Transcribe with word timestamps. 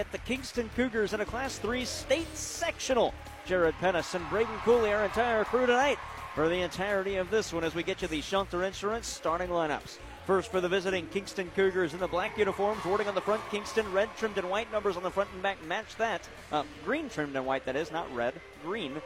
at 0.00 0.10
the 0.12 0.18
Kingston 0.18 0.70
Cougars 0.74 1.12
in 1.12 1.20
a 1.20 1.26
Class 1.26 1.58
3 1.58 1.84
state 1.84 2.34
sectional. 2.34 3.12
Jared 3.44 3.74
Pettis 3.80 4.14
and 4.14 4.28
Braden 4.30 4.56
Cooley, 4.64 4.92
our 4.92 5.04
entire 5.04 5.44
crew 5.44 5.66
tonight 5.66 5.98
for 6.34 6.48
the 6.48 6.62
entirety 6.62 7.16
of 7.16 7.30
this 7.30 7.52
one 7.52 7.64
as 7.64 7.74
we 7.74 7.82
get 7.82 8.00
you 8.00 8.08
the 8.08 8.22
Shelter 8.22 8.64
Insurance 8.64 9.06
starting 9.06 9.50
lineups. 9.50 9.98
First 10.26 10.50
for 10.50 10.62
the 10.62 10.70
visiting 10.70 11.06
Kingston 11.08 11.50
Cougars 11.54 11.92
in 11.92 12.00
the 12.00 12.08
black 12.08 12.38
uniforms, 12.38 12.82
wording 12.82 13.08
on 13.08 13.14
the 13.14 13.20
front, 13.20 13.42
Kingston, 13.50 13.92
red 13.92 14.08
trimmed 14.16 14.38
and 14.38 14.48
white 14.48 14.72
numbers 14.72 14.96
on 14.96 15.02
the 15.02 15.10
front 15.10 15.28
and 15.34 15.42
back 15.42 15.62
match 15.66 15.94
that. 15.96 16.26
Uh, 16.50 16.62
green 16.82 17.10
trimmed 17.10 17.36
and 17.36 17.44
white, 17.44 17.66
that 17.66 17.76
is, 17.76 17.92
not 17.92 18.12
red, 18.14 18.32
green. 18.64 19.02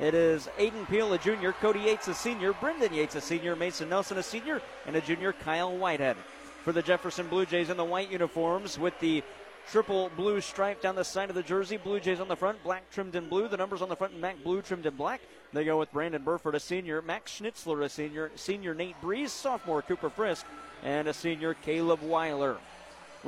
It 0.00 0.14
is 0.14 0.48
Aiden 0.58 0.88
Peel, 0.88 1.12
a 1.12 1.18
junior, 1.18 1.52
Cody 1.52 1.80
Yates, 1.80 2.08
a 2.08 2.14
senior, 2.14 2.54
Brendan 2.54 2.94
Yates, 2.94 3.16
a 3.16 3.20
senior, 3.20 3.54
Mason 3.54 3.90
Nelson, 3.90 4.16
a 4.16 4.22
senior, 4.22 4.62
and 4.86 4.96
a 4.96 5.02
junior, 5.02 5.34
Kyle 5.34 5.76
Whitehead. 5.76 6.16
For 6.64 6.72
the 6.72 6.82
Jefferson 6.82 7.28
Blue 7.28 7.44
Jays 7.44 7.68
in 7.68 7.76
the 7.76 7.84
white 7.84 8.10
uniforms 8.10 8.78
with 8.78 8.98
the 9.00 9.22
triple 9.70 10.10
blue 10.16 10.40
stripe 10.40 10.80
down 10.80 10.96
the 10.96 11.04
side 11.04 11.28
of 11.28 11.34
the 11.34 11.42
jersey. 11.42 11.76
Blue 11.76 12.00
Jays 12.00 12.20
on 12.20 12.28
the 12.28 12.36
front, 12.36 12.62
black 12.62 12.90
trimmed 12.90 13.14
in 13.14 13.28
blue. 13.28 13.48
The 13.48 13.56
numbers 13.56 13.82
on 13.82 13.88
the 13.88 13.96
front 13.96 14.14
and 14.14 14.22
back, 14.22 14.42
blue 14.42 14.62
trimmed 14.62 14.86
in 14.86 14.94
black. 14.94 15.20
They 15.52 15.64
go 15.64 15.78
with 15.78 15.92
Brandon 15.92 16.22
Burford, 16.22 16.54
a 16.54 16.60
senior, 16.60 17.02
Max 17.02 17.38
Schnitzler, 17.38 17.82
a 17.84 17.88
senior, 17.88 18.30
senior 18.34 18.74
Nate 18.74 19.00
Breeze, 19.00 19.32
sophomore 19.32 19.82
Cooper 19.82 20.10
Frisk, 20.10 20.46
and 20.82 21.08
a 21.08 21.14
senior 21.14 21.54
Caleb 21.54 22.02
Weiler. 22.02 22.58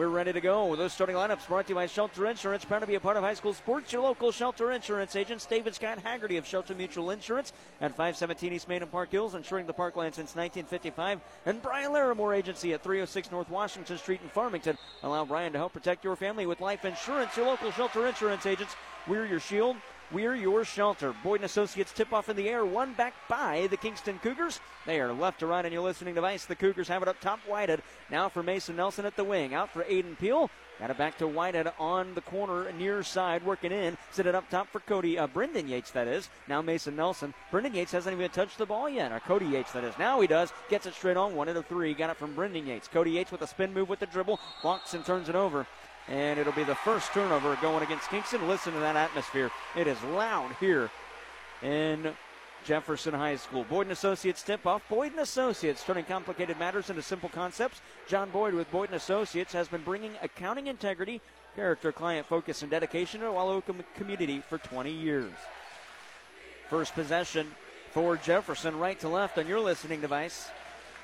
We're 0.00 0.08
ready 0.08 0.32
to 0.32 0.40
go. 0.40 0.74
Those 0.76 0.94
starting 0.94 1.14
lineups 1.14 1.46
brought 1.46 1.66
to 1.66 1.72
you 1.72 1.74
by 1.74 1.84
Shelter 1.84 2.24
Insurance. 2.24 2.64
Proud 2.64 2.78
to 2.78 2.86
be 2.86 2.94
a 2.94 3.00
part 3.00 3.18
of 3.18 3.22
high 3.22 3.34
school 3.34 3.52
sports. 3.52 3.92
Your 3.92 4.00
local 4.00 4.32
Shelter 4.32 4.72
Insurance 4.72 5.14
agents, 5.14 5.44
David 5.44 5.74
Scott 5.74 5.98
Haggerty 5.98 6.38
of 6.38 6.46
Shelter 6.46 6.74
Mutual 6.74 7.10
Insurance 7.10 7.52
at 7.82 7.90
517 7.90 8.54
East 8.54 8.66
Main 8.66 8.80
and 8.80 8.90
Park 8.90 9.10
Hills, 9.10 9.34
insuring 9.34 9.66
the 9.66 9.74
parkland 9.74 10.14
since 10.14 10.34
1955. 10.34 11.20
And 11.44 11.60
Brian 11.60 11.92
Larimore 11.92 12.34
Agency 12.34 12.72
at 12.72 12.82
306 12.82 13.30
North 13.30 13.50
Washington 13.50 13.98
Street 13.98 14.22
in 14.22 14.30
Farmington. 14.30 14.78
Allow 15.02 15.26
Brian 15.26 15.52
to 15.52 15.58
help 15.58 15.74
protect 15.74 16.02
your 16.02 16.16
family 16.16 16.46
with 16.46 16.62
life 16.62 16.86
insurance. 16.86 17.36
Your 17.36 17.44
local 17.44 17.70
Shelter 17.70 18.06
Insurance 18.06 18.46
agents. 18.46 18.74
We're 19.06 19.26
your 19.26 19.38
shield. 19.38 19.76
We're 20.12 20.34
your 20.34 20.64
shelter. 20.64 21.14
Boyd 21.22 21.36
and 21.36 21.44
Associates 21.44 21.92
tip 21.92 22.12
off 22.12 22.28
in 22.28 22.34
the 22.34 22.48
air, 22.48 22.66
one 22.66 22.94
back 22.94 23.14
by 23.28 23.68
the 23.70 23.76
Kingston 23.76 24.18
Cougars. 24.18 24.58
They 24.84 24.98
are 24.98 25.12
left 25.12 25.38
to 25.38 25.46
right 25.46 25.64
on 25.64 25.70
your 25.70 25.82
listening 25.82 26.16
device. 26.16 26.46
The 26.46 26.56
Cougars 26.56 26.88
have 26.88 27.02
it 27.02 27.06
up 27.06 27.20
top, 27.20 27.38
Whitehead. 27.46 27.82
Now 28.10 28.28
for 28.28 28.42
Mason 28.42 28.74
Nelson 28.74 29.06
at 29.06 29.14
the 29.14 29.22
wing. 29.22 29.54
Out 29.54 29.70
for 29.70 29.84
Aiden 29.84 30.18
Peel. 30.18 30.50
Got 30.80 30.90
it 30.90 30.98
back 30.98 31.18
to 31.18 31.28
Whitehead 31.28 31.72
on 31.78 32.14
the 32.14 32.22
corner 32.22 32.72
near 32.72 33.04
side, 33.04 33.44
working 33.44 33.70
in. 33.70 33.96
Set 34.10 34.26
it 34.26 34.34
up 34.34 34.48
top 34.50 34.66
for 34.72 34.80
Cody, 34.80 35.16
uh, 35.16 35.28
Brendan 35.28 35.68
Yates, 35.68 35.92
that 35.92 36.08
is. 36.08 36.28
Now 36.48 36.60
Mason 36.60 36.96
Nelson. 36.96 37.32
Brendan 37.52 37.74
Yates 37.74 37.92
hasn't 37.92 38.16
even 38.16 38.30
touched 38.30 38.58
the 38.58 38.66
ball 38.66 38.88
yet. 38.88 39.12
Or 39.12 39.20
Cody 39.20 39.46
Yates, 39.46 39.70
that 39.72 39.84
is. 39.84 39.96
Now 39.96 40.20
he 40.20 40.26
does. 40.26 40.52
Gets 40.70 40.86
it 40.86 40.94
straight 40.94 41.18
on, 41.18 41.36
one 41.36 41.48
out 41.48 41.56
of 41.56 41.66
three. 41.66 41.94
Got 41.94 42.10
it 42.10 42.16
from 42.16 42.34
Brendan 42.34 42.66
Yates. 42.66 42.88
Cody 42.88 43.12
Yates 43.12 43.30
with 43.30 43.42
a 43.42 43.46
spin 43.46 43.72
move 43.72 43.88
with 43.88 44.00
the 44.00 44.06
dribble. 44.06 44.40
Walks 44.64 44.94
and 44.94 45.04
turns 45.04 45.28
it 45.28 45.36
over 45.36 45.66
and 46.10 46.38
it'll 46.38 46.52
be 46.52 46.64
the 46.64 46.74
first 46.74 47.12
turnover 47.12 47.56
going 47.62 47.82
against 47.84 48.10
Kingston. 48.10 48.46
Listen 48.48 48.72
to 48.72 48.80
that 48.80 48.96
atmosphere. 48.96 49.50
It 49.76 49.86
is 49.86 50.02
loud 50.02 50.54
here 50.58 50.90
in 51.62 52.12
Jefferson 52.64 53.14
High 53.14 53.36
School. 53.36 53.64
Boyd 53.64 53.86
and 53.86 53.92
Associates 53.92 54.42
tip 54.42 54.66
off. 54.66 54.82
Boyd 54.88 55.12
and 55.12 55.20
Associates 55.20 55.84
turning 55.84 56.04
complicated 56.04 56.58
matters 56.58 56.90
into 56.90 57.00
simple 57.00 57.28
concepts. 57.28 57.80
John 58.08 58.28
Boyd 58.30 58.54
with 58.54 58.70
Boyd 58.72 58.88
and 58.88 58.96
Associates 58.96 59.52
has 59.52 59.68
been 59.68 59.82
bringing 59.82 60.12
accounting 60.20 60.66
integrity, 60.66 61.20
character, 61.54 61.92
client 61.92 62.26
focus, 62.26 62.62
and 62.62 62.70
dedication 62.70 63.20
to 63.20 63.26
the 63.26 63.32
Wallowa 63.32 63.62
community 63.94 64.42
for 64.48 64.58
20 64.58 64.90
years. 64.90 65.32
First 66.68 66.94
possession 66.94 67.46
for 67.92 68.16
Jefferson, 68.16 68.78
right 68.78 68.98
to 69.00 69.08
left 69.08 69.38
on 69.38 69.46
your 69.46 69.60
listening 69.60 70.00
device. 70.00 70.50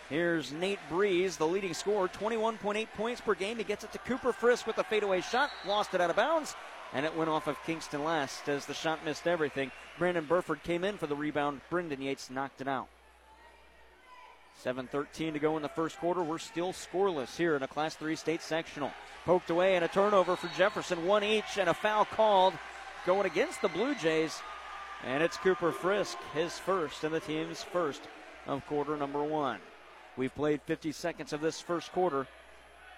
Here's 0.08 0.52
Nate 0.52 0.78
Breeze, 0.88 1.36
the 1.36 1.46
leading 1.46 1.74
scorer, 1.74 2.06
21.8 2.06 2.86
points 2.96 3.20
per 3.20 3.34
game. 3.34 3.58
He 3.58 3.64
gets 3.64 3.82
it 3.82 3.92
to 3.92 3.98
Cooper 3.98 4.32
Frisk 4.32 4.66
with 4.66 4.78
a 4.78 4.84
fadeaway 4.84 5.20
shot, 5.20 5.50
lost 5.66 5.94
it 5.94 6.00
out 6.00 6.10
of 6.10 6.16
bounds, 6.16 6.54
and 6.92 7.04
it 7.04 7.16
went 7.16 7.28
off 7.28 7.48
of 7.48 7.60
Kingston 7.64 8.04
last 8.04 8.48
as 8.48 8.66
the 8.66 8.74
shot 8.74 9.04
missed 9.04 9.26
everything. 9.26 9.72
Brandon 9.98 10.24
Burford 10.24 10.62
came 10.62 10.84
in 10.84 10.96
for 10.96 11.08
the 11.08 11.16
rebound. 11.16 11.60
Brendan 11.70 12.00
Yates 12.00 12.30
knocked 12.30 12.60
it 12.60 12.68
out. 12.68 12.86
7.13 14.64 15.32
to 15.32 15.38
go 15.40 15.56
in 15.56 15.62
the 15.62 15.68
first 15.68 15.98
quarter. 15.98 16.22
We're 16.22 16.38
still 16.38 16.72
scoreless 16.72 17.36
here 17.36 17.56
in 17.56 17.62
a 17.64 17.68
Class 17.68 17.96
3 17.96 18.14
state 18.14 18.42
sectional. 18.42 18.92
Poked 19.24 19.50
away 19.50 19.74
and 19.74 19.84
a 19.84 19.88
turnover 19.88 20.36
for 20.36 20.48
Jefferson. 20.56 21.04
One 21.04 21.24
each 21.24 21.58
and 21.58 21.68
a 21.68 21.74
foul 21.74 22.04
called 22.04 22.54
going 23.04 23.26
against 23.26 23.60
the 23.60 23.68
Blue 23.68 23.94
Jays. 23.96 24.40
And 25.04 25.22
it's 25.22 25.36
Cooper 25.36 25.72
Frisk, 25.72 26.16
his 26.32 26.58
first 26.58 27.02
and 27.02 27.12
the 27.12 27.20
team's 27.20 27.62
first 27.62 28.02
of 28.46 28.64
quarter 28.66 28.96
number 28.96 29.22
one. 29.22 29.58
We've 30.16 30.34
played 30.34 30.62
50 30.62 30.92
seconds 30.92 31.32
of 31.32 31.40
this 31.40 31.60
first 31.60 31.92
quarter 31.92 32.26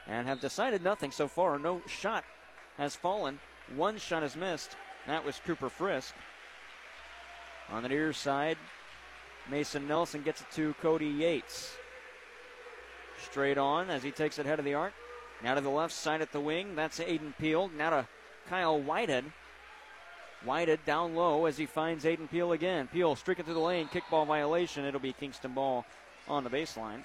and 0.06 0.26
have 0.26 0.40
decided 0.40 0.82
nothing 0.82 1.10
so 1.10 1.26
far. 1.26 1.58
No 1.58 1.82
shot 1.86 2.24
has 2.76 2.94
fallen. 2.94 3.40
One 3.74 3.98
shot 3.98 4.22
has 4.22 4.36
missed. 4.36 4.76
That 5.06 5.24
was 5.24 5.40
Cooper 5.44 5.68
Frisk. 5.68 6.14
On 7.70 7.82
the 7.82 7.88
near 7.88 8.12
side, 8.12 8.56
Mason 9.50 9.88
Nelson 9.88 10.22
gets 10.22 10.40
it 10.40 10.46
to 10.54 10.74
Cody 10.80 11.08
Yates. 11.08 11.76
Straight 13.18 13.58
on 13.58 13.90
as 13.90 14.02
he 14.02 14.10
takes 14.10 14.38
it 14.38 14.46
head 14.46 14.58
of 14.58 14.64
the 14.64 14.74
arc. 14.74 14.92
Now 15.42 15.54
to 15.54 15.60
the 15.60 15.68
left 15.68 15.92
side 15.92 16.22
at 16.22 16.32
the 16.32 16.40
wing. 16.40 16.76
That's 16.76 17.00
Aiden 17.00 17.36
Peel. 17.38 17.70
Now 17.76 17.90
to 17.90 18.08
Kyle 18.48 18.80
Whitehead. 18.80 19.24
Whitehead 20.44 20.84
down 20.86 21.16
low 21.16 21.46
as 21.46 21.56
he 21.56 21.66
finds 21.66 22.04
Aiden 22.04 22.30
Peel 22.30 22.52
again. 22.52 22.86
Peel 22.86 23.16
streaking 23.16 23.44
through 23.44 23.54
the 23.54 23.60
lane. 23.60 23.88
Kickball 23.88 24.26
violation. 24.26 24.84
It'll 24.84 25.00
be 25.00 25.12
Kingston 25.12 25.52
ball 25.52 25.84
on 26.28 26.44
the 26.44 26.50
baseline. 26.50 27.02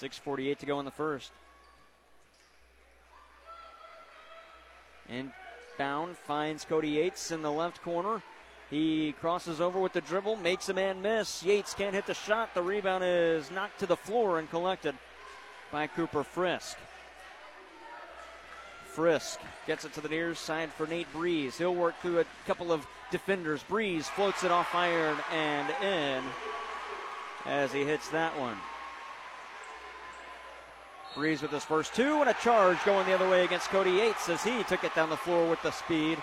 6.48 0.00 0.58
to 0.58 0.66
go 0.66 0.78
in 0.78 0.84
the 0.84 0.90
first. 0.90 1.30
Inbound 5.08 6.16
finds 6.16 6.64
Cody 6.64 6.90
Yates 6.90 7.30
in 7.30 7.42
the 7.42 7.50
left 7.50 7.82
corner. 7.82 8.22
He 8.70 9.14
crosses 9.20 9.60
over 9.60 9.78
with 9.78 9.92
the 9.92 10.00
dribble, 10.00 10.36
makes 10.36 10.68
a 10.68 10.74
man 10.74 11.00
miss. 11.00 11.42
Yates 11.42 11.72
can't 11.72 11.94
hit 11.94 12.06
the 12.06 12.14
shot. 12.14 12.52
The 12.52 12.62
rebound 12.62 13.04
is 13.04 13.50
knocked 13.50 13.78
to 13.80 13.86
the 13.86 13.96
floor 13.96 14.38
and 14.38 14.50
collected 14.50 14.94
by 15.70 15.86
Cooper 15.86 16.24
Frisk. 16.24 16.76
Frisk 18.86 19.40
gets 19.66 19.84
it 19.84 19.92
to 19.94 20.00
the 20.00 20.08
near 20.08 20.34
side 20.34 20.72
for 20.72 20.86
Nate 20.86 21.10
Breeze. 21.12 21.58
He'll 21.58 21.74
work 21.74 21.94
through 22.00 22.20
a 22.20 22.24
couple 22.46 22.72
of 22.72 22.86
defenders. 23.10 23.62
Breeze 23.62 24.08
floats 24.08 24.44
it 24.44 24.50
off 24.50 24.74
iron 24.74 25.16
and 25.32 25.70
in 25.82 26.24
as 27.46 27.72
he 27.72 27.84
hits 27.84 28.08
that 28.10 28.38
one. 28.38 28.56
Breeze 31.14 31.40
with 31.40 31.50
his 31.50 31.64
first 31.64 31.94
two 31.94 32.20
and 32.20 32.28
a 32.28 32.34
charge 32.34 32.76
going 32.84 33.06
the 33.06 33.14
other 33.14 33.28
way 33.28 33.44
against 33.44 33.70
Cody 33.70 33.92
Yates 33.92 34.28
as 34.28 34.44
he 34.44 34.62
took 34.64 34.84
it 34.84 34.94
down 34.94 35.08
the 35.08 35.16
floor 35.16 35.48
with 35.48 35.62
the 35.62 35.70
speed. 35.70 36.18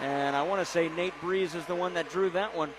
And 0.00 0.36
I 0.36 0.42
want 0.42 0.60
to 0.60 0.66
say 0.66 0.88
Nate 0.90 1.18
Breeze 1.20 1.54
is 1.54 1.64
the 1.66 1.74
one 1.74 1.94
that 1.94 2.10
drew 2.10 2.28
that 2.30 2.54
one. 2.54 2.70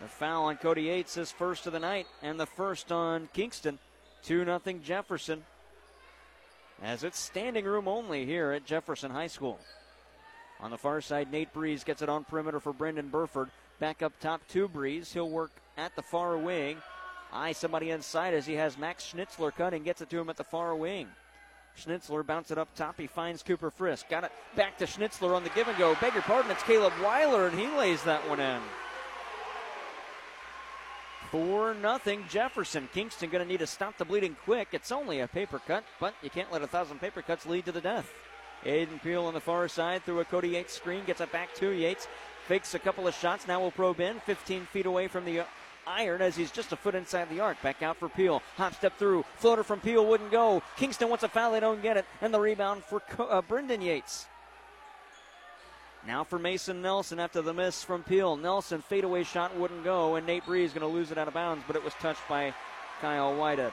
The 0.00 0.08
foul 0.08 0.44
on 0.44 0.56
Cody 0.58 0.82
Yates 0.82 1.16
is 1.16 1.32
first 1.32 1.66
of 1.66 1.72
the 1.72 1.80
night 1.80 2.06
and 2.22 2.38
the 2.38 2.46
first 2.46 2.92
on 2.92 3.28
Kingston. 3.32 3.78
2 4.22 4.44
0 4.44 4.60
Jefferson. 4.82 5.44
As 6.82 7.02
it's 7.02 7.18
standing 7.18 7.64
room 7.64 7.88
only 7.88 8.26
here 8.26 8.52
at 8.52 8.66
Jefferson 8.66 9.10
High 9.10 9.28
School. 9.28 9.58
On 10.60 10.70
the 10.70 10.78
far 10.78 11.00
side, 11.00 11.30
Nate 11.30 11.52
Breeze 11.52 11.84
gets 11.84 12.02
it 12.02 12.08
on 12.08 12.24
perimeter 12.24 12.60
for 12.60 12.72
Brendan 12.72 13.08
Burford. 13.08 13.50
Back 13.78 14.02
up 14.02 14.12
top 14.20 14.40
to 14.48 14.68
Breeze. 14.68 15.12
He'll 15.12 15.28
work 15.28 15.50
at 15.76 15.94
the 15.96 16.02
far 16.02 16.38
wing. 16.38 16.78
Eye 17.32 17.52
somebody 17.52 17.90
inside 17.90 18.32
as 18.32 18.46
he 18.46 18.54
has 18.54 18.78
Max 18.78 19.12
Schnitzler 19.12 19.54
cutting. 19.54 19.82
Gets 19.82 20.00
it 20.00 20.10
to 20.10 20.18
him 20.18 20.30
at 20.30 20.36
the 20.36 20.44
far 20.44 20.74
wing. 20.74 21.08
Schnitzler 21.78 22.26
bounce 22.26 22.50
it 22.50 22.56
up 22.56 22.74
top. 22.74 22.98
He 22.98 23.06
finds 23.06 23.42
Cooper 23.42 23.70
Frisk. 23.70 24.08
Got 24.08 24.24
it 24.24 24.32
back 24.54 24.78
to 24.78 24.86
Schnitzler 24.86 25.36
on 25.36 25.44
the 25.44 25.50
give 25.50 25.68
and 25.68 25.76
go. 25.76 25.94
Beg 26.00 26.14
your 26.14 26.22
pardon, 26.22 26.50
it's 26.50 26.62
Caleb 26.62 26.94
Weiler, 27.02 27.48
and 27.48 27.58
he 27.58 27.66
lays 27.66 28.02
that 28.04 28.26
one 28.26 28.40
in. 28.40 28.62
4 31.30 31.74
nothing 31.74 32.24
Jefferson. 32.30 32.88
Kingston 32.94 33.28
going 33.28 33.44
to 33.44 33.50
need 33.50 33.58
to 33.58 33.66
stop 33.66 33.98
the 33.98 34.06
bleeding 34.06 34.36
quick. 34.44 34.68
It's 34.72 34.90
only 34.90 35.20
a 35.20 35.28
paper 35.28 35.60
cut, 35.66 35.84
but 36.00 36.14
you 36.22 36.30
can't 36.30 36.50
let 36.50 36.62
a 36.62 36.66
thousand 36.66 37.00
paper 37.00 37.20
cuts 37.20 37.44
lead 37.44 37.66
to 37.66 37.72
the 37.72 37.80
death. 37.80 38.10
Aiden 38.66 39.02
Peel 39.02 39.24
on 39.24 39.34
the 39.34 39.40
far 39.40 39.68
side 39.68 40.04
through 40.04 40.20
a 40.20 40.24
Cody 40.24 40.50
Yates 40.50 40.74
screen, 40.74 41.04
gets 41.04 41.20
it 41.20 41.30
back 41.30 41.54
to 41.54 41.70
Yates, 41.70 42.08
fakes 42.46 42.74
a 42.74 42.78
couple 42.78 43.06
of 43.06 43.14
shots. 43.14 43.46
Now 43.46 43.60
will 43.60 43.70
probe 43.70 44.00
in, 44.00 44.18
15 44.20 44.66
feet 44.66 44.86
away 44.86 45.08
from 45.08 45.24
the 45.24 45.44
iron 45.86 46.20
as 46.20 46.36
he's 46.36 46.50
just 46.50 46.72
a 46.72 46.76
foot 46.76 46.94
inside 46.94 47.30
the 47.30 47.40
arc. 47.40 47.60
Back 47.62 47.82
out 47.82 47.96
for 47.96 48.08
Peel. 48.08 48.42
Hop 48.56 48.74
step 48.74 48.98
through. 48.98 49.24
Floater 49.36 49.62
from 49.62 49.80
Peel 49.80 50.04
wouldn't 50.04 50.32
go. 50.32 50.62
Kingston 50.76 51.08
wants 51.08 51.24
a 51.24 51.28
foul. 51.28 51.52
They 51.52 51.60
don't 51.60 51.82
get 51.82 51.96
it. 51.96 52.04
And 52.20 52.34
the 52.34 52.40
rebound 52.40 52.82
for 52.84 53.02
uh, 53.18 53.40
Brendan 53.42 53.80
Yates. 53.80 54.26
Now 56.06 56.22
for 56.22 56.38
Mason 56.38 56.82
Nelson 56.82 57.18
after 57.18 57.42
the 57.42 57.54
miss 57.54 57.82
from 57.82 58.02
Peel. 58.04 58.36
Nelson 58.36 58.82
fadeaway 58.82 59.24
shot 59.24 59.56
wouldn't 59.56 59.82
go, 59.82 60.14
and 60.14 60.26
Nate 60.26 60.46
Bree 60.46 60.64
is 60.64 60.72
going 60.72 60.88
to 60.88 60.94
lose 60.94 61.10
it 61.10 61.18
out 61.18 61.26
of 61.26 61.34
bounds, 61.34 61.64
but 61.66 61.74
it 61.74 61.82
was 61.82 61.94
touched 61.94 62.20
by 62.28 62.54
Kyle 63.00 63.34
Whitehead. 63.36 63.72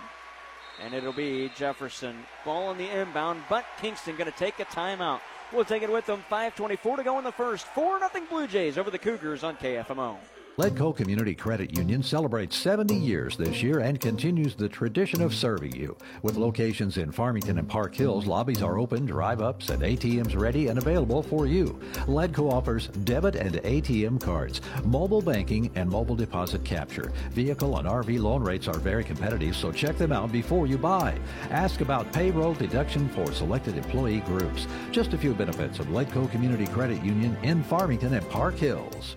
And 0.82 0.94
it'll 0.94 1.14
be 1.14 1.52
Jefferson. 1.56 2.26
Ball 2.46 2.68
on 2.68 2.78
the 2.78 2.90
inbound, 2.90 3.44
but 3.50 3.66
Kingston 3.80 4.16
going 4.16 4.32
to 4.32 4.38
take 4.38 4.60
a 4.60 4.66
timeout. 4.66 5.20
We'll 5.52 5.66
take 5.66 5.84
it 5.84 5.92
with 5.92 6.06
them. 6.06 6.24
5.24 6.32 6.98
to 6.98 7.04
go 7.04 7.18
in 7.20 7.24
the 7.24 7.32
first. 7.32 7.66
4 7.68 8.00
0 8.00 8.26
Blue 8.30 8.48
Jays 8.48 8.78
over 8.78 8.90
the 8.90 8.98
Cougars 8.98 9.44
on 9.44 9.56
KFMO. 9.58 10.18
Leadco 10.56 10.96
Community 10.96 11.34
Credit 11.34 11.76
Union 11.76 12.04
celebrates 12.04 12.56
70 12.56 12.94
years 12.94 13.36
this 13.36 13.64
year 13.64 13.80
and 13.80 14.00
continues 14.00 14.54
the 14.54 14.70
tradition 14.70 15.20
of 15.20 15.34
serving 15.34 15.76
you. 15.76 15.98
With 16.22 16.38
locations 16.38 16.98
in 16.98 17.12
Farmington 17.12 17.58
and 17.58 17.68
Park 17.68 17.96
Hills, 17.96 18.28
lobbies 18.28 18.62
are 18.62 18.78
open, 18.78 19.08
drive 19.08 19.42
ups, 19.42 19.70
and 19.70 19.82
ATMs 19.82 20.40
ready 20.40 20.68
and 20.68 20.78
available 20.78 21.24
for 21.24 21.48
you. 21.48 21.80
Leadco 22.06 22.52
offers 22.54 22.90
debit 23.04 23.36
and 23.36 23.56
ATM 23.64 24.22
cards, 24.22 24.62
mobile 24.86 25.24
banking, 25.24 25.72
and 25.74 25.90
mobile 25.90 26.16
deposit 26.16 26.64
capture. 26.64 27.12
Vehicle 27.32 27.80
and 27.80 27.88
RV 27.88 28.22
loan 28.22 28.44
rates 28.44 28.68
are 28.68 28.78
very 28.78 29.04
competitive, 29.04 29.56
so 29.56 29.72
check 29.72 29.98
them 29.98 30.12
out 30.12 30.32
before 30.32 30.68
you 30.68 30.78
buy. 30.78 31.18
Ask 31.50 31.82
about 31.82 32.14
payroll 32.14 32.54
deduction 32.54 33.10
for 33.10 33.32
selected 33.34 33.76
employee 33.76 34.20
groups. 34.20 34.68
Just 34.92 35.14
a 35.14 35.18
few 35.18 35.34
benefits 35.34 35.80
of 35.80 35.88
Leadco 35.88 36.30
Community 36.30 36.68
Credit 36.68 37.04
Union 37.04 37.36
in 37.42 37.64
Farmington 37.64 38.14
and 38.14 38.30
Park 38.30 38.54
Hills. 38.54 39.16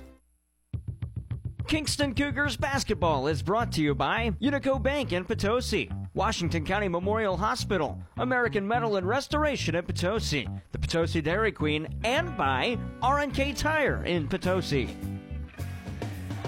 Kingston 1.67 2.15
Cougars 2.15 2.57
basketball 2.57 3.27
is 3.27 3.43
brought 3.43 3.73
to 3.73 3.83
you 3.83 3.93
by 3.93 4.31
Unico 4.41 4.81
Bank 4.81 5.13
in 5.13 5.25
Potosi, 5.25 5.91
Washington 6.15 6.65
County 6.65 6.87
Memorial 6.87 7.37
Hospital, 7.37 8.01
American 8.19 8.67
Metal 8.69 8.95
and 8.95 9.07
Restoration 9.07 9.75
in 9.75 9.85
Potosi, 9.85 10.49
the 10.71 10.79
Potosi 10.79 11.21
Dairy 11.21 11.51
Queen, 11.51 11.89
and 12.05 12.37
by 12.37 12.79
R&K 13.03 13.53
Tire 13.53 14.05
in 14.05 14.29
Potosi. 14.29 14.97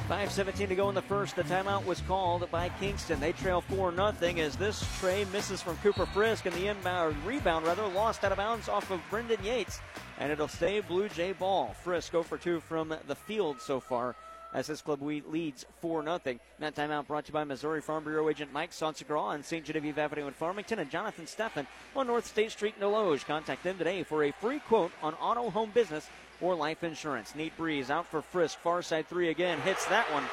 5.17 0.09 0.69
to 0.69 0.75
go 0.77 0.89
in 0.89 0.95
the 0.95 1.03
first. 1.03 1.35
The 1.35 1.43
timeout 1.43 1.85
was 1.85 2.01
called 2.03 2.49
by 2.53 2.69
Kingston. 2.81 3.19
They 3.19 3.33
trail 3.33 3.61
4 3.61 3.93
0 3.93 4.15
as 4.39 4.55
this 4.55 4.87
tray 5.01 5.27
misses 5.33 5.61
from 5.61 5.77
Cooper 5.79 6.07
Frisk 6.07 6.47
and 6.47 6.55
the 6.55 6.69
inbound 6.69 7.17
rebound, 7.27 7.67
rather, 7.67 7.87
lost 7.89 8.23
out 8.23 8.31
of 8.31 8.39
bounds 8.39 8.69
off 8.69 8.89
of 8.93 9.01
Brendan 9.11 9.43
Yates. 9.43 9.81
And 10.21 10.31
it'll 10.31 10.47
stay 10.47 10.79
Blue 10.79 11.09
Jay 11.09 11.33
ball. 11.33 11.75
Frisk 11.83 12.13
0 12.13 12.23
for 12.23 12.39
2 12.39 12.61
from 12.61 12.95
the 13.09 13.17
field 13.17 13.61
so 13.61 13.81
far 13.81 14.15
as 14.55 14.67
this 14.67 14.81
club 14.81 15.03
leads 15.03 15.67
4 15.81 16.03
0. 16.03 16.21
That 16.59 16.75
timeout 16.75 17.07
brought 17.07 17.27
to 17.27 17.31
you 17.31 17.35
by 17.35 17.45
Missouri 17.45 17.81
Farm 17.81 18.05
Bureau 18.05 18.29
agent 18.29 18.53
Mike 18.53 18.71
Sansegraw 18.71 19.25
on 19.25 19.43
St. 19.43 19.65
Genevieve 19.65 19.99
Avenue 19.99 20.27
in 20.27 20.35
Farmington 20.35 20.79
and 20.79 20.91
Jonathan 20.91 21.27
Steffen 21.27 21.67
on 21.95 22.07
North 22.07 22.27
State 22.27 22.53
Street 22.53 22.75
in 22.77 22.83
Desloge. 22.83 23.25
Contact 23.27 23.63
them 23.63 23.79
today 23.79 24.03
for 24.03 24.25
a 24.25 24.33
free 24.33 24.61
quote 24.61 24.93
on 25.03 25.15
auto, 25.15 25.51
home 25.51 25.71
business, 25.73 26.09
or 26.41 26.55
life 26.55 26.85
insurance. 26.85 27.35
Nate 27.35 27.57
Breeze 27.57 27.91
out 27.91 28.07
for 28.07 28.23
Frisk. 28.23 28.59
Far 28.59 28.83
side 28.83 29.07
three 29.07 29.29
again. 29.29 29.61
Hits 29.61 29.85
that 29.87 30.11
one. 30.13 30.25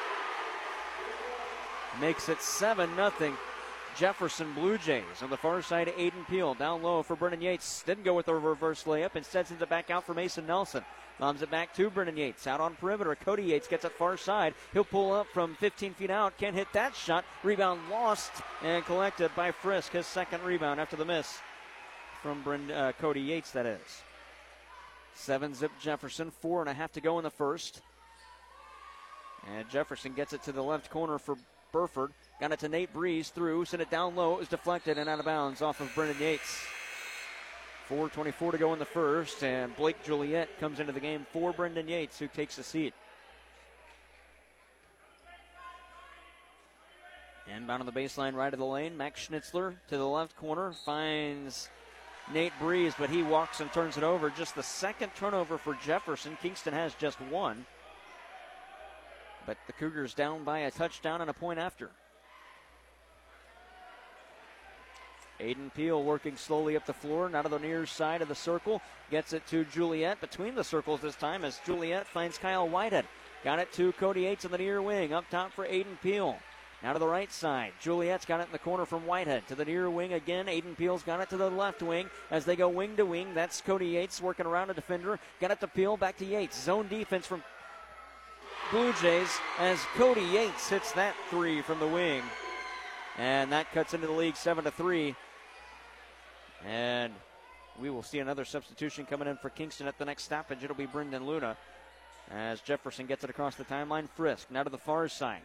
Makes 2.00 2.28
it 2.28 2.40
7 2.40 2.94
0. 2.94 3.36
Jefferson 3.96 4.52
Blue 4.52 4.76
Jays 4.76 5.22
on 5.22 5.30
the 5.30 5.36
far 5.38 5.62
side. 5.62 5.88
Aiden 5.96 6.26
Peel 6.28 6.52
down 6.54 6.82
low 6.82 7.02
for 7.02 7.16
Brennan 7.16 7.40
Yates. 7.40 7.82
Didn't 7.82 8.04
go 8.04 8.12
with 8.12 8.28
a 8.28 8.34
reverse 8.34 8.84
layup. 8.84 9.16
Instead, 9.16 9.46
sends 9.46 9.62
it 9.62 9.68
back 9.70 9.90
out 9.90 10.04
for 10.04 10.12
Mason 10.12 10.46
Nelson. 10.46 10.84
Bombs 11.18 11.40
it 11.40 11.50
back 11.50 11.74
to 11.74 11.88
Brennan 11.88 12.16
Yates. 12.16 12.46
Out 12.46 12.60
on 12.60 12.74
perimeter. 12.74 13.14
Cody 13.14 13.44
Yates 13.44 13.66
gets 13.66 13.84
it 13.84 13.92
far 13.92 14.16
side. 14.16 14.54
He'll 14.72 14.84
pull 14.84 15.12
up 15.12 15.26
from 15.32 15.54
15 15.54 15.94
feet 15.94 16.10
out. 16.10 16.36
Can't 16.36 16.54
hit 16.54 16.68
that 16.74 16.94
shot. 16.94 17.24
Rebound 17.42 17.80
lost 17.90 18.30
and 18.62 18.84
collected 18.84 19.30
by 19.34 19.50
Frisk. 19.50 19.92
His 19.92 20.06
second 20.06 20.42
rebound 20.42 20.78
after 20.78 20.96
the 20.96 21.06
miss 21.06 21.38
from 22.22 22.42
Brend- 22.42 22.70
uh, 22.70 22.92
Cody 22.92 23.20
Yates, 23.20 23.52
that 23.52 23.64
is. 23.64 24.02
Seven 25.14 25.54
zip 25.54 25.72
Jefferson. 25.80 26.30
Four 26.30 26.60
and 26.60 26.68
a 26.68 26.74
half 26.74 26.92
to 26.92 27.00
go 27.00 27.16
in 27.18 27.24
the 27.24 27.30
first. 27.30 27.80
And 29.54 29.68
Jefferson 29.70 30.12
gets 30.12 30.34
it 30.34 30.42
to 30.42 30.52
the 30.52 30.62
left 30.62 30.90
corner 30.90 31.18
for 31.18 31.36
Burford. 31.72 32.12
Got 32.40 32.52
it 32.52 32.58
to 32.60 32.68
Nate 32.68 32.92
Breeze 32.92 33.30
through. 33.30 33.64
Sent 33.64 33.80
it 33.80 33.90
down 33.90 34.16
low. 34.16 34.34
It 34.34 34.40
was 34.40 34.48
deflected 34.48 34.98
and 34.98 35.08
out 35.08 35.18
of 35.18 35.24
bounds 35.24 35.62
off 35.62 35.80
of 35.80 35.94
Brennan 35.94 36.16
Yates. 36.20 36.60
4.24 37.88 38.52
to 38.52 38.58
go 38.58 38.72
in 38.72 38.78
the 38.78 38.84
first, 38.84 39.42
and 39.44 39.74
Blake 39.76 40.02
Juliet 40.04 40.48
comes 40.58 40.80
into 40.80 40.92
the 40.92 41.00
game 41.00 41.26
for 41.32 41.52
Brendan 41.52 41.88
Yates, 41.88 42.18
who 42.18 42.26
takes 42.26 42.58
a 42.58 42.62
seat. 42.62 42.94
Inbound 47.54 47.80
on 47.80 47.86
the 47.86 47.92
baseline, 47.92 48.34
right 48.34 48.52
of 48.52 48.58
the 48.58 48.66
lane. 48.66 48.96
Max 48.96 49.28
Schnitzler 49.28 49.74
to 49.88 49.96
the 49.96 50.06
left 50.06 50.36
corner 50.36 50.72
finds 50.72 51.68
Nate 52.32 52.52
Breeze, 52.58 52.94
but 52.98 53.08
he 53.08 53.22
walks 53.22 53.60
and 53.60 53.72
turns 53.72 53.96
it 53.96 54.02
over. 54.02 54.30
Just 54.30 54.56
the 54.56 54.62
second 54.62 55.12
turnover 55.14 55.56
for 55.56 55.74
Jefferson. 55.84 56.36
Kingston 56.42 56.72
has 56.72 56.94
just 56.94 57.20
one. 57.20 57.64
But 59.46 59.58
the 59.68 59.72
Cougars 59.72 60.12
down 60.12 60.42
by 60.42 60.60
a 60.60 60.72
touchdown 60.72 61.20
and 61.20 61.30
a 61.30 61.34
point 61.34 61.60
after. 61.60 61.90
Aiden 65.40 65.72
Peel 65.74 66.02
working 66.02 66.36
slowly 66.36 66.76
up 66.76 66.86
the 66.86 66.92
floor, 66.92 67.28
not 67.28 67.44
of 67.44 67.50
the 67.50 67.58
near 67.58 67.86
side 67.86 68.22
of 68.22 68.28
the 68.28 68.34
circle. 68.34 68.80
Gets 69.10 69.32
it 69.32 69.46
to 69.48 69.64
Juliet 69.64 70.20
between 70.20 70.54
the 70.54 70.64
circles 70.64 71.00
this 71.00 71.16
time 71.16 71.44
as 71.44 71.60
Juliet 71.64 72.06
finds 72.06 72.38
Kyle 72.38 72.68
Whitehead. 72.68 73.04
Got 73.44 73.58
it 73.58 73.72
to 73.74 73.92
Cody 73.92 74.22
Yates 74.22 74.44
in 74.44 74.50
the 74.50 74.58
near 74.58 74.80
wing. 74.80 75.12
Up 75.12 75.28
top 75.30 75.52
for 75.52 75.66
Aiden 75.66 76.00
Peel. 76.02 76.36
Now 76.82 76.92
to 76.92 76.98
the 76.98 77.06
right 77.06 77.30
side. 77.32 77.72
Juliet's 77.80 78.24
got 78.24 78.40
it 78.40 78.46
in 78.46 78.52
the 78.52 78.58
corner 78.58 78.84
from 78.84 79.06
Whitehead. 79.06 79.46
To 79.48 79.54
the 79.54 79.64
near 79.64 79.88
wing 79.88 80.14
again. 80.14 80.46
Aiden 80.46 80.76
Peel's 80.76 81.02
got 81.02 81.20
it 81.20 81.30
to 81.30 81.36
the 81.36 81.50
left 81.50 81.82
wing 81.82 82.10
as 82.30 82.44
they 82.44 82.56
go 82.56 82.68
wing 82.68 82.96
to 82.96 83.06
wing. 83.06 83.34
That's 83.34 83.60
Cody 83.60 83.88
Yates 83.88 84.20
working 84.20 84.46
around 84.46 84.70
a 84.70 84.74
defender. 84.74 85.18
Got 85.40 85.52
it 85.52 85.60
to 85.60 85.68
Peel. 85.68 85.96
Back 85.96 86.16
to 86.18 86.24
Yates. 86.24 86.60
Zone 86.60 86.88
defense 86.88 87.26
from 87.26 87.42
Blue 88.70 88.92
Jays 88.94 89.38
as 89.58 89.78
Cody 89.96 90.22
Yates 90.22 90.68
hits 90.68 90.92
that 90.92 91.14
three 91.30 91.62
from 91.62 91.78
the 91.78 91.86
wing. 91.86 92.22
And 93.18 93.50
that 93.52 93.72
cuts 93.72 93.94
into 93.94 94.06
the 94.06 94.12
league 94.12 94.36
7 94.36 94.64
to 94.64 94.70
3. 94.70 95.14
And 96.66 97.12
we 97.80 97.90
will 97.90 98.02
see 98.02 98.18
another 98.18 98.44
substitution 98.44 99.06
coming 99.06 99.28
in 99.28 99.36
for 99.36 99.50
Kingston 99.50 99.86
at 99.86 99.98
the 99.98 100.04
next 100.04 100.24
stoppage. 100.24 100.64
It'll 100.64 100.76
be 100.76 100.86
Brendan 100.86 101.26
Luna 101.26 101.56
as 102.30 102.60
Jefferson 102.60 103.06
gets 103.06 103.22
it 103.22 103.30
across 103.30 103.54
the 103.54 103.64
timeline. 103.64 104.08
Frisk 104.16 104.50
now 104.50 104.64
to 104.64 104.70
the 104.70 104.78
far 104.78 105.08
side 105.08 105.42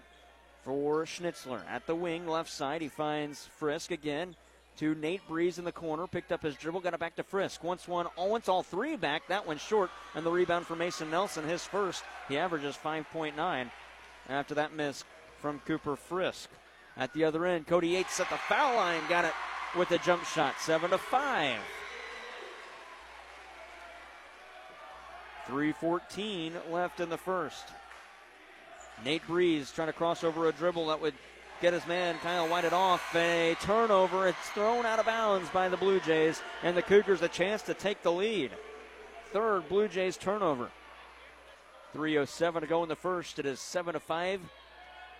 for 0.63 1.03
Schnitzler 1.05 1.61
at 1.69 1.85
the 1.85 1.95
wing, 1.95 2.27
left 2.27 2.49
side. 2.49 2.81
He 2.81 2.87
finds 2.87 3.45
Frisk 3.57 3.91
again 3.91 4.35
to 4.77 4.95
Nate 4.95 5.27
Breeze 5.27 5.59
in 5.59 5.65
the 5.65 5.71
corner. 5.71 6.07
Picked 6.07 6.31
up 6.31 6.41
his 6.41 6.55
dribble, 6.55 6.79
got 6.79 6.93
it 6.93 6.99
back 6.99 7.15
to 7.17 7.23
Frisk. 7.23 7.63
Once 7.63 7.87
one, 7.87 8.07
oh, 8.17 8.25
once 8.25 8.49
all 8.49 8.63
three 8.63 8.95
back. 8.95 9.27
That 9.27 9.45
one 9.45 9.57
short, 9.57 9.91
and 10.15 10.25
the 10.25 10.31
rebound 10.31 10.65
for 10.65 10.75
Mason 10.75 11.11
Nelson, 11.11 11.47
his 11.47 11.63
first. 11.63 12.03
He 12.27 12.37
averages 12.37 12.77
5.9 12.83 13.69
after 14.29 14.55
that 14.55 14.73
miss 14.73 15.03
from 15.39 15.59
Cooper 15.65 15.95
Frisk. 15.95 16.49
At 16.97 17.13
the 17.13 17.23
other 17.23 17.45
end, 17.45 17.67
Cody 17.67 17.89
Yates 17.89 18.19
at 18.19 18.29
the 18.29 18.37
foul 18.37 18.75
line, 18.75 19.01
got 19.07 19.25
it 19.25 19.33
with 19.77 19.91
a 19.91 19.97
jump 19.99 20.25
shot, 20.25 20.59
7 20.59 20.91
to 20.91 20.97
5. 20.97 21.59
3.14 25.47 26.53
left 26.71 26.99
in 26.99 27.09
the 27.09 27.17
first. 27.17 27.65
Nate 29.03 29.25
Breeze 29.27 29.71
trying 29.71 29.87
to 29.87 29.93
cross 29.93 30.23
over 30.23 30.47
a 30.47 30.51
dribble 30.51 30.87
that 30.87 31.01
would 31.01 31.15
get 31.61 31.73
his 31.73 31.85
man 31.87 32.17
Kyle 32.19 32.47
White 32.47 32.71
off. 32.71 33.15
A 33.15 33.55
turnover. 33.61 34.27
It's 34.27 34.49
thrown 34.49 34.85
out 34.85 34.99
of 34.99 35.05
bounds 35.05 35.49
by 35.49 35.69
the 35.69 35.77
Blue 35.77 35.99
Jays, 35.99 36.41
and 36.63 36.75
the 36.75 36.81
Cougars 36.81 37.21
a 37.21 37.27
chance 37.27 37.61
to 37.63 37.73
take 37.73 38.01
the 38.01 38.11
lead. 38.11 38.51
Third 39.31 39.67
Blue 39.69 39.87
Jays 39.87 40.17
turnover. 40.17 40.69
3.07 41.95 42.61
to 42.61 42.67
go 42.67 42.83
in 42.83 42.89
the 42.89 42.95
first. 42.95 43.39
It 43.39 43.45
is 43.45 43.59
7 43.59 43.93
to 43.93 43.99
5. 43.99 44.41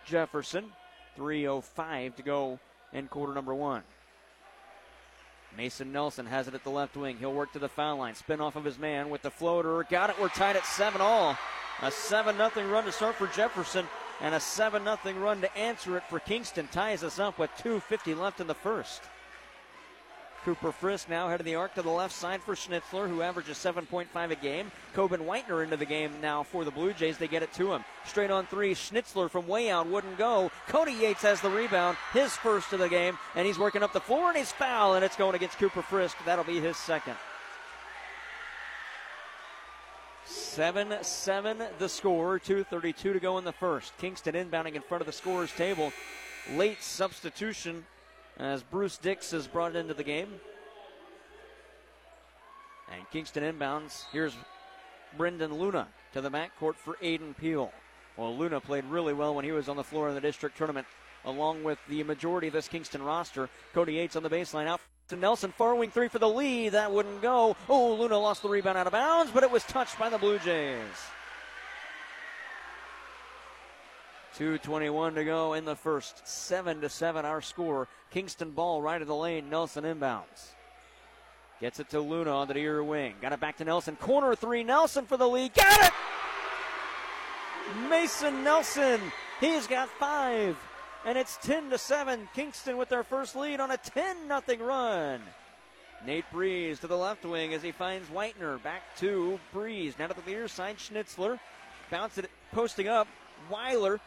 Jefferson. 0.05 0.71
3.05 1.17 2.15
to 2.15 2.23
go 2.23 2.59
in 2.93 3.07
quarter 3.07 3.33
number 3.33 3.53
one. 3.53 3.83
Mason 5.57 5.91
Nelson 5.91 6.25
has 6.25 6.47
it 6.47 6.55
at 6.55 6.63
the 6.63 6.69
left 6.69 6.95
wing. 6.95 7.17
He'll 7.17 7.33
work 7.33 7.51
to 7.53 7.59
the 7.59 7.69
foul 7.69 7.97
line. 7.97 8.15
Spin 8.15 8.41
off 8.41 8.55
of 8.55 8.63
his 8.63 8.79
man 8.79 9.09
with 9.09 9.21
the 9.21 9.31
floater. 9.31 9.85
Got 9.89 10.11
it. 10.11 10.19
We're 10.19 10.29
tied 10.29 10.55
at 10.55 10.65
7 10.65 11.01
all. 11.01 11.37
A 11.81 11.91
7 11.91 12.35
0 12.37 12.67
run 12.69 12.85
to 12.85 12.91
start 12.91 13.15
for 13.15 13.27
Jefferson 13.27 13.87
and 14.21 14.35
a 14.35 14.39
7 14.39 14.83
0 14.83 15.17
run 15.17 15.41
to 15.41 15.57
answer 15.57 15.97
it 15.97 16.03
for 16.09 16.19
Kingston 16.19 16.67
ties 16.71 17.03
us 17.03 17.19
up 17.19 17.39
with 17.39 17.49
2.50 17.63 18.17
left 18.17 18.39
in 18.39 18.47
the 18.47 18.53
first. 18.53 19.01
Cooper 20.43 20.71
Frisk 20.71 21.07
now 21.07 21.29
heading 21.29 21.45
the 21.45 21.55
arc 21.55 21.75
to 21.75 21.81
the 21.81 21.89
left 21.89 22.15
side 22.15 22.41
for 22.41 22.55
Schnitzler, 22.55 23.07
who 23.07 23.21
averages 23.21 23.57
7.5 23.57 24.31
a 24.31 24.35
game. 24.35 24.71
Coben 24.95 25.25
Whitener 25.25 25.63
into 25.63 25.77
the 25.77 25.85
game 25.85 26.11
now 26.19 26.41
for 26.41 26.65
the 26.65 26.71
Blue 26.71 26.93
Jays. 26.93 27.17
They 27.17 27.27
get 27.27 27.43
it 27.43 27.53
to 27.53 27.71
him. 27.71 27.83
Straight 28.05 28.31
on 28.31 28.47
three. 28.47 28.73
Schnitzler 28.73 29.29
from 29.29 29.47
way 29.47 29.69
out 29.69 29.87
wouldn't 29.87 30.17
go. 30.17 30.49
Cody 30.67 30.93
Yates 30.93 31.21
has 31.21 31.41
the 31.41 31.49
rebound, 31.49 31.97
his 32.11 32.35
first 32.35 32.73
of 32.73 32.79
the 32.79 32.89
game, 32.89 33.17
and 33.35 33.45
he's 33.45 33.59
working 33.59 33.83
up 33.83 33.93
the 33.93 33.99
floor 33.99 34.29
and 34.29 34.37
he's 34.37 34.51
foul, 34.51 34.95
and 34.95 35.05
it's 35.05 35.15
going 35.15 35.35
against 35.35 35.59
Cooper 35.59 35.83
Frisk. 35.83 36.17
That'll 36.25 36.43
be 36.43 36.59
his 36.59 36.77
second. 36.77 37.15
7 40.25 40.93
7 41.01 41.63
the 41.77 41.89
score, 41.89 42.39
2.32 42.39 42.95
to 42.95 43.19
go 43.19 43.37
in 43.37 43.43
the 43.43 43.51
first. 43.51 43.97
Kingston 43.97 44.33
inbounding 44.33 44.75
in 44.75 44.81
front 44.81 45.01
of 45.01 45.07
the 45.07 45.13
scorer's 45.13 45.51
table. 45.51 45.91
Late 46.53 46.81
substitution 46.81 47.85
as 48.41 48.63
Bruce 48.63 48.97
Dix 48.97 49.33
is 49.33 49.47
brought 49.47 49.75
into 49.75 49.93
the 49.93 50.03
game. 50.03 50.27
And 52.91 53.09
Kingston 53.11 53.43
inbounds. 53.43 54.03
Here's 54.11 54.35
Brendan 55.15 55.53
Luna 55.53 55.87
to 56.13 56.21
the 56.21 56.31
backcourt 56.31 56.75
for 56.75 56.95
Aiden 57.01 57.37
Peel. 57.37 57.71
Well, 58.17 58.35
Luna 58.35 58.59
played 58.59 58.83
really 58.85 59.13
well 59.13 59.35
when 59.35 59.45
he 59.45 59.51
was 59.51 59.69
on 59.69 59.77
the 59.77 59.83
floor 59.83 60.09
in 60.09 60.15
the 60.15 60.21
district 60.21 60.57
tournament, 60.57 60.87
along 61.23 61.63
with 61.63 61.79
the 61.87 62.03
majority 62.03 62.47
of 62.47 62.53
this 62.53 62.67
Kingston 62.67 63.03
roster. 63.03 63.47
Cody 63.73 63.93
Yates 63.93 64.15
on 64.15 64.23
the 64.23 64.29
baseline 64.29 64.67
out 64.67 64.81
to 65.09 65.15
Nelson, 65.15 65.53
far 65.57 65.75
wing 65.75 65.91
three 65.91 66.09
for 66.09 66.19
the 66.19 66.27
lead. 66.27 66.69
That 66.69 66.91
wouldn't 66.91 67.21
go. 67.21 67.55
Oh, 67.69 67.93
Luna 67.93 68.17
lost 68.17 68.41
the 68.41 68.49
rebound 68.49 68.77
out 68.77 68.87
of 68.87 68.93
bounds, 68.93 69.31
but 69.31 69.43
it 69.43 69.51
was 69.51 69.63
touched 69.63 69.97
by 69.97 70.09
the 70.09 70.17
Blue 70.17 70.39
Jays. 70.39 70.81
2.21 74.37 75.15
to 75.15 75.25
go 75.25 75.53
in 75.53 75.65
the 75.65 75.75
first. 75.75 76.27
7 76.27 76.81
to 76.81 76.89
7 76.89 77.25
our 77.25 77.41
score. 77.41 77.87
Kingston 78.11 78.51
ball 78.51 78.81
right 78.81 79.01
of 79.01 79.07
the 79.07 79.15
lane. 79.15 79.49
Nelson 79.49 79.83
inbounds. 79.83 80.51
Gets 81.59 81.79
it 81.79 81.89
to 81.89 81.99
Luna 81.99 82.31
on 82.31 82.47
the 82.47 82.55
near 82.55 82.83
wing. 82.83 83.13
Got 83.21 83.33
it 83.33 83.39
back 83.39 83.57
to 83.57 83.65
Nelson. 83.65 83.95
Corner 83.95 84.35
three. 84.35 84.63
Nelson 84.63 85.05
for 85.05 85.15
the 85.15 85.27
lead. 85.27 85.53
Got 85.53 85.81
it! 85.81 85.93
Mason 87.89 88.43
Nelson. 88.43 88.99
He's 89.39 89.67
got 89.67 89.87
five. 89.87 90.57
And 91.05 91.17
it's 91.17 91.37
10 91.43 91.69
to 91.69 91.77
7. 91.77 92.27
Kingston 92.33 92.77
with 92.77 92.89
their 92.89 93.03
first 93.03 93.35
lead 93.35 93.59
on 93.59 93.71
a 93.71 93.77
10 93.77 94.15
0 94.27 94.65
run. 94.65 95.21
Nate 96.05 96.25
Breeze 96.31 96.79
to 96.79 96.87
the 96.87 96.97
left 96.97 97.25
wing 97.25 97.53
as 97.53 97.61
he 97.61 97.71
finds 97.71 98.09
Whitener. 98.09 98.61
Back 98.63 98.81
to 98.97 99.39
Breeze. 99.53 99.93
Now 99.99 100.07
to 100.07 100.15
the 100.15 100.31
near 100.31 100.47
side. 100.47 100.77
Schnitzler. 100.77 101.39
Bounce 101.91 102.17
it, 102.17 102.29
posting 102.51 102.87
up. 102.87 103.07
Weiler. 103.49 103.99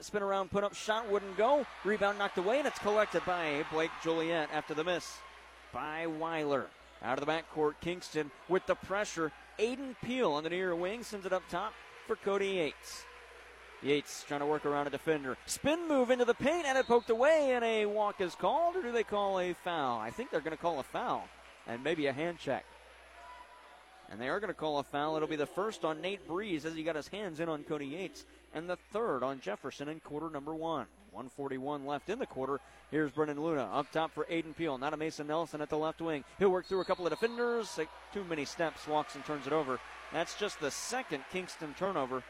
Spin 0.00 0.22
around, 0.22 0.50
put 0.50 0.64
up 0.64 0.74
shot, 0.74 1.08
wouldn't 1.08 1.36
go. 1.36 1.64
Rebound 1.84 2.18
knocked 2.18 2.38
away, 2.38 2.58
and 2.58 2.66
it's 2.66 2.78
collected 2.80 3.22
by 3.24 3.64
Blake 3.70 3.90
Joliet 4.02 4.48
after 4.52 4.74
the 4.74 4.82
miss 4.82 5.18
by 5.72 6.06
Weiler. 6.06 6.66
Out 7.02 7.20
of 7.20 7.26
the 7.26 7.32
backcourt, 7.32 7.74
Kingston 7.80 8.30
with 8.48 8.66
the 8.66 8.74
pressure. 8.74 9.30
Aiden 9.58 9.94
Peel 10.02 10.32
on 10.32 10.42
the 10.42 10.50
near 10.50 10.74
wing 10.74 11.02
sends 11.02 11.24
it 11.24 11.32
up 11.32 11.42
top 11.48 11.72
for 12.06 12.16
Cody 12.16 12.48
Yates. 12.48 13.04
Yates 13.82 14.24
trying 14.26 14.40
to 14.40 14.46
work 14.46 14.66
around 14.66 14.86
a 14.86 14.90
defender. 14.90 15.36
Spin 15.46 15.86
move 15.86 16.10
into 16.10 16.24
the 16.24 16.34
paint 16.34 16.66
and 16.66 16.76
it 16.76 16.86
poked 16.86 17.10
away, 17.10 17.52
and 17.52 17.64
a 17.64 17.86
walk 17.86 18.20
is 18.20 18.34
called, 18.34 18.74
or 18.74 18.82
do 18.82 18.90
they 18.90 19.04
call 19.04 19.38
a 19.38 19.54
foul? 19.54 20.00
I 20.00 20.10
think 20.10 20.30
they're 20.30 20.40
going 20.40 20.56
to 20.56 20.62
call 20.62 20.80
a 20.80 20.84
foul 20.84 21.28
and 21.66 21.84
maybe 21.84 22.06
a 22.06 22.12
hand 22.12 22.38
check. 22.38 22.64
And 24.10 24.20
they 24.20 24.28
are 24.28 24.40
going 24.40 24.52
to 24.52 24.54
call 24.54 24.78
a 24.78 24.84
foul. 24.84 25.16
It'll 25.16 25.28
be 25.28 25.36
the 25.36 25.46
first 25.46 25.84
on 25.84 26.00
Nate 26.00 26.26
Breeze 26.26 26.64
as 26.64 26.74
he 26.74 26.82
got 26.82 26.96
his 26.96 27.08
hands 27.08 27.40
in 27.40 27.48
on 27.48 27.64
Cody 27.64 27.86
Yates, 27.86 28.24
and 28.56 28.70
the 28.70 28.76
third 28.90 29.22
on 29.22 29.38
Jefferson 29.38 29.88
in 29.88 30.00
quarter 30.00 30.30
number 30.30 30.54
one. 30.54 30.86
141 31.12 31.86
left 31.86 32.08
in 32.08 32.18
the 32.18 32.26
quarter. 32.26 32.58
Here's 32.90 33.10
Brennan 33.10 33.40
Luna 33.40 33.64
up 33.72 33.92
top 33.92 34.12
for 34.14 34.24
Aiden 34.24 34.56
Peel. 34.56 34.78
Not 34.78 34.94
a 34.94 34.96
Mason 34.96 35.26
Nelson 35.26 35.60
at 35.60 35.68
the 35.68 35.76
left 35.76 36.00
wing. 36.00 36.24
He'll 36.38 36.50
work 36.50 36.66
through 36.66 36.80
a 36.80 36.84
couple 36.84 37.06
of 37.06 37.12
defenders. 37.12 37.78
Too 38.14 38.24
many 38.24 38.46
steps, 38.46 38.88
walks 38.88 39.14
and 39.14 39.24
turns 39.24 39.46
it 39.46 39.52
over. 39.52 39.78
That's 40.12 40.38
just 40.38 40.58
the 40.58 40.70
second 40.70 41.22
Kingston 41.30 41.74
turnover. 41.78 42.22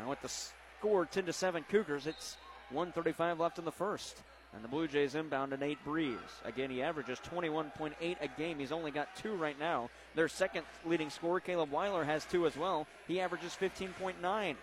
Now 0.00 0.08
with 0.08 0.22
the 0.22 0.32
score 0.78 1.04
10 1.04 1.26
to 1.26 1.32
7 1.32 1.64
Cougars, 1.70 2.06
it's 2.06 2.38
135 2.70 3.38
left 3.38 3.58
in 3.58 3.66
the 3.66 3.72
first. 3.72 4.22
And 4.54 4.64
the 4.64 4.68
Blue 4.68 4.88
Jays 4.88 5.16
inbound 5.16 5.50
to 5.50 5.56
Nate 5.56 5.82
Breeze. 5.84 6.16
Again, 6.44 6.70
he 6.70 6.80
averages 6.80 7.18
21.8 7.30 7.92
a 8.00 8.28
game. 8.38 8.58
He's 8.58 8.72
only 8.72 8.92
got 8.92 9.14
two 9.16 9.34
right 9.34 9.58
now. 9.58 9.90
Their 10.14 10.28
second 10.28 10.64
leading 10.86 11.10
scorer, 11.10 11.40
Caleb 11.40 11.72
Weiler, 11.72 12.04
has 12.04 12.24
two 12.24 12.46
as 12.46 12.56
well. 12.56 12.86
He 13.08 13.20
averages 13.20 13.56
15.9. 13.60 14.54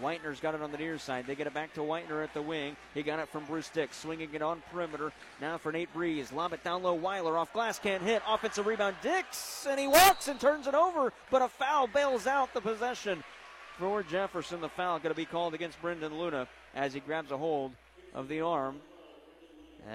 Whitener's 0.00 0.40
got 0.40 0.54
it 0.54 0.62
on 0.62 0.70
the 0.72 0.78
near 0.78 0.98
side. 0.98 1.26
They 1.26 1.34
get 1.34 1.46
it 1.46 1.54
back 1.54 1.74
to 1.74 1.80
Whitener 1.80 2.22
at 2.22 2.32
the 2.34 2.42
wing. 2.42 2.76
He 2.94 3.02
got 3.02 3.18
it 3.18 3.28
from 3.28 3.44
Bruce 3.44 3.68
Dix, 3.68 3.96
swinging 3.96 4.30
it 4.32 4.42
on 4.42 4.62
perimeter. 4.70 5.12
Now 5.40 5.58
for 5.58 5.72
Nate 5.72 5.92
Breeze. 5.92 6.32
Lob 6.32 6.52
it 6.52 6.62
down 6.62 6.82
low. 6.82 6.94
Weiler 6.94 7.36
off 7.36 7.52
glass, 7.52 7.78
can't 7.78 8.02
hit. 8.02 8.22
Offensive 8.28 8.66
rebound. 8.66 8.96
Dix, 9.02 9.66
and 9.68 9.78
he 9.78 9.86
walks 9.86 10.28
and 10.28 10.40
turns 10.40 10.66
it 10.66 10.74
over, 10.74 11.12
but 11.30 11.42
a 11.42 11.48
foul 11.48 11.86
bails 11.86 12.26
out 12.26 12.54
the 12.54 12.60
possession 12.60 13.22
for 13.78 14.02
Jefferson. 14.02 14.60
The 14.60 14.68
foul 14.68 14.98
going 14.98 15.14
to 15.14 15.16
be 15.16 15.24
called 15.24 15.54
against 15.54 15.80
Brendan 15.82 16.18
Luna 16.18 16.48
as 16.74 16.94
he 16.94 17.00
grabs 17.00 17.30
a 17.30 17.36
hold 17.36 17.72
of 18.14 18.28
the 18.28 18.40
arm 18.40 18.76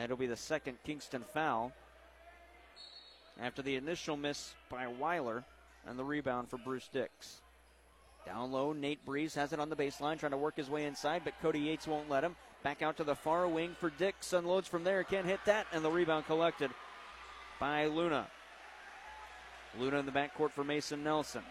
it'll 0.02 0.18
be 0.18 0.28
the 0.28 0.36
second 0.36 0.78
Kingston 0.84 1.24
foul 1.34 1.72
after 3.40 3.62
the 3.62 3.76
initial 3.76 4.18
miss 4.18 4.54
by 4.70 4.88
Weiler 4.88 5.44
and 5.88 5.98
the 5.98 6.04
rebound 6.04 6.50
for 6.50 6.58
Bruce 6.58 6.90
Dix. 6.92 7.42
Down 8.26 8.52
low, 8.52 8.74
Nate 8.74 9.06
Breeze 9.06 9.36
has 9.36 9.54
it 9.54 9.60
on 9.60 9.70
the 9.70 9.76
baseline, 9.76 10.18
trying 10.18 10.32
to 10.32 10.38
work 10.38 10.56
his 10.56 10.70
way 10.70 10.86
inside, 10.86 11.24
but 11.26 11.40
Cody 11.42 11.60
Yates 11.60 11.88
won't 11.88 12.10
let 12.10 12.24
him. 12.24 12.36
Back 12.64 12.82
out 12.82 12.98
to 12.98 13.04
the 13.04 13.16
far 13.16 13.48
wing 13.48 13.76
for 13.80 13.90
Dix. 13.90 14.32
Unloads 14.32 14.68
from 14.68 14.84
there, 14.84 15.04
can't 15.04 15.26
hit 15.26 15.42
that, 15.46 15.68
and 15.74 15.84
the 15.84 15.92
rebound 15.92 16.26
collected 16.26 16.72
by 17.60 17.86
Luna. 17.86 18.28
Luna 19.78 20.00
in 20.00 20.06
the 20.06 20.12
backcourt 20.12 20.52
for 20.52 20.64
Mason 20.64 21.04
Nelson. 21.04 21.44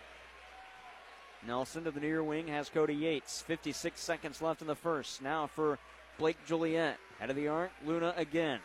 Nelson 1.47 1.85
to 1.85 1.91
the 1.91 2.00
near 2.00 2.23
wing 2.23 2.47
has 2.49 2.69
Cody 2.69 2.95
Yates. 2.95 3.43
56 3.43 4.00
seconds 4.00 4.41
left 4.41 4.62
in 4.62 4.69
the 4.69 4.75
first. 4.75 5.21
Now 5.21 5.49
for 5.49 5.79
Blake 6.19 6.38
Joliet. 6.47 6.99
Head 7.19 7.31
of 7.31 7.37
the 7.37 7.49
arc, 7.49 7.73
Luna 7.85 8.14
again. 8.17 8.61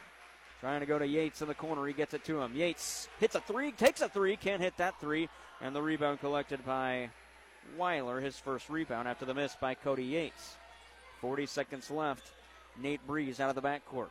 Trying 0.59 0.79
to 0.79 0.85
go 0.85 0.97
to 0.97 1.05
Yates 1.05 1.41
in 1.41 1.47
the 1.47 1.53
corner. 1.53 1.85
He 1.85 1.93
gets 1.93 2.13
it 2.13 2.23
to 2.25 2.41
him. 2.41 2.55
Yates 2.55 3.09
hits 3.19 3.35
a 3.35 3.41
three, 3.41 3.71
takes 3.71 4.01
a 4.01 4.09
three, 4.09 4.35
can't 4.35 4.61
hit 4.61 4.77
that 4.77 4.99
three. 4.99 5.29
And 5.61 5.75
the 5.75 5.81
rebound 5.81 6.19
collected 6.19 6.65
by 6.65 7.09
Weiler, 7.77 8.21
his 8.21 8.37
first 8.37 8.69
rebound 8.69 9.07
after 9.07 9.25
the 9.25 9.33
miss 9.33 9.55
by 9.55 9.73
Cody 9.73 10.03
Yates. 10.03 10.55
40 11.21 11.45
seconds 11.45 11.91
left. 11.91 12.31
Nate 12.81 13.05
Breeze 13.07 13.39
out 13.39 13.49
of 13.49 13.55
the 13.55 13.61
backcourt. 13.61 14.09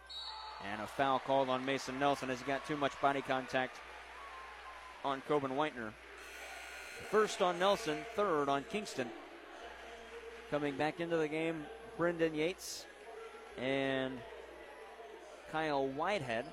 And 0.72 0.82
a 0.82 0.86
foul 0.86 1.18
called 1.18 1.48
on 1.48 1.64
Mason 1.64 1.98
Nelson 1.98 2.30
as 2.30 2.40
he 2.40 2.44
got 2.44 2.66
too 2.66 2.76
much 2.76 3.00
body 3.00 3.22
contact 3.22 3.78
on 5.04 5.22
Coben 5.28 5.56
Whitener. 5.56 5.92
First 7.10 7.42
on 7.42 7.58
Nelson, 7.58 7.98
third 8.14 8.48
on 8.48 8.64
Kingston. 8.70 9.08
Coming 10.50 10.76
back 10.76 11.00
into 11.00 11.16
the 11.16 11.28
game, 11.28 11.64
Brendan 11.96 12.34
Yates 12.34 12.86
and 13.58 14.18
Kyle 15.52 15.86
Whitehead. 15.86 16.46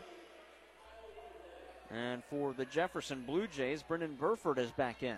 And 1.91 2.23
for 2.29 2.53
the 2.53 2.65
Jefferson 2.65 3.23
Blue 3.25 3.47
Jays, 3.47 3.83
Brendan 3.83 4.15
Burford 4.15 4.57
is 4.57 4.71
back 4.71 5.03
in. 5.03 5.17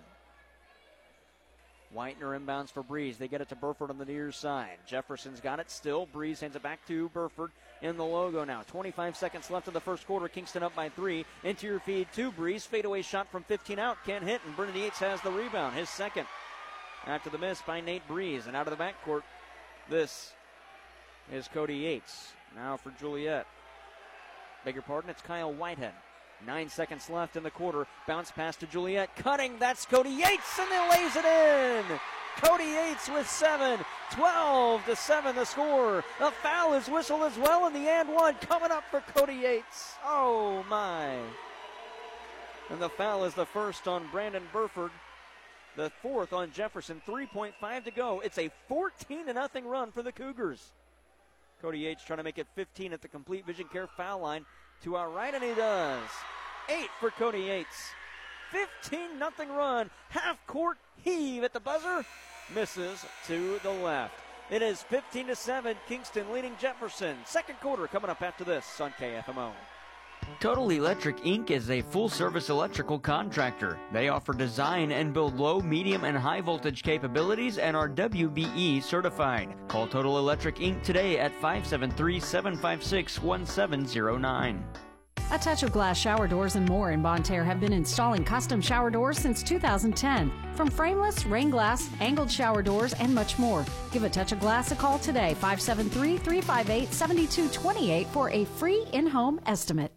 Whitener 1.95 2.37
inbounds 2.37 2.69
for 2.69 2.83
Breeze. 2.83 3.17
They 3.17 3.27
get 3.27 3.41
it 3.41 3.49
to 3.49 3.55
Burford 3.55 3.89
on 3.89 3.97
the 3.97 4.05
near 4.05 4.31
side. 4.31 4.77
Jefferson's 4.85 5.39
got 5.39 5.59
it 5.59 5.71
still. 5.71 6.05
Breeze 6.07 6.41
hands 6.41 6.55
it 6.55 6.63
back 6.63 6.85
to 6.87 7.09
Burford 7.09 7.51
in 7.81 7.95
the 7.97 8.03
logo 8.03 8.43
now. 8.43 8.63
25 8.67 9.15
seconds 9.15 9.49
left 9.49 9.67
in 9.67 9.73
the 9.73 9.79
first 9.79 10.05
quarter. 10.05 10.27
Kingston 10.27 10.63
up 10.63 10.75
by 10.75 10.89
three. 10.89 11.25
Interior 11.43 11.79
feed 11.79 12.07
to 12.15 12.31
Breeze. 12.31 12.65
Fadeaway 12.65 13.01
shot 13.01 13.31
from 13.31 13.43
15 13.43 13.79
out. 13.79 13.97
Can't 14.05 14.23
hit. 14.23 14.41
And 14.45 14.55
Brendan 14.55 14.81
Yates 14.81 14.99
has 14.99 15.21
the 15.21 15.31
rebound. 15.31 15.75
His 15.75 15.89
second. 15.89 16.27
After 17.07 17.29
the 17.29 17.37
miss 17.37 17.61
by 17.61 17.81
Nate 17.81 18.07
Breeze. 18.07 18.47
And 18.47 18.55
out 18.55 18.67
of 18.67 18.77
the 18.77 18.83
backcourt, 18.83 19.23
this 19.89 20.33
is 21.31 21.47
Cody 21.47 21.75
Yates. 21.75 22.33
Now 22.55 22.77
for 22.77 22.91
Juliet. 22.99 23.47
Beg 24.63 24.73
your 24.73 24.83
pardon, 24.83 25.11
it's 25.11 25.21
Kyle 25.21 25.53
Whitehead. 25.53 25.93
Nine 26.45 26.69
seconds 26.69 27.09
left 27.09 27.35
in 27.35 27.43
the 27.43 27.49
quarter. 27.49 27.87
Bounce 28.07 28.31
pass 28.31 28.55
to 28.57 28.67
Joliet. 28.67 29.15
Cutting. 29.15 29.57
That's 29.59 29.85
Cody 29.85 30.11
Yates, 30.11 30.59
and 30.59 30.69
he 30.69 30.89
lays 30.91 31.15
it 31.15 31.25
in. 31.25 31.99
Cody 32.37 32.65
Yates 32.65 33.09
with 33.09 33.27
seven. 33.27 33.79
12 34.11 34.85
to 34.85 34.95
7 34.95 35.35
the 35.35 35.45
score. 35.45 36.03
The 36.19 36.31
foul 36.43 36.73
is 36.73 36.87
whistled 36.87 37.23
as 37.23 37.37
well, 37.37 37.65
and 37.65 37.75
the 37.75 37.89
and 37.89 38.09
one 38.09 38.35
coming 38.35 38.71
up 38.71 38.83
for 38.91 39.01
Cody 39.01 39.33
Yates. 39.33 39.95
Oh, 40.05 40.63
my. 40.69 41.15
And 42.69 42.79
the 42.79 42.89
foul 42.89 43.25
is 43.25 43.33
the 43.33 43.45
first 43.45 43.87
on 43.87 44.07
Brandon 44.11 44.43
Burford. 44.53 44.91
The 45.75 45.91
fourth 46.01 46.31
on 46.31 46.51
Jefferson. 46.51 47.01
3.5 47.07 47.85
to 47.85 47.91
go. 47.91 48.19
It's 48.19 48.37
a 48.37 48.51
14 48.67 49.25
to 49.25 49.33
nothing 49.33 49.65
run 49.65 49.91
for 49.91 50.03
the 50.03 50.11
Cougars. 50.11 50.71
Cody 51.61 51.79
Yates 51.79 52.03
trying 52.03 52.17
to 52.17 52.23
make 52.23 52.37
it 52.37 52.47
15 52.55 52.93
at 52.93 53.01
the 53.01 53.07
complete 53.07 53.45
vision 53.45 53.67
care 53.71 53.87
foul 53.87 54.19
line 54.19 54.45
to 54.83 54.95
our 54.95 55.09
right, 55.09 55.33
and 55.33 55.43
he 55.43 55.53
does. 55.53 56.03
Eight 56.69 56.89
for 56.99 57.11
Cody 57.11 57.41
Yates. 57.41 57.91
15 58.51 59.19
nothing 59.19 59.49
run. 59.49 59.89
Half 60.09 60.45
court 60.47 60.77
heave 61.03 61.43
at 61.43 61.53
the 61.53 61.59
buzzer. 61.59 62.05
Misses 62.53 63.05
to 63.27 63.59
the 63.63 63.71
left. 63.71 64.13
It 64.49 64.61
is 64.61 64.83
15 64.83 65.27
to 65.27 65.35
7. 65.35 65.75
Kingston 65.87 66.31
leading 66.31 66.55
Jefferson. 66.59 67.17
Second 67.25 67.59
quarter 67.59 67.87
coming 67.87 68.09
up 68.09 68.21
after 68.21 68.43
this 68.43 68.79
on 68.79 68.91
KFMO. 68.91 69.51
Total 70.45 70.69
Electric 70.69 71.17
Inc. 71.21 71.49
is 71.49 71.71
a 71.71 71.81
full 71.81 72.07
service 72.07 72.49
electrical 72.49 72.99
contractor. 72.99 73.79
They 73.91 74.09
offer 74.09 74.31
design 74.31 74.91
and 74.91 75.11
build 75.11 75.39
low, 75.39 75.59
medium, 75.59 76.03
and 76.03 76.15
high 76.15 76.41
voltage 76.41 76.83
capabilities 76.83 77.57
and 77.57 77.75
are 77.75 77.89
WBE 77.89 78.83
certified. 78.83 79.55
Call 79.67 79.87
Total 79.87 80.19
Electric 80.19 80.57
Inc. 80.57 80.83
today 80.83 81.17
at 81.17 81.31
573 81.31 82.19
756 82.19 83.23
1709. 83.23 84.63
A 85.31 85.39
Touch 85.39 85.63
of 85.63 85.71
Glass 85.71 85.97
shower 85.97 86.27
doors 86.27 86.55
and 86.55 86.69
more 86.69 86.91
in 86.91 87.01
Bonne 87.01 87.23
Terre 87.23 87.43
have 87.43 87.59
been 87.59 87.73
installing 87.73 88.23
custom 88.23 88.61
shower 88.61 88.91
doors 88.91 89.17
since 89.17 89.41
2010. 89.41 90.31
From 90.53 90.69
frameless, 90.69 91.25
rain 91.25 91.49
glass, 91.49 91.89
angled 91.99 92.29
shower 92.29 92.61
doors, 92.61 92.93
and 92.93 93.15
much 93.15 93.39
more. 93.39 93.65
Give 93.91 94.03
A 94.03 94.09
Touch 94.09 94.31
of 94.31 94.39
Glass 94.39 94.71
a 94.71 94.75
call 94.75 94.99
today, 94.99 95.33
573 95.33 96.17
358 96.17 96.93
7228 96.93 98.07
for 98.09 98.29
a 98.29 98.45
free 98.45 98.85
in 98.93 99.07
home 99.07 99.41
estimate. 99.47 99.91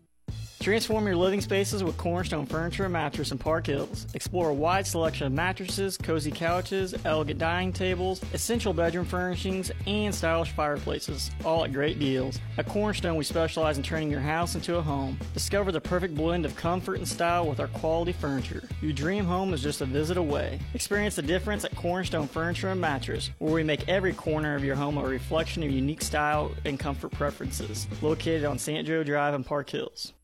Transform 0.61 1.07
your 1.07 1.15
living 1.15 1.41
spaces 1.41 1.85
with 1.85 1.97
Cornerstone 1.97 2.45
Furniture 2.45 2.85
and 2.85 2.93
Mattress 2.93 3.31
in 3.31 3.39
Park 3.39 3.69
Hills. 3.69 4.09
Explore 4.15 4.51
a 4.51 4.55
wide 4.55 4.89
selection 4.89 5.29
of 5.29 5.33
mattresses, 5.33 5.97
cozy 5.97 6.33
couches, 6.33 6.97
elegant 7.05 7.39
dining 7.39 7.73
tables, 7.73 8.21
essential 8.35 8.73
bedroom 8.73 9.05
furnishings, 9.05 9.71
and 9.87 10.13
stylish 10.13 10.51
fireplaces, 10.51 11.31
all 11.45 11.65
at 11.65 11.73
great 11.73 12.01
deals. 12.01 12.41
At 12.59 12.67
Cornerstone, 12.67 13.17
we 13.17 13.23
specialize 13.23 13.77
in 13.77 13.85
turning 13.85 14.11
your 14.11 14.21
house 14.21 14.57
into 14.57 14.77
a 14.77 14.83
home. 14.83 15.17
Discover 15.33 15.71
the 15.71 15.81
perfect 15.81 16.17
blend 16.17 16.45
of 16.45 16.57
comfort 16.57 16.97
and 16.97 17.07
style 17.07 17.47
with 17.47 17.61
our 17.61 17.69
quality 17.69 18.13
furniture. 18.13 18.65
Your 18.83 18.93
dream 18.93 19.25
home 19.25 19.55
is 19.55 19.63
just 19.63 19.81
a 19.81 19.87
visit 19.87 20.17
away. 20.17 20.59
Experience 20.75 21.15
the 21.15 21.23
difference 21.23 21.65
at 21.65 21.77
Cornerstone 21.77 22.27
Furniture 22.27 22.71
and 22.71 22.81
Mattress, 22.81 23.31
where 23.39 23.55
we 23.55 23.63
make 23.63 23.89
every 23.89 24.13
corner 24.13 24.57
of 24.57 24.65
your 24.65 24.77
home 24.77 24.99
a 24.99 25.05
reflection 25.05 25.63
of 25.63 25.71
unique 25.71 26.03
style 26.03 26.51
and 26.65 26.81
comfort 26.81 27.13
preferences. 27.13 27.87
Located 28.03 28.45
on 28.45 28.59
St. 28.59 28.85
Joe 28.85 29.05
Drive 29.05 29.35
in 29.35 29.45
Park 29.45 29.71
Hills. 29.71 30.15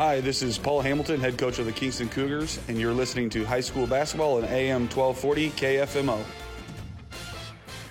Hi, 0.00 0.18
this 0.18 0.40
is 0.40 0.56
Paul 0.56 0.80
Hamilton, 0.80 1.20
head 1.20 1.36
coach 1.36 1.58
of 1.58 1.66
the 1.66 1.72
Kingston 1.72 2.08
Cougars, 2.08 2.58
and 2.68 2.78
you're 2.78 2.94
listening 2.94 3.28
to 3.28 3.44
high 3.44 3.60
school 3.60 3.86
basketball 3.86 4.38
on 4.38 4.44
AM 4.44 4.88
1240 4.88 5.50
KFMO. 5.50 6.24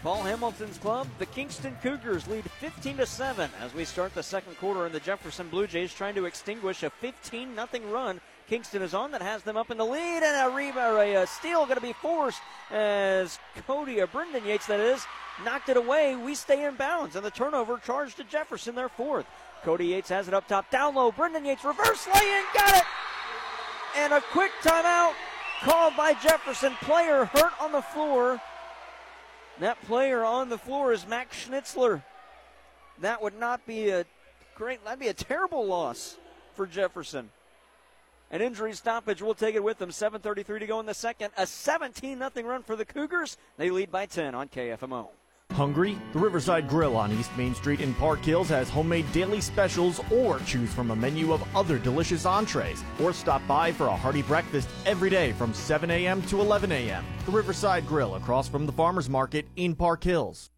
Paul 0.02 0.24
Hamilton's 0.24 0.80
club, 0.80 1.06
the 1.20 1.28
Kingston 1.28 1.78
Cougars, 1.84 2.28
lead 2.28 2.50
15 2.50 2.98
to 2.98 3.06
7 3.06 3.52
as 3.62 3.76
we 3.76 3.86
start 3.86 4.16
the 4.16 4.24
second 4.24 4.58
quarter, 4.58 4.88
and 4.88 4.96
the 4.96 5.00
Jefferson 5.00 5.50
Blue 5.50 5.68
Jays 5.68 5.94
trying 5.94 6.16
to 6.16 6.26
extinguish 6.26 6.82
a 6.82 6.90
15 6.90 7.54
0 7.54 7.68
run. 7.92 8.20
Kingston 8.48 8.82
is 8.82 8.96
on 8.96 9.12
that 9.12 9.22
has 9.22 9.44
them 9.44 9.56
up 9.56 9.70
in 9.70 9.78
the 9.78 9.86
lead, 9.86 10.24
and 10.24 10.52
a 10.52 10.56
rebound, 10.56 10.98
a, 10.98 11.22
a 11.22 11.28
steal 11.28 11.66
going 11.66 11.76
to 11.76 11.82
be 11.82 11.94
forced 11.94 12.42
as 12.72 13.38
Cody, 13.68 14.02
or 14.02 14.08
Brendan 14.08 14.48
Yates, 14.48 14.66
that 14.66 14.80
is, 14.80 15.06
knocked 15.46 15.70
it 15.70 15.78
away. 15.78 16.16
We 16.16 16.34
stay 16.34 16.66
in 16.66 16.74
bounds, 16.74 17.16
and 17.16 17.24
the 17.24 17.30
turnover 17.30 17.78
charged 17.78 18.18
to 18.18 18.24
Jefferson, 18.24 18.74
their 18.74 18.90
fourth. 18.90 19.28
Cody 19.64 19.88
Yates 19.88 20.10
has 20.10 20.28
it 20.28 20.34
up 20.34 20.48
top, 20.48 20.70
down 20.70 20.96
low. 20.96 21.12
Brendan 21.12 21.46
Yates 21.46 21.64
reverse 21.64 22.08
lay 22.08 22.38
in, 22.38 22.44
got 22.54 22.76
it, 22.76 22.84
and 23.98 24.14
a 24.14 24.22
quick 24.32 24.52
timeout 24.64 25.14
called 25.62 25.96
by 25.96 26.14
Jefferson. 26.14 26.74
Player 26.82 27.26
hurt 27.26 27.54
on 27.62 27.72
the 27.72 27.82
floor. 27.82 28.42
That 29.60 29.82
player 29.84 30.24
on 30.24 30.50
the 30.50 30.58
floor 30.58 30.94
is 30.94 31.06
Max 31.06 31.46
Schnitzler. 31.46 32.02
That 33.02 33.22
would 33.22 33.38
not 33.38 33.66
be 33.66 33.90
a 33.90 34.06
great, 34.56 34.84
that'd 34.84 35.00
be 35.00 35.08
a 35.08 35.14
terrible 35.14 35.66
loss 35.66 36.18
for 36.54 36.66
Jefferson. 36.66 37.30
An 38.32 38.42
injury 38.42 38.74
stoppage 38.74 39.22
will 39.22 39.34
take 39.34 39.56
it 39.56 39.64
with 39.64 39.80
them. 39.80 39.90
7.33 39.90 40.60
to 40.60 40.68
go 40.68 40.80
in 40.80 40.86
the 40.86 40.94
second. 40.94 41.32
A 41.38 41.48
17 41.48 42.20
0 42.20 42.48
run 42.48 42.64
for 42.64 42.76
the 42.76 42.86
Cougars. 42.86 43.38
They 43.58 43.70
lead 43.70 43.92
by 43.92 44.06
10 44.06 44.36
on 44.36 44.50
KFMO. 44.50 45.10
Hungry? 45.60 45.98
The 46.14 46.20
Riverside 46.20 46.70
Grill 46.70 46.96
on 46.96 47.12
East 47.12 47.36
Main 47.36 47.54
Street 47.54 47.82
in 47.82 47.94
Park 47.96 48.24
Hills 48.24 48.48
has 48.48 48.70
homemade 48.70 49.12
daily 49.12 49.42
specials 49.42 50.00
or 50.10 50.40
choose 50.40 50.74
from 50.74 50.90
a 50.90 50.96
menu 50.96 51.34
of 51.34 51.44
other 51.54 51.78
delicious 51.78 52.26
entrees. 52.26 52.82
Or 53.02 53.12
stop 53.12 53.46
by 53.46 53.74
for 53.74 53.88
a 53.88 53.96
hearty 53.98 54.22
breakfast 54.22 54.70
every 54.86 55.10
day 55.10 55.34
from 55.34 55.54
7 55.54 55.92
a.m. 55.92 56.22
to 56.28 56.40
11 56.40 56.72
a.m. 56.72 57.04
The 57.26 57.34
Riverside 57.34 57.86
Grill 57.86 58.16
across 58.16 58.48
from 58.48 58.66
the 58.66 58.72
Farmers 58.72 59.10
Market 59.10 59.48
in 59.58 59.76
Park 59.76 60.02
Hills. 60.02 60.50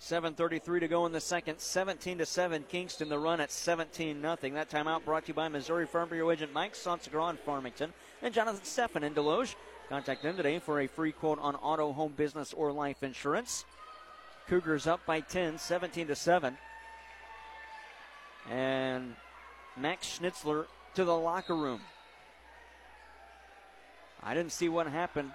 7.33 0.00 0.78
to 0.78 0.86
go 0.86 1.04
in 1.06 1.10
the 1.10 1.20
second. 1.20 1.58
17 1.58 2.18
to 2.18 2.26
7. 2.26 2.64
Kingston 2.68 3.08
the 3.08 3.18
run 3.18 3.40
at 3.40 3.50
17 3.50 4.22
nothing. 4.22 4.54
That 4.54 4.70
timeout 4.70 5.04
brought 5.04 5.24
to 5.24 5.28
you 5.28 5.34
by 5.34 5.48
Missouri 5.48 5.86
Farm 5.86 6.10
Bureau 6.10 6.30
agent 6.30 6.52
Mike 6.52 6.74
Sansegra 6.74 7.30
in 7.30 7.38
Farmington 7.38 7.92
and 8.22 8.32
Jonathan 8.32 8.60
Steffen 8.60 9.02
in 9.02 9.14
Desloge. 9.14 9.56
Contact 9.88 10.22
them 10.22 10.36
today 10.36 10.58
for 10.58 10.80
a 10.80 10.88
free 10.88 11.12
quote 11.12 11.38
on 11.40 11.54
auto, 11.56 11.92
home, 11.92 12.12
business, 12.16 12.52
or 12.52 12.72
life 12.72 13.02
insurance. 13.02 13.64
Cougars 14.48 14.86
up 14.86 15.04
by 15.06 15.20
10, 15.20 15.58
17 15.58 16.08
to 16.08 16.16
7. 16.16 16.56
And 18.50 19.14
Max 19.76 20.18
Schnitzler 20.18 20.66
to 20.94 21.04
the 21.04 21.16
locker 21.16 21.54
room. 21.54 21.80
I 24.22 24.34
didn't 24.34 24.52
see 24.52 24.68
what 24.68 24.88
happened. 24.88 25.30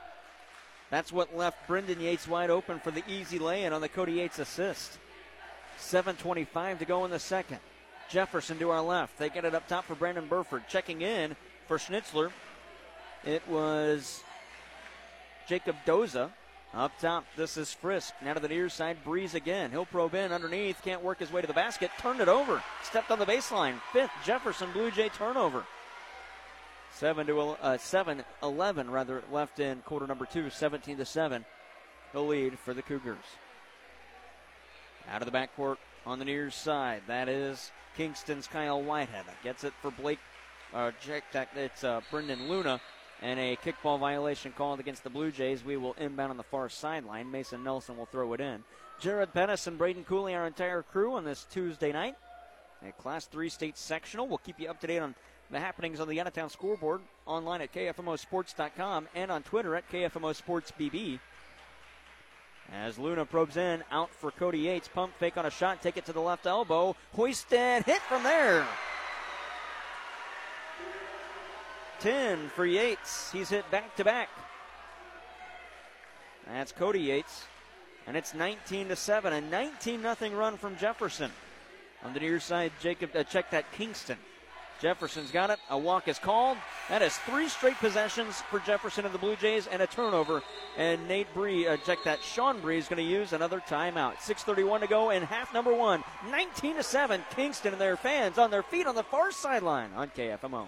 That's 0.90 1.14
what 1.14 1.38
left 1.38 1.66
Brendan 1.68 2.02
Yates 2.02 2.28
wide 2.28 2.50
open 2.50 2.80
for 2.80 2.92
the 2.92 3.04
easy 3.08 3.40
lay-in 3.40 3.72
on 3.72 3.80
the 3.80 3.88
Cody 3.88 4.14
Yates 4.14 4.40
assist. 4.40 5.00
7.25 5.80 6.80
to 6.80 6.86
go 6.86 7.06
in 7.06 7.12
the 7.12 7.20
second. 7.20 7.60
Jefferson 8.10 8.60
to 8.60 8.72
our 8.72 8.82
left. 8.82 9.18
They 9.18 9.30
get 9.30 9.46
it 9.46 9.56
up 9.56 9.70
top 9.70 9.86
for 9.86 9.96
Brandon 9.96 10.28
Burford. 10.28 10.68
Checking 10.68 11.02
in 11.02 11.38
for 11.68 11.78
Schnitzler. 11.78 12.32
It 13.24 13.48
was 13.48 14.22
Jacob 15.52 15.76
Doza. 15.86 16.30
Up 16.74 16.98
top, 17.02 17.26
this 17.36 17.58
is 17.58 17.74
Frisk. 17.74 18.14
Now 18.24 18.36
to 18.36 18.40
the 18.40 18.48
near 18.48 18.70
side, 18.70 19.04
Breeze 19.04 19.36
again. 19.36 19.70
He'll 19.70 19.86
probe 19.86 20.16
in 20.16 20.32
underneath. 20.32 20.82
Can't 20.82 21.04
work 21.04 21.20
his 21.20 21.30
way 21.30 21.42
to 21.42 21.48
the 21.48 21.52
basket. 21.52 21.92
Turned 22.00 22.22
it 22.22 22.30
over. 22.30 22.64
Stepped 22.84 23.12
on 23.12 23.20
the 23.20 23.26
baseline. 23.26 23.76
Fifth 23.92 24.14
Jefferson 24.24 24.72
Blue 24.72 24.92
Jay 24.92 25.10
turnover. 25.10 25.66
7 26.94 27.28
to 27.28 27.38
uh, 27.42 27.78
7 27.78 28.24
11 28.42 28.90
rather 28.90 29.24
left 29.30 29.60
in 29.60 29.80
quarter 29.80 30.08
number 30.08 30.26
2 30.26 30.50
17 30.50 30.98
to 30.98 31.06
7 31.06 31.46
the 32.14 32.22
lead 32.22 32.60
for 32.60 32.74
the 32.74 32.82
Cougars 32.82 33.24
out 35.10 35.22
of 35.22 35.32
the 35.32 35.38
backcourt 35.38 35.78
on 36.06 36.20
the 36.20 36.26
near 36.26 36.52
side 36.52 37.02
that 37.08 37.30
is 37.30 37.72
Kingston's 37.96 38.46
Kyle 38.46 38.82
Whitehead 38.82 39.24
gets 39.42 39.64
it 39.64 39.74
for 39.82 39.90
Blake 39.92 40.20
uh, 40.74 40.92
it's 41.56 41.84
uh, 41.86 42.02
Brendan 42.12 42.50
Luna 42.50 42.82
and 43.22 43.40
a 43.40 43.56
kickball 43.58 44.00
violation 44.00 44.52
called 44.52 44.80
against 44.80 45.04
the 45.04 45.10
Blue 45.10 45.32
Jays. 45.32 45.64
We 45.64 45.78
will 45.78 45.94
inbound 45.94 46.32
on 46.32 46.38
the 46.38 46.44
far 46.44 46.70
sideline. 46.70 47.32
Mason 47.32 47.64
Nelson 47.64 47.98
will 47.98 48.08
throw 48.08 48.34
it 48.34 48.42
in. 48.42 48.64
Jared 49.00 49.34
Pettis 49.34 49.68
and 49.68 49.78
Braden 49.78 50.04
Cooley, 50.04 50.36
our 50.36 50.48
entire 50.48 50.82
crew 50.84 51.14
on 51.14 51.24
this 51.26 51.46
Tuesday 51.52 51.92
night. 51.92 52.16
A 52.88 52.92
Class 52.94 53.26
3 53.26 53.50
state 53.50 53.78
sectional. 53.78 54.28
We'll 54.28 54.40
keep 54.40 54.60
you 54.60 54.70
up 54.70 54.80
to 54.82 54.88
date 54.88 55.00
on 55.00 55.16
the 55.52 55.60
happenings 55.60 56.00
on 56.00 56.08
the 56.08 56.20
out 56.20 56.28
of 56.28 56.34
town 56.34 56.50
scoreboard 56.50 57.02
online 57.26 57.62
at 57.62 57.74
KFMOsports.com 57.74 59.08
and 59.14 59.32
on 59.32 59.44
Twitter 59.44 59.76
at 59.76 59.90
KFMOSportsBB. 59.92 61.20
As 62.74 62.98
Luna 62.98 63.26
probes 63.26 63.58
in, 63.58 63.84
out 63.92 64.10
for 64.12 64.32
Cody 64.32 64.60
Yates. 64.60 64.88
Pump 64.88 65.14
fake 65.20 65.38
on 65.38 65.46
a 65.46 65.52
shot, 65.52 65.82
take 65.82 65.98
it 65.98 66.06
to 66.06 66.14
the 66.14 66.22
left 66.22 66.46
elbow. 66.46 66.96
Hoisted, 67.14 67.84
hit 67.84 68.02
from 68.04 68.24
there. 68.24 68.66
10 72.02 72.50
for 72.50 72.66
Yates. 72.66 73.32
He's 73.32 73.50
hit 73.50 73.70
back 73.70 73.96
to 73.98 74.04
back. 74.04 74.30
That's 76.48 76.72
Cody 76.72 77.00
Yates. 77.00 77.46
And 78.08 78.18
it's 78.18 78.34
19 78.34 78.90
to 78.90 78.96
7. 78.96 79.32
A 79.32 79.42
19 79.42 80.02
0 80.02 80.16
run 80.36 80.58
from 80.58 80.76
Jefferson. 80.78 81.32
On 82.04 82.14
the 82.14 82.20
near 82.20 82.40
side, 82.40 82.72
Jacob 82.82 83.12
uh, 83.16 83.24
check 83.24 83.52
that 83.52 83.72
Kingston. 83.74 84.18
Jefferson's 84.82 85.30
got 85.30 85.52
it. 85.52 85.60
A 85.70 85.78
walk 85.78 86.08
is 86.08 86.18
called. 86.18 86.58
That 86.90 87.04
is 87.04 87.16
three 87.18 87.48
straight 87.48 87.76
possessions 87.76 88.42
for 88.50 88.60
Jefferson 88.62 89.06
and 89.06 89.14
the 89.14 89.20
Blue 89.20 89.36
Jays 89.36 89.68
and 89.68 89.84
a 89.84 89.86
turnover. 89.86 90.42
And 90.76 91.08
Nate 91.08 91.32
Bree, 91.36 91.68
uh, 91.68 91.78
check 91.78 92.00
that. 92.06 92.24
Sean 92.24 92.60
Bree 92.60 92.80
is 92.80 92.88
going 92.88 92.98
to 92.98 93.04
use 93.04 93.34
another 93.34 93.60
timeout. 93.60 94.16
6:31 94.16 94.82
to 94.82 94.88
go 94.88 95.12
in 95.12 95.22
half 95.22 95.54
number 95.54 95.76
one. 95.76 96.04
19 96.32 96.78
to 96.78 96.84
seven. 96.84 97.24
Kingston 97.36 97.74
and 97.74 97.82
their 97.82 97.96
fans 97.96 98.40
on 98.40 98.50
their 98.50 98.64
feet 98.64 98.88
on 98.88 98.96
the 98.96 99.04
far 99.04 99.32
sideline 99.32 99.92
on 99.96 100.10
KFMO. 100.10 100.68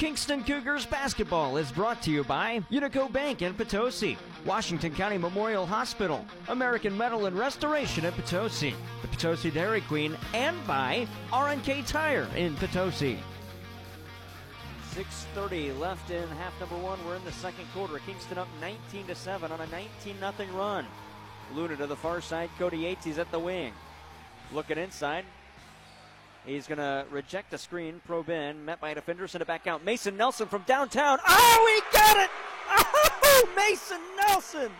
Kingston 0.00 0.42
Cougars 0.44 0.86
basketball 0.86 1.58
is 1.58 1.70
brought 1.70 2.00
to 2.04 2.10
you 2.10 2.24
by 2.24 2.62
Unico 2.70 3.12
Bank 3.12 3.42
in 3.42 3.52
Potosi, 3.52 4.16
Washington 4.46 4.94
County 4.94 5.18
Memorial 5.18 5.66
Hospital, 5.66 6.24
American 6.48 6.96
Metal 6.96 7.26
and 7.26 7.38
Restoration 7.38 8.06
in 8.06 8.12
Potosi, 8.14 8.74
the 9.02 9.08
Potosi 9.08 9.50
Dairy 9.50 9.82
Queen, 9.82 10.16
and 10.32 10.56
by 10.66 11.06
RNK 11.30 11.86
Tire 11.86 12.26
in 12.34 12.56
Potosi. 12.56 13.18
6.30 14.94 15.78
left 15.78 16.10
in 16.10 16.26
half 16.28 16.58
number 16.60 16.78
one. 16.78 16.98
We're 17.06 17.16
in 17.16 17.24
the 17.26 17.32
second 17.32 17.66
quarter. 17.74 17.98
Kingston 17.98 18.38
up 18.38 18.48
19 18.62 19.06
to 19.06 19.14
7 19.14 19.52
on 19.52 19.60
a 19.60 19.66
19 19.66 20.16
0 20.18 20.32
run. 20.54 20.86
Luna 21.54 21.76
to 21.76 21.86
the 21.86 21.94
far 21.94 22.22
side. 22.22 22.48
Cody 22.58 22.78
Yates, 22.78 23.04
he's 23.04 23.18
at 23.18 23.30
the 23.30 23.38
wing. 23.38 23.74
Looking 24.50 24.78
inside. 24.78 25.26
He's 26.46 26.66
going 26.66 26.78
to 26.78 27.04
reject 27.10 27.50
the 27.50 27.58
screen, 27.58 28.00
probe 28.06 28.30
in, 28.30 28.64
met 28.64 28.80
by 28.80 28.90
a 28.90 28.94
defender, 28.94 29.28
send 29.28 29.42
it 29.42 29.48
back 29.48 29.66
out. 29.66 29.84
Mason 29.84 30.16
Nelson 30.16 30.48
from 30.48 30.62
downtown. 30.62 31.18
Oh, 31.26 31.82
he 31.84 31.96
got 31.96 32.16
it! 32.16 32.30
Oh, 32.70 33.48
Mason 33.56 34.00
Nelson! 34.16 34.70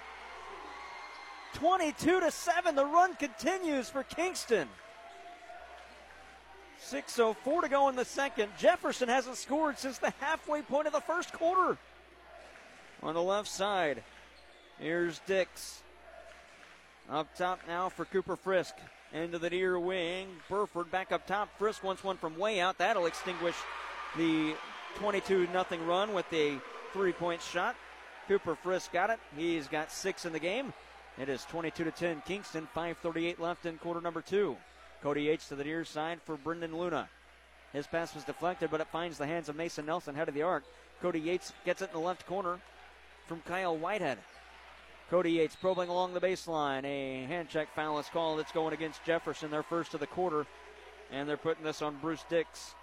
22 1.54 2.20
to 2.20 2.30
7. 2.30 2.74
The 2.74 2.84
run 2.84 3.14
continues 3.16 3.90
for 3.90 4.02
Kingston. 4.04 4.68
6.04 6.88 7.62
to 7.62 7.68
go 7.68 7.88
in 7.88 7.96
the 7.96 8.04
second. 8.04 8.50
Jefferson 8.58 9.08
hasn't 9.08 9.36
scored 9.36 9.78
since 9.78 9.98
the 9.98 10.12
halfway 10.20 10.62
point 10.62 10.86
of 10.86 10.92
the 10.92 11.00
first 11.00 11.32
quarter. 11.32 11.76
On 13.02 13.14
the 13.14 13.22
left 13.22 13.48
side, 13.48 14.02
here's 14.78 15.20
Dix. 15.26 15.82
Up 17.10 17.34
top 17.34 17.58
now 17.66 17.88
for 17.88 18.04
Cooper 18.04 18.36
Frisk. 18.36 18.76
Into 19.12 19.40
the 19.40 19.50
near 19.50 19.80
wing. 19.80 20.28
Burford 20.48 20.92
back 20.92 21.10
up 21.10 21.26
top. 21.26 21.48
Frisk 21.58 21.82
wants 21.82 22.04
one 22.04 22.16
from 22.16 22.38
way 22.38 22.60
out. 22.60 22.78
That'll 22.78 23.06
extinguish 23.06 23.56
the 24.16 24.54
22 24.94 25.48
0 25.50 25.64
run 25.86 26.14
with 26.14 26.32
a 26.32 26.60
three 26.92 27.12
point 27.12 27.42
shot. 27.42 27.74
Cooper 28.28 28.54
Frisk 28.54 28.92
got 28.92 29.10
it. 29.10 29.18
He's 29.36 29.66
got 29.66 29.90
six 29.90 30.24
in 30.24 30.32
the 30.32 30.38
game. 30.38 30.72
It 31.18 31.28
is 31.28 31.44
22 31.46 31.82
to 31.82 31.90
10 31.90 32.22
Kingston. 32.24 32.68
5:38 32.76 33.40
left 33.40 33.66
in 33.66 33.76
quarter 33.78 34.00
number 34.00 34.22
two. 34.22 34.56
Cody 35.02 35.22
Yates 35.22 35.48
to 35.48 35.56
the 35.56 35.64
near 35.64 35.84
side 35.84 36.20
for 36.22 36.36
Brendan 36.36 36.78
Luna. 36.78 37.08
His 37.72 37.88
pass 37.88 38.14
was 38.14 38.22
deflected, 38.22 38.70
but 38.70 38.80
it 38.80 38.86
finds 38.86 39.18
the 39.18 39.26
hands 39.26 39.48
of 39.48 39.56
Mason 39.56 39.84
Nelson, 39.84 40.14
head 40.14 40.28
of 40.28 40.34
the 40.34 40.42
arc. 40.42 40.62
Cody 41.02 41.18
Yates 41.18 41.52
gets 41.64 41.82
it 41.82 41.90
in 41.92 41.94
the 41.94 42.06
left 42.06 42.24
corner 42.26 42.60
from 43.26 43.40
Kyle 43.40 43.76
Whitehead. 43.76 44.18
Cody 45.10 45.32
Yates 45.32 45.56
probing 45.56 45.88
along 45.88 46.14
the 46.14 46.20
baseline. 46.20 46.84
A 46.84 47.24
hand 47.24 47.48
check 47.48 47.74
foul 47.74 47.98
is 47.98 48.06
called. 48.06 48.38
It's 48.38 48.52
going 48.52 48.72
against 48.72 49.02
Jefferson, 49.02 49.50
their 49.50 49.64
first 49.64 49.92
of 49.92 49.98
the 49.98 50.06
quarter. 50.06 50.46
And 51.10 51.28
they're 51.28 51.36
putting 51.36 51.64
this 51.64 51.82
on 51.82 51.96
Bruce 51.96 52.24
Dix. 52.28 52.76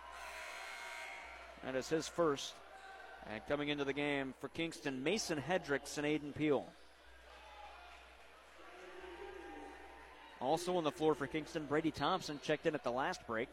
That 1.63 1.75
is 1.75 1.87
his 1.87 2.09
first. 2.09 2.53
And 3.31 3.41
coming 3.47 3.69
into 3.69 3.85
the 3.85 3.93
game 3.93 4.33
for 4.41 4.49
Kingston, 4.49 5.03
Mason 5.03 5.41
Hedricks 5.41 5.97
and 5.97 6.05
Aiden 6.05 6.35
Peel. 6.35 6.65
Also 10.41 10.75
on 10.75 10.83
the 10.83 10.91
floor 10.91 11.15
for 11.15 11.27
Kingston, 11.27 11.65
Brady 11.65 11.91
Thompson 11.91 12.41
checked 12.43 12.65
in 12.65 12.75
at 12.75 12.83
the 12.83 12.91
last 12.91 13.25
break. 13.25 13.47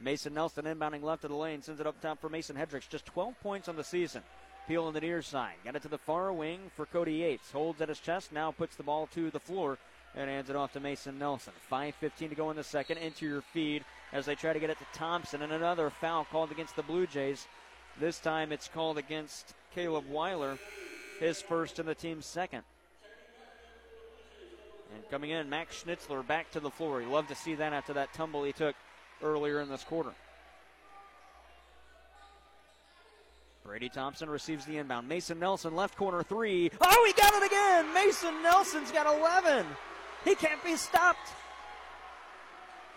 Mason 0.00 0.34
Nelson 0.34 0.64
inbounding 0.64 1.04
left 1.04 1.22
of 1.22 1.30
the 1.30 1.36
lane, 1.36 1.62
sends 1.62 1.80
it 1.80 1.86
up 1.86 2.00
top 2.00 2.20
for 2.20 2.28
Mason 2.28 2.56
Hedricks. 2.56 2.88
Just 2.88 3.06
12 3.06 3.40
points 3.40 3.68
on 3.68 3.76
the 3.76 3.84
season. 3.84 4.22
Peel 4.68 4.84
on 4.84 4.94
the 4.94 5.00
near 5.00 5.22
side. 5.22 5.54
Got 5.64 5.76
it 5.76 5.82
to 5.82 5.88
the 5.88 5.98
far 5.98 6.32
wing 6.32 6.70
for 6.76 6.86
Cody 6.86 7.14
Yates. 7.14 7.50
Holds 7.50 7.80
at 7.80 7.88
his 7.88 8.00
chest, 8.00 8.32
now 8.32 8.52
puts 8.52 8.76
the 8.76 8.82
ball 8.82 9.08
to 9.14 9.30
the 9.30 9.40
floor 9.40 9.78
and 10.14 10.28
hands 10.28 10.50
it 10.50 10.56
off 10.56 10.72
to 10.72 10.80
Mason 10.80 11.18
Nelson. 11.18 11.52
5.15 11.70 12.30
to 12.30 12.34
go 12.34 12.50
in 12.50 12.56
the 12.56 12.64
second. 12.64 12.98
Interior 12.98 13.40
feed 13.40 13.84
as 14.12 14.26
they 14.26 14.34
try 14.34 14.52
to 14.52 14.60
get 14.60 14.70
it 14.70 14.78
to 14.78 14.86
Thompson. 14.92 15.42
And 15.42 15.52
another 15.52 15.90
foul 15.90 16.24
called 16.24 16.50
against 16.50 16.76
the 16.76 16.82
Blue 16.82 17.06
Jays. 17.06 17.46
This 17.98 18.18
time 18.18 18.52
it's 18.52 18.68
called 18.68 18.98
against 18.98 19.54
Caleb 19.74 20.08
Weiler, 20.08 20.58
his 21.18 21.40
first 21.40 21.78
and 21.78 21.88
the 21.88 21.94
team's 21.94 22.26
second. 22.26 22.62
And 24.94 25.08
coming 25.10 25.30
in, 25.30 25.48
Max 25.48 25.84
Schnitzler 25.84 26.26
back 26.26 26.50
to 26.52 26.60
the 26.60 26.70
floor. 26.70 27.00
You 27.00 27.08
love 27.08 27.28
to 27.28 27.34
see 27.34 27.54
that 27.54 27.72
after 27.72 27.92
that 27.92 28.12
tumble 28.12 28.42
he 28.42 28.52
took 28.52 28.74
earlier 29.22 29.60
in 29.60 29.68
this 29.68 29.84
quarter. 29.84 30.12
Brady 33.70 33.88
Thompson 33.88 34.28
receives 34.28 34.64
the 34.64 34.78
inbound. 34.78 35.08
Mason 35.08 35.38
Nelson, 35.38 35.76
left 35.76 35.96
corner 35.96 36.24
three. 36.24 36.72
Oh, 36.80 37.04
he 37.06 37.12
got 37.12 37.32
it 37.34 37.46
again! 37.46 37.94
Mason 37.94 38.42
Nelson's 38.42 38.90
got 38.90 39.06
11. 39.06 39.64
He 40.24 40.34
can't 40.34 40.62
be 40.64 40.74
stopped. 40.74 41.28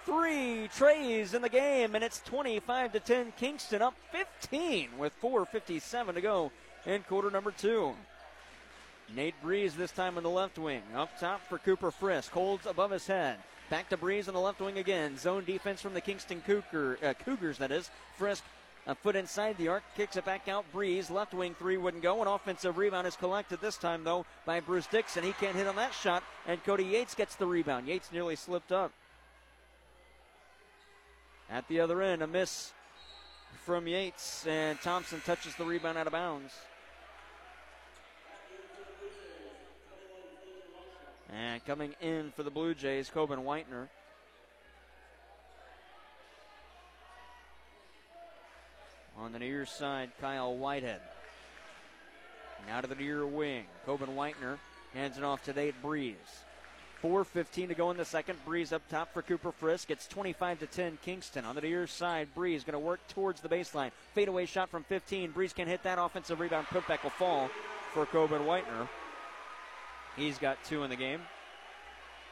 Three 0.03 0.67
trays 0.75 1.35
in 1.35 1.43
the 1.43 1.47
game, 1.47 1.93
and 1.93 2.03
it's 2.03 2.21
25 2.21 2.93
to 2.93 2.99
10. 2.99 3.33
Kingston 3.37 3.83
up 3.83 3.93
15 4.11 4.97
with 4.97 5.13
4:57 5.21 6.15
to 6.15 6.21
go 6.21 6.51
in 6.87 7.03
quarter 7.03 7.29
number 7.29 7.51
two. 7.51 7.93
Nate 9.15 9.39
Breeze 9.43 9.75
this 9.75 9.91
time 9.91 10.17
on 10.17 10.23
the 10.23 10.29
left 10.31 10.57
wing. 10.57 10.81
Up 10.95 11.19
top 11.19 11.47
for 11.47 11.59
Cooper 11.59 11.91
Frisk. 11.91 12.31
Holds 12.31 12.65
above 12.65 12.89
his 12.89 13.05
head. 13.05 13.37
Back 13.69 13.89
to 13.89 13.97
Breeze 13.97 14.27
on 14.27 14.33
the 14.33 14.39
left 14.39 14.59
wing 14.59 14.79
again. 14.79 15.19
Zone 15.19 15.45
defense 15.45 15.81
from 15.81 15.93
the 15.93 16.01
Kingston 16.01 16.41
Cougar, 16.41 16.97
uh, 17.03 17.13
Cougars, 17.13 17.59
that 17.59 17.71
is. 17.71 17.91
Frisk 18.17 18.43
a 18.85 18.95
foot 18.95 19.15
inside 19.15 19.57
the 19.57 19.69
arc, 19.69 19.83
kicks 19.95 20.17
it 20.17 20.25
back 20.25 20.47
out. 20.47 20.65
Breeze, 20.71 21.09
left 21.09 21.33
wing 21.33 21.55
three 21.57 21.77
wouldn't 21.77 22.03
go. 22.03 22.21
An 22.21 22.27
offensive 22.27 22.77
rebound 22.77 23.07
is 23.07 23.15
collected 23.15 23.61
this 23.61 23.77
time, 23.77 24.03
though, 24.03 24.25
by 24.45 24.59
Bruce 24.59 24.87
Dixon. 24.87 25.23
He 25.23 25.31
can't 25.33 25.55
hit 25.55 25.67
on 25.67 25.75
that 25.77 25.93
shot, 25.93 26.23
and 26.47 26.63
Cody 26.63 26.83
Yates 26.83 27.15
gets 27.15 27.35
the 27.35 27.47
rebound. 27.47 27.87
Yates 27.87 28.11
nearly 28.11 28.35
slipped 28.35 28.71
up. 28.71 28.91
At 31.49 31.67
the 31.67 31.79
other 31.79 32.01
end, 32.01 32.21
a 32.21 32.27
miss 32.27 32.73
from 33.65 33.87
Yates, 33.87 34.45
and 34.47 34.79
Thompson 34.81 35.21
touches 35.25 35.55
the 35.55 35.63
rebound 35.63 35.97
out 35.97 36.07
of 36.07 36.13
bounds. 36.13 36.53
And 41.31 41.63
coming 41.65 41.95
in 42.01 42.31
for 42.35 42.43
the 42.43 42.51
Blue 42.51 42.75
Jays, 42.75 43.09
Coben 43.09 43.43
Whitener. 43.43 43.87
On 49.17 49.31
the 49.31 49.39
near 49.39 49.65
side, 49.65 50.11
Kyle 50.19 50.55
Whitehead. 50.55 51.01
Now 52.67 52.81
to 52.81 52.87
the 52.87 52.95
near 52.95 53.25
wing. 53.25 53.65
Coben 53.85 54.15
Whitener 54.15 54.57
hands 54.93 55.17
it 55.17 55.23
off 55.23 55.43
to 55.43 55.53
Nate 55.53 55.79
Breeze. 55.81 56.15
4.15 57.03 57.67
to 57.67 57.75
go 57.75 57.91
in 57.91 57.97
the 57.97 58.05
second. 58.05 58.43
Breeze 58.45 58.71
up 58.71 58.81
top 58.89 59.13
for 59.13 59.21
Cooper 59.21 59.51
Frisk. 59.51 59.91
It's 59.91 60.07
25 60.07 60.59
to 60.59 60.67
10 60.67 60.97
Kingston. 61.03 61.43
On 61.43 61.53
the 61.53 61.61
near 61.61 61.85
side, 61.85 62.29
Breeze 62.33 62.63
going 62.63 62.73
to 62.73 62.79
work 62.79 63.01
towards 63.09 63.41
the 63.41 63.49
baseline. 63.49 63.91
Fadeaway 64.15 64.45
shot 64.45 64.69
from 64.69 64.83
15. 64.83 65.31
Breeze 65.31 65.51
can 65.51 65.67
hit 65.67 65.83
that 65.83 65.99
offensive 65.99 66.39
rebound. 66.39 66.67
Putback 66.67 67.03
will 67.03 67.09
fall 67.09 67.49
for 67.93 68.05
Coben 68.05 68.45
Whitener. 68.45 68.87
He's 70.15 70.37
got 70.37 70.63
two 70.63 70.83
in 70.83 70.89
the 70.89 70.95
game. 70.95 71.19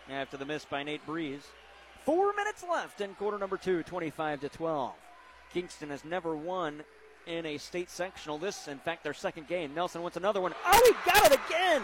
After 0.10 0.38
the 0.38 0.46
miss 0.46 0.64
by 0.64 0.84
Nate 0.84 1.06
Breeze. 1.06 1.46
Four 2.06 2.34
minutes 2.34 2.64
left 2.70 3.02
in 3.02 3.14
quarter 3.16 3.38
number 3.38 3.58
two, 3.58 3.84
25 3.84 4.42
to 4.42 4.50
12. 4.50 4.94
Kingston 5.54 5.90
has 5.90 6.06
never 6.06 6.36
won 6.36 6.84
in 7.28 7.46
a 7.46 7.58
state 7.58 7.90
sectional. 7.90 8.38
This, 8.38 8.68
in 8.68 8.80
fact, 8.80 9.04
their 9.04 9.14
second 9.14 9.48
game. 9.48 9.74
Nelson 9.74 10.02
wants 10.02 10.18
another 10.18 10.42
one. 10.42 10.54
Oh, 10.66 10.82
he 10.86 11.12
got 11.12 11.32
it 11.32 11.40
again! 11.48 11.84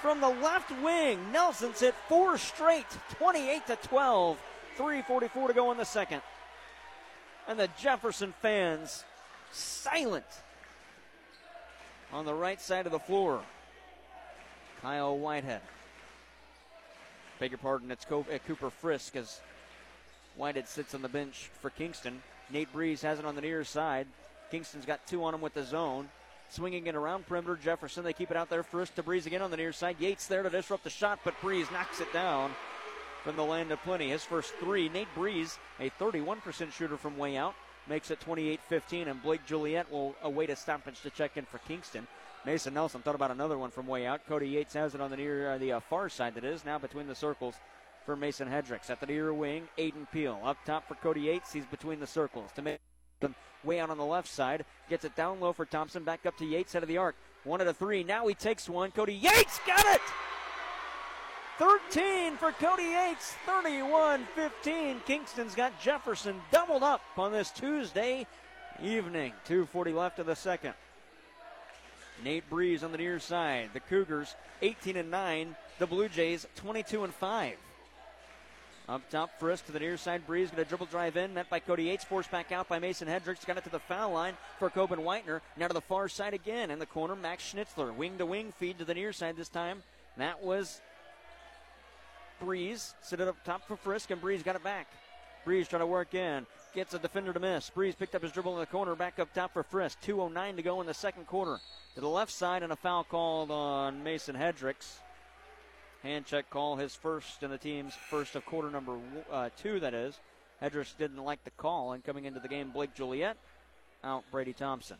From 0.00 0.20
the 0.20 0.28
left 0.28 0.70
wing, 0.82 1.18
Nelson's 1.30 1.80
hit 1.80 1.94
four 2.08 2.38
straight, 2.38 2.86
28 3.18 3.66
to 3.66 3.76
12. 3.76 4.38
3.44 4.78 5.48
to 5.48 5.52
go 5.52 5.70
in 5.72 5.76
the 5.76 5.84
second. 5.84 6.22
And 7.46 7.58
the 7.58 7.68
Jefferson 7.78 8.32
fans 8.40 9.04
silent 9.52 10.24
on 12.12 12.24
the 12.24 12.34
right 12.34 12.60
side 12.60 12.86
of 12.86 12.92
the 12.92 12.98
floor. 12.98 13.42
Kyle 14.80 15.18
Whitehead. 15.18 15.60
Beg 17.38 17.50
your 17.50 17.58
pardon, 17.58 17.90
it's 17.90 18.06
uh, 18.10 18.22
Cooper 18.46 18.70
Frisk 18.70 19.16
as 19.16 19.40
Whitehead 20.36 20.68
sits 20.68 20.94
on 20.94 21.02
the 21.02 21.08
bench 21.08 21.50
for 21.60 21.70
Kingston. 21.70 22.22
Nate 22.52 22.72
Breeze 22.72 23.02
has 23.02 23.18
it 23.18 23.24
on 23.24 23.34
the 23.34 23.40
near 23.40 23.64
side. 23.64 24.06
Kingston's 24.50 24.86
got 24.86 25.06
two 25.06 25.24
on 25.24 25.34
him 25.34 25.40
with 25.40 25.54
the 25.54 25.64
zone. 25.64 26.08
Swinging 26.48 26.86
it 26.86 26.96
around 26.96 27.26
perimeter. 27.26 27.56
Jefferson, 27.56 28.02
they 28.02 28.12
keep 28.12 28.30
it 28.30 28.36
out 28.36 28.50
there 28.50 28.64
first 28.64 28.96
to 28.96 29.02
Breeze 29.02 29.26
again 29.26 29.42
on 29.42 29.52
the 29.52 29.56
near 29.56 29.72
side. 29.72 29.96
Yates 30.00 30.26
there 30.26 30.42
to 30.42 30.50
disrupt 30.50 30.82
the 30.82 30.90
shot, 30.90 31.20
but 31.24 31.40
Breeze 31.40 31.70
knocks 31.70 32.00
it 32.00 32.12
down 32.12 32.50
from 33.22 33.36
the 33.36 33.44
land 33.44 33.70
of 33.70 33.80
plenty. 33.82 34.10
His 34.10 34.24
first 34.24 34.52
three. 34.54 34.88
Nate 34.88 35.12
Breeze, 35.14 35.58
a 35.78 35.90
31% 36.00 36.72
shooter 36.72 36.96
from 36.96 37.16
way 37.16 37.36
out, 37.36 37.54
makes 37.88 38.10
it 38.10 38.20
28 38.20 38.60
15, 38.68 39.08
and 39.08 39.22
Blake 39.22 39.46
Juliet 39.46 39.90
will 39.92 40.16
await 40.24 40.50
a 40.50 40.56
stoppage 40.56 41.00
to 41.02 41.10
check 41.10 41.36
in 41.36 41.44
for 41.44 41.58
Kingston. 41.58 42.06
Mason 42.44 42.74
Nelson 42.74 43.02
thought 43.02 43.14
about 43.14 43.30
another 43.30 43.58
one 43.58 43.70
from 43.70 43.86
way 43.86 44.06
out. 44.06 44.26
Cody 44.26 44.48
Yates 44.48 44.74
has 44.74 44.94
it 44.94 45.00
on 45.00 45.10
the 45.10 45.16
near 45.16 45.52
uh, 45.52 45.58
the 45.58 45.72
uh, 45.72 45.80
far 45.80 46.08
side. 46.08 46.34
That 46.34 46.44
is 46.44 46.64
now 46.64 46.78
between 46.78 47.06
the 47.06 47.14
circles 47.14 47.54
for 48.04 48.16
Mason 48.16 48.48
Hedricks. 48.48 48.90
At 48.90 49.00
the 49.00 49.06
near 49.06 49.32
wing, 49.32 49.68
Aiden 49.78 50.10
Peel 50.12 50.40
up 50.44 50.58
top 50.64 50.88
for 50.88 50.94
Cody 50.96 51.22
Yates. 51.22 51.52
He's 51.52 51.66
between 51.66 52.00
the 52.00 52.06
circles 52.06 52.50
to 52.56 52.62
make 52.62 52.80
them 53.20 53.34
way 53.64 53.80
out 53.80 53.90
on 53.90 53.98
the 53.98 54.04
left 54.04 54.28
side. 54.28 54.64
Gets 54.88 55.04
it 55.04 55.16
down 55.16 55.40
low 55.40 55.52
for 55.52 55.64
Thompson. 55.64 56.04
Back 56.04 56.26
up 56.26 56.36
to 56.38 56.44
Yates 56.44 56.74
out 56.74 56.82
of 56.82 56.88
the 56.88 56.98
arc. 56.98 57.16
One 57.44 57.60
at 57.60 57.66
a 57.66 57.74
three. 57.74 58.04
Now 58.04 58.26
he 58.26 58.34
takes 58.34 58.68
one. 58.68 58.90
Cody 58.90 59.14
Yates 59.14 59.60
got 59.66 59.84
it. 59.86 60.00
13 61.58 62.38
for 62.38 62.52
Cody 62.52 62.84
Yates, 62.84 63.34
31 63.44 64.26
15. 64.34 65.00
Kingston's 65.06 65.54
got 65.54 65.78
Jefferson 65.78 66.40
doubled 66.50 66.82
up 66.82 67.02
on 67.18 67.32
this 67.32 67.50
Tuesday 67.50 68.26
evening. 68.82 69.34
2.40 69.46 69.94
left 69.94 70.18
of 70.18 70.24
the 70.24 70.34
second. 70.34 70.72
Nate 72.24 72.48
Breeze 72.48 72.82
on 72.82 72.92
the 72.92 72.98
near 72.98 73.18
side. 73.18 73.70
The 73.74 73.80
Cougars 73.80 74.34
18 74.62 74.96
and 74.96 75.10
9. 75.10 75.54
The 75.78 75.86
Blue 75.86 76.08
Jays 76.08 76.46
22 76.56 77.04
and 77.04 77.12
5. 77.12 77.56
Up 78.90 79.08
top, 79.08 79.30
Frisk 79.38 79.66
to 79.66 79.72
the 79.72 79.78
near 79.78 79.96
side. 79.96 80.26
Breeze 80.26 80.50
going 80.50 80.64
to 80.64 80.68
dribble 80.68 80.86
drive 80.86 81.16
in. 81.16 81.32
Met 81.32 81.48
by 81.48 81.60
Cody 81.60 81.84
Yates. 81.84 82.02
Forced 82.02 82.28
back 82.32 82.50
out 82.50 82.68
by 82.68 82.80
Mason 82.80 83.06
Hedricks. 83.06 83.46
Got 83.46 83.56
it 83.56 83.62
to 83.62 83.70
the 83.70 83.78
foul 83.78 84.10
line 84.10 84.34
for 84.58 84.68
Coben 84.68 85.04
Whitener. 85.04 85.40
Now 85.56 85.68
to 85.68 85.72
the 85.74 85.80
far 85.80 86.08
side 86.08 86.34
again. 86.34 86.72
In 86.72 86.80
the 86.80 86.86
corner, 86.86 87.14
Max 87.14 87.54
Schnitzler. 87.54 87.94
Wing 87.94 88.18
to 88.18 88.26
wing 88.26 88.52
feed 88.58 88.80
to 88.80 88.84
the 88.84 88.94
near 88.94 89.12
side 89.12 89.36
this 89.36 89.48
time. 89.48 89.84
That 90.16 90.42
was 90.42 90.80
Breeze. 92.40 92.94
Sit 93.00 93.20
it 93.20 93.28
up 93.28 93.36
top 93.44 93.64
for 93.68 93.76
Frisk, 93.76 94.10
and 94.10 94.20
Breeze 94.20 94.42
got 94.42 94.56
it 94.56 94.64
back. 94.64 94.88
Breeze 95.44 95.68
trying 95.68 95.80
to 95.80 95.86
work 95.86 96.12
in. 96.14 96.44
Gets 96.74 96.92
a 96.92 96.98
defender 96.98 97.32
to 97.32 97.38
miss. 97.38 97.70
Breeze 97.70 97.94
picked 97.94 98.16
up 98.16 98.22
his 98.22 98.32
dribble 98.32 98.54
in 98.54 98.60
the 98.60 98.66
corner. 98.66 98.96
Back 98.96 99.20
up 99.20 99.32
top 99.32 99.52
for 99.52 99.62
Frisk. 99.62 100.00
2.09 100.02 100.56
to 100.56 100.62
go 100.62 100.80
in 100.80 100.88
the 100.88 100.94
second 100.94 101.28
quarter 101.28 101.60
to 101.94 102.00
the 102.00 102.08
left 102.08 102.32
side 102.32 102.64
and 102.64 102.72
a 102.72 102.76
foul 102.76 103.04
called 103.04 103.52
on 103.52 104.02
Mason 104.02 104.34
Hedricks. 104.34 104.96
Hand 106.02 106.24
check 106.24 106.48
call, 106.48 106.76
his 106.76 106.94
first 106.94 107.42
and 107.42 107.52
the 107.52 107.58
team's 107.58 107.94
first 107.94 108.34
of 108.34 108.46
quarter 108.46 108.70
number 108.70 108.96
uh, 109.30 109.50
two, 109.60 109.80
that 109.80 109.92
is. 109.92 110.18
Hedrick 110.62 110.96
didn't 110.98 111.22
like 111.22 111.42
the 111.44 111.50
call, 111.50 111.92
and 111.92 112.04
coming 112.04 112.24
into 112.24 112.40
the 112.40 112.48
game, 112.48 112.70
Blake 112.70 112.94
Juliet 112.94 113.36
out 114.02 114.24
Brady 114.30 114.52
Thompson. 114.52 114.96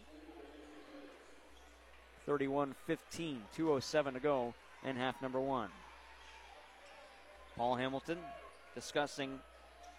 31 2.27 2.75
15, 2.87 3.43
2.07 3.57 4.13
to 4.13 4.21
go 4.21 4.55
in 4.85 4.97
half 4.97 5.21
number 5.23 5.41
one. 5.41 5.69
Paul 7.57 7.77
Hamilton 7.77 8.19
discussing 8.75 9.39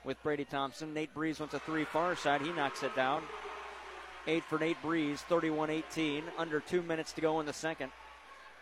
with 0.04 0.22
Brady 0.24 0.46
Thompson. 0.46 0.94
Nate 0.94 1.14
Breeze 1.14 1.40
wants 1.40 1.54
a 1.54 1.60
three 1.60 1.84
far 1.84 2.16
side. 2.16 2.42
He 2.42 2.52
knocks 2.52 2.84
it 2.84 2.96
down. 2.96 3.24
Eight 4.28 4.44
for 4.44 4.60
Nate 4.60 4.82
Breeze, 4.82 5.22
31 5.24 5.70
18. 5.72 6.24
Under 6.38 6.60
two 6.60 6.82
minutes 6.84 7.12
to 7.14 7.22
go 7.22 7.40
in 7.40 7.46
the 7.46 7.54
second. 7.54 7.92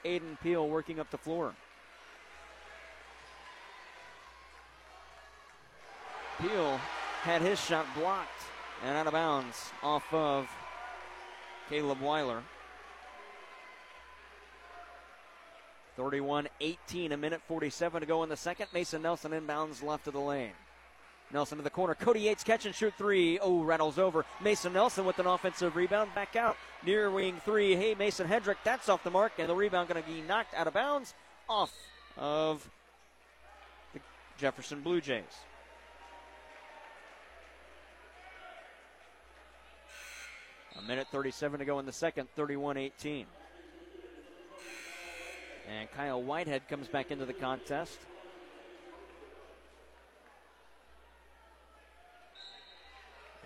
Aiden 0.06 0.40
Peel 0.42 0.68
working 0.68 1.00
up 1.00 1.12
the 1.12 1.18
floor. 1.18 1.54
Peel 6.42 6.80
had 7.24 7.42
his 7.42 7.60
shot 7.60 7.86
blocked 7.96 8.30
and 8.84 8.96
out 8.96 9.08
of 9.08 9.14
bounds 9.14 9.72
off 9.84 10.06
of 10.14 10.50
Caleb 11.70 12.02
Weiler. 12.02 12.42
31 15.98 16.48
18, 16.62 17.12
a 17.12 17.18
minute 17.18 17.42
47 17.46 18.00
to 18.00 18.08
go 18.08 18.24
in 18.24 18.30
the 18.30 18.38
second. 18.38 18.68
Mason 18.74 19.02
Nelson 19.02 19.32
inbounds 19.32 19.84
left 19.84 20.08
of 20.08 20.14
the 20.14 20.20
lane. 20.20 20.54
Nelson 21.32 21.58
to 21.58 21.64
the 21.64 21.70
corner. 21.70 21.94
Cody 21.94 22.22
Yates 22.22 22.44
catch 22.44 22.66
and 22.66 22.74
shoot 22.74 22.94
three. 22.98 23.38
Oh, 23.40 23.62
rattles 23.62 24.00
over. 24.00 24.26
Mason 24.42 24.72
Nelson 24.72 25.06
with 25.06 25.20
an 25.20 25.28
offensive 25.28 25.76
rebound. 25.76 26.16
Back 26.16 26.38
out. 26.38 26.56
Near 26.86 27.12
wing 27.12 27.40
three. 27.44 27.76
Hey, 27.76 27.96
Mason 27.96 28.28
Hedrick. 28.28 28.56
That's 28.64 28.88
off 28.88 29.04
the 29.04 29.12
mark. 29.12 29.34
And 29.38 29.50
the 29.50 29.56
rebound 29.56 29.90
going 29.90 30.02
to 30.02 30.10
be 30.10 30.22
knocked 30.22 30.54
out 30.56 30.68
of 30.68 30.74
bounds 30.74 31.14
off 31.50 31.72
of 32.18 32.68
the 33.94 34.00
Jefferson 34.38 34.82
Blue 34.82 35.02
Jays. 35.02 35.24
A 40.80 40.88
minute 40.88 41.08
37 41.12 41.60
to 41.60 41.66
go 41.66 41.80
in 41.80 41.86
the 41.86 41.92
second, 41.92 42.30
31 42.36 42.78
18. 42.78 43.26
And 45.68 45.92
Kyle 45.92 46.22
Whitehead 46.22 46.68
comes 46.68 46.88
back 46.88 47.12
into 47.12 47.26
the 47.26 47.34
contest. 47.34 48.00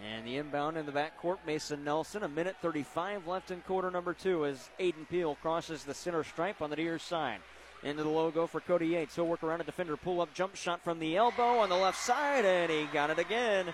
And 0.02 0.28
the 0.28 0.38
inbound 0.38 0.78
in 0.78 0.86
the 0.86 0.92
backcourt, 0.92 1.38
Mason 1.46 1.84
Nelson. 1.84 2.24
A 2.24 2.28
minute 2.28 2.56
35 2.62 3.26
left 3.26 3.52
in 3.52 3.62
quarter 3.62 3.90
number 3.90 4.14
two 4.14 4.46
as 4.46 4.70
Aiden 4.80 5.08
Peel 5.10 5.36
crosses 5.42 5.84
the 5.84 5.94
center 5.94 6.24
stripe 6.24 6.62
on 6.62 6.70
the 6.70 6.76
near 6.76 7.00
side. 7.00 7.40
Into 7.84 8.04
the 8.04 8.10
logo 8.10 8.48
for 8.48 8.62
Cody 8.62 8.88
Yates. 8.88 9.16
He'll 9.16 9.28
work 9.28 9.44
around 9.44 9.62
a 9.62 9.66
defender, 9.66 9.98
pull 9.98 10.22
up 10.22 10.34
jump 10.34 10.56
shot 10.56 10.82
from 10.84 11.00
the 11.00 11.18
elbow 11.18 11.60
on 11.60 11.70
the 11.70 11.76
left 11.76 12.00
side, 12.00 12.46
and 12.46 12.72
he 12.72 12.86
got 12.94 13.10
it 13.10 13.20
again. 13.20 13.74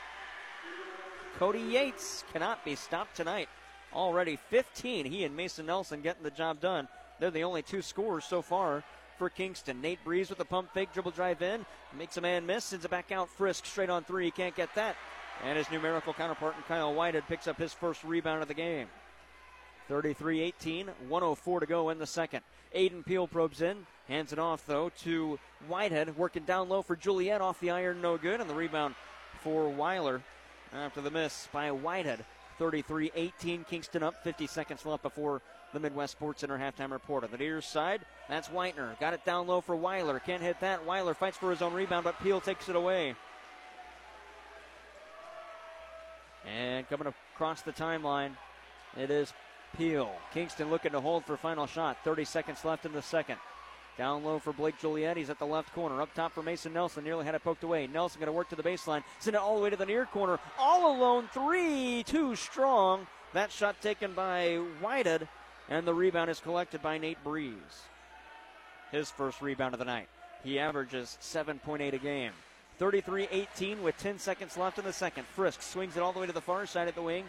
Cody 1.40 1.62
Yates 1.62 2.26
cannot 2.34 2.66
be 2.66 2.76
stopped 2.76 3.16
tonight. 3.16 3.48
Already 3.94 4.36
15. 4.36 5.06
He 5.06 5.24
and 5.24 5.38
Mason 5.38 5.66
Nelson 5.66 6.02
getting 6.02 6.22
the 6.22 6.30
job 6.30 6.60
done. 6.60 6.90
They're 7.18 7.32
the 7.32 7.46
only 7.46 7.62
two 7.62 7.82
scorers 7.82 8.26
so 8.26 8.42
far 8.42 8.84
for 9.18 9.30
Kingston. 9.30 9.80
Nate 9.80 10.04
Breeze 10.04 10.30
with 10.30 10.42
a 10.42 10.46
pump 10.46 10.74
fake, 10.74 10.92
dribble 10.92 11.12
drive 11.12 11.42
in, 11.42 11.66
makes 11.98 12.18
a 12.18 12.22
man 12.22 12.46
miss, 12.46 12.66
sends 12.66 12.84
it 12.84 12.92
back 12.92 13.14
out. 13.14 13.30
Frisk 13.30 13.66
straight 13.66 13.90
on 13.90 14.04
three. 14.04 14.26
he 14.26 14.32
Can't 14.32 14.54
get 14.54 14.76
that. 14.76 14.98
And 15.46 15.58
his 15.58 15.72
numerical 15.72 16.14
counterpart 16.14 16.58
in 16.58 16.64
Kyle 16.64 16.94
Whitehead 16.94 17.24
picks 17.30 17.48
up 17.48 17.58
his 17.58 17.72
first 17.72 18.04
rebound 18.04 18.42
of 18.42 18.50
the 18.50 18.54
game. 18.54 18.88
33 19.88 20.42
18, 20.42 20.88
104 21.08 21.60
to 21.62 21.66
go 21.66 21.90
in 21.90 22.00
the 22.00 22.06
second. 22.06 22.42
Aiden 22.76 23.06
Peel 23.06 23.28
probes 23.30 23.62
in, 23.62 23.88
hands 24.10 24.34
it 24.34 24.40
off 24.40 24.66
though 24.66 24.90
to 25.04 25.40
Whitehead, 25.70 26.18
working 26.18 26.44
down 26.44 26.68
low 26.68 26.82
for 26.82 26.98
Juliet 26.98 27.40
off 27.40 27.62
the 27.62 27.72
iron, 27.72 28.02
no 28.02 28.18
good. 28.18 28.42
And 28.42 28.50
the 28.50 28.56
rebound 28.56 28.96
for 29.42 29.70
Weiler 29.70 30.22
after 30.74 31.02
the 31.02 31.12
miss 31.12 31.48
by 31.52 31.72
Whitehead. 31.72 32.26
33 32.58 33.12
18, 33.16 33.64
Kingston 33.64 34.04
up, 34.04 34.22
50 34.24 34.46
seconds 34.46 34.86
left 34.86 35.02
before 35.02 35.42
the 35.74 35.80
Midwest 35.80 36.12
Sports 36.12 36.42
Center 36.42 36.58
halftime 36.58 36.92
report. 36.92 37.24
On 37.24 37.32
the 37.32 37.38
near 37.38 37.62
side, 37.62 38.02
that's 38.28 38.50
Whitener. 38.50 39.00
Got 39.00 39.14
it 39.14 39.24
down 39.26 39.48
low 39.48 39.62
for 39.62 39.76
Weiler. 39.76 40.20
Can't 40.20 40.42
hit 40.42 40.60
that. 40.60 40.86
Weiler 40.86 41.14
fights 41.14 41.38
for 41.38 41.52
his 41.52 41.62
own 41.62 41.74
rebound, 41.74 42.04
but 42.04 42.20
Peel 42.22 42.42
takes 42.42 42.68
it 42.68 42.76
away. 42.76 43.16
And 46.46 46.88
coming 46.90 47.08
across 47.36 47.62
the 47.62 47.72
timeline, 47.72 48.32
it 48.98 49.10
is 49.10 49.34
Peel. 49.78 50.12
Kingston 50.34 50.70
looking 50.70 50.92
to 50.92 51.02
hold 51.02 51.26
for 51.26 51.38
final 51.38 51.68
shot. 51.68 51.98
30 52.04 52.26
seconds 52.26 52.66
left 52.66 52.86
in 52.86 52.92
the 52.92 53.02
second. 53.02 53.38
Down 54.00 54.24
low 54.24 54.40
for 54.40 54.54
Blake 54.54 54.80
Juliet. 54.80 55.18
He's 55.18 55.30
at 55.30 55.40
the 55.40 55.46
left 55.46 55.74
corner. 55.74 56.02
Up 56.02 56.14
top 56.14 56.32
for 56.32 56.42
Mason 56.42 56.72
Nelson. 56.72 57.04
Nearly 57.04 57.26
had 57.26 57.36
it 57.36 57.44
poked 57.44 57.66
away. 57.66 57.86
Nelson 57.86 58.22
going 58.22 58.28
to 58.28 58.32
work 58.32 58.48
to 58.48 58.56
the 58.56 58.64
baseline. 58.64 59.04
Send 59.20 59.36
it 59.36 59.42
all 59.42 59.58
the 59.58 59.62
way 59.62 59.70
to 59.70 59.76
the 59.76 59.86
near 59.86 60.06
corner. 60.06 60.40
All 60.58 60.96
alone. 60.96 61.28
Three. 61.34 62.04
Too 62.04 62.34
strong. 62.38 63.08
That 63.34 63.52
shot 63.52 63.82
taken 63.82 64.14
by 64.14 64.56
Whitehead. 64.80 65.28
And 65.68 65.86
the 65.86 65.94
rebound 65.94 66.30
is 66.30 66.40
collected 66.40 66.82
by 66.82 66.98
Nate 66.98 67.22
Breeze. 67.26 67.84
His 68.90 69.12
first 69.12 69.42
rebound 69.42 69.74
of 69.74 69.80
the 69.80 69.86
night. 69.86 70.08
He 70.46 70.60
averages 70.60 71.18
7.8 71.22 71.92
a 71.92 71.98
game. 71.98 72.32
33 72.78 73.28
18 73.30 73.84
with 73.84 73.98
10 73.98 74.18
seconds 74.18 74.56
left 74.56 74.80
in 74.80 74.86
the 74.86 74.94
second. 74.94 75.28
Frisk 75.28 75.62
swings 75.62 75.98
it 75.98 76.00
all 76.02 76.14
the 76.14 76.20
way 76.22 76.26
to 76.26 76.32
the 76.32 76.40
far 76.40 76.66
side 76.66 76.88
at 76.88 76.96
the 76.96 77.02
wing 77.02 77.26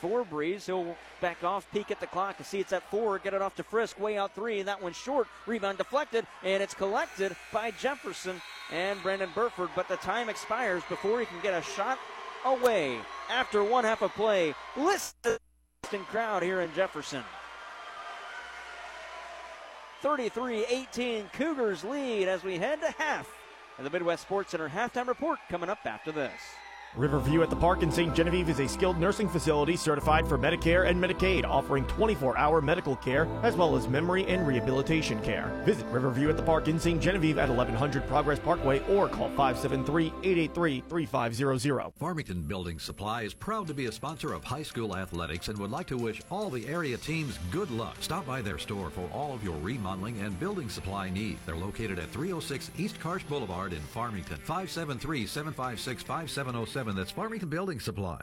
for 0.00 0.24
Breeze. 0.24 0.66
He'll 0.66 0.96
back 1.20 1.42
off, 1.44 1.70
peek 1.72 1.90
at 1.90 2.00
the 2.00 2.06
clock, 2.06 2.36
and 2.38 2.46
see 2.46 2.60
it's 2.60 2.72
at 2.72 2.88
four. 2.90 3.18
Get 3.18 3.34
it 3.34 3.42
off 3.42 3.56
to 3.56 3.62
Frisk, 3.62 3.98
way 3.98 4.16
out 4.18 4.34
three, 4.34 4.62
that 4.62 4.82
one's 4.82 4.96
short. 4.96 5.26
Rebound 5.46 5.78
deflected, 5.78 6.26
and 6.42 6.62
it's 6.62 6.74
collected 6.74 7.34
by 7.52 7.70
Jefferson 7.72 8.40
and 8.72 9.02
Brandon 9.02 9.30
Burford. 9.34 9.70
But 9.74 9.88
the 9.88 9.96
time 9.96 10.28
expires 10.28 10.82
before 10.88 11.20
he 11.20 11.26
can 11.26 11.40
get 11.42 11.54
a 11.54 11.62
shot 11.62 11.98
away 12.44 12.98
after 13.30 13.64
one 13.64 13.84
half 13.84 14.02
of 14.02 14.12
play. 14.12 14.54
Listen 14.76 15.38
crowd 16.10 16.42
here 16.42 16.60
in 16.60 16.74
Jefferson. 16.74 17.22
33 20.02 20.64
18, 20.68 21.30
Cougars 21.32 21.84
lead 21.84 22.28
as 22.28 22.42
we 22.42 22.58
head 22.58 22.80
to 22.80 22.90
half. 22.98 23.30
And 23.78 23.86
the 23.86 23.90
Midwest 23.90 24.22
Sports 24.22 24.50
Center 24.50 24.68
halftime 24.68 25.06
report 25.06 25.38
coming 25.48 25.70
up 25.70 25.78
after 25.84 26.10
this. 26.10 26.32
Riverview 26.96 27.42
at 27.42 27.50
the 27.50 27.56
Park 27.56 27.82
in 27.82 27.92
St. 27.92 28.14
Genevieve 28.14 28.48
is 28.48 28.58
a 28.58 28.66
skilled 28.66 28.98
nursing 28.98 29.28
facility 29.28 29.76
certified 29.76 30.26
for 30.26 30.38
Medicare 30.38 30.88
and 30.88 31.02
Medicaid, 31.02 31.44
offering 31.44 31.84
24 31.84 32.38
hour 32.38 32.62
medical 32.62 32.96
care 32.96 33.28
as 33.42 33.54
well 33.54 33.76
as 33.76 33.86
memory 33.86 34.24
and 34.26 34.46
rehabilitation 34.46 35.20
care. 35.20 35.52
Visit 35.66 35.84
Riverview 35.86 36.30
at 36.30 36.38
the 36.38 36.42
Park 36.42 36.68
in 36.68 36.80
St. 36.80 37.00
Genevieve 37.00 37.36
at 37.36 37.50
1100 37.50 38.06
Progress 38.08 38.38
Parkway 38.38 38.80
or 38.88 39.08
call 39.08 39.28
573 39.28 40.06
883 40.06 40.82
3500. 40.88 41.92
Farmington 41.98 42.42
Building 42.42 42.78
Supply 42.78 43.22
is 43.22 43.34
proud 43.34 43.66
to 43.66 43.74
be 43.74 43.86
a 43.86 43.92
sponsor 43.92 44.32
of 44.32 44.42
high 44.42 44.62
school 44.62 44.96
athletics 44.96 45.48
and 45.48 45.58
would 45.58 45.70
like 45.70 45.88
to 45.88 45.98
wish 45.98 46.22
all 46.30 46.48
the 46.48 46.66
area 46.66 46.96
teams 46.96 47.38
good 47.50 47.70
luck. 47.70 47.96
Stop 48.00 48.26
by 48.26 48.40
their 48.40 48.58
store 48.58 48.88
for 48.88 49.06
all 49.12 49.34
of 49.34 49.44
your 49.44 49.56
remodeling 49.56 50.18
and 50.20 50.40
building 50.40 50.70
supply 50.70 51.10
needs. 51.10 51.40
They're 51.44 51.56
located 51.56 51.98
at 51.98 52.08
306 52.08 52.70
East 52.78 52.98
Karsch 53.00 53.26
Boulevard 53.28 53.74
in 53.74 53.80
Farmington. 53.80 54.38
573 54.38 55.26
756 55.26 56.02
5707. 56.02 56.85
That's 56.94 57.10
Farmington 57.10 57.48
Building 57.48 57.80
Supply. 57.80 58.20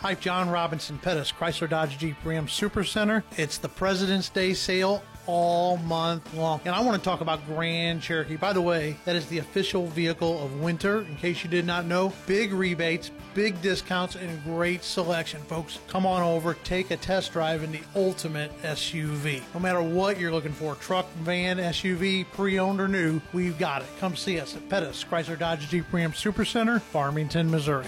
Hi, 0.00 0.14
John 0.14 0.48
Robinson 0.48 0.98
Pettis, 0.98 1.30
Chrysler 1.30 1.68
Dodge 1.68 1.98
Jeep 1.98 2.16
Ram 2.24 2.48
Super 2.48 2.84
Center. 2.84 3.22
It's 3.36 3.58
the 3.58 3.68
President's 3.68 4.28
Day 4.28 4.54
sale 4.54 5.02
all 5.26 5.76
month 5.78 6.34
long. 6.34 6.60
And 6.64 6.74
I 6.74 6.80
want 6.80 6.96
to 6.96 7.04
talk 7.04 7.20
about 7.20 7.44
Grand 7.46 8.02
Cherokee. 8.02 8.36
By 8.36 8.52
the 8.52 8.60
way, 8.60 8.96
that 9.04 9.16
is 9.16 9.26
the 9.26 9.38
official 9.38 9.86
vehicle 9.86 10.44
of 10.44 10.60
winter, 10.60 11.02
in 11.02 11.16
case 11.16 11.42
you 11.44 11.50
did 11.50 11.66
not 11.66 11.86
know. 11.86 12.12
Big 12.26 12.52
rebates, 12.52 13.10
big 13.34 13.60
discounts, 13.62 14.16
and 14.16 14.42
great 14.44 14.82
selection, 14.82 15.40
folks. 15.42 15.78
Come 15.88 16.06
on 16.06 16.22
over, 16.22 16.54
take 16.64 16.90
a 16.90 16.96
test 16.96 17.32
drive 17.32 17.62
in 17.62 17.72
the 17.72 17.82
ultimate 17.94 18.50
SUV. 18.62 19.42
No 19.54 19.60
matter 19.60 19.82
what 19.82 20.18
you're 20.18 20.32
looking 20.32 20.52
for 20.52 20.74
truck, 20.76 21.10
van, 21.22 21.58
SUV, 21.58 22.26
pre 22.32 22.58
owned 22.58 22.80
or 22.80 22.88
new 22.88 23.20
we've 23.32 23.58
got 23.58 23.82
it. 23.82 23.88
Come 24.00 24.16
see 24.16 24.40
us 24.40 24.56
at 24.56 24.68
Pettis, 24.68 25.04
Chrysler 25.04 25.38
Dodge 25.38 25.68
Jeep 25.68 25.84
Ram 25.92 26.12
Super 26.12 26.44
Center, 26.44 26.78
Farmington, 26.78 27.50
Missouri. 27.50 27.86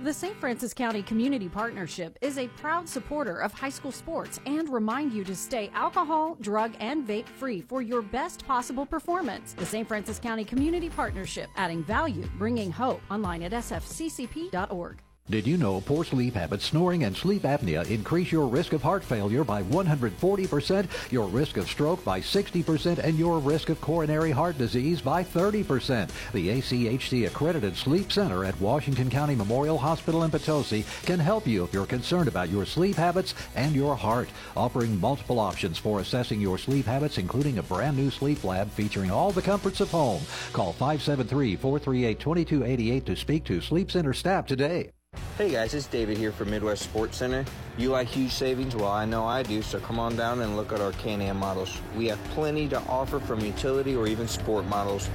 The 0.00 0.12
St. 0.12 0.36
Francis 0.36 0.72
County 0.72 1.02
Community 1.02 1.48
Partnership 1.48 2.16
is 2.20 2.38
a 2.38 2.46
proud 2.46 2.88
supporter 2.88 3.38
of 3.38 3.52
high 3.52 3.68
school 3.68 3.90
sports 3.90 4.38
and 4.46 4.68
remind 4.68 5.12
you 5.12 5.24
to 5.24 5.34
stay 5.34 5.72
alcohol, 5.74 6.36
drug, 6.40 6.72
and 6.78 7.06
vape 7.06 7.28
free 7.28 7.62
for 7.62 7.82
your 7.82 8.00
best 8.00 8.46
possible 8.46 8.86
performance. 8.86 9.54
The 9.54 9.66
St. 9.66 9.88
Francis 9.88 10.20
County 10.20 10.44
Community 10.44 10.88
Partnership, 10.88 11.50
adding 11.56 11.82
value, 11.82 12.28
bringing 12.38 12.70
hope. 12.70 13.00
Online 13.10 13.42
at 13.42 13.52
sfccp.org. 13.52 15.02
Did 15.30 15.46
you 15.46 15.58
know 15.58 15.82
poor 15.82 16.04
sleep 16.04 16.36
habits, 16.36 16.64
snoring, 16.64 17.04
and 17.04 17.14
sleep 17.14 17.42
apnea 17.42 17.86
increase 17.90 18.32
your 18.32 18.46
risk 18.46 18.72
of 18.72 18.80
heart 18.80 19.04
failure 19.04 19.44
by 19.44 19.62
140%, 19.62 21.12
your 21.12 21.28
risk 21.28 21.58
of 21.58 21.68
stroke 21.68 22.02
by 22.02 22.18
60%, 22.18 22.96
and 22.96 23.18
your 23.18 23.38
risk 23.38 23.68
of 23.68 23.78
coronary 23.82 24.30
heart 24.30 24.56
disease 24.56 25.02
by 25.02 25.22
30%? 25.22 26.08
The 26.32 26.48
ACHC 26.48 27.26
accredited 27.26 27.76
sleep 27.76 28.10
center 28.10 28.46
at 28.46 28.58
Washington 28.58 29.10
County 29.10 29.34
Memorial 29.34 29.76
Hospital 29.76 30.22
in 30.22 30.30
Potosi 30.30 30.86
can 31.04 31.18
help 31.18 31.46
you 31.46 31.62
if 31.62 31.74
you're 31.74 31.84
concerned 31.84 32.28
about 32.28 32.48
your 32.48 32.64
sleep 32.64 32.96
habits 32.96 33.34
and 33.54 33.74
your 33.74 33.96
heart, 33.96 34.30
offering 34.56 34.98
multiple 34.98 35.40
options 35.40 35.76
for 35.76 36.00
assessing 36.00 36.40
your 36.40 36.56
sleep 36.56 36.86
habits, 36.86 37.18
including 37.18 37.58
a 37.58 37.62
brand 37.62 37.98
new 37.98 38.10
sleep 38.10 38.44
lab 38.44 38.70
featuring 38.70 39.10
all 39.10 39.30
the 39.30 39.42
comforts 39.42 39.82
of 39.82 39.90
home. 39.90 40.22
Call 40.54 40.72
573-438-2288 40.72 43.04
to 43.04 43.14
speak 43.14 43.44
to 43.44 43.60
Sleep 43.60 43.90
Center 43.90 44.14
staff 44.14 44.46
today. 44.46 44.90
Hey 45.38 45.52
guys, 45.52 45.72
it's 45.72 45.86
David 45.86 46.18
here 46.18 46.32
from 46.32 46.50
Midwest 46.50 46.82
Sports 46.82 47.16
Center. 47.16 47.44
You 47.76 47.90
like 47.90 48.08
huge 48.08 48.32
savings? 48.32 48.74
Well, 48.74 48.90
I 48.90 49.04
know 49.04 49.24
I 49.24 49.44
do, 49.44 49.62
so 49.62 49.78
come 49.78 50.00
on 50.00 50.16
down 50.16 50.40
and 50.40 50.56
look 50.56 50.72
at 50.72 50.80
our 50.80 50.90
Can-Am 50.90 51.36
models. 51.36 51.80
We 51.96 52.06
have 52.08 52.18
plenty 52.30 52.66
to 52.70 52.80
offer 52.88 53.20
from 53.20 53.38
utility 53.38 53.94
or 53.94 54.08
even 54.08 54.26
sport 54.26 54.66
models. 54.66 55.08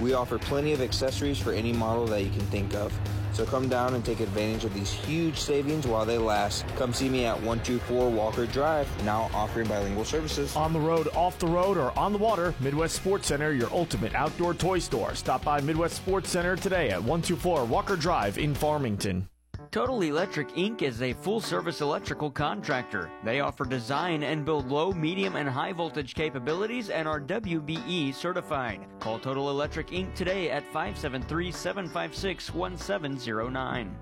We 0.00 0.14
offer 0.14 0.38
plenty 0.38 0.72
of 0.72 0.80
accessories 0.80 1.38
for 1.38 1.52
any 1.52 1.74
model 1.74 2.06
that 2.06 2.22
you 2.22 2.30
can 2.30 2.40
think 2.46 2.72
of. 2.74 2.90
So 3.34 3.44
come 3.44 3.68
down 3.68 3.92
and 3.92 4.02
take 4.02 4.20
advantage 4.20 4.64
of 4.64 4.72
these 4.72 4.90
huge 4.90 5.38
savings 5.38 5.86
while 5.86 6.06
they 6.06 6.16
last. 6.16 6.66
Come 6.76 6.94
see 6.94 7.10
me 7.10 7.26
at 7.26 7.36
124 7.36 8.08
Walker 8.08 8.46
Drive, 8.46 8.88
now 9.04 9.28
offering 9.34 9.68
bilingual 9.68 10.06
services. 10.06 10.56
On 10.56 10.72
the 10.72 10.80
road, 10.80 11.08
off 11.14 11.38
the 11.38 11.46
road, 11.46 11.76
or 11.76 11.92
on 11.98 12.14
the 12.14 12.18
water, 12.18 12.54
Midwest 12.60 12.94
Sports 12.94 13.26
Center, 13.26 13.52
your 13.52 13.68
ultimate 13.72 14.14
outdoor 14.14 14.54
toy 14.54 14.78
store. 14.78 15.14
Stop 15.14 15.44
by 15.44 15.60
Midwest 15.60 15.96
Sports 15.96 16.30
Center 16.30 16.56
today 16.56 16.88
at 16.88 17.00
124 17.00 17.66
Walker 17.66 17.96
Drive 17.96 18.38
in 18.38 18.54
Farmington. 18.54 19.28
Total 19.76 20.00
Electric 20.00 20.48
Inc. 20.54 20.80
is 20.80 21.02
a 21.02 21.12
full 21.12 21.38
service 21.38 21.82
electrical 21.82 22.30
contractor. 22.30 23.10
They 23.22 23.40
offer 23.40 23.66
design 23.66 24.22
and 24.22 24.42
build 24.42 24.70
low, 24.70 24.90
medium, 24.90 25.36
and 25.36 25.46
high 25.46 25.74
voltage 25.74 26.14
capabilities 26.14 26.88
and 26.88 27.06
are 27.06 27.20
WBE 27.20 28.14
certified. 28.14 28.86
Call 29.00 29.18
Total 29.18 29.50
Electric 29.50 29.88
Inc. 29.88 30.14
today 30.14 30.50
at 30.50 30.62
573 30.72 31.52
756 31.52 32.54
1709. 32.54 33.94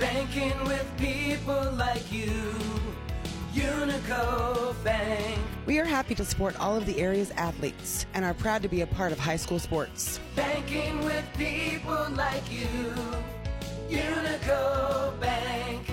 Banking 0.00 0.64
with 0.64 0.92
people 0.98 1.70
like 1.76 2.12
you. 2.12 2.32
Unico 3.52 4.74
Bank. 4.82 5.38
We 5.66 5.78
are 5.78 5.84
happy 5.84 6.16
to 6.16 6.24
support 6.24 6.58
all 6.58 6.76
of 6.76 6.86
the 6.86 6.98
area's 6.98 7.30
athletes 7.36 8.06
and 8.14 8.24
are 8.24 8.34
proud 8.34 8.62
to 8.62 8.68
be 8.68 8.80
a 8.80 8.86
part 8.88 9.12
of 9.12 9.20
high 9.20 9.36
school 9.36 9.60
sports. 9.60 10.18
Banking 10.34 11.04
with 11.04 11.24
people 11.38 12.08
like 12.16 12.50
you. 12.50 12.66
Unico 13.88 15.18
Bank. 15.20 15.90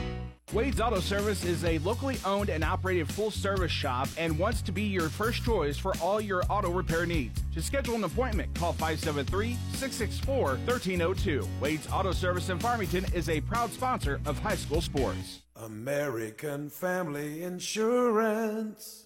Wade's 0.54 0.82
Auto 0.82 1.00
Service 1.00 1.46
is 1.46 1.64
a 1.64 1.78
locally 1.80 2.18
owned 2.26 2.50
and 2.50 2.62
operated 2.64 3.08
full 3.10 3.32
service 3.32 3.72
shop 3.72 4.10
and 4.18 4.38
wants 4.38 4.62
to 4.64 4.74
be 4.74 4.84
your 4.84 5.08
first 5.08 5.46
choice 5.46 5.78
for 5.78 5.94
all 6.02 6.20
your 6.20 6.44
auto 6.50 6.70
repair 6.70 7.06
needs. 7.06 7.42
To 7.54 7.62
schedule 7.62 7.96
an 7.96 8.04
appointment, 8.04 8.54
call 8.56 8.74
573 8.74 9.56
664 9.74 10.58
1302. 10.66 11.48
Wade's 11.62 11.88
Auto 11.90 12.12
Service 12.12 12.50
in 12.50 12.60
Farmington 12.60 13.06
is 13.14 13.30
a 13.30 13.40
proud 13.42 13.72
sponsor 13.72 14.20
of 14.26 14.40
high 14.40 14.58
school 14.58 14.82
sports. 14.82 15.42
American 15.56 16.70
Family 16.70 17.44
Insurance. 17.44 19.06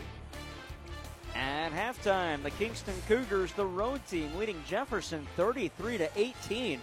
At 1.35 1.71
halftime, 1.71 2.43
the 2.43 2.51
Kingston 2.51 2.95
Cougars, 3.07 3.53
the 3.53 3.65
road 3.65 4.01
team, 4.07 4.35
leading 4.37 4.61
Jefferson 4.67 5.25
33 5.37 5.99
to 5.99 6.09
18 6.15 6.81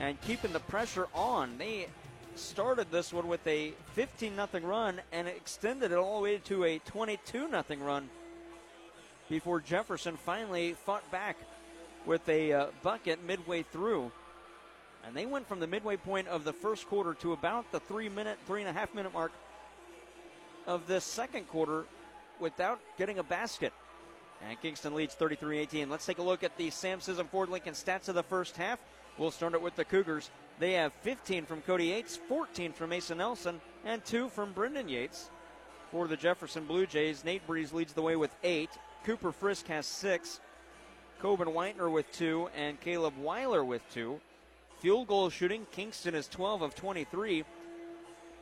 and 0.00 0.20
keeping 0.22 0.52
the 0.52 0.60
pressure 0.60 1.06
on. 1.14 1.56
They 1.58 1.86
started 2.34 2.90
this 2.90 3.12
one 3.12 3.28
with 3.28 3.46
a 3.46 3.72
15 3.92 4.34
0 4.34 4.48
run 4.64 5.00
and 5.12 5.28
extended 5.28 5.92
it 5.92 5.98
all 5.98 6.18
the 6.18 6.24
way 6.24 6.38
to 6.38 6.64
a 6.64 6.78
22 6.80 7.48
0 7.48 7.64
run 7.80 8.08
before 9.28 9.60
Jefferson 9.60 10.16
finally 10.16 10.72
fought 10.72 11.08
back 11.10 11.36
with 12.04 12.28
a 12.28 12.52
uh, 12.52 12.66
bucket 12.82 13.24
midway 13.24 13.62
through. 13.62 14.10
And 15.06 15.14
they 15.14 15.26
went 15.26 15.46
from 15.46 15.60
the 15.60 15.66
midway 15.66 15.96
point 15.96 16.28
of 16.28 16.44
the 16.44 16.52
first 16.52 16.88
quarter 16.88 17.14
to 17.14 17.32
about 17.32 17.70
the 17.70 17.80
three 17.80 18.08
minute, 18.08 18.38
three 18.46 18.60
and 18.60 18.68
a 18.68 18.72
half 18.72 18.92
minute 18.94 19.12
mark 19.12 19.32
of 20.66 20.86
this 20.86 21.04
second 21.04 21.46
quarter 21.48 21.84
without 22.40 22.80
getting 22.98 23.18
a 23.18 23.22
basket. 23.22 23.72
And 24.48 24.60
Kingston 24.60 24.94
leads 24.94 25.14
33 25.14 25.58
18. 25.58 25.90
Let's 25.90 26.06
take 26.06 26.18
a 26.18 26.22
look 26.22 26.44
at 26.44 26.56
the 26.56 26.70
Sam 26.70 27.00
Scism 27.00 27.28
Ford 27.28 27.48
Lincoln 27.48 27.74
stats 27.74 28.08
of 28.08 28.14
the 28.14 28.22
first 28.22 28.56
half. 28.56 28.78
We'll 29.16 29.30
start 29.30 29.54
it 29.54 29.62
with 29.62 29.76
the 29.76 29.84
Cougars. 29.84 30.30
They 30.58 30.72
have 30.72 30.92
15 30.92 31.46
from 31.46 31.62
Cody 31.62 31.86
Yates, 31.86 32.16
14 32.16 32.72
from 32.72 32.90
Mason 32.90 33.18
Nelson, 33.18 33.60
and 33.84 34.04
2 34.04 34.28
from 34.28 34.52
Brendan 34.52 34.88
Yates. 34.88 35.30
For 35.90 36.08
the 36.08 36.16
Jefferson 36.16 36.64
Blue 36.64 36.86
Jays, 36.86 37.24
Nate 37.24 37.46
Breeze 37.46 37.72
leads 37.72 37.92
the 37.92 38.02
way 38.02 38.16
with 38.16 38.34
8. 38.42 38.68
Cooper 39.04 39.32
Frisk 39.32 39.66
has 39.68 39.86
6. 39.86 40.40
Coben 41.22 41.54
Whitener 41.54 41.90
with 41.90 42.10
2, 42.12 42.48
and 42.56 42.80
Caleb 42.80 43.14
Weiler 43.18 43.64
with 43.64 43.82
2. 43.92 44.20
Field 44.80 45.06
goal 45.06 45.30
shooting, 45.30 45.66
Kingston 45.70 46.14
is 46.14 46.28
12 46.28 46.62
of 46.62 46.74
23. 46.74 47.44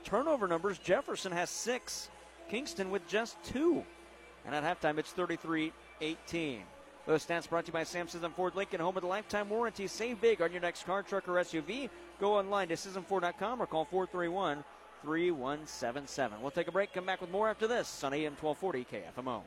Turnover 0.05 0.49
numbers, 0.49 0.79
Jefferson 0.79 1.33
has 1.33 1.51
6. 1.51 2.09
Kingston 2.49 2.91
with 2.91 3.07
just 3.07 3.37
2. 3.45 3.85
And 4.45 4.55
at 4.55 4.65
halftime, 4.65 4.99
it's 4.99 5.13
33 5.13 5.73
18. 6.03 6.63
Those 7.07 7.25
stats 7.25 7.49
brought 7.49 7.65
to 7.65 7.69
you 7.71 7.73
by 7.73 7.85
Sam 7.85 8.07
Scism 8.07 8.33
Ford 8.35 8.55
Lincoln, 8.55 8.81
home 8.81 8.97
of 8.97 9.03
the 9.03 9.09
lifetime 9.09 9.49
warranty. 9.49 9.87
Save 9.87 10.21
big 10.21 10.43
on 10.43 10.53
your 10.53 10.61
next 10.61 10.85
car, 10.85 11.03
truck, 11.03 11.29
or 11.29 11.33
SUV. 11.35 11.89
Go 12.21 12.37
online 12.37 12.69
to 12.69 12.75
ScismFord.com 12.75 13.63
or 13.63 13.67
call 13.67 13.85
431 13.87 14.63
3177. 15.03 16.41
We'll 16.41 16.51
take 16.53 16.69
a 16.69 16.73
break, 16.73 16.93
come 16.93 17.07
back 17.07 17.21
with 17.21 17.31
more 17.31 17.49
after 17.49 17.67
this 17.67 18.05
on 18.05 18.13
AM 18.13 18.37
1240 18.41 18.87
KFMO. 18.93 19.43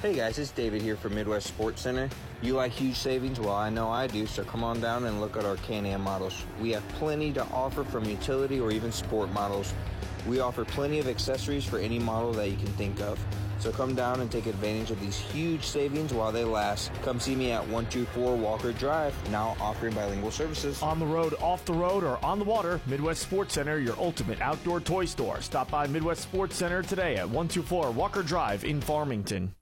Hey 0.00 0.14
guys, 0.14 0.38
it's 0.38 0.50
David 0.50 0.80
here 0.80 0.96
from 0.96 1.14
Midwest 1.14 1.48
Sports 1.48 1.82
Center. 1.82 2.08
You 2.40 2.54
like 2.54 2.72
huge 2.72 2.96
savings? 2.96 3.40
Well, 3.40 3.54
I 3.54 3.68
know 3.68 3.88
I 3.88 4.06
do, 4.06 4.26
so 4.26 4.44
come 4.44 4.62
on 4.62 4.80
down 4.80 5.04
and 5.04 5.20
look 5.20 5.36
at 5.36 5.44
our 5.44 5.56
Can-Am 5.56 6.00
models. 6.00 6.44
We 6.60 6.70
have 6.70 6.86
plenty 6.90 7.32
to 7.32 7.44
offer 7.46 7.82
from 7.82 8.04
utility 8.04 8.60
or 8.60 8.70
even 8.70 8.92
sport 8.92 9.32
models. 9.32 9.74
We 10.26 10.40
offer 10.40 10.64
plenty 10.64 10.98
of 10.98 11.08
accessories 11.08 11.64
for 11.64 11.78
any 11.78 11.98
model 11.98 12.32
that 12.34 12.48
you 12.48 12.56
can 12.56 12.68
think 12.68 13.00
of. 13.00 13.18
So 13.58 13.72
come 13.72 13.94
down 13.94 14.20
and 14.20 14.30
take 14.30 14.46
advantage 14.46 14.90
of 14.90 15.00
these 15.00 15.16
huge 15.16 15.64
savings 15.64 16.12
while 16.12 16.30
they 16.30 16.44
last. 16.44 16.90
Come 17.02 17.18
see 17.18 17.34
me 17.34 17.52
at 17.52 17.62
124 17.62 18.36
Walker 18.36 18.72
Drive, 18.72 19.14
now 19.30 19.56
offering 19.60 19.94
bilingual 19.94 20.30
services. 20.30 20.82
On 20.82 20.98
the 20.98 21.06
road, 21.06 21.34
off 21.40 21.64
the 21.64 21.72
road, 21.72 22.04
or 22.04 22.22
on 22.24 22.38
the 22.38 22.44
water, 22.44 22.80
Midwest 22.86 23.22
Sports 23.22 23.54
Center, 23.54 23.78
your 23.78 23.96
ultimate 23.98 24.40
outdoor 24.40 24.80
toy 24.80 25.04
store. 25.04 25.40
Stop 25.40 25.70
by 25.70 25.86
Midwest 25.86 26.22
Sports 26.22 26.56
Center 26.56 26.82
today 26.82 27.16
at 27.16 27.24
124 27.24 27.90
Walker 27.92 28.22
Drive 28.22 28.64
in 28.64 28.80
Farmington. 28.80 29.54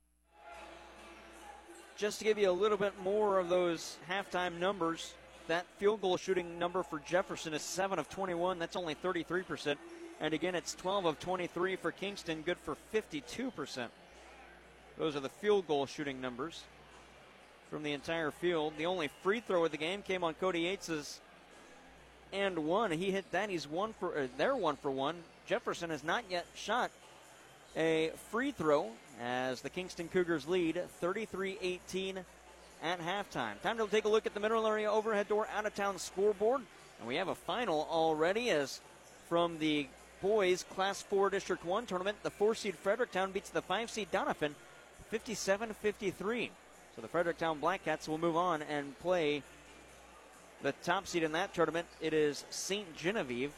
Just 1.96 2.18
to 2.18 2.24
give 2.24 2.38
you 2.38 2.50
a 2.50 2.52
little 2.52 2.76
bit 2.76 2.92
more 3.02 3.38
of 3.38 3.48
those 3.48 3.98
halftime 4.10 4.58
numbers, 4.58 5.14
that 5.46 5.64
field 5.78 6.00
goal 6.00 6.16
shooting 6.16 6.58
number 6.58 6.82
for 6.82 6.98
Jefferson 7.00 7.54
is 7.54 7.62
7 7.62 7.98
of 7.98 8.08
21. 8.08 8.58
That's 8.58 8.76
only 8.76 8.94
33%. 8.96 9.76
And 10.20 10.32
again, 10.32 10.54
it's 10.54 10.74
12 10.74 11.04
of 11.06 11.20
23 11.20 11.76
for 11.76 11.92
Kingston, 11.92 12.42
good 12.42 12.58
for 12.58 12.76
52%. 12.92 13.88
Those 14.96 15.16
are 15.16 15.20
the 15.20 15.28
field 15.28 15.66
goal 15.66 15.86
shooting 15.86 16.20
numbers 16.20 16.62
from 17.70 17.82
the 17.82 17.92
entire 17.92 18.30
field. 18.30 18.74
The 18.78 18.86
only 18.86 19.10
free 19.22 19.40
throw 19.40 19.64
of 19.64 19.72
the 19.72 19.76
game 19.76 20.02
came 20.02 20.22
on 20.22 20.34
Cody 20.34 20.64
Yates's 20.64 21.20
and 22.32 22.66
one. 22.66 22.90
He 22.90 23.10
hit 23.10 23.30
that. 23.32 23.50
He's 23.50 23.66
one 23.66 23.94
for 23.98 24.16
uh, 24.16 24.26
they're 24.36 24.56
one 24.56 24.76
for 24.76 24.90
one. 24.90 25.16
Jefferson 25.46 25.90
has 25.90 26.04
not 26.04 26.24
yet 26.30 26.46
shot 26.54 26.90
a 27.76 28.10
free 28.30 28.50
throw 28.50 28.90
as 29.20 29.60
the 29.60 29.70
Kingston 29.70 30.08
Cougars 30.08 30.46
lead 30.46 30.80
33-18 31.02 32.18
at 32.82 33.00
halftime. 33.00 33.60
Time 33.62 33.78
to 33.78 33.86
take 33.86 34.04
a 34.04 34.08
look 34.08 34.26
at 34.26 34.34
the 34.34 34.40
mineral 34.40 34.66
area 34.66 34.90
overhead 34.90 35.28
door 35.28 35.48
out 35.56 35.66
of 35.66 35.74
town 35.74 35.98
scoreboard. 35.98 36.60
And 36.98 37.08
we 37.08 37.16
have 37.16 37.28
a 37.28 37.34
final 37.34 37.86
already 37.90 38.50
as 38.50 38.80
from 39.28 39.58
the 39.58 39.86
boys 40.24 40.64
Class 40.74 41.02
4 41.02 41.28
District 41.28 41.62
1 41.66 41.84
tournament, 41.84 42.16
the 42.22 42.30
4 42.30 42.54
seed 42.54 42.74
Fredericktown 42.76 43.30
beats 43.30 43.50
the 43.50 43.60
5 43.60 43.90
seed 43.90 44.10
Doniphan 44.10 44.52
57 45.10 45.74
53. 45.74 46.50
So 46.96 47.02
the 47.02 47.08
Fredericktown 47.08 47.60
Black 47.60 47.84
Cats 47.84 48.08
will 48.08 48.16
move 48.16 48.34
on 48.34 48.62
and 48.62 48.98
play 49.00 49.42
the 50.62 50.72
top 50.82 51.06
seed 51.06 51.24
in 51.24 51.32
that 51.32 51.52
tournament. 51.52 51.86
It 52.00 52.14
is 52.14 52.46
St. 52.48 52.96
Genevieve 52.96 53.52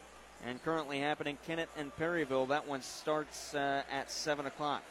and 0.45 0.63
currently 0.65 0.99
happening 0.99 1.39
Kennett 1.47 1.69
and 1.79 1.97
Perryville. 1.97 2.47
That 2.47 2.67
one 2.67 2.83
starts 2.83 3.55
uh, 3.55 3.83
at 3.89 4.11
7 4.11 4.47
o'clock. 4.47 4.83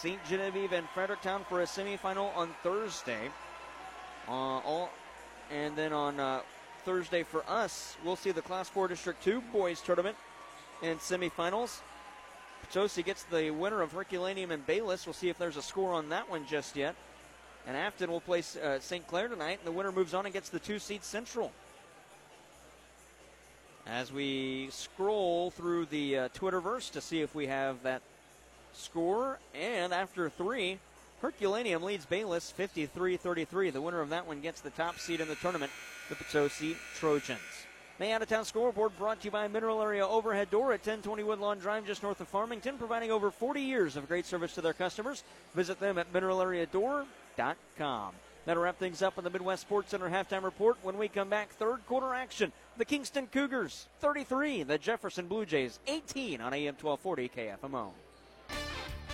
St. 0.00 0.18
Genevieve 0.28 0.72
and 0.72 0.88
Fredericktown 0.88 1.44
for 1.48 1.62
a 1.62 1.66
semifinal 1.66 2.36
on 2.36 2.50
Thursday. 2.64 3.30
Uh, 4.26 4.32
all, 4.32 4.90
and 5.52 5.76
then 5.76 5.92
on 5.92 6.18
uh, 6.18 6.40
Thursday 6.84 7.22
for 7.22 7.44
us, 7.48 7.96
we'll 8.04 8.16
see 8.16 8.32
the 8.32 8.42
Class 8.42 8.68
4 8.68 8.88
District 8.88 9.22
2 9.22 9.40
boys 9.52 9.80
tournament 9.80 10.16
in 10.82 10.98
semifinals. 10.98 11.80
Potosi 12.62 13.02
gets 13.02 13.24
the 13.24 13.50
winner 13.50 13.82
of 13.82 13.92
Herculaneum 13.92 14.50
and 14.50 14.66
Bayless. 14.66 15.06
We'll 15.06 15.12
see 15.12 15.28
if 15.28 15.38
there's 15.38 15.56
a 15.56 15.62
score 15.62 15.92
on 15.92 16.08
that 16.08 16.30
one 16.30 16.46
just 16.46 16.76
yet. 16.76 16.94
And 17.66 17.76
Afton 17.76 18.10
will 18.10 18.20
play 18.20 18.42
uh, 18.62 18.78
St. 18.78 19.06
Clair 19.06 19.28
tonight, 19.28 19.58
and 19.58 19.66
the 19.66 19.72
winner 19.72 19.92
moves 19.92 20.14
on 20.14 20.26
and 20.26 20.32
gets 20.32 20.48
the 20.48 20.58
two 20.58 20.78
seed 20.78 21.02
Central. 21.04 21.52
As 23.86 24.12
we 24.12 24.68
scroll 24.70 25.50
through 25.50 25.86
the 25.86 26.18
uh, 26.18 26.28
Twitterverse 26.30 26.90
to 26.92 27.00
see 27.00 27.20
if 27.20 27.34
we 27.34 27.46
have 27.46 27.82
that 27.82 28.02
score, 28.72 29.38
and 29.54 29.92
after 29.92 30.30
three, 30.30 30.78
Herculaneum 31.20 31.82
leads 31.82 32.06
Bayless 32.06 32.50
53 32.50 33.16
33. 33.16 33.70
The 33.70 33.80
winner 33.80 34.00
of 34.00 34.10
that 34.10 34.26
one 34.26 34.40
gets 34.40 34.60
the 34.60 34.70
top 34.70 34.98
seed 34.98 35.20
in 35.20 35.28
the 35.28 35.36
tournament, 35.36 35.72
the 36.08 36.16
Potosi 36.16 36.76
Trojans. 36.96 37.40
May 38.00 38.12
Out 38.12 38.22
of 38.22 38.28
Town 38.28 38.44
scoreboard 38.44 38.98
brought 38.98 39.20
to 39.20 39.26
you 39.26 39.30
by 39.30 39.46
Mineral 39.46 39.80
Area 39.80 40.04
Overhead 40.04 40.50
Door 40.50 40.72
at 40.72 40.80
1020 40.80 41.22
Woodlawn 41.22 41.60
Drive, 41.60 41.86
just 41.86 42.02
north 42.02 42.20
of 42.20 42.26
Farmington, 42.26 42.76
providing 42.76 43.12
over 43.12 43.30
40 43.30 43.60
years 43.60 43.96
of 43.96 44.08
great 44.08 44.26
service 44.26 44.52
to 44.54 44.60
their 44.60 44.72
customers. 44.72 45.22
Visit 45.54 45.78
them 45.78 45.96
at 45.96 46.12
mineralareadoor.com. 46.12 48.12
That'll 48.46 48.64
wrap 48.64 48.80
things 48.80 49.00
up 49.00 49.16
on 49.16 49.22
the 49.22 49.30
Midwest 49.30 49.62
Sports 49.62 49.92
Center 49.92 50.10
halftime 50.10 50.42
report. 50.42 50.76
When 50.82 50.98
we 50.98 51.06
come 51.06 51.28
back, 51.28 51.50
third 51.50 51.86
quarter 51.86 52.14
action. 52.14 52.50
The 52.78 52.84
Kingston 52.84 53.28
Cougars 53.28 53.86
33, 54.00 54.64
the 54.64 54.76
Jefferson 54.76 55.28
Blue 55.28 55.46
Jays 55.46 55.78
18 55.86 56.40
on 56.40 56.52
AM 56.52 56.74
1240 56.74 57.28
KFMO. 57.28 57.90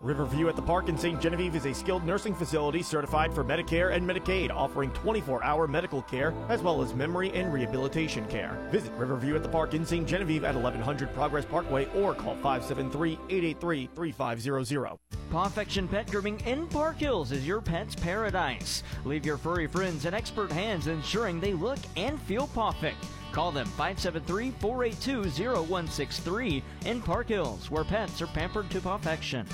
Riverview 0.00 0.48
at 0.48 0.56
the 0.56 0.62
Park 0.62 0.90
in 0.90 0.98
St. 0.98 1.20
Genevieve 1.22 1.56
is 1.56 1.64
a 1.64 1.72
skilled 1.72 2.04
nursing 2.04 2.34
facility 2.34 2.82
certified 2.82 3.32
for 3.32 3.42
Medicare 3.42 3.94
and 3.94 4.08
Medicaid, 4.08 4.50
offering 4.50 4.90
24 4.90 5.42
hour 5.42 5.66
medical 5.66 6.02
care 6.02 6.34
as 6.50 6.60
well 6.60 6.82
as 6.82 6.92
memory 6.92 7.32
and 7.32 7.50
rehabilitation 7.50 8.26
care. 8.26 8.58
Visit 8.70 8.92
Riverview 8.92 9.34
at 9.36 9.42
the 9.42 9.48
Park 9.48 9.72
in 9.72 9.86
St. 9.86 10.06
Genevieve 10.06 10.44
at 10.44 10.54
1100 10.54 11.14
Progress 11.14 11.46
Parkway 11.46 11.86
or 11.94 12.14
call 12.14 12.34
573 12.36 13.12
883 13.30 13.88
3500. 13.94 14.98
Pawfection 15.30 15.88
Pet 15.88 16.10
Grooming 16.10 16.40
in 16.40 16.66
Park 16.68 16.98
Hills 16.98 17.32
is 17.32 17.46
your 17.46 17.62
pet's 17.62 17.96
paradise. 17.96 18.82
Leave 19.06 19.24
your 19.24 19.38
furry 19.38 19.66
friends 19.66 20.04
in 20.04 20.12
expert 20.12 20.52
hands, 20.52 20.88
ensuring 20.88 21.40
they 21.40 21.54
look 21.54 21.78
and 21.96 22.20
feel 22.22 22.48
perfect. 22.48 22.98
Call 23.32 23.50
them 23.50 23.66
573 23.66 24.52
482 24.60 25.22
0163 25.64 26.62
in 26.84 27.00
Park 27.00 27.28
Hills, 27.28 27.70
where 27.70 27.84
pets 27.84 28.20
are 28.20 28.26
pampered 28.28 28.70
to 28.70 28.80
perfection. 28.80 29.46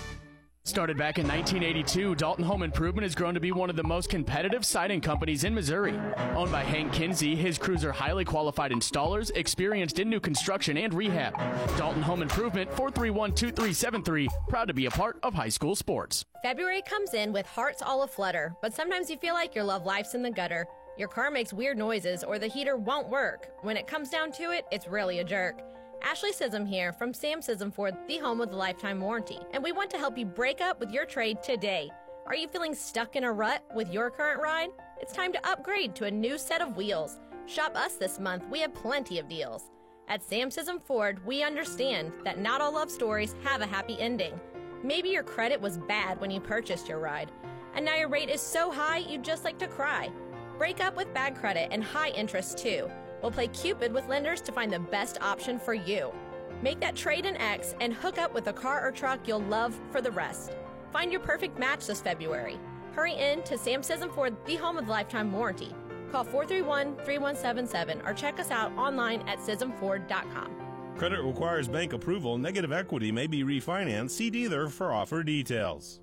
Started 0.64 0.96
back 0.96 1.18
in 1.18 1.26
1982, 1.26 2.14
Dalton 2.14 2.44
Home 2.44 2.62
Improvement 2.62 3.02
has 3.02 3.16
grown 3.16 3.34
to 3.34 3.40
be 3.40 3.50
one 3.50 3.68
of 3.68 3.74
the 3.74 3.82
most 3.82 4.08
competitive 4.08 4.64
siding 4.64 5.00
companies 5.00 5.42
in 5.42 5.52
Missouri. 5.52 5.98
Owned 6.36 6.52
by 6.52 6.62
Hank 6.62 6.92
Kinsey, 6.92 7.34
his 7.34 7.58
crews 7.58 7.84
are 7.84 7.90
highly 7.90 8.24
qualified 8.24 8.70
installers, 8.70 9.32
experienced 9.34 9.98
in 9.98 10.08
new 10.08 10.20
construction 10.20 10.76
and 10.76 10.94
rehab. 10.94 11.36
Dalton 11.76 12.00
Home 12.02 12.22
Improvement, 12.22 12.70
431 12.70 13.34
2373, 13.34 14.28
proud 14.48 14.68
to 14.68 14.72
be 14.72 14.86
a 14.86 14.90
part 14.92 15.18
of 15.24 15.34
high 15.34 15.48
school 15.48 15.74
sports. 15.74 16.24
February 16.44 16.82
comes 16.82 17.12
in 17.12 17.32
with 17.32 17.44
hearts 17.44 17.82
all 17.82 18.04
aflutter, 18.04 18.54
but 18.62 18.72
sometimes 18.72 19.10
you 19.10 19.16
feel 19.16 19.34
like 19.34 19.56
your 19.56 19.64
love 19.64 19.84
life's 19.84 20.14
in 20.14 20.22
the 20.22 20.30
gutter. 20.30 20.64
Your 20.96 21.08
car 21.08 21.32
makes 21.32 21.52
weird 21.52 21.76
noises 21.76 22.22
or 22.22 22.38
the 22.38 22.46
heater 22.46 22.76
won't 22.76 23.08
work. 23.08 23.48
When 23.62 23.76
it 23.76 23.88
comes 23.88 24.10
down 24.10 24.30
to 24.32 24.52
it, 24.52 24.64
it's 24.70 24.86
really 24.86 25.18
a 25.18 25.24
jerk. 25.24 25.60
Ashley 26.04 26.32
Scism 26.32 26.66
here 26.66 26.92
from 26.92 27.14
Sam 27.14 27.40
Scism 27.40 27.72
Ford, 27.72 27.96
the 28.08 28.18
home 28.18 28.40
of 28.40 28.50
the 28.50 28.56
lifetime 28.56 29.00
warranty, 29.00 29.38
and 29.52 29.62
we 29.62 29.70
want 29.70 29.88
to 29.90 29.98
help 29.98 30.18
you 30.18 30.26
break 30.26 30.60
up 30.60 30.80
with 30.80 30.90
your 30.90 31.06
trade 31.06 31.42
today. 31.44 31.90
Are 32.26 32.34
you 32.34 32.48
feeling 32.48 32.74
stuck 32.74 33.14
in 33.14 33.22
a 33.22 33.32
rut 33.32 33.64
with 33.74 33.92
your 33.92 34.10
current 34.10 34.42
ride? 34.42 34.70
It's 35.00 35.12
time 35.12 35.32
to 35.32 35.48
upgrade 35.48 35.94
to 35.94 36.06
a 36.06 36.10
new 36.10 36.38
set 36.38 36.60
of 36.60 36.76
wheels. 36.76 37.20
Shop 37.46 37.76
us 37.76 37.94
this 37.94 38.18
month, 38.18 38.44
we 38.50 38.60
have 38.60 38.74
plenty 38.74 39.20
of 39.20 39.28
deals. 39.28 39.70
At 40.08 40.24
Sam 40.24 40.50
Scism 40.50 40.82
Ford, 40.82 41.24
we 41.24 41.44
understand 41.44 42.12
that 42.24 42.38
not 42.38 42.60
all 42.60 42.74
love 42.74 42.90
stories 42.90 43.36
have 43.44 43.60
a 43.60 43.66
happy 43.66 43.96
ending. 44.00 44.38
Maybe 44.82 45.10
your 45.10 45.22
credit 45.22 45.60
was 45.60 45.78
bad 45.78 46.20
when 46.20 46.32
you 46.32 46.40
purchased 46.40 46.88
your 46.88 46.98
ride, 46.98 47.30
and 47.74 47.84
now 47.84 47.94
your 47.94 48.08
rate 48.08 48.28
is 48.28 48.40
so 48.40 48.72
high 48.72 48.98
you'd 48.98 49.24
just 49.24 49.44
like 49.44 49.58
to 49.60 49.68
cry. 49.68 50.10
Break 50.58 50.82
up 50.84 50.96
with 50.96 51.14
bad 51.14 51.36
credit 51.36 51.68
and 51.70 51.82
high 51.82 52.10
interest 52.10 52.58
too. 52.58 52.90
We'll 53.22 53.30
play 53.30 53.48
Cupid 53.48 53.92
with 53.92 54.08
lenders 54.08 54.40
to 54.42 54.52
find 54.52 54.72
the 54.72 54.80
best 54.80 55.18
option 55.22 55.58
for 55.58 55.74
you. 55.74 56.12
Make 56.60 56.80
that 56.80 56.96
trade 56.96 57.24
in 57.24 57.36
X 57.36 57.74
and 57.80 57.94
hook 57.94 58.18
up 58.18 58.34
with 58.34 58.48
a 58.48 58.52
car 58.52 58.86
or 58.86 58.92
truck 58.92 59.26
you'll 59.26 59.40
love 59.40 59.78
for 59.90 60.00
the 60.00 60.10
rest. 60.10 60.52
Find 60.92 61.10
your 61.10 61.20
perfect 61.20 61.58
match 61.58 61.86
this 61.86 62.00
February. 62.00 62.58
Hurry 62.92 63.14
in 63.14 63.42
to 63.44 63.56
Sam 63.56 63.80
Scism 63.80 64.14
Ford, 64.14 64.36
the 64.44 64.56
home 64.56 64.76
of 64.76 64.88
lifetime 64.88 65.32
warranty. 65.32 65.74
Call 66.10 66.24
431 66.24 66.96
3177 67.04 68.02
or 68.04 68.12
check 68.12 68.38
us 68.38 68.50
out 68.50 68.70
online 68.76 69.22
at 69.22 69.38
ScismFord.com. 69.38 70.50
Credit 70.98 71.22
requires 71.22 71.68
bank 71.68 71.94
approval. 71.94 72.36
Negative 72.36 72.70
equity 72.70 73.10
may 73.10 73.26
be 73.26 73.42
refinanced. 73.42 74.10
See 74.10 74.28
dealer 74.28 74.68
for 74.68 74.92
offer 74.92 75.22
details. 75.22 76.01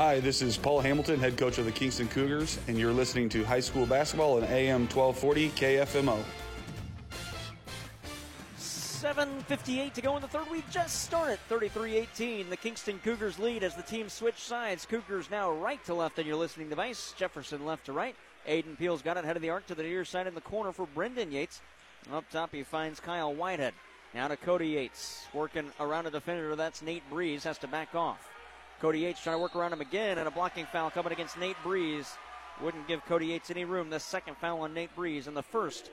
Hi, 0.00 0.18
this 0.18 0.40
is 0.40 0.56
Paul 0.56 0.80
Hamilton, 0.80 1.20
head 1.20 1.36
coach 1.36 1.58
of 1.58 1.66
the 1.66 1.70
Kingston 1.70 2.08
Cougars, 2.08 2.58
and 2.68 2.78
you're 2.78 2.90
listening 2.90 3.28
to 3.28 3.44
high 3.44 3.60
school 3.60 3.84
basketball 3.84 4.38
on 4.38 4.44
AM 4.44 4.88
1240 4.88 5.50
KFMO. 5.50 6.16
7.58 8.56 9.92
to 9.92 10.00
go 10.00 10.16
in 10.16 10.22
the 10.22 10.28
third. 10.28 10.50
We 10.50 10.64
just 10.70 11.02
started 11.02 11.38
33 11.50 11.98
18. 11.98 12.48
The 12.48 12.56
Kingston 12.56 12.98
Cougars 13.04 13.38
lead 13.38 13.62
as 13.62 13.74
the 13.74 13.82
team 13.82 14.08
switch 14.08 14.38
sides. 14.38 14.86
Cougars 14.86 15.30
now 15.30 15.52
right 15.52 15.84
to 15.84 15.92
left 15.92 16.18
on 16.18 16.24
your 16.24 16.36
listening 16.36 16.70
device. 16.70 17.12
Jefferson 17.18 17.66
left 17.66 17.84
to 17.84 17.92
right. 17.92 18.16
Aiden 18.48 18.78
Peel's 18.78 19.02
got 19.02 19.18
it 19.18 19.26
head 19.26 19.36
of 19.36 19.42
the 19.42 19.50
arc 19.50 19.66
to 19.66 19.74
the 19.74 19.82
near 19.82 20.06
side 20.06 20.26
in 20.26 20.34
the 20.34 20.40
corner 20.40 20.72
for 20.72 20.86
Brendan 20.94 21.30
Yates. 21.30 21.60
Up 22.10 22.24
top, 22.30 22.54
he 22.54 22.62
finds 22.62 23.00
Kyle 23.00 23.34
Whitehead. 23.34 23.74
Now 24.14 24.28
to 24.28 24.38
Cody 24.38 24.68
Yates. 24.68 25.26
Working 25.34 25.70
around 25.78 26.06
a 26.06 26.10
defender. 26.10 26.56
That's 26.56 26.80
Nate 26.80 27.02
Breeze. 27.10 27.44
Has 27.44 27.58
to 27.58 27.68
back 27.68 27.94
off. 27.94 28.30
Cody 28.80 29.00
Yates 29.00 29.22
trying 29.22 29.36
to 29.36 29.42
work 29.42 29.54
around 29.54 29.72
him 29.72 29.80
again, 29.80 30.18
and 30.18 30.26
a 30.26 30.30
blocking 30.30 30.66
foul 30.66 30.90
coming 30.90 31.12
against 31.12 31.38
Nate 31.38 31.56
Breeze. 31.62 32.10
Wouldn't 32.62 32.88
give 32.88 33.04
Cody 33.04 33.26
Yates 33.26 33.50
any 33.50 33.64
room. 33.64 33.90
The 33.90 34.00
second 34.00 34.36
foul 34.38 34.62
on 34.62 34.72
Nate 34.72 34.94
Breeze, 34.96 35.26
and 35.26 35.36
the 35.36 35.42
first 35.42 35.90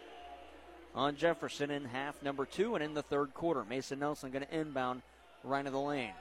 on 0.96 1.16
Jefferson 1.16 1.70
in 1.70 1.86
half 1.86 2.22
number 2.24 2.46
two 2.46 2.76
and 2.76 2.84
in 2.84 2.94
the 2.94 3.04
third 3.04 3.34
quarter. 3.34 3.64
Mason 3.66 4.00
Nelson 4.00 4.32
going 4.32 4.46
to 4.46 4.58
inbound 4.58 5.02
right 5.44 5.66
of 5.66 5.74
the 5.74 5.80
lane. 5.80 6.14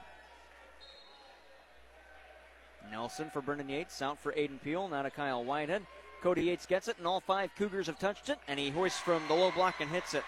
Nelson 2.91 3.31
for 3.33 3.41
Brendan 3.41 3.69
Yates, 3.69 4.03
out 4.03 4.19
for 4.19 4.33
Aiden 4.33 4.61
Peel, 4.62 4.89
now 4.89 5.03
to 5.03 5.11
Kyle 5.11 5.45
Whitehead. 5.45 5.83
Cody 6.23 6.45
Yates 6.45 6.67
gets 6.67 6.89
it, 6.89 6.99
and 6.99 7.07
all 7.07 7.21
five 7.21 7.51
Cougars 7.57 7.87
have 7.87 7.99
touched 7.99 8.29
it, 8.29 8.39
and 8.49 8.59
he 8.59 8.71
hoists 8.71 9.01
from 9.01 9.23
the 9.29 9.35
low 9.35 9.51
block 9.51 9.81
and 9.81 9.91
hits 9.91 10.14
it. 10.14 10.25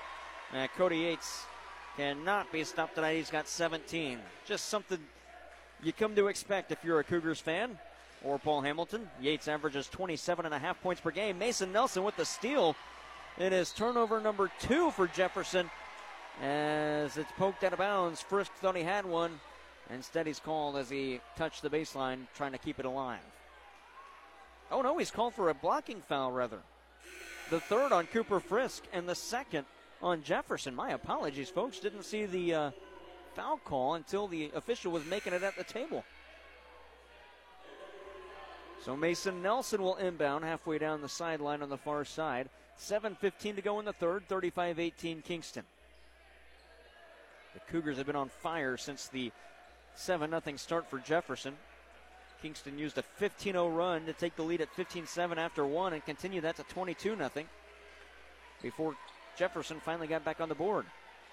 Uh, 0.55 0.66
Cody 0.76 0.99
Yates 0.99 1.45
cannot 1.97 2.51
be 2.53 2.64
stopped 2.64 2.95
tonight. 2.95 3.16
He's 3.16 3.30
got 3.30 3.49
17. 3.49 4.18
Just 4.45 4.66
something 4.66 4.99
you 5.83 5.93
come 5.93 6.14
to 6.16 6.29
expect 6.29 6.72
if 6.72 6.83
you're 6.85 7.01
a 7.01 7.05
Cougars 7.05 7.41
fan 7.41 7.79
or 8.24 8.39
Paul 8.39 8.61
Hamilton. 8.61 9.09
Yates 9.20 9.49
averages 9.49 9.89
27 9.89 10.45
and 10.45 10.55
a 10.55 10.59
half 10.59 10.81
points 10.83 11.01
per 11.01 11.11
game. 11.11 11.39
Mason 11.39 11.72
Nelson 11.72 12.05
with 12.05 12.16
the 12.16 12.24
steal. 12.24 12.74
It 13.39 13.53
is 13.53 13.72
turnover 13.72 14.20
number 14.20 14.51
two 14.59 14.91
for 14.91 15.07
Jefferson 15.07 15.70
as 16.43 17.16
it's 17.16 17.31
poked 17.33 17.64
out 17.64 17.72
of 17.72 17.79
bounds. 17.79 18.20
Frisk 18.20 18.53
thought 18.55 18.76
he 18.76 18.83
had 18.83 19.07
one. 19.07 19.41
Instead, 19.91 20.26
he's 20.26 20.41
called 20.41 20.76
as 20.76 20.91
he 20.91 21.20
touched 21.37 21.62
the 21.62 21.70
baseline, 21.70 22.26
trying 22.35 22.53
to 22.53 22.59
keep 22.59 22.79
it 22.79 22.85
alive. 22.85 23.20
Oh 24.70 24.83
no, 24.83 24.99
he's 24.99 25.11
called 25.11 25.35
for 25.35 25.49
a 25.49 25.55
blocking 25.55 26.03
foul 26.03 26.31
rather. 26.31 26.59
The 27.51 27.61
third 27.61 27.93
on 27.93 28.07
Cooper 28.07 28.41
Frisk, 28.41 28.85
and 28.93 29.09
the 29.09 29.14
second 29.14 29.64
on 30.03 30.22
Jefferson. 30.22 30.74
My 30.74 30.91
apologies, 30.91 31.49
folks. 31.49 31.81
Didn't 31.81 32.03
see 32.03 32.26
the 32.26 32.55
uh, 32.55 32.70
foul 33.39 33.59
call 33.59 33.95
until 33.95 34.26
the 34.26 34.51
official 34.57 34.91
was 34.91 35.05
making 35.05 35.32
it 35.32 35.45
at 35.45 35.57
the 35.57 35.62
table. 35.62 36.05
So 38.84 38.97
Mason 38.97 39.43
Nelson 39.43 39.80
will 39.80 39.97
inbound 39.97 40.45
halfway 40.45 40.78
down 40.78 41.03
the 41.03 41.09
sideline 41.09 41.62
on 41.62 41.68
the 41.68 41.76
far 41.76 42.05
side. 42.05 42.49
7.15 42.80 43.57
to 43.57 43.62
go 43.62 43.78
in 43.78 43.84
the 43.84 43.93
third, 43.93 44.28
35 44.28 44.80
18 44.80 45.22
Kingston. 45.22 45.64
The 47.55 47.61
Cougars 47.70 47.97
have 47.97 48.07
been 48.07 48.16
on 48.16 48.28
fire 48.28 48.76
since 48.76 49.07
the 49.07 49.30
7 49.95 50.30
0 50.30 50.57
start 50.57 50.91
for 50.91 50.99
Jefferson. 50.99 51.55
Kingston 52.43 52.78
used 52.78 52.99
a 52.99 53.03
15 53.03 53.53
0 53.53 53.68
run 53.68 54.05
to 54.07 54.12
take 54.12 54.34
the 54.34 54.43
lead 54.43 54.61
at 54.61 54.74
15 54.74 55.07
7 55.07 55.39
after 55.39 55.64
one 55.64 55.93
and 55.93 56.05
continue 56.05 56.41
that 56.41 56.57
to 56.57 56.64
22 56.64 57.16
0 57.16 57.30
before 58.62 58.97
Jefferson 59.36 59.80
finally 59.80 60.09
got 60.09 60.24
back 60.24 60.41
on 60.41 60.49
the 60.49 60.55
board. 60.55 60.86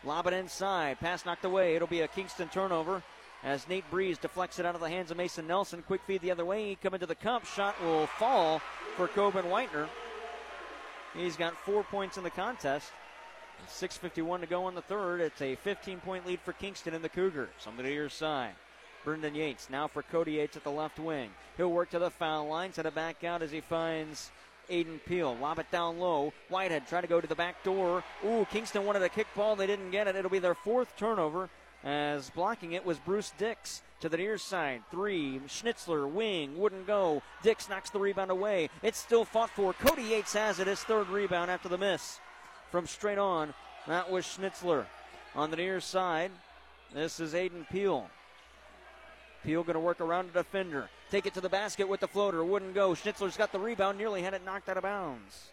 Lob 0.05 0.27
it 0.27 0.33
inside. 0.33 0.99
Pass 0.99 1.25
knocked 1.25 1.45
away. 1.45 1.75
It'll 1.75 1.87
be 1.87 2.01
a 2.01 2.07
Kingston 2.07 2.47
turnover 2.49 3.01
as 3.43 3.67
Nate 3.67 3.89
Breeze 3.89 4.19
deflects 4.19 4.59
it 4.59 4.65
out 4.65 4.75
of 4.75 4.81
the 4.81 4.89
hands 4.89 5.09
of 5.09 5.17
Mason 5.17 5.47
Nelson. 5.47 5.81
Quick 5.81 6.01
feed 6.05 6.21
the 6.21 6.31
other 6.31 6.45
way. 6.45 6.77
Come 6.81 6.93
into 6.93 7.07
the 7.07 7.15
cup. 7.15 7.45
Shot 7.45 7.81
will 7.83 8.05
fall 8.05 8.61
for 8.95 9.07
Coben 9.07 9.45
Whitener. 9.45 9.87
He's 11.15 11.35
got 11.35 11.57
four 11.57 11.83
points 11.83 12.17
in 12.17 12.23
the 12.23 12.29
contest. 12.29 12.91
6.51 13.69 14.41
to 14.41 14.45
go 14.45 14.67
in 14.67 14.75
the 14.75 14.81
third. 14.81 15.21
It's 15.21 15.41
a 15.41 15.55
15 15.55 15.99
point 16.01 16.27
lead 16.27 16.39
for 16.41 16.53
Kingston 16.53 16.93
and 16.93 17.03
the 17.03 17.09
Cougars 17.09 17.49
on 17.65 17.77
the 17.77 17.83
near 17.83 18.09
side. 18.09 18.53
Brendan 19.03 19.35
Yates 19.35 19.69
now 19.69 19.87
for 19.87 20.01
Cody 20.01 20.33
Yates 20.33 20.57
at 20.57 20.63
the 20.63 20.71
left 20.71 20.99
wing. 20.99 21.29
He'll 21.57 21.71
work 21.71 21.91
to 21.91 21.99
the 21.99 22.09
foul 22.09 22.47
line, 22.47 22.73
set 22.73 22.87
it 22.87 22.95
back 22.95 23.23
out 23.23 23.43
as 23.43 23.51
he 23.51 23.61
finds 23.61 24.31
Aiden 24.69 24.99
Peel. 25.05 25.35
Lob 25.35 25.59
it 25.59 25.71
down 25.71 25.99
low. 25.99 26.33
Whitehead 26.49 26.87
trying 26.87 27.03
to 27.03 27.07
go 27.07 27.21
to 27.21 27.27
the 27.27 27.35
back 27.35 27.63
door. 27.63 28.03
Ooh, 28.25 28.45
Kingston 28.51 28.85
wanted 28.85 29.03
a 29.03 29.09
kick 29.09 29.27
ball. 29.35 29.55
They 29.55 29.67
didn't 29.67 29.91
get 29.91 30.07
it. 30.07 30.15
It'll 30.15 30.31
be 30.31 30.39
their 30.39 30.55
fourth 30.55 30.95
turnover 30.97 31.49
as 31.83 32.31
blocking 32.31 32.73
it 32.73 32.85
was 32.85 32.97
Bruce 32.97 33.31
Dix 33.37 33.83
to 33.99 34.09
the 34.09 34.17
near 34.17 34.37
side. 34.37 34.81
Three. 34.91 35.39
Schnitzler, 35.47 36.09
wing, 36.09 36.57
wouldn't 36.57 36.87
go. 36.87 37.21
Dix 37.43 37.69
knocks 37.69 37.91
the 37.91 37.99
rebound 37.99 38.31
away. 38.31 38.69
It's 38.81 38.97
still 38.97 39.23
fought 39.23 39.51
for. 39.51 39.73
Cody 39.73 40.03
Yates 40.03 40.33
has 40.33 40.59
it. 40.59 40.67
His 40.67 40.83
third 40.83 41.09
rebound 41.09 41.51
after 41.51 41.69
the 41.69 41.77
miss 41.77 42.19
from 42.71 42.87
straight 42.87 43.19
on. 43.19 43.53
That 43.87 44.11
was 44.11 44.25
Schnitzler. 44.25 44.85
On 45.35 45.51
the 45.51 45.57
near 45.57 45.79
side, 45.79 46.31
this 46.93 47.19
is 47.19 47.33
Aiden 47.33 47.69
Peel. 47.69 48.09
Peel 49.45 49.63
going 49.63 49.75
to 49.75 49.79
work 49.79 50.01
around 50.01 50.29
a 50.29 50.33
defender. 50.33 50.89
Take 51.11 51.27
it 51.27 51.35
to 51.35 51.41
the 51.41 51.49
basket 51.49 51.87
with 51.87 51.99
the 51.99 52.07
floater. 52.07 52.43
Wouldn't 52.43 52.73
go. 52.73 52.91
Schnitzler's 52.91 53.37
got 53.37 53.51
the 53.51 53.59
rebound. 53.59 53.97
Nearly 53.97 54.23
had 54.23 54.33
it 54.33 54.43
knocked 54.43 54.67
out 54.69 54.77
of 54.77 54.83
bounds. 54.83 55.51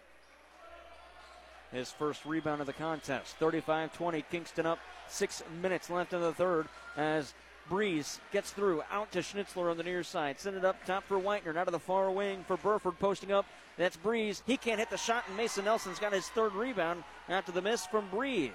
His 1.70 1.90
first 1.90 2.24
rebound 2.24 2.60
of 2.62 2.66
the 2.66 2.72
contest. 2.72 3.36
35 3.36 3.92
20. 3.92 4.24
Kingston 4.30 4.66
up. 4.66 4.78
Six 5.08 5.42
minutes 5.60 5.90
left 5.90 6.14
in 6.14 6.22
the 6.22 6.32
third 6.32 6.68
as 6.96 7.34
Breeze 7.68 8.18
gets 8.32 8.50
through. 8.50 8.82
Out 8.90 9.12
to 9.12 9.18
Schnitzler 9.18 9.70
on 9.70 9.76
the 9.76 9.82
near 9.82 10.02
side. 10.02 10.40
Send 10.40 10.56
it 10.56 10.64
up 10.64 10.84
top 10.86 11.04
for 11.04 11.18
Whitener. 11.18 11.56
Out 11.56 11.68
of 11.68 11.72
the 11.72 11.78
far 11.78 12.10
wing 12.10 12.44
for 12.48 12.56
Burford 12.56 12.98
posting 12.98 13.30
up. 13.30 13.44
That's 13.76 13.96
Breeze. 13.96 14.42
He 14.46 14.56
can't 14.56 14.78
hit 14.80 14.90
the 14.90 14.96
shot, 14.96 15.24
and 15.28 15.36
Mason 15.36 15.66
Nelson's 15.66 15.98
got 15.98 16.12
his 16.12 16.28
third 16.28 16.54
rebound 16.54 17.04
after 17.28 17.52
the 17.52 17.62
miss 17.62 17.86
from 17.86 18.08
Breeze. 18.10 18.50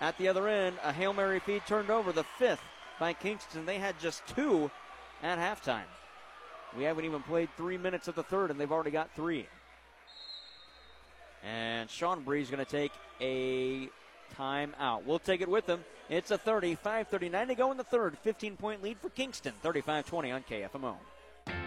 At 0.00 0.16
the 0.18 0.28
other 0.28 0.48
end, 0.48 0.76
a 0.84 0.92
Hail 0.92 1.12
Mary 1.12 1.40
feed 1.40 1.62
turned 1.66 1.90
over, 1.90 2.12
the 2.12 2.24
fifth 2.38 2.60
by 2.98 3.12
Kingston. 3.12 3.66
They 3.66 3.78
had 3.78 3.98
just 4.00 4.26
two 4.28 4.70
at 5.22 5.38
halftime. 5.38 5.88
We 6.76 6.84
haven't 6.84 7.04
even 7.04 7.22
played 7.22 7.48
three 7.56 7.78
minutes 7.78 8.08
of 8.08 8.14
the 8.14 8.22
third, 8.22 8.50
and 8.50 8.60
they've 8.60 8.70
already 8.70 8.90
got 8.90 9.14
three. 9.14 9.46
And 11.44 11.88
Sean 11.88 12.22
Breeze 12.22 12.50
going 12.50 12.64
to 12.64 12.70
take 12.70 12.92
a 13.20 13.88
timeout. 14.38 15.04
We'll 15.04 15.18
take 15.18 15.40
it 15.40 15.48
with 15.48 15.66
him. 15.66 15.84
It's 16.08 16.30
a 16.30 16.38
35 16.38 17.08
39 17.08 17.48
to 17.48 17.54
go 17.54 17.70
in 17.70 17.76
the 17.76 17.84
third. 17.84 18.18
15 18.18 18.56
point 18.56 18.82
lead 18.82 18.98
for 18.98 19.10
Kingston. 19.10 19.54
35 19.62 20.06
20 20.06 20.30
on 20.32 20.42
KFMO. 20.42 20.94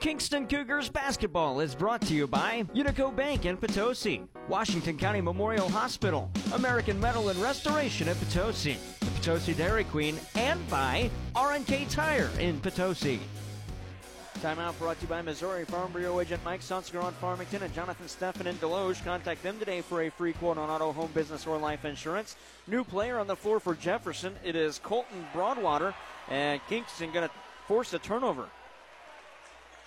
Kingston 0.00 0.46
Cougars 0.46 0.88
basketball 0.88 1.60
is 1.60 1.74
brought 1.74 2.00
to 2.00 2.14
you 2.14 2.26
by 2.26 2.64
Unico 2.74 3.14
Bank 3.14 3.44
in 3.44 3.58
Potosi, 3.58 4.22
Washington 4.48 4.96
County 4.96 5.20
Memorial 5.20 5.68
Hospital, 5.68 6.30
American 6.54 6.98
Metal 6.98 7.28
and 7.28 7.38
Restoration 7.38 8.08
in 8.08 8.16
Potosi, 8.16 8.78
the 9.00 9.06
Potosi 9.06 9.52
Dairy 9.52 9.84
Queen, 9.84 10.18
and 10.36 10.66
by 10.70 11.10
R&K 11.36 11.84
Tire 11.90 12.30
in 12.38 12.58
Potosi. 12.60 13.20
Timeout 14.38 14.78
brought 14.78 14.96
to 14.96 15.02
you 15.02 15.08
by 15.08 15.20
Missouri 15.20 15.66
Farm 15.66 15.92
Bureau 15.92 16.18
agent 16.20 16.42
Mike 16.46 16.62
Sunsker 16.62 17.02
on 17.02 17.12
Farmington 17.12 17.62
and 17.62 17.74
Jonathan 17.74 18.06
Steffen 18.06 18.46
in 18.46 18.56
Desloge. 18.56 19.04
Contact 19.04 19.42
them 19.42 19.58
today 19.58 19.82
for 19.82 20.04
a 20.04 20.10
free 20.10 20.32
quote 20.32 20.56
on 20.56 20.70
auto, 20.70 20.92
home, 20.92 21.10
business, 21.12 21.46
or 21.46 21.58
life 21.58 21.84
insurance. 21.84 22.36
New 22.66 22.84
player 22.84 23.18
on 23.18 23.26
the 23.26 23.36
floor 23.36 23.60
for 23.60 23.74
Jefferson. 23.74 24.34
It 24.42 24.56
is 24.56 24.78
Colton 24.78 25.26
Broadwater, 25.34 25.94
and 26.30 26.58
Kingston 26.70 27.12
going 27.12 27.28
to 27.28 27.34
force 27.66 27.92
a 27.92 27.98
turnover. 27.98 28.46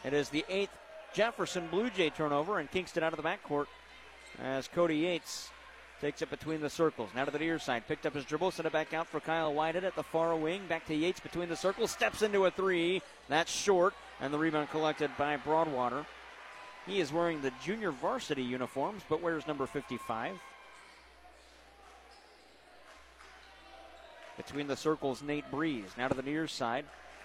It 0.04 0.14
is 0.14 0.30
the 0.30 0.46
eighth 0.50 0.72
Jefferson 1.14 1.68
Blue 1.68 1.90
Jay 1.90 2.10
turnover, 2.10 2.60
and 2.60 2.70
Kingston 2.70 3.04
out 3.04 3.14
of 3.14 3.22
the 3.22 3.28
backcourt 3.28 3.68
as 4.42 4.68
Cody 4.68 4.98
Yates 4.98 5.50
takes 6.02 6.22
it 6.22 6.30
between 6.30 6.60
the 6.60 6.70
circles. 6.70 7.10
Now 7.16 7.24
to 7.24 7.32
the 7.32 7.40
near 7.40 7.60
side. 7.60 7.88
Picked 7.88 8.06
up 8.06 8.14
his 8.14 8.26
dribble, 8.26 8.52
sent 8.52 8.66
it 8.66 8.74
back 8.74 8.94
out 8.94 9.08
for 9.08 9.22
Kyle 9.22 9.54
Whitehead 9.54 9.86
at 9.86 9.96
the 9.96 10.04
far 10.04 10.36
wing. 10.36 10.62
Back 10.68 10.86
to 10.88 10.96
Yates 10.96 11.22
between 11.22 11.48
the 11.48 11.56
circles. 11.56 11.92
Steps 11.92 12.22
into 12.22 12.46
a 12.46 12.52
three. 12.52 13.02
That's 13.30 13.52
short, 13.52 13.94
and 14.20 14.34
the 14.34 14.38
rebound 14.38 14.70
collected 14.72 15.12
by 15.18 15.38
Broadwater. 15.38 16.06
He 16.86 17.00
is 17.00 17.14
wearing 17.14 17.42
the 17.42 17.54
junior 17.64 17.92
varsity 17.92 18.44
uniforms, 18.44 19.04
but 19.08 19.22
wears 19.22 19.48
number 19.48 19.66
55. 19.66 20.36
Between 24.36 24.68
the 24.68 24.76
circles, 24.76 25.22
Nate 25.22 25.50
Breeze. 25.50 25.92
Now 25.98 26.10
to 26.10 26.16
the 26.16 26.22
near 26.22 26.48
side. 26.48 26.84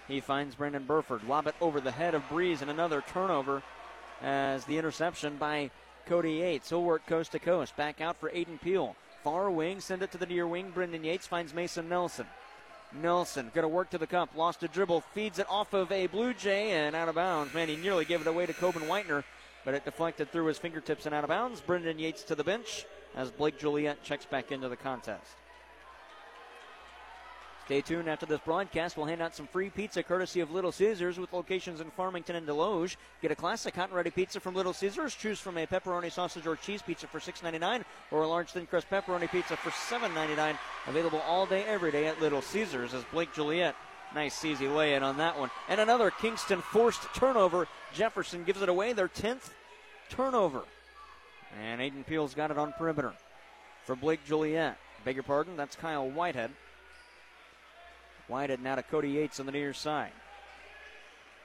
He 0.09 0.19
finds 0.19 0.55
Brandon 0.55 0.83
Burford. 0.83 1.23
Lob 1.27 1.45
it 1.45 1.55
over 1.61 1.79
the 1.79 1.91
head 1.91 2.15
of 2.15 2.27
Breeze 2.29 2.63
and 2.63 2.71
another 2.71 3.03
turnover 3.13 3.61
as 4.23 4.65
the 4.65 4.77
interception 4.77 5.37
by 5.37 5.69
Cody 6.07 6.33
Yates. 6.33 6.69
He'll 6.69 6.83
work 6.83 7.05
coast 7.05 7.31
to 7.33 7.39
coast. 7.39 7.77
Back 7.77 8.01
out 8.01 8.17
for 8.17 8.31
Aiden 8.31 8.59
Peel. 8.59 8.95
Far 9.23 9.51
wing, 9.51 9.79
send 9.79 10.01
it 10.01 10.11
to 10.11 10.17
the 10.17 10.25
near 10.25 10.47
wing. 10.47 10.71
Brendan 10.73 11.03
Yates 11.03 11.27
finds 11.27 11.53
Mason 11.53 11.87
Nelson. 11.87 12.25
Nelson 12.91 13.51
going 13.53 13.63
to 13.63 13.67
work 13.67 13.91
to 13.91 13.99
the 13.99 14.07
cup. 14.07 14.35
Lost 14.35 14.63
a 14.63 14.67
dribble. 14.67 15.01
Feeds 15.13 15.37
it 15.37 15.45
off 15.47 15.73
of 15.73 15.91
a 15.91 16.07
Blue 16.07 16.33
Jay 16.33 16.71
and 16.71 16.95
out 16.95 17.07
of 17.07 17.15
bounds. 17.15 17.53
Man, 17.53 17.67
he 17.67 17.75
nearly 17.75 18.03
gave 18.03 18.21
it 18.21 18.27
away 18.27 18.47
to 18.47 18.53
Coben 18.53 18.87
Whitener, 18.87 19.23
but 19.63 19.75
it 19.75 19.85
deflected 19.85 20.31
through 20.31 20.47
his 20.47 20.57
fingertips 20.57 21.05
and 21.05 21.13
out 21.13 21.23
of 21.23 21.27
bounds. 21.27 21.61
Brendan 21.61 21.99
Yates 21.99 22.23
to 22.23 22.33
the 22.33 22.43
bench 22.43 22.85
as 23.15 23.29
Blake 23.29 23.59
Juliet 23.59 24.01
checks 24.03 24.25
back 24.25 24.51
into 24.51 24.69
the 24.69 24.75
contest. 24.75 25.35
Stay 27.69 27.81
tuned 27.81 28.09
after 28.09 28.25
this 28.25 28.39
broadcast. 28.39 28.97
We'll 28.97 29.05
hand 29.05 29.21
out 29.21 29.35
some 29.35 29.45
free 29.45 29.69
pizza 29.69 30.01
courtesy 30.01 30.39
of 30.39 30.49
Little 30.49 30.71
Caesars 30.71 31.19
with 31.19 31.31
locations 31.31 31.81
in 31.81 31.91
Farmington 31.91 32.35
and 32.35 32.47
Desloge. 32.47 32.95
Get 33.21 33.29
a 33.29 33.35
classic 33.35 33.75
hot 33.75 33.89
and 33.89 33.95
ready 33.95 34.09
pizza 34.09 34.39
from 34.39 34.55
Little 34.55 34.73
Caesars. 34.73 35.13
Choose 35.13 35.39
from 35.39 35.55
a 35.55 35.67
pepperoni 35.67 36.11
sausage 36.11 36.47
or 36.47 36.55
cheese 36.55 36.81
pizza 36.81 37.05
for 37.05 37.19
$6.99 37.19 37.83
or 38.09 38.23
a 38.23 38.27
large 38.27 38.49
thin 38.49 38.65
crust 38.65 38.89
pepperoni 38.89 39.29
pizza 39.29 39.55
for 39.55 39.69
$7.99. 39.69 40.57
Available 40.87 41.19
all 41.27 41.45
day, 41.45 41.63
every 41.65 41.91
day 41.91 42.07
at 42.07 42.19
Little 42.19 42.41
Caesars 42.41 42.95
as 42.95 43.03
Blake 43.11 43.31
Juliet. 43.35 43.75
Nice 44.15 44.43
easy 44.43 44.67
lay 44.67 44.95
in 44.95 45.03
on 45.03 45.17
that 45.17 45.37
one. 45.37 45.51
And 45.67 45.79
another 45.79 46.09
Kingston 46.09 46.63
forced 46.63 47.03
turnover. 47.13 47.67
Jefferson 47.93 48.45
gives 48.45 48.63
it 48.63 48.69
away, 48.69 48.93
their 48.93 49.09
10th 49.09 49.51
turnover. 50.09 50.63
And 51.61 51.79
Aiden 51.81 52.03
Peel's 52.03 52.33
got 52.33 52.49
it 52.49 52.57
on 52.57 52.73
perimeter 52.79 53.13
for 53.83 53.95
Blake 53.95 54.25
Juliet. 54.25 54.79
Beg 55.05 55.17
your 55.17 55.23
pardon, 55.23 55.55
that's 55.55 55.75
Kyle 55.75 56.09
Whitehead. 56.09 56.49
Whitehead 58.29 58.61
now 58.61 58.75
to 58.75 58.83
Cody 58.83 59.09
Yates 59.09 59.39
on 59.39 59.45
the 59.45 59.51
near 59.51 59.73
side. 59.73 60.11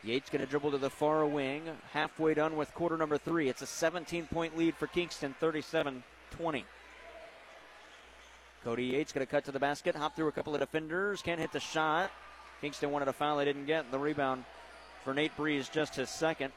Yates 0.05 0.28
going 0.28 0.45
to 0.45 0.47
dribble 0.47 0.72
to 0.72 0.78
the 0.78 0.91
far 0.91 1.24
wing. 1.24 1.62
Halfway 1.93 2.35
done 2.35 2.57
with 2.57 2.74
quarter 2.74 2.97
number 2.97 3.16
three. 3.16 3.49
It's 3.49 3.62
a 3.62 3.66
17 3.66 4.26
point 4.26 4.57
lead 4.57 4.76
for 4.76 4.87
Kingston, 4.87 5.35
37 5.41 6.05
20. 6.30 6.64
Cody 8.64 8.85
Yates 8.85 9.12
going 9.12 9.26
to 9.26 9.30
cut 9.30 9.45
to 9.45 9.53
the 9.53 9.59
basket, 9.59 9.95
hop 9.95 10.16
through 10.16 10.28
a 10.28 10.32
couple 10.32 10.55
of 10.55 10.61
defenders, 10.61 11.20
can't 11.20 11.41
hit 11.41 11.53
the 11.53 11.61
shot. 11.61 12.11
Kingston 12.61 12.91
wanted 12.91 13.09
a 13.09 13.12
foul 13.12 13.37
they 13.37 13.45
didn't 13.45 13.66
get. 13.66 13.91
The 13.91 13.99
rebound 13.99 14.45
for 15.05 15.12
Nate 15.12 15.37
Breeze, 15.37 15.68
just 15.68 15.97
his 15.97 16.09
second. 16.09 16.53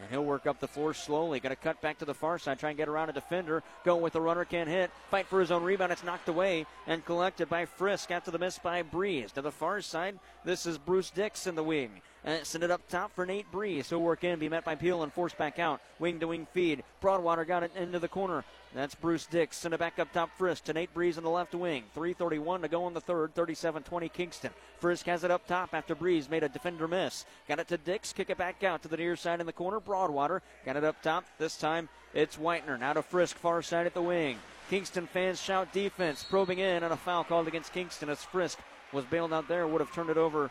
And 0.00 0.10
he'll 0.10 0.24
work 0.24 0.46
up 0.46 0.60
the 0.60 0.68
floor 0.68 0.92
slowly. 0.92 1.40
Going 1.40 1.54
to 1.54 1.60
cut 1.60 1.80
back 1.80 1.98
to 1.98 2.04
the 2.04 2.14
far 2.14 2.38
side, 2.38 2.58
try 2.58 2.70
and 2.70 2.76
get 2.76 2.88
around 2.88 3.08
a 3.08 3.14
defender. 3.14 3.62
Go 3.84 3.96
with 3.96 4.12
the 4.12 4.20
runner, 4.20 4.44
can't 4.44 4.68
hit. 4.68 4.90
Fight 5.10 5.26
for 5.26 5.40
his 5.40 5.50
own 5.50 5.62
rebound. 5.62 5.92
It's 5.92 6.04
knocked 6.04 6.28
away 6.28 6.66
and 6.86 7.04
collected 7.04 7.48
by 7.48 7.64
Frisk 7.64 8.10
after 8.10 8.30
the 8.30 8.38
miss 8.38 8.58
by 8.58 8.82
Breeze. 8.82 9.32
To 9.32 9.42
the 9.42 9.50
far 9.50 9.80
side, 9.80 10.18
this 10.44 10.66
is 10.66 10.76
Bruce 10.76 11.10
Dix 11.10 11.46
in 11.46 11.54
the 11.54 11.64
wing. 11.64 12.02
And 12.24 12.44
send 12.44 12.64
it 12.64 12.70
up 12.72 12.88
top 12.88 13.14
for 13.14 13.24
Nate 13.24 13.50
Breeze. 13.52 13.88
He'll 13.88 14.02
work 14.02 14.24
in, 14.24 14.38
be 14.38 14.48
met 14.48 14.64
by 14.64 14.74
Peel, 14.74 15.02
and 15.02 15.12
force 15.12 15.32
back 15.32 15.58
out. 15.58 15.80
Wing 15.98 16.18
to 16.20 16.26
wing 16.26 16.46
feed. 16.52 16.82
Broadwater 17.00 17.44
got 17.44 17.62
it 17.62 17.70
into 17.76 18.00
the 18.00 18.08
corner. 18.08 18.44
That's 18.76 18.94
Bruce 18.94 19.24
Dix. 19.24 19.56
Send 19.56 19.72
it 19.72 19.80
back 19.80 19.98
up 19.98 20.12
top 20.12 20.28
Frisk 20.36 20.64
to 20.64 20.74
Nate 20.74 20.92
Breeze 20.92 21.16
in 21.16 21.24
the 21.24 21.30
left 21.30 21.54
wing. 21.54 21.84
3.31 21.96 22.60
to 22.60 22.68
go 22.68 22.86
in 22.86 22.92
the 22.92 23.00
third. 23.00 23.34
37 23.34 23.82
20 23.82 24.08
Kingston. 24.10 24.50
Frisk 24.80 25.06
has 25.06 25.24
it 25.24 25.30
up 25.30 25.46
top 25.46 25.70
after 25.72 25.94
Breeze 25.94 26.28
made 26.28 26.42
a 26.42 26.48
defender 26.50 26.86
miss. 26.86 27.24
Got 27.48 27.60
it 27.60 27.68
to 27.68 27.78
Dix. 27.78 28.12
Kick 28.12 28.28
it 28.28 28.36
back 28.36 28.62
out 28.64 28.82
to 28.82 28.88
the 28.88 28.98
near 28.98 29.16
side 29.16 29.40
in 29.40 29.46
the 29.46 29.52
corner. 29.52 29.80
Broadwater 29.80 30.42
got 30.66 30.76
it 30.76 30.84
up 30.84 31.00
top. 31.00 31.24
This 31.38 31.56
time 31.56 31.88
it's 32.12 32.36
Whitener. 32.36 32.78
Now 32.78 32.92
to 32.92 33.00
Frisk, 33.00 33.38
far 33.38 33.62
side 33.62 33.86
at 33.86 33.94
the 33.94 34.02
wing. 34.02 34.36
Kingston 34.68 35.06
fans 35.06 35.40
shout 35.40 35.72
defense. 35.72 36.22
Probing 36.22 36.58
in 36.58 36.82
and 36.82 36.92
a 36.92 36.98
foul 36.98 37.24
called 37.24 37.48
against 37.48 37.72
Kingston 37.72 38.10
as 38.10 38.22
Frisk 38.24 38.58
was 38.92 39.06
bailed 39.06 39.32
out 39.32 39.48
there. 39.48 39.66
Would 39.66 39.80
have 39.80 39.94
turned 39.94 40.10
it 40.10 40.18
over 40.18 40.50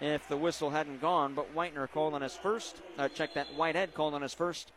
if 0.00 0.26
the 0.28 0.36
whistle 0.38 0.70
hadn't 0.70 1.02
gone. 1.02 1.34
But 1.34 1.54
Whitener 1.54 1.90
called 1.90 2.14
on 2.14 2.22
his 2.22 2.36
first. 2.36 2.80
Uh, 2.96 3.10
check 3.10 3.34
that. 3.34 3.48
Whitehead 3.54 3.92
called 3.92 4.14
on 4.14 4.22
his 4.22 4.32
first. 4.32 4.72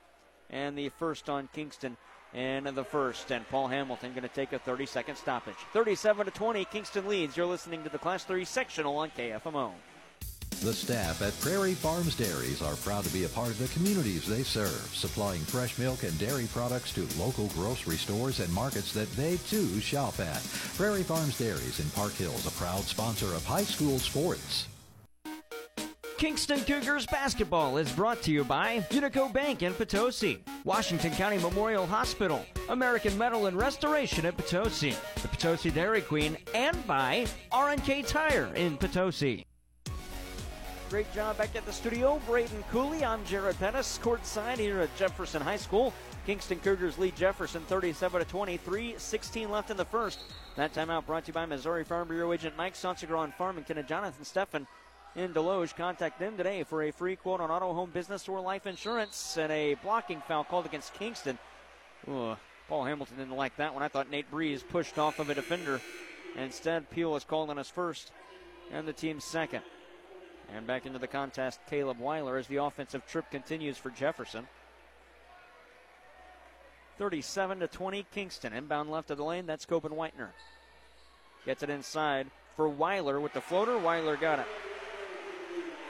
And 0.50 0.78
the 0.78 0.90
first 0.90 1.30
on 1.30 1.48
Kingston 1.54 1.96
in 2.34 2.64
the 2.64 2.84
first. 2.84 3.32
And 3.32 3.48
Paul 3.50 3.68
Hamilton 3.68 4.12
going 4.12 4.24
to 4.24 4.30
take 4.30 4.54
a 4.54 4.60
30 4.60 4.86
second 4.86 5.16
stoppage. 5.16 5.56
37 5.74 6.26
to 6.26 6.32
20, 6.32 6.66
Kingston 6.66 7.08
leads. 7.08 7.36
You're 7.36 7.46
listening 7.46 7.84
to 7.84 7.90
the 7.90 7.98
Class 7.98 8.24
3 8.24 8.46
sectional 8.46 8.98
on 8.98 9.12
KFMO. 9.12 9.72
The 10.62 10.74
staff 10.74 11.22
at 11.22 11.40
Prairie 11.40 11.74
Farms 11.74 12.16
Dairies 12.16 12.62
are 12.62 12.76
proud 12.76 13.06
to 13.06 13.14
be 13.14 13.24
a 13.24 13.30
part 13.30 13.48
of 13.48 13.60
the 13.60 13.70
communities 13.70 14.28
they 14.28 14.44
serve, 14.44 14.94
supplying 14.94 15.40
fresh 15.40 15.78
milk 15.78 16.04
and 16.04 16.18
dairy 16.20 16.48
products 16.52 16.92
to 16.96 17.08
local 17.18 17.48
grocery 17.50 17.96
stores 17.96 18.42
and 18.42 18.54
markets 18.54 18.92
that 18.92 19.10
they 19.14 19.38
too 19.48 19.80
shop 19.80 20.20
at. 20.20 20.46
Prairie 20.76 21.04
Farms 21.04 21.38
Dairies 21.38 21.80
in 21.80 21.90
Park 21.92 22.12
Hills, 22.12 22.46
a 22.46 22.52
proud 22.52 22.84
sponsor 22.84 23.28
of 23.28 23.46
high 23.46 23.64
school 23.64 24.00
sports. 24.00 24.68
Kingston 26.20 26.60
Cougars 26.66 27.06
basketball 27.06 27.78
is 27.78 27.90
brought 27.94 28.22
to 28.24 28.32
you 28.32 28.44
by 28.44 28.80
Unico 28.90 29.32
Bank 29.32 29.64
in 29.64 29.74
Potosi, 29.74 30.44
Washington 30.66 31.12
County 31.12 31.38
Memorial 31.38 31.86
Hospital, 31.86 32.46
American 32.68 33.18
Metal 33.18 33.46
and 33.46 33.58
Restoration 33.58 34.26
in 34.26 34.34
Potosi, 34.34 34.94
the 35.22 35.30
Potosi 35.30 35.72
Dairy 35.72 36.02
Queen, 36.02 36.36
and 36.54 36.86
by 36.86 37.26
R&K 37.54 38.02
Tire 38.02 38.54
in 38.56 38.76
Potosi. 38.76 39.46
Great 40.90 41.10
job 41.14 41.38
back 41.38 41.56
at 41.56 41.66
the 41.66 41.72
studio. 41.72 42.20
Braden 42.28 42.66
Cooley. 42.70 43.06
I'm 43.06 43.24
Jared 43.24 43.58
Pettis, 43.58 43.98
courtside 44.04 44.58
here 44.58 44.82
at 44.82 44.94
Jefferson 44.98 45.42
High 45.42 45.56
School. 45.56 45.94
Kingston 46.26 46.60
Cougars 46.60 46.98
lead 46.98 47.16
Jefferson 47.16 47.62
37 47.62 48.20
to 48.20 48.28
23. 48.28 48.96
16 48.98 49.50
left 49.50 49.72
in 49.72 49.78
the 49.78 49.86
first. 49.86 50.20
That 50.58 50.74
timeout 50.74 51.06
brought 51.06 51.24
to 51.24 51.28
you 51.30 51.34
by 51.34 51.46
Missouri 51.46 51.86
Farm 51.86 52.10
Bureau 52.10 52.34
agent 52.34 52.58
Mike 52.58 52.74
Sonsigro 52.74 53.24
in 53.24 53.32
Farmington 53.32 53.78
and 53.78 53.88
Jonathan 53.88 54.26
Steffen 54.26 54.68
in 55.16 55.34
Desloge. 55.34 55.76
Contact 55.76 56.20
them 56.20 56.38
today 56.38 56.64
for 56.64 56.84
a 56.84 56.92
free 56.92 57.16
quote 57.16 57.42
on 57.42 57.52
auto, 57.52 57.74
home, 57.74 57.90
business, 57.92 58.28
or 58.28 58.40
life 58.42 58.68
insurance. 58.68 59.38
And 59.38 59.52
a 59.52 59.76
blocking 59.76 60.22
foul 60.28 60.44
called 60.44 60.66
against 60.66 60.94
Kingston. 60.94 61.38
Ooh, 62.08 62.36
Paul 62.68 62.86
Hamilton 62.86 63.18
didn't 63.18 63.36
like 63.36 63.56
that 63.58 63.74
one. 63.74 63.84
I 63.84 63.88
thought 63.88 64.10
Nate 64.10 64.30
Breeze 64.32 64.64
pushed 64.64 64.98
off 64.98 65.20
of 65.20 65.30
a 65.30 65.36
defender. 65.36 65.82
Instead, 66.38 66.90
Peel 66.90 67.12
was 67.12 67.24
called 67.24 67.50
on 67.50 67.58
his 67.58 67.70
first 67.70 68.12
and 68.72 68.88
the 68.88 68.94
team's 68.94 69.24
second. 69.24 69.62
And 70.56 70.66
back 70.66 70.86
into 70.86 71.00
the 71.00 71.08
contest, 71.08 71.60
Caleb 71.70 72.00
Weiler 72.00 72.38
as 72.38 72.48
the 72.48 72.58
offensive 72.58 73.06
trip 73.06 73.30
continues 73.30 73.78
for 73.78 73.90
Jefferson. 73.90 74.48
37 76.98 77.60
to 77.60 77.68
20, 77.68 78.06
Kingston. 78.12 78.54
Inbound 78.54 78.90
left 78.90 79.12
of 79.12 79.18
the 79.18 79.24
lane, 79.24 79.46
that's 79.46 79.66
Coben 79.66 79.92
Whitener. 79.92 80.30
Gets 81.46 81.64
it 81.64 81.70
inside 81.70 82.28
for 82.56 82.68
Weiler 82.68 83.20
with 83.20 83.34
the 83.34 83.42
floater. 83.42 83.78
Weiler 83.78 84.18
got 84.18 84.40
it. 84.40 84.48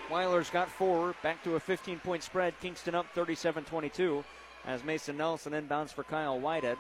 Weiler's 0.10 0.50
got 0.50 0.70
four. 0.70 1.16
Back 1.22 1.44
to 1.44 1.56
a 1.56 1.60
15 1.60 2.00
point 2.00 2.24
spread. 2.24 2.60
Kingston 2.60 2.96
up 2.96 3.08
37 3.14 3.64
22 3.66 4.24
as 4.66 4.84
Mason 4.84 5.18
Nelson 5.18 5.54
inbounds 5.54 5.94
for 5.94 6.04
Kyle 6.04 6.40
Whitehead. 6.40 6.78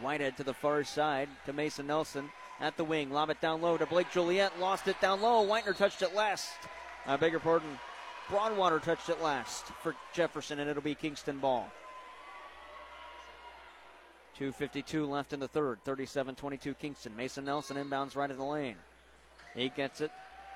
Whitehead 0.00 0.36
to 0.36 0.44
the 0.44 0.54
far 0.54 0.84
side 0.84 1.28
to 1.46 1.52
Mason 1.52 1.86
Nelson 1.86 2.30
at 2.60 2.76
the 2.76 2.84
wing. 2.84 3.10
Lob 3.10 3.30
it 3.30 3.40
down 3.40 3.62
low 3.62 3.76
to 3.76 3.86
Blake 3.86 4.10
Juliet. 4.10 4.58
Lost 4.60 4.88
it 4.88 5.00
down 5.00 5.20
low. 5.20 5.46
Whitener 5.46 5.76
touched 5.76 6.02
it 6.02 6.14
last. 6.14 6.50
I 7.06 7.16
beg 7.16 7.32
your 7.32 7.40
pardon. 7.40 7.78
Broadwater 8.28 8.78
touched 8.78 9.08
it 9.08 9.20
last 9.22 9.66
for 9.82 9.94
Jefferson, 10.12 10.60
and 10.60 10.70
it'll 10.70 10.82
be 10.82 10.94
Kingston 10.94 11.38
ball. 11.38 11.68
2.52 14.38 15.08
left 15.08 15.32
in 15.32 15.40
the 15.40 15.48
third. 15.48 15.78
37 15.84 16.34
22 16.34 16.74
Kingston. 16.74 17.16
Mason 17.16 17.44
Nelson 17.44 17.76
inbounds 17.76 18.16
right 18.16 18.30
in 18.30 18.38
the 18.38 18.44
lane. 18.44 18.76
He 19.54 19.68
gets 19.68 20.00
it 20.00 20.10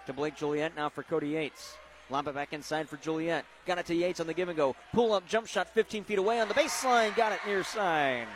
to 0.07 0.12
Blake 0.12 0.36
Juliet 0.36 0.74
now 0.76 0.88
for 0.88 1.02
Cody 1.02 1.28
Yates. 1.30 1.76
It 2.09 2.34
back 2.34 2.52
inside 2.52 2.88
for 2.88 2.96
Juliet. 2.96 3.44
Got 3.66 3.78
it 3.78 3.86
to 3.86 3.94
Yates 3.94 4.20
on 4.20 4.26
the 4.26 4.34
give 4.34 4.48
and 4.48 4.57
go. 4.57 4.76
Pull 4.92 5.12
up 5.12 5.26
jump 5.26 5.46
shot 5.46 5.68
15 5.74 6.04
feet 6.04 6.18
away 6.18 6.40
on 6.40 6.48
the 6.48 6.54
baseline. 6.54 7.14
Got 7.16 7.32
it 7.32 7.40
near 7.46 7.64
side. 7.64 8.26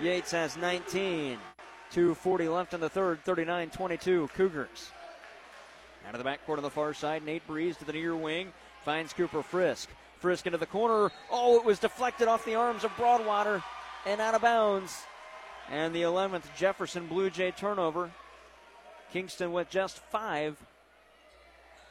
Yates 0.00 0.30
has 0.32 0.56
19. 0.56 1.38
2.40 1.92 2.54
left 2.54 2.74
in 2.74 2.80
the 2.80 2.88
third. 2.88 3.22
39 3.24 3.70
22 3.70 4.28
Cougars. 4.34 4.90
Out 6.08 6.14
of 6.14 6.22
the 6.22 6.28
backcourt 6.28 6.56
on 6.56 6.62
the 6.62 6.70
far 6.70 6.94
side, 6.94 7.24
Nate 7.24 7.46
Breeze 7.46 7.76
to 7.78 7.84
the 7.84 7.92
near 7.92 8.16
wing. 8.16 8.52
Finds 8.84 9.12
Cooper 9.12 9.42
Frisk. 9.42 9.88
Frisk 10.18 10.46
into 10.46 10.58
the 10.58 10.66
corner. 10.66 11.10
Oh, 11.30 11.56
it 11.56 11.64
was 11.64 11.78
deflected 11.78 12.28
off 12.28 12.44
the 12.44 12.54
arms 12.54 12.84
of 12.84 12.96
Broadwater 12.96 13.62
and 14.06 14.20
out 14.20 14.34
of 14.34 14.40
bounds. 14.40 15.02
And 15.70 15.94
the 15.94 16.02
11th 16.02 16.44
Jefferson 16.56 17.06
Blue 17.06 17.28
Jay 17.28 17.50
turnover. 17.50 18.10
Kingston 19.12 19.52
with 19.52 19.70
just 19.70 19.98
five. 19.98 20.56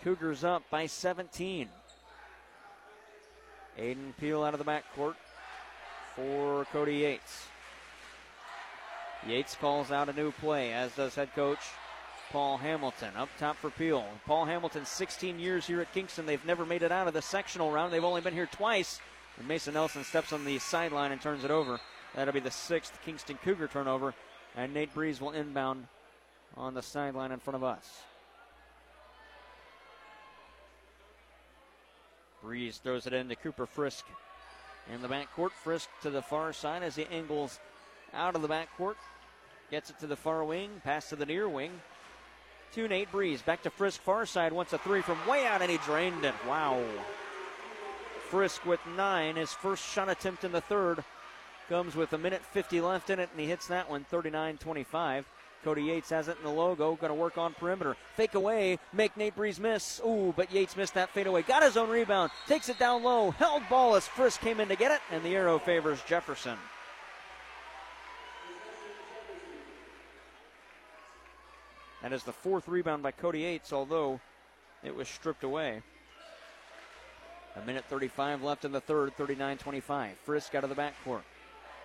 Cougars 0.04 0.44
up 0.44 0.64
by 0.70 0.86
17. 0.86 1.70
Aiden 3.80 4.18
Peel 4.20 4.44
out 4.44 4.54
of 4.54 4.64
the 4.64 4.66
backcourt 4.66 5.16
for 6.16 6.66
Cody 6.66 6.98
Yates. 6.98 7.48
Yates 9.28 9.56
calls 9.56 9.92
out 9.92 10.10
a 10.10 10.14
new 10.14 10.32
play, 10.32 10.72
as 10.72 10.96
does 10.96 11.16
head 11.16 11.34
coach 11.34 11.60
Paul 12.32 12.58
Hamilton. 12.58 13.16
Up 13.16 13.30
top 13.40 13.58
for 13.58 13.70
Peel. 13.70 14.06
Paul 14.26 14.46
Hamilton, 14.46 14.86
16 14.86 15.40
years 15.40 15.66
here 15.66 15.82
at 15.82 15.94
Kingston. 15.94 16.26
They've 16.26 16.46
never 16.46 16.66
made 16.66 16.84
it 16.84 16.92
out 16.92 17.08
of 17.08 17.14
the 17.14 17.22
sectional 17.22 17.72
round. 17.72 17.92
They've 17.92 18.04
only 18.04 18.22
been 18.22 18.34
here 18.34 18.46
twice. 18.46 19.00
And 19.38 19.48
Mason 19.48 19.74
Nelson 19.74 20.04
steps 20.04 20.32
on 20.32 20.46
the 20.46 20.60
sideline 20.60 21.12
and 21.12 21.22
turns 21.22 21.44
it 21.44 21.52
over. 21.52 21.80
That'll 22.14 22.34
be 22.34 22.40
the 22.40 22.52
sixth 22.52 22.98
Kingston 23.04 23.38
Cougar 23.44 23.68
turnover. 23.68 24.14
And 24.56 24.74
Nate 24.74 24.94
Breeze 24.94 25.20
will 25.20 25.32
inbound 25.32 25.88
on 26.58 26.74
the 26.74 26.82
sideline 26.82 27.32
in 27.32 27.40
front 27.40 27.56
of 27.56 27.64
us. 27.64 28.02
Breeze 32.42 32.78
throws 32.78 33.08
it 33.08 33.14
in 33.14 33.22
into 33.22 33.36
Cooper 33.36 33.66
Frisk 33.66 34.06
in 34.94 35.02
the 35.02 35.08
backcourt. 35.08 35.52
Frisk 35.52 35.90
to 36.04 36.10
the 36.10 36.22
far 36.22 36.54
side 36.54 36.84
as 36.84 36.96
he 36.96 37.06
angles 37.06 37.60
out 38.14 38.36
of 38.36 38.42
the 38.42 38.48
backcourt. 38.48 38.96
Gets 39.72 39.90
it 39.90 40.00
to 40.00 40.08
the 40.08 40.16
far 40.16 40.44
wing, 40.44 40.70
pass 40.84 41.10
to 41.10 41.16
the 41.16 41.26
near 41.26 41.50
wing. 41.50 41.72
To 42.74 42.88
Nate 42.88 43.12
Breeze. 43.12 43.42
Back 43.42 43.64
to 43.64 43.70
Frisk, 43.70 44.02
far 44.02 44.26
side. 44.26 44.54
Wants 44.54 44.74
a 44.74 44.78
three 44.78 45.02
from 45.02 45.18
way 45.28 45.46
out, 45.48 45.62
and 45.62 45.72
he 45.72 45.78
drained 45.78 46.24
it. 46.24 46.36
Wow. 46.48 46.84
Frisk 48.30 48.66
with 48.66 48.80
nine. 48.96 49.38
His 49.38 49.54
first 49.54 49.84
shot 49.84 50.10
attempt 50.10 50.44
in 50.44 50.52
the 50.52 50.62
third 50.62 51.04
comes 51.70 51.96
with 51.96 52.14
a 52.14 52.18
minute 52.18 52.42
50 52.44 52.82
left 52.82 53.10
in 53.10 53.20
it, 53.20 53.30
and 53.32 53.40
he 53.40 53.48
hits 53.48 53.68
that 53.68 53.90
one 53.90 54.04
39 54.04 54.58
25. 54.58 55.26
Cody 55.64 55.84
Yates 55.84 56.10
has 56.10 56.28
it 56.28 56.38
in 56.38 56.44
the 56.44 56.50
logo. 56.50 56.96
Going 56.96 57.10
to 57.10 57.16
work 57.16 57.38
on 57.38 57.54
perimeter. 57.54 57.96
Fake 58.16 58.36
away. 58.36 58.80
Make 58.94 59.18
Nate 59.18 59.36
Breeze 59.36 59.60
miss. 59.60 60.02
Ooh, 60.06 60.34
but 60.36 60.52
Yates 60.52 60.78
missed 60.78 60.94
that 60.94 61.10
fadeaway. 61.10 61.42
Got 61.42 61.64
his 61.64 61.78
own 61.78 61.90
rebound. 61.90 62.32
Takes 62.48 62.70
it 62.70 62.78
down 62.78 63.04
low. 63.04 63.32
Held 63.32 63.64
ball 63.70 63.96
as 63.96 64.08
Frisk 64.08 64.42
came 64.42 64.60
in 64.60 64.68
to 64.68 64.76
get 64.76 64.92
it. 64.92 65.02
And 65.12 65.24
the 65.24 65.36
arrow 65.36 65.58
favors 65.58 66.00
Jefferson. 66.08 66.58
That 72.02 72.14
is 72.14 72.24
the 72.24 72.34
fourth 72.34 72.68
rebound 72.68 73.02
by 73.02 73.10
Cody 73.10 73.40
Yates, 73.40 73.74
although 73.74 74.20
it 74.84 74.96
was 74.96 75.08
stripped 75.08 75.44
away. 75.44 75.82
A 77.56 77.66
minute 77.66 77.86
35 77.86 78.44
left 78.44 78.66
in 78.66 78.72
the 78.72 78.82
third, 78.82 79.16
39 79.18 79.58
25. 79.58 80.18
Frisk 80.24 80.54
out 80.54 80.64
of 80.64 80.70
the 80.70 80.76
backcourt. 80.76 81.24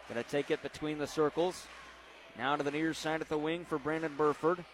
Going 0.08 0.22
to 0.22 0.28
take 0.28 0.50
it 0.50 0.62
between 0.62 0.98
the 0.98 1.06
circles. 1.06 1.66
Now 2.40 2.56
to 2.56 2.62
the 2.62 2.70
near 2.70 2.94
side 2.94 3.20
of 3.20 3.28
the 3.28 3.36
wing 3.36 3.66
for 3.68 3.78
Brandon 3.78 4.14
Burford. 4.16 4.64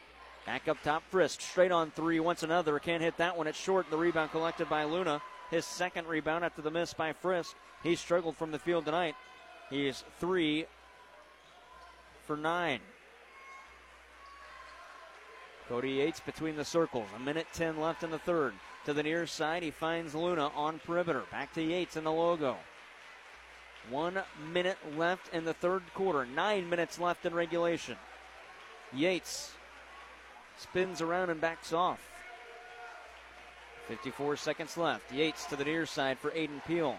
Back 0.46 0.68
up 0.68 0.80
top, 0.84 1.02
Frisk. 1.10 1.40
Straight 1.40 1.72
on 1.72 1.90
three. 1.90 2.20
Once 2.20 2.44
another. 2.44 2.78
Can't 2.78 3.02
hit 3.02 3.16
that 3.16 3.36
one. 3.36 3.48
It's 3.48 3.58
short. 3.58 3.90
The 3.90 3.96
rebound 3.96 4.30
collected 4.30 4.68
by 4.68 4.84
Luna. 4.84 5.20
His 5.50 5.64
second 5.64 6.06
rebound 6.06 6.44
after 6.44 6.62
the 6.62 6.70
miss 6.70 6.94
by 6.94 7.12
Frisk. 7.12 7.56
He 7.82 7.96
struggled 7.96 8.36
from 8.36 8.52
the 8.52 8.60
field 8.60 8.84
tonight. 8.84 9.16
He's 9.68 10.04
three 10.20 10.66
for 12.24 12.36
nine. 12.36 12.78
Cody 15.68 15.90
Yates 15.90 16.20
between 16.20 16.54
the 16.54 16.64
circles. 16.64 17.08
A 17.16 17.18
minute 17.18 17.48
10 17.52 17.80
left 17.80 18.04
in 18.04 18.12
the 18.12 18.20
third. 18.20 18.54
to 18.84 18.94
the 18.94 19.02
near 19.02 19.26
side. 19.26 19.64
He 19.64 19.72
finds 19.72 20.14
Luna 20.14 20.52
on 20.54 20.78
perimeter. 20.78 21.24
Back 21.32 21.52
to 21.54 21.62
Yates 21.62 21.96
in 21.96 22.04
the 22.04 22.12
logo. 22.12 22.58
One 23.90 24.18
minute 24.52 24.78
left 24.96 25.32
in 25.32 25.44
the 25.44 25.54
third 25.54 25.82
quarter. 25.94 26.26
Nine 26.26 26.68
minutes 26.68 26.98
left 26.98 27.24
in 27.24 27.34
regulation. 27.34 27.96
Yates 28.92 29.52
spins 30.58 31.00
around 31.00 31.30
and 31.30 31.40
backs 31.40 31.72
off. 31.72 32.00
54 33.88 34.36
seconds 34.36 34.76
left. 34.76 35.12
Yates 35.12 35.44
to 35.46 35.56
the 35.56 35.64
near 35.64 35.86
side 35.86 36.18
for 36.18 36.30
Aiden 36.32 36.64
Peel. 36.66 36.96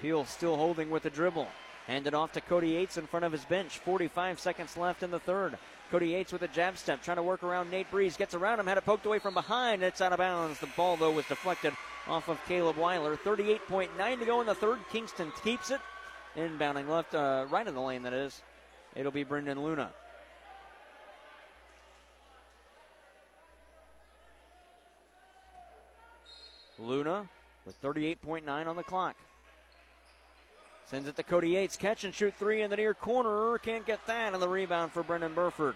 Peel 0.00 0.24
still 0.24 0.56
holding 0.56 0.90
with 0.90 1.02
the 1.02 1.10
dribble. 1.10 1.48
Handed 1.88 2.14
off 2.14 2.32
to 2.32 2.40
Cody 2.40 2.68
Yates 2.70 2.98
in 2.98 3.06
front 3.06 3.24
of 3.24 3.32
his 3.32 3.44
bench. 3.46 3.78
45 3.78 4.38
seconds 4.38 4.76
left 4.76 5.02
in 5.02 5.10
the 5.10 5.18
third. 5.18 5.58
Cody 5.90 6.08
Yates 6.08 6.32
with 6.32 6.42
a 6.42 6.48
jab 6.48 6.76
step, 6.76 7.02
trying 7.02 7.16
to 7.16 7.22
work 7.22 7.42
around 7.42 7.70
Nate 7.70 7.90
Breeze. 7.90 8.16
Gets 8.16 8.34
around 8.34 8.60
him, 8.60 8.66
had 8.66 8.76
it 8.76 8.84
poked 8.84 9.06
away 9.06 9.18
from 9.18 9.34
behind. 9.34 9.82
It's 9.82 10.02
out 10.02 10.12
of 10.12 10.18
bounds. 10.18 10.60
The 10.60 10.68
ball, 10.76 10.96
though, 10.96 11.10
was 11.10 11.26
deflected 11.26 11.72
off 12.08 12.28
of 12.28 12.38
Caleb 12.46 12.76
Weiler. 12.76 13.16
38.9 13.16 14.18
to 14.18 14.24
go 14.24 14.40
in 14.40 14.46
the 14.46 14.54
third. 14.54 14.78
Kingston 14.90 15.32
keeps 15.44 15.70
it. 15.70 15.80
Inbounding 16.36 16.88
left, 16.88 17.14
uh, 17.14 17.46
right 17.50 17.66
in 17.66 17.74
the 17.74 17.80
lane, 17.80 18.02
that 18.02 18.12
is. 18.12 18.42
It'll 18.94 19.12
be 19.12 19.24
Brendan 19.24 19.62
Luna. 19.62 19.90
Luna 26.78 27.28
with 27.66 27.80
38.9 27.82 28.66
on 28.66 28.76
the 28.76 28.82
clock. 28.82 29.16
Sends 30.86 31.08
it 31.08 31.16
to 31.16 31.22
Cody 31.22 31.50
Yates. 31.50 31.76
Catch 31.76 32.04
and 32.04 32.14
shoot 32.14 32.32
three 32.38 32.62
in 32.62 32.70
the 32.70 32.76
near 32.76 32.94
corner. 32.94 33.58
Can't 33.58 33.84
get 33.84 34.06
that. 34.06 34.32
And 34.32 34.40
the 34.40 34.48
rebound 34.48 34.92
for 34.92 35.02
Brendan 35.02 35.34
Burford. 35.34 35.74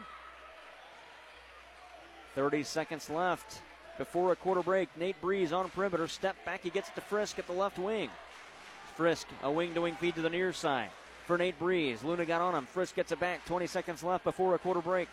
30 2.34 2.62
seconds 2.62 3.10
left 3.10 3.60
before 4.02 4.32
a 4.32 4.36
quarter 4.36 4.62
break. 4.62 4.88
Nate 4.96 5.20
Breeze 5.20 5.52
on 5.52 5.70
perimeter. 5.70 6.08
Step 6.08 6.34
back. 6.44 6.60
He 6.64 6.70
gets 6.70 6.90
to 6.90 7.00
Frisk 7.00 7.38
at 7.38 7.46
the 7.46 7.52
left 7.52 7.78
wing. 7.78 8.10
Frisk, 8.96 9.28
a 9.44 9.50
wing 9.50 9.74
to 9.74 9.80
wing 9.82 9.94
feed 9.94 10.16
to 10.16 10.22
the 10.22 10.28
near 10.28 10.52
side 10.52 10.90
for 11.24 11.38
Nate 11.38 11.56
Breeze. 11.56 12.02
Luna 12.02 12.24
got 12.24 12.40
on 12.40 12.52
him. 12.52 12.66
Frisk 12.66 12.96
gets 12.96 13.12
it 13.12 13.20
back. 13.20 13.44
20 13.46 13.68
seconds 13.68 14.02
left 14.02 14.24
before 14.24 14.56
a 14.56 14.58
quarter 14.58 14.80
break. 14.80 15.08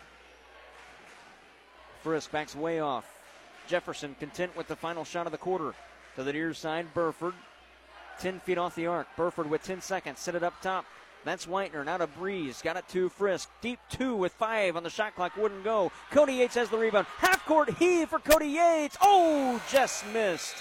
Frisk 2.02 2.32
backs 2.32 2.56
way 2.56 2.80
off. 2.80 3.06
Jefferson 3.68 4.16
content 4.18 4.56
with 4.56 4.66
the 4.66 4.74
final 4.74 5.04
shot 5.04 5.26
of 5.26 5.32
the 5.32 5.38
quarter. 5.38 5.72
To 6.16 6.24
the 6.24 6.32
near 6.32 6.52
side, 6.52 6.92
Burford 6.92 7.34
10 8.18 8.40
feet 8.40 8.58
off 8.58 8.74
the 8.74 8.88
arc. 8.88 9.06
Burford 9.16 9.48
with 9.48 9.62
10 9.62 9.82
seconds. 9.82 10.18
Set 10.18 10.34
it 10.34 10.42
up 10.42 10.60
top. 10.60 10.84
That's 11.24 11.46
Whitener. 11.46 11.84
Now 11.84 11.98
to 11.98 12.06
Breeze. 12.06 12.62
Got 12.62 12.76
it 12.76 12.88
to 12.88 13.08
Frisk. 13.08 13.50
Deep 13.60 13.78
two 13.90 14.16
with 14.16 14.32
five 14.32 14.76
on 14.76 14.82
the 14.82 14.90
shot 14.90 15.14
clock. 15.14 15.36
Wouldn't 15.36 15.64
go. 15.64 15.92
Cody 16.10 16.34
Yates 16.34 16.54
has 16.54 16.68
the 16.70 16.78
rebound. 16.78 17.06
Half 17.18 17.44
court 17.44 17.70
heave 17.78 18.08
for 18.08 18.18
Cody 18.18 18.48
Yates. 18.48 18.96
Oh, 19.00 19.60
just 19.70 20.06
missed. 20.12 20.56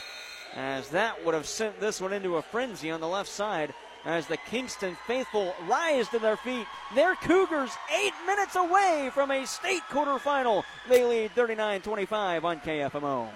As 0.55 0.89
that 0.89 1.24
would 1.24 1.36
have 1.36 1.45
sent 1.45 1.80
this 1.80 2.01
one 2.01 2.14
into 2.14 2.38
a 2.38 2.41
frenzy 2.41 2.91
on 2.91 2.99
the 2.99 3.07
left 3.07 3.30
side. 3.30 3.74
As 4.05 4.28
the 4.28 4.38
Kingston 4.38 4.97
faithful 5.07 5.53
rise 5.68 6.07
to 6.10 6.20
their 6.20 6.38
feet. 6.38 6.66
Their 6.95 7.16
Cougars 7.16 7.72
eight 8.01 8.14
minutes 8.26 8.55
away 8.55 9.12
from 9.14 9.32
a 9.32 9.45
state 9.45 9.84
quarterfinal. 9.89 10.64
They 10.88 11.05
lead 11.05 11.32
39 11.32 11.82
25 11.82 12.45
on 12.45 12.60
KFMO. 12.60 13.30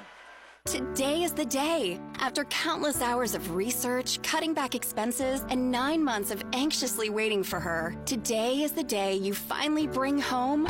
Today 0.66 1.24
is 1.24 1.34
the 1.34 1.46
day. 1.46 2.00
After 2.20 2.46
countless 2.46 3.02
hours 3.02 3.36
of 3.36 3.54
research, 3.54 4.22
cutting 4.24 4.54
back 4.54 4.76
expenses, 4.76 5.44
and 5.50 5.70
nine 5.70 6.02
months 6.02 6.32
of 6.32 6.42
anxiously 6.54 7.10
waiting 7.10 7.44
for 7.44 7.60
her, 7.60 7.94
today 8.06 8.62
is 8.62 8.72
the 8.72 8.84
day 8.84 9.14
you 9.16 9.34
finally 9.34 9.88
bring 9.88 10.18
home 10.18 10.70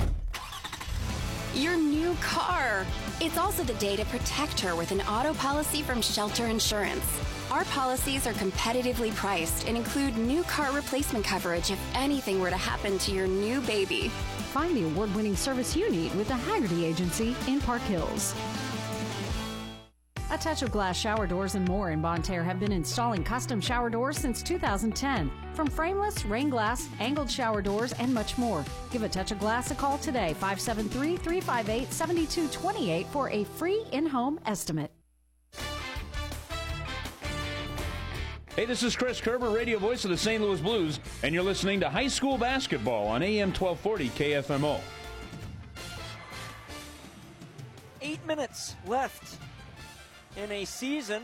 your 1.53 1.77
new 1.77 2.15
car. 2.21 2.87
It's 3.21 3.37
also 3.37 3.63
the 3.63 3.75
day 3.75 3.95
to 3.95 4.03
protect 4.05 4.59
her 4.61 4.75
with 4.75 4.91
an 4.91 5.01
auto 5.01 5.35
policy 5.35 5.83
from 5.83 6.01
Shelter 6.01 6.47
Insurance. 6.47 7.05
Our 7.51 7.63
policies 7.65 8.25
are 8.25 8.33
competitively 8.33 9.13
priced 9.13 9.67
and 9.67 9.77
include 9.77 10.17
new 10.17 10.41
car 10.43 10.71
replacement 10.71 11.23
coverage 11.23 11.69
if 11.69 11.79
anything 11.93 12.41
were 12.41 12.49
to 12.49 12.57
happen 12.57 12.97
to 12.97 13.11
your 13.11 13.27
new 13.27 13.61
baby. 13.61 14.09
Find 14.51 14.75
the 14.75 14.85
award 14.85 15.13
winning 15.15 15.35
service 15.35 15.75
you 15.75 15.91
need 15.91 16.15
with 16.15 16.29
the 16.29 16.35
Haggerty 16.35 16.83
Agency 16.83 17.35
in 17.47 17.61
Park 17.61 17.83
Hills. 17.83 18.33
A 20.33 20.37
Touch 20.37 20.63
of 20.63 20.71
Glass 20.71 20.97
shower 20.97 21.27
doors 21.27 21.53
and 21.53 21.67
more 21.67 21.91
in 21.91 22.01
Bonne 22.01 22.23
Terre 22.23 22.43
have 22.43 22.59
been 22.59 22.71
installing 22.71 23.23
custom 23.23 23.61
shower 23.61 23.87
doors 23.87 24.17
since 24.17 24.41
2010. 24.41 25.31
From 25.53 25.67
frameless, 25.67 26.25
rain 26.25 26.49
glass, 26.49 26.89
angled 26.99 27.29
shower 27.29 27.61
doors, 27.61 27.93
and 27.99 28.11
much 28.11 28.35
more. 28.35 28.65
Give 28.89 29.03
A 29.03 29.09
Touch 29.09 29.31
of 29.31 29.37
Glass 29.37 29.69
a 29.69 29.75
call 29.75 29.99
today, 29.99 30.33
573 30.33 31.17
358 31.17 31.93
7228 31.93 33.05
for 33.09 33.29
a 33.29 33.43
free 33.43 33.85
in 33.91 34.07
home 34.07 34.39
estimate. 34.47 34.89
Hey, 38.55 38.65
this 38.65 38.81
is 38.81 38.95
Chris 38.95 39.21
Kerber, 39.21 39.51
radio 39.51 39.77
voice 39.77 40.03
of 40.03 40.09
the 40.09 40.17
St. 40.17 40.41
Louis 40.41 40.61
Blues, 40.61 40.99
and 41.21 41.35
you're 41.35 41.43
listening 41.43 41.79
to 41.81 41.89
high 41.89 42.07
school 42.07 42.39
basketball 42.39 43.05
on 43.05 43.21
AM 43.21 43.49
1240 43.49 44.09
KFMO. 44.09 44.79
Eight 48.01 48.25
minutes 48.25 48.75
left 48.87 49.37
in 50.37 50.51
a 50.51 50.65
season. 50.65 51.23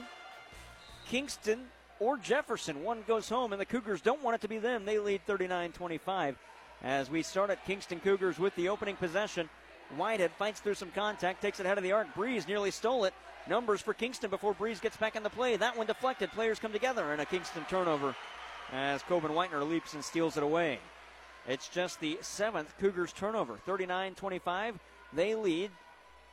Kingston 1.07 1.65
or 1.99 2.17
Jefferson, 2.17 2.83
one 2.83 3.03
goes 3.07 3.27
home, 3.27 3.51
and 3.51 3.59
the 3.59 3.65
Cougars 3.65 4.01
don't 4.01 4.23
want 4.23 4.35
it 4.35 4.41
to 4.41 4.47
be 4.47 4.57
them. 4.57 4.85
They 4.85 4.99
lead 4.99 5.21
39 5.25 5.71
25 5.71 6.37
as 6.81 7.09
we 7.09 7.21
start 7.23 7.49
at 7.49 7.65
Kingston 7.65 7.99
Cougars 7.99 8.39
with 8.39 8.55
the 8.55 8.69
opening 8.69 8.95
possession. 8.95 9.49
Whitehead 9.97 10.31
fights 10.37 10.59
through 10.59 10.75
some 10.75 10.91
contact, 10.91 11.41
takes 11.41 11.59
it 11.59 11.65
ahead 11.65 11.77
of 11.77 11.83
the 11.83 11.91
arc. 11.91 12.13
Breeze 12.13 12.47
nearly 12.47 12.71
stole 12.71 13.05
it. 13.05 13.13
Numbers 13.47 13.81
for 13.81 13.93
Kingston 13.93 14.29
before 14.29 14.53
Breeze 14.53 14.79
gets 14.79 14.97
back 14.97 15.15
in 15.15 15.23
the 15.23 15.29
play. 15.29 15.57
That 15.57 15.75
one 15.75 15.87
deflected. 15.87 16.31
Players 16.31 16.59
come 16.59 16.71
together 16.71 17.11
and 17.11 17.21
a 17.21 17.25
Kingston 17.25 17.65
turnover 17.69 18.15
as 18.71 19.01
Coben 19.03 19.31
Whitener 19.31 19.67
leaps 19.67 19.95
and 19.95 20.03
steals 20.03 20.37
it 20.37 20.43
away. 20.43 20.79
It's 21.47 21.67
just 21.67 21.99
the 21.99 22.19
seventh 22.21 22.71
Cougars 22.79 23.11
turnover. 23.11 23.57
39 23.65 24.13
25. 24.13 24.79
They 25.13 25.33
lead 25.33 25.71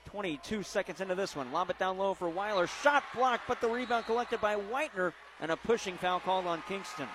22 0.07 0.63
seconds 0.63 1.01
into 1.01 1.15
this 1.15 1.37
one. 1.37 1.53
Lob 1.53 1.71
it 1.71 1.79
down 1.79 1.99
low 1.99 2.15
for 2.15 2.29
Weiler. 2.29 2.67
Shot 2.67 3.05
blocked, 3.15 3.47
but 3.47 3.61
the 3.61 3.69
rebound 3.69 4.07
collected 4.07 4.41
by 4.41 4.57
Whitener 4.57 5.13
and 5.41 5.51
a 5.51 5.57
pushing 5.57 5.97
foul 5.99 6.21
called 6.21 6.47
on 6.47 6.63
Kingston. 6.69 7.09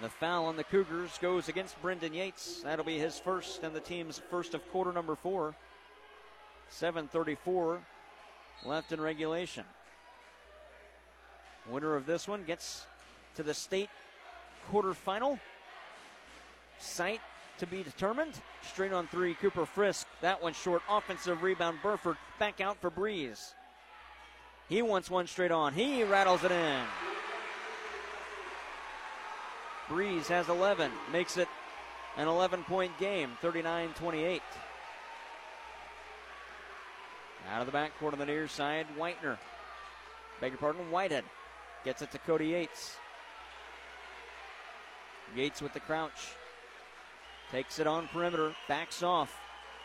The 0.00 0.08
foul 0.08 0.46
on 0.46 0.56
the 0.56 0.64
Cougars 0.64 1.18
goes 1.20 1.48
against 1.48 1.80
Brendan 1.82 2.14
Yates. 2.14 2.60
That'll 2.62 2.84
be 2.84 2.98
his 2.98 3.18
first 3.18 3.64
and 3.64 3.74
the 3.74 3.80
team's 3.80 4.20
first 4.30 4.54
of 4.54 4.68
quarter 4.70 4.92
number 4.92 5.16
four. 5.16 5.54
7.34 6.70 7.78
left 8.64 8.92
in 8.92 9.00
regulation. 9.00 9.64
Winner 11.68 11.96
of 11.96 12.06
this 12.06 12.28
one 12.28 12.44
gets 12.44 12.86
to 13.34 13.42
the 13.42 13.54
state 13.54 13.90
quarterfinal. 14.70 15.40
Site 16.78 17.20
to 17.58 17.66
be 17.66 17.82
determined. 17.82 18.34
Straight 18.62 18.92
on 18.92 19.06
three, 19.08 19.34
Cooper 19.34 19.66
Frisk. 19.66 20.06
That 20.20 20.42
one 20.42 20.52
short. 20.52 20.82
Offensive 20.88 21.42
rebound, 21.42 21.78
Burford. 21.82 22.16
Back 22.38 22.60
out 22.60 22.80
for 22.80 22.90
Breeze. 22.90 23.54
He 24.68 24.82
wants 24.82 25.10
one 25.10 25.26
straight 25.26 25.50
on. 25.50 25.72
He 25.72 26.04
rattles 26.04 26.44
it 26.44 26.52
in. 26.52 26.82
Breeze 29.88 30.28
has 30.28 30.48
11, 30.48 30.92
makes 31.12 31.38
it 31.38 31.48
an 32.18 32.28
11 32.28 32.64
point 32.64 32.96
game, 32.98 33.30
39 33.40 33.90
28. 33.94 34.42
Out 37.50 37.60
of 37.62 37.66
the 37.66 37.72
backcourt 37.72 38.12
on 38.12 38.18
the 38.18 38.26
near 38.26 38.46
side, 38.46 38.86
Whitener. 38.98 39.38
Beg 40.40 40.52
your 40.52 40.58
pardon, 40.58 40.90
Whitehead. 40.90 41.24
Gets 41.84 42.02
it 42.02 42.10
to 42.10 42.18
Cody 42.18 42.48
Yates. 42.48 42.96
Yates 45.34 45.62
with 45.62 45.72
the 45.72 45.80
crouch. 45.80 46.34
Takes 47.50 47.78
it 47.78 47.86
on 47.86 48.08
perimeter, 48.08 48.54
backs 48.68 49.02
off. 49.02 49.34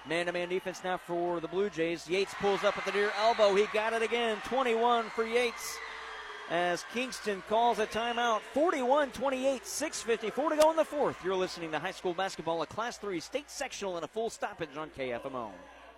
Man 0.08 0.26
to 0.26 0.34
man 0.34 0.50
defense 0.50 0.82
now 0.84 0.98
for 0.98 1.40
the 1.40 1.48
Blue 1.48 1.70
Jays. 1.70 2.10
Yates 2.10 2.34
pulls 2.36 2.64
up 2.64 2.78
at 2.78 2.86
the 2.86 2.92
near 2.92 3.12
elbow. 3.18 3.56
He 3.56 3.66
got 3.74 3.94
it 3.94 4.02
again. 4.02 4.38
21 4.46 5.06
for 5.12 5.26
Yates 5.26 5.78
as 6.50 6.84
Kingston 6.94 7.42
calls 7.48 7.80
a 7.80 7.88
timeout. 7.88 8.42
41 8.54 9.12
28, 9.12 9.64
6.54 9.64 10.50
to 10.50 10.56
go 10.58 10.72
in 10.72 10.76
the 10.76 10.84
fourth. 10.84 11.18
You're 11.24 11.36
listening 11.36 11.72
to 11.72 11.80
high 11.80 11.92
school 11.92 12.14
basketball, 12.14 12.62
a 12.62 12.68
Class 12.68 12.98
3 12.98 13.20
state 13.22 13.50
sectional, 13.50 13.96
and 13.96 14.04
a 14.04 14.08
full 14.10 14.30
stoppage 14.30 14.76
on 14.78 14.90
KFMO. 14.90 15.52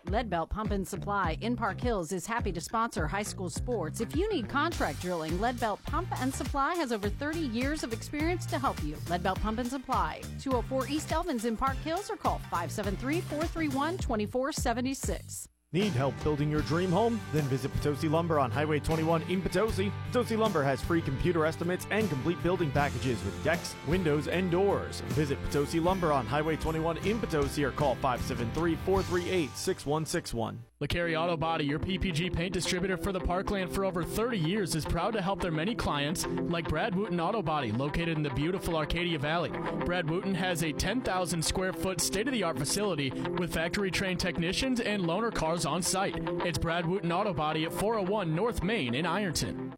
Leadbelt 0.06 0.50
Pump 0.50 0.72
and 0.72 0.88
Supply 0.88 1.38
in 1.42 1.56
Park 1.56 1.82
Hills 1.82 2.12
is 2.12 2.28
happy 2.28 2.52
to 2.52 2.62
sponsor 2.62 3.08
high 3.08 3.24
school 3.24 3.50
sports. 3.50 4.02
If 4.02 4.16
you 4.16 4.32
need 4.32 4.48
contract 4.48 5.02
drilling, 5.02 5.32
Leadbelt 5.40 5.82
Pump 5.84 6.08
and 6.22 6.34
Supply 6.34 6.76
has 6.76 6.92
over 6.92 7.10
30 7.10 7.40
years 7.40 7.84
of 7.84 7.92
experience 7.92 8.46
to 8.48 8.60
help 8.60 8.82
you. 8.84 8.96
Leadbelt 9.08 9.42
Pump 9.42 9.60
and 9.60 9.70
Supply, 9.70 10.22
204 10.40 10.88
East 10.90 11.10
Elvins 11.10 11.46
in 11.46 11.58
Park 11.58 11.78
Hills, 11.78 12.10
or 12.12 12.18
call 12.18 12.40
573 12.52 13.22
431 13.22 13.98
2476. 13.98 15.50
Need 15.76 15.92
help 15.92 16.14
building 16.24 16.50
your 16.50 16.62
dream 16.62 16.90
home? 16.90 17.20
Then 17.34 17.44
visit 17.50 17.70
Potosi 17.74 18.08
Lumber 18.08 18.40
on 18.40 18.50
Highway 18.50 18.80
21 18.80 19.24
in 19.24 19.42
Potosi. 19.42 19.92
Potosi 20.10 20.38
Lumber 20.38 20.64
has 20.64 20.82
free 20.82 21.02
computer 21.02 21.46
estimates 21.46 21.86
and 21.92 22.08
complete 22.08 22.42
building 22.42 22.72
packages 22.72 23.22
with 23.26 23.44
decks, 23.44 23.76
windows, 23.86 24.30
and 24.30 24.50
doors. 24.50 25.02
Visit 25.10 25.38
Potosi 25.44 25.82
Lumber 25.82 26.14
on 26.14 26.26
Highway 26.26 26.56
21 26.56 26.96
in 27.00 27.20
Potosi 27.20 27.66
or 27.66 27.72
call 27.72 27.96
573 27.96 28.76
438 28.86 29.50
6161. 29.58 30.60
LeCarry 30.82 31.18
Auto 31.18 31.38
Body, 31.38 31.64
your 31.64 31.80
PPG 31.80 32.34
paint 32.34 32.52
distributor 32.52 32.98
for 32.98 33.14
the 33.14 33.20
Parkland 33.20 33.72
for 33.72 33.86
over 33.86 34.04
30 34.04 34.38
years, 34.38 34.76
is 34.76 34.84
proud 34.84 35.14
to 35.14 35.22
help 35.22 35.42
their 35.42 35.50
many 35.50 35.74
clients, 35.74 36.28
like 36.50 36.68
Brad 36.68 36.94
Wooten 36.94 37.22
Auto 37.22 37.42
Body, 37.42 37.72
located 37.72 38.18
in 38.18 38.24
the 38.24 38.30
beautiful 38.32 38.76
Arcadia 38.76 39.18
Valley. 39.18 39.52
Brad 39.86 40.10
Wooten 40.10 40.36
has 40.36 40.64
a 40.64 40.74
10,000 40.74 41.42
square 41.42 41.72
foot 41.72 42.02
state 42.02 42.28
of 42.28 42.34
the 42.34 42.44
art 42.44 42.60
facility 42.60 43.10
with 43.38 43.54
factory 43.54 43.90
trained 43.90 44.20
technicians 44.20 44.82
and 44.82 45.04
loaner 45.04 45.34
cars 45.34 45.66
on 45.66 45.82
site. 45.82 46.18
It's 46.44 46.58
Brad 46.58 46.86
Wooten 46.86 47.10
Auto 47.10 47.34
Body 47.34 47.64
at 47.64 47.72
401 47.72 48.36
North 48.36 48.62
Main 48.62 48.96
in 48.96 49.06
Ironton. 49.06 49.74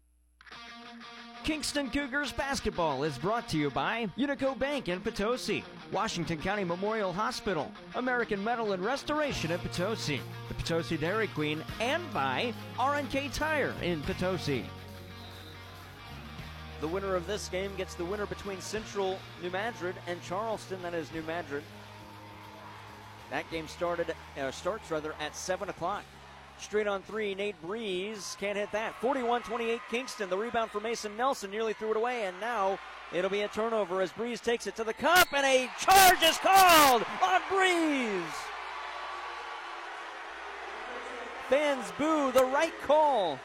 Kingston 1.44 1.90
Cougars 1.90 2.32
basketball 2.32 3.04
is 3.04 3.16
brought 3.18 3.48
to 3.50 3.56
you 3.56 3.70
by 3.70 4.08
Unico 4.18 4.58
Bank 4.58 4.88
in 4.88 5.00
Potosi, 5.00 5.62
Washington 5.92 6.38
County 6.38 6.64
Memorial 6.64 7.12
Hospital, 7.12 7.72
American 7.94 8.42
Metal 8.44 8.72
and 8.72 8.84
Restoration 8.84 9.50
in 9.50 9.58
Potosi, 9.58 10.20
the 10.48 10.54
Potosi 10.54 10.96
Dairy 10.96 11.28
Queen, 11.28 11.64
and 11.80 12.02
by 12.12 12.52
R&K 12.78 13.28
Tire 13.28 13.74
in 13.82 14.02
Potosi. 14.02 14.64
The 16.80 16.88
winner 16.88 17.14
of 17.16 17.26
this 17.26 17.48
game 17.48 17.72
gets 17.76 17.94
the 17.94 18.04
winner 18.04 18.26
between 18.26 18.60
Central 18.60 19.18
New 19.42 19.50
Madrid 19.50 19.96
and 20.06 20.22
Charleston. 20.22 20.80
That 20.82 20.94
is 20.94 21.12
New 21.12 21.22
Madrid. 21.22 21.64
That 23.30 23.50
game 23.50 23.66
started 23.66 24.14
uh, 24.40 24.50
starts 24.50 24.90
rather 24.90 25.14
at 25.20 25.34
seven 25.34 25.68
o'clock. 25.68 26.04
Straight 26.60 26.86
on 26.86 27.02
three, 27.02 27.34
Nate 27.34 27.60
Breeze 27.62 28.36
can't 28.40 28.56
hit 28.56 28.72
that. 28.72 28.94
41-28 29.00 29.80
Kingston. 29.90 30.28
The 30.28 30.36
rebound 30.36 30.70
for 30.70 30.80
Mason 30.80 31.16
Nelson 31.16 31.50
nearly 31.50 31.72
threw 31.72 31.92
it 31.92 31.96
away, 31.96 32.26
and 32.26 32.38
now 32.40 32.78
it'll 33.12 33.30
be 33.30 33.42
a 33.42 33.48
turnover 33.48 34.00
as 34.00 34.12
Breeze 34.12 34.40
takes 34.40 34.66
it 34.66 34.76
to 34.76 34.84
the 34.84 34.94
cup, 34.94 35.28
and 35.32 35.44
a 35.44 35.68
charge 35.78 36.22
is 36.22 36.38
called 36.38 37.04
on 37.22 37.40
Breeze. 37.50 38.22
Fans 41.48 41.92
boo 41.98 42.30
the 42.32 42.44
right 42.44 42.74
call. 42.82 43.38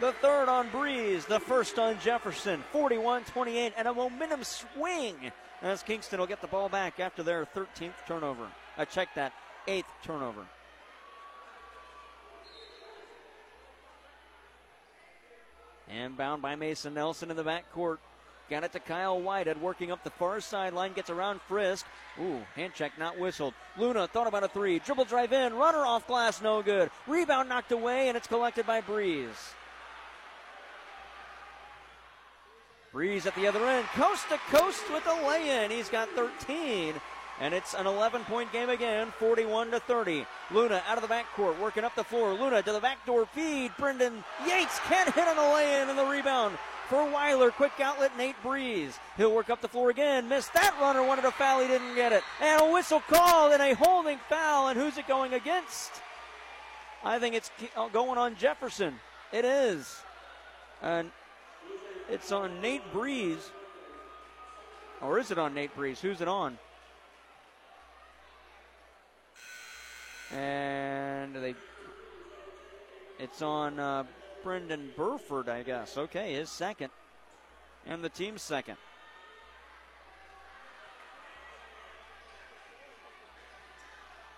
The 0.00 0.12
third 0.12 0.48
on 0.48 0.68
Breeze, 0.70 1.26
the 1.26 1.38
first 1.38 1.78
on 1.78 1.98
Jefferson. 2.00 2.64
41-28, 2.72 3.74
and 3.76 3.86
a 3.86 3.92
momentum 3.92 4.42
swing 4.42 5.30
as 5.62 5.82
Kingston 5.82 6.18
will 6.18 6.26
get 6.26 6.40
the 6.40 6.46
ball 6.46 6.68
back 6.68 6.98
after 6.98 7.22
their 7.22 7.44
13th 7.44 7.92
turnover. 8.08 8.46
I 8.78 8.86
checked 8.86 9.14
that, 9.16 9.32
eighth 9.68 9.90
turnover. 10.02 10.46
And 15.88 16.16
bound 16.16 16.40
by 16.40 16.54
Mason 16.54 16.94
Nelson 16.94 17.30
in 17.30 17.36
the 17.36 17.44
backcourt. 17.44 17.98
Got 18.50 18.64
it 18.64 18.72
to 18.72 18.80
Kyle 18.80 19.20
Whitehead, 19.20 19.62
working 19.62 19.92
up 19.92 20.02
the 20.02 20.10
far 20.10 20.40
sideline, 20.40 20.92
gets 20.92 21.08
around 21.08 21.40
Frisk. 21.42 21.86
Ooh, 22.20 22.40
hand 22.56 22.72
check 22.74 22.90
not 22.98 23.16
whistled. 23.16 23.54
Luna 23.78 24.08
thought 24.08 24.26
about 24.26 24.42
a 24.42 24.48
three. 24.48 24.80
Dribble 24.80 25.04
drive 25.04 25.32
in, 25.32 25.54
runner 25.54 25.86
off 25.86 26.08
glass, 26.08 26.42
no 26.42 26.60
good. 26.60 26.90
Rebound 27.06 27.48
knocked 27.48 27.70
away, 27.70 28.08
and 28.08 28.16
it's 28.16 28.26
collected 28.26 28.66
by 28.66 28.80
Breeze. 28.80 29.54
Breeze 32.92 33.24
at 33.24 33.36
the 33.36 33.46
other 33.46 33.64
end, 33.68 33.86
coast 33.94 34.28
to 34.30 34.38
coast 34.48 34.82
with 34.92 35.06
a 35.06 35.28
lay 35.28 35.64
in. 35.64 35.70
He's 35.70 35.88
got 35.88 36.08
13. 36.10 36.94
And 37.40 37.54
it's 37.54 37.72
an 37.72 37.86
11 37.86 38.24
point 38.24 38.52
game 38.52 38.68
again, 38.68 39.12
41 39.18 39.70
to 39.70 39.80
30. 39.80 40.26
Luna 40.50 40.82
out 40.88 40.98
of 40.98 41.08
the 41.08 41.14
backcourt, 41.14 41.58
working 41.58 41.84
up 41.84 41.94
the 41.94 42.04
floor. 42.04 42.34
Luna 42.34 42.62
to 42.62 42.72
the 42.72 42.80
backdoor 42.80 43.26
feed. 43.26 43.70
Brendan 43.78 44.24
Yates 44.46 44.78
can't 44.80 45.14
hit 45.14 45.26
on 45.26 45.36
the 45.36 45.54
lay 45.54 45.80
in 45.80 45.88
and 45.88 45.98
the 45.98 46.04
rebound 46.04 46.58
for 46.90 47.08
Weiler. 47.08 47.52
Quick 47.52 47.78
outlet, 47.80 48.18
Nate 48.18 48.34
Breeze. 48.42 48.98
He'll 49.16 49.32
work 49.32 49.48
up 49.48 49.62
the 49.62 49.68
floor 49.68 49.90
again. 49.90 50.28
Missed 50.28 50.52
that 50.54 50.76
runner, 50.80 51.04
wanted 51.04 51.24
a 51.24 51.30
foul, 51.30 51.60
he 51.60 51.68
didn't 51.68 51.94
get 51.94 52.12
it. 52.12 52.22
And 52.42 52.60
a 52.60 52.72
whistle 52.72 53.00
call 53.00 53.52
and 53.52 53.62
a 53.62 53.74
holding 53.74 54.18
foul. 54.28 54.68
And 54.68 54.78
who's 54.78 54.98
it 54.98 55.06
going 55.06 55.32
against? 55.32 55.92
I 57.04 57.20
think 57.20 57.36
it's 57.36 57.50
going 57.92 58.18
on 58.18 58.36
Jefferson. 58.36 58.96
It 59.32 59.44
is. 59.44 60.02
And 60.82 61.12
it's 62.10 62.32
on 62.32 62.60
Nate 62.60 62.92
Breeze. 62.92 63.50
Or 65.00 65.18
is 65.20 65.30
it 65.30 65.38
on 65.38 65.54
Nate 65.54 65.74
Breeze? 65.76 66.00
Who's 66.00 66.20
it 66.20 66.28
on? 66.28 66.58
And 70.32 71.34
they, 71.36 71.54
it's 73.18 73.42
on 73.42 73.78
uh, 73.78 74.04
Brendan 74.42 74.90
Burford, 74.96 75.48
I 75.48 75.62
guess. 75.62 75.96
Okay, 75.96 76.34
his 76.34 76.50
second, 76.50 76.90
and 77.86 78.02
the 78.02 78.08
team's 78.08 78.42
second. 78.42 78.76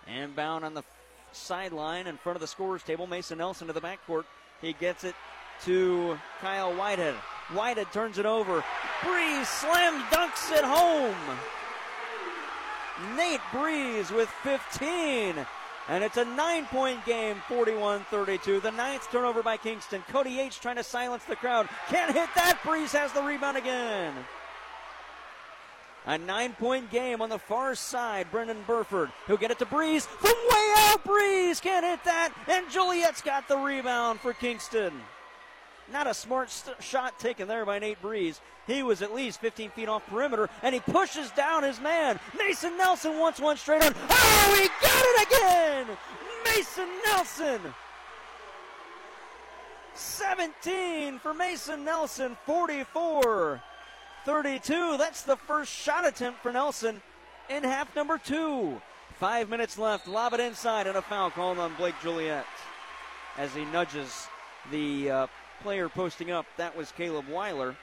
And 0.07 0.35
bound 0.35 0.65
on 0.65 0.73
the 0.73 0.83
sideline 1.31 2.07
in 2.07 2.17
front 2.17 2.35
of 2.35 2.41
the 2.41 2.47
scorers 2.47 2.83
table, 2.83 3.07
Mason 3.07 3.37
Nelson 3.37 3.67
to 3.67 3.73
the 3.73 3.81
backcourt. 3.81 4.25
He 4.61 4.73
gets 4.73 5.03
it 5.03 5.15
to 5.63 6.19
Kyle 6.41 6.73
Whitehead. 6.73 7.15
Whitehead 7.53 7.91
turns 7.91 8.17
it 8.17 8.25
over. 8.25 8.63
Breeze 9.03 9.47
slams 9.47 10.03
dunks 10.05 10.51
it 10.51 10.63
home. 10.63 11.15
Nate 13.15 13.41
Breeze 13.51 14.11
with 14.11 14.29
15. 14.43 15.45
And 15.89 16.03
it's 16.03 16.17
a 16.17 16.25
nine 16.25 16.65
point 16.65 17.05
game, 17.05 17.41
41 17.47 18.05
32. 18.09 18.61
The 18.61 18.71
ninth 18.71 19.09
turnover 19.11 19.43
by 19.43 19.57
Kingston. 19.57 20.03
Cody 20.09 20.31
Yates 20.31 20.57
trying 20.57 20.77
to 20.77 20.83
silence 20.83 21.23
the 21.25 21.35
crowd. 21.35 21.67
Can't 21.89 22.13
hit 22.13 22.29
that. 22.35 22.59
Breeze 22.65 22.93
has 22.93 23.11
the 23.11 23.21
rebound 23.21 23.57
again. 23.57 24.13
A 26.05 26.17
nine 26.17 26.53
point 26.53 26.89
game 26.89 27.21
on 27.21 27.29
the 27.29 27.39
far 27.39 27.75
side. 27.75 28.27
Brendan 28.31 28.63
Burford. 28.65 29.11
He'll 29.27 29.37
get 29.37 29.51
it 29.51 29.59
to 29.59 29.65
Breeze 29.65 30.05
from 30.05 30.35
way 30.49 30.73
out. 30.77 31.03
Breeze 31.03 31.59
can't 31.59 31.85
hit 31.85 32.03
that. 32.05 32.33
And 32.47 32.69
Juliet's 32.69 33.21
got 33.21 33.47
the 33.47 33.57
rebound 33.57 34.19
for 34.21 34.33
Kingston. 34.33 34.93
Not 35.91 36.07
a 36.07 36.13
smart 36.13 36.49
st- 36.49 36.81
shot 36.81 37.19
taken 37.19 37.47
there 37.47 37.65
by 37.65 37.77
Nate 37.79 38.01
Breeze. 38.01 38.39
He 38.67 38.83
was 38.83 39.01
at 39.01 39.13
least 39.13 39.41
15 39.41 39.71
feet 39.71 39.89
off 39.89 40.05
perimeter, 40.07 40.49
and 40.61 40.73
he 40.73 40.79
pushes 40.79 41.29
down 41.31 41.63
his 41.63 41.81
man. 41.81 42.19
Mason 42.37 42.77
Nelson 42.77 43.19
wants 43.19 43.41
one 43.41 43.57
straight 43.57 43.83
on. 43.83 43.93
Oh, 44.09 44.57
he 44.61 44.82
got 44.93 45.05
it 45.05 45.27
again! 45.27 45.97
Mason 46.45 46.89
Nelson! 47.05 47.61
17 49.95 51.19
for 51.19 51.33
Mason 51.33 51.83
Nelson, 51.83 52.37
44 52.45 53.61
32. 54.25 54.97
That's 54.97 55.23
the 55.23 55.35
first 55.35 55.71
shot 55.71 56.07
attempt 56.07 56.41
for 56.41 56.51
Nelson 56.51 57.01
in 57.49 57.63
half 57.63 57.93
number 57.95 58.17
two. 58.17 58.81
Five 59.19 59.49
minutes 59.49 59.77
left. 59.77 60.07
Lob 60.07 60.33
it 60.33 60.39
inside, 60.39 60.87
and 60.87 60.97
a 60.97 61.01
foul 61.01 61.29
called 61.29 61.59
on 61.59 61.75
Blake 61.75 61.95
Juliet 62.01 62.45
as 63.37 63.53
he 63.53 63.65
nudges 63.65 64.27
the 64.71 65.09
uh, 65.09 65.27
player 65.61 65.89
posting 65.89 66.31
up. 66.31 66.45
That 66.57 66.75
was 66.75 66.91
Caleb 66.93 67.27
Weiler. 67.27 67.75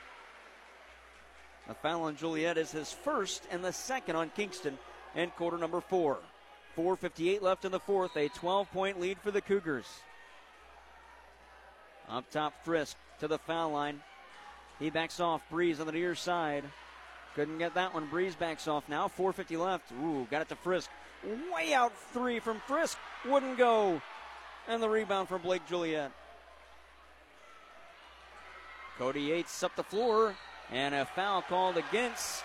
A 1.68 1.74
foul 1.74 2.02
on 2.04 2.16
Juliet 2.16 2.58
is 2.58 2.72
his 2.72 2.92
first 2.92 3.46
and 3.50 3.64
the 3.64 3.72
second 3.72 4.16
on 4.16 4.30
Kingston 4.30 4.78
in 5.14 5.30
quarter 5.30 5.58
number 5.58 5.80
four. 5.80 6.18
4.58 6.76 7.42
left 7.42 7.64
in 7.64 7.72
the 7.72 7.80
fourth, 7.80 8.16
a 8.16 8.28
12 8.28 8.70
point 8.70 9.00
lead 9.00 9.18
for 9.18 9.30
the 9.30 9.40
Cougars. 9.40 9.86
Up 12.08 12.28
top, 12.30 12.54
Frisk 12.64 12.96
to 13.20 13.28
the 13.28 13.38
foul 13.38 13.72
line. 13.72 14.00
He 14.78 14.90
backs 14.90 15.20
off. 15.20 15.42
Breeze 15.50 15.78
on 15.78 15.86
the 15.86 15.92
near 15.92 16.14
side. 16.14 16.64
Couldn't 17.34 17.58
get 17.58 17.74
that 17.74 17.94
one. 17.94 18.06
Breeze 18.06 18.34
backs 18.34 18.66
off 18.66 18.88
now. 18.88 19.06
4.50 19.08 19.58
left. 19.58 19.92
Ooh, 19.92 20.26
got 20.30 20.42
it 20.42 20.48
to 20.48 20.56
Frisk. 20.56 20.90
Way 21.54 21.74
out 21.74 21.92
three 22.12 22.40
from 22.40 22.60
Frisk. 22.66 22.98
Wouldn't 23.28 23.58
go. 23.58 24.00
And 24.66 24.82
the 24.82 24.88
rebound 24.88 25.28
from 25.28 25.42
Blake 25.42 25.66
Juliet. 25.68 26.10
Cody 28.98 29.22
Yates 29.22 29.62
up 29.62 29.74
the 29.76 29.82
floor, 29.82 30.34
and 30.70 30.94
a 30.94 31.06
foul 31.06 31.40
called 31.40 31.78
against 31.78 32.44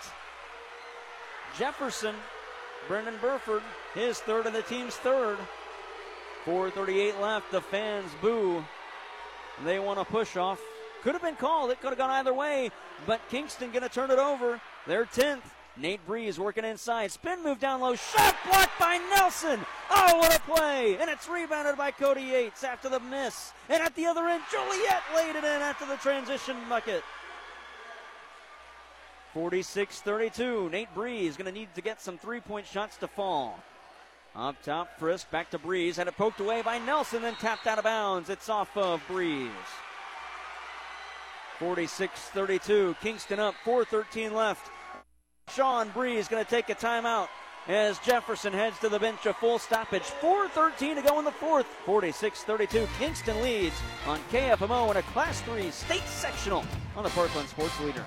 Jefferson. 1.58 2.14
Brendan 2.88 3.16
Burford, 3.20 3.62
his 3.94 4.18
third 4.20 4.46
and 4.46 4.54
the 4.54 4.62
team's 4.62 4.94
third. 4.96 5.38
4.38 6.44 7.20
left. 7.20 7.50
The 7.50 7.60
fans 7.60 8.10
boo. 8.20 8.64
They 9.64 9.78
want 9.78 9.98
a 9.98 10.04
push 10.04 10.36
off. 10.36 10.60
Could 11.02 11.14
have 11.14 11.22
been 11.22 11.36
called. 11.36 11.70
It 11.70 11.80
could 11.80 11.90
have 11.90 11.98
gone 11.98 12.10
either 12.10 12.34
way, 12.34 12.70
but 13.06 13.20
Kingston 13.30 13.70
going 13.70 13.82
to 13.82 13.88
turn 13.88 14.10
it 14.10 14.18
over. 14.18 14.60
They're 14.86 15.04
10th. 15.06 15.42
Nate 15.78 16.04
Breeze 16.06 16.38
working 16.38 16.64
inside. 16.64 17.12
Spin 17.12 17.42
move 17.42 17.60
down 17.60 17.80
low. 17.80 17.94
Shot 17.94 18.34
blocked 18.46 18.78
by 18.78 18.96
Nelson. 19.14 19.60
Oh, 19.90 20.18
what 20.18 20.34
a 20.34 20.40
play. 20.40 20.96
And 20.98 21.10
it's 21.10 21.28
rebounded 21.28 21.76
by 21.76 21.90
Cody 21.90 22.22
Yates 22.22 22.64
after 22.64 22.88
the 22.88 23.00
miss. 23.00 23.52
And 23.68 23.82
at 23.82 23.94
the 23.94 24.06
other 24.06 24.26
end, 24.26 24.42
Juliet 24.50 25.02
laid 25.14 25.36
it 25.36 25.44
in 25.44 25.62
after 25.62 25.84
the 25.84 25.96
transition 25.96 26.56
bucket. 26.68 27.02
46 29.36 30.00
32. 30.00 30.70
Nate 30.70 30.94
Breeze 30.94 31.36
going 31.36 31.44
to 31.44 31.52
need 31.52 31.68
to 31.74 31.82
get 31.82 32.00
some 32.00 32.16
three 32.16 32.40
point 32.40 32.66
shots 32.66 32.96
to 32.96 33.06
fall. 33.06 33.60
Up 34.34 34.56
top, 34.62 34.98
Frisk 34.98 35.30
back 35.30 35.50
to 35.50 35.58
Breeze. 35.58 35.98
Had 35.98 36.08
it 36.08 36.16
poked 36.16 36.40
away 36.40 36.62
by 36.62 36.78
Nelson, 36.78 37.20
then 37.20 37.34
tapped 37.34 37.66
out 37.66 37.76
of 37.76 37.84
bounds. 37.84 38.30
It's 38.30 38.48
off 38.48 38.74
of 38.78 39.02
Breeze. 39.06 39.50
46 41.58 42.18
32. 42.18 42.96
Kingston 43.02 43.38
up, 43.38 43.54
4.13 43.62 44.32
left. 44.32 44.70
Sean 45.54 45.90
Breeze 45.90 46.28
going 46.28 46.42
to 46.42 46.50
take 46.50 46.70
a 46.70 46.74
timeout 46.74 47.28
as 47.68 47.98
Jefferson 47.98 48.54
heads 48.54 48.78
to 48.78 48.88
the 48.88 48.98
bench. 48.98 49.26
A 49.26 49.34
full 49.34 49.58
stoppage. 49.58 50.04
4.13 50.22 50.94
to 50.94 51.02
go 51.02 51.18
in 51.18 51.26
the 51.26 51.30
fourth. 51.30 51.66
46 51.84 52.42
32. 52.42 52.88
Kingston 52.98 53.42
leads 53.42 53.76
on 54.06 54.18
KFMO 54.32 54.90
in 54.92 54.96
a 54.96 55.02
Class 55.02 55.42
3 55.42 55.70
state 55.72 56.06
sectional 56.06 56.64
on 56.96 57.04
the 57.04 57.10
Parkland 57.10 57.50
Sports 57.50 57.78
Leader. 57.82 58.04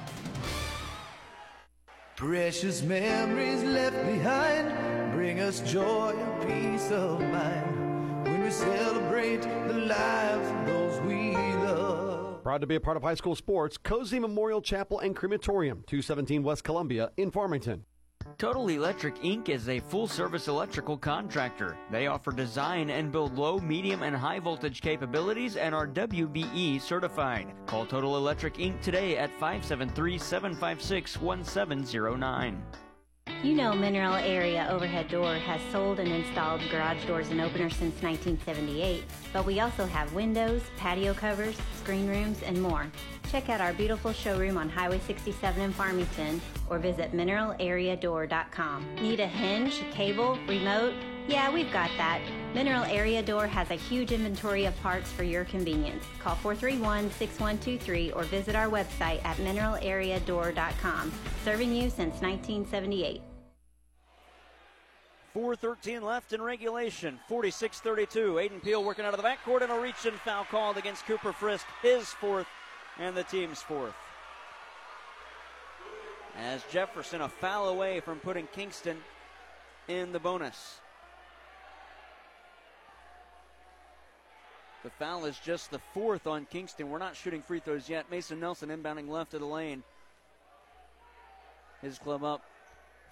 Precious 2.19 2.81
memories 2.81 3.63
left 3.63 3.95
behind 4.05 5.13
bring 5.13 5.39
us 5.39 5.61
joy 5.61 6.13
and 6.13 6.49
peace 6.49 6.91
of 6.91 7.21
mind 7.21 8.25
when 8.25 8.43
we 8.43 8.51
celebrate 8.51 9.41
the 9.41 9.73
lives 9.73 10.49
of 10.49 10.65
those 10.65 10.99
we 11.03 11.31
love. 11.33 12.43
Proud 12.43 12.59
to 12.59 12.67
be 12.67 12.75
a 12.75 12.79
part 12.81 12.97
of 12.97 13.03
high 13.03 13.13
school 13.13 13.35
sports, 13.35 13.77
Cozean 13.77 14.19
Memorial 14.19 14.61
Chapel 14.61 14.99
and 14.99 15.15
Crematorium, 15.15 15.85
217 15.87 16.43
West 16.43 16.65
Columbia 16.65 17.09
in 17.15 17.31
Farmington. 17.31 17.85
Total 18.37 18.67
Electric 18.69 19.15
Inc. 19.21 19.49
is 19.49 19.69
a 19.69 19.79
full 19.79 20.07
service 20.07 20.47
electrical 20.47 20.97
contractor. 20.97 21.77
They 21.91 22.07
offer 22.07 22.31
design 22.31 22.89
and 22.89 23.11
build 23.11 23.37
low, 23.37 23.59
medium, 23.59 24.03
and 24.03 24.15
high 24.15 24.39
voltage 24.39 24.81
capabilities 24.81 25.55
and 25.55 25.73
are 25.73 25.87
WBE 25.87 26.81
certified. 26.81 27.53
Call 27.65 27.85
Total 27.85 28.17
Electric 28.17 28.55
Inc. 28.55 28.81
today 28.81 29.17
at 29.17 29.31
573 29.31 30.17
756 30.17 31.21
1709. 31.21 32.63
You 33.43 33.53
know 33.53 33.73
Mineral 33.73 34.15
Area 34.15 34.67
Overhead 34.69 35.07
Door 35.07 35.35
has 35.35 35.61
sold 35.71 35.99
and 35.99 36.11
installed 36.11 36.61
garage 36.69 37.05
doors 37.05 37.29
and 37.29 37.39
openers 37.39 37.75
since 37.75 38.01
1978, 38.01 39.03
but 39.31 39.45
we 39.45 39.59
also 39.59 39.85
have 39.85 40.13
windows, 40.13 40.61
patio 40.77 41.13
covers, 41.13 41.55
screen 41.77 42.07
rooms, 42.07 42.41
and 42.43 42.61
more. 42.61 42.87
Check 43.31 43.49
out 43.49 43.61
our 43.61 43.73
beautiful 43.73 44.11
showroom 44.11 44.57
on 44.57 44.69
Highway 44.69 44.99
67 45.05 45.61
in 45.61 45.71
Farmington 45.71 46.41
or 46.69 46.79
visit 46.79 47.13
mineralareadoor.com. 47.13 48.95
Need 48.95 49.19
a 49.19 49.27
hinge, 49.27 49.83
cable, 49.91 50.37
remote? 50.47 50.93
Yeah, 51.29 51.53
we've 51.53 51.71
got 51.71 51.91
that. 51.97 52.21
Mineral 52.55 52.85
Area 52.85 53.21
Door 53.21 53.45
has 53.45 53.69
a 53.69 53.75
huge 53.75 54.11
inventory 54.11 54.65
of 54.65 54.75
parts 54.81 55.11
for 55.11 55.21
your 55.21 55.45
convenience. 55.45 56.03
Call 56.17 56.33
431 56.33 57.11
6123 57.11 58.11
or 58.13 58.23
visit 58.23 58.55
our 58.55 58.67
website 58.67 59.23
at 59.23 59.37
mineralareadoor.com. 59.37 61.11
Serving 61.45 61.71
you 61.71 61.91
since 61.91 62.19
1978. 62.19 63.21
4.13 65.35 66.01
left 66.01 66.33
in 66.33 66.41
regulation. 66.41 67.19
46 67.27 67.79
32. 67.79 68.33
Aiden 68.33 68.63
Peel 68.63 68.83
working 68.83 69.05
out 69.05 69.13
of 69.13 69.21
the 69.21 69.27
backcourt 69.27 69.61
and 69.61 69.71
a 69.71 69.79
reach 69.79 70.07
and 70.07 70.17
foul 70.21 70.45
called 70.45 70.77
against 70.77 71.05
Cooper 71.05 71.31
Frisk. 71.31 71.67
His 71.83 72.07
fourth 72.07 72.47
and 72.97 73.15
the 73.15 73.23
team's 73.23 73.61
fourth. 73.61 73.93
As 76.35 76.63
Jefferson 76.71 77.21
a 77.21 77.29
foul 77.29 77.69
away 77.69 77.99
from 77.99 78.17
putting 78.17 78.47
Kingston 78.47 78.97
in 79.87 80.11
the 80.11 80.19
bonus. 80.19 80.79
The 84.83 84.89
foul 84.89 85.25
is 85.25 85.37
just 85.39 85.71
the 85.71 85.79
fourth 85.93 86.25
on 86.25 86.45
Kingston. 86.45 86.89
We're 86.89 86.99
not 86.99 87.15
shooting 87.15 87.41
free 87.41 87.59
throws 87.59 87.89
yet. 87.89 88.09
Mason 88.09 88.39
Nelson 88.39 88.69
inbounding 88.69 89.09
left 89.09 89.33
of 89.33 89.41
the 89.41 89.45
lane. 89.45 89.83
His 91.81 91.99
club 91.99 92.23
up 92.23 92.43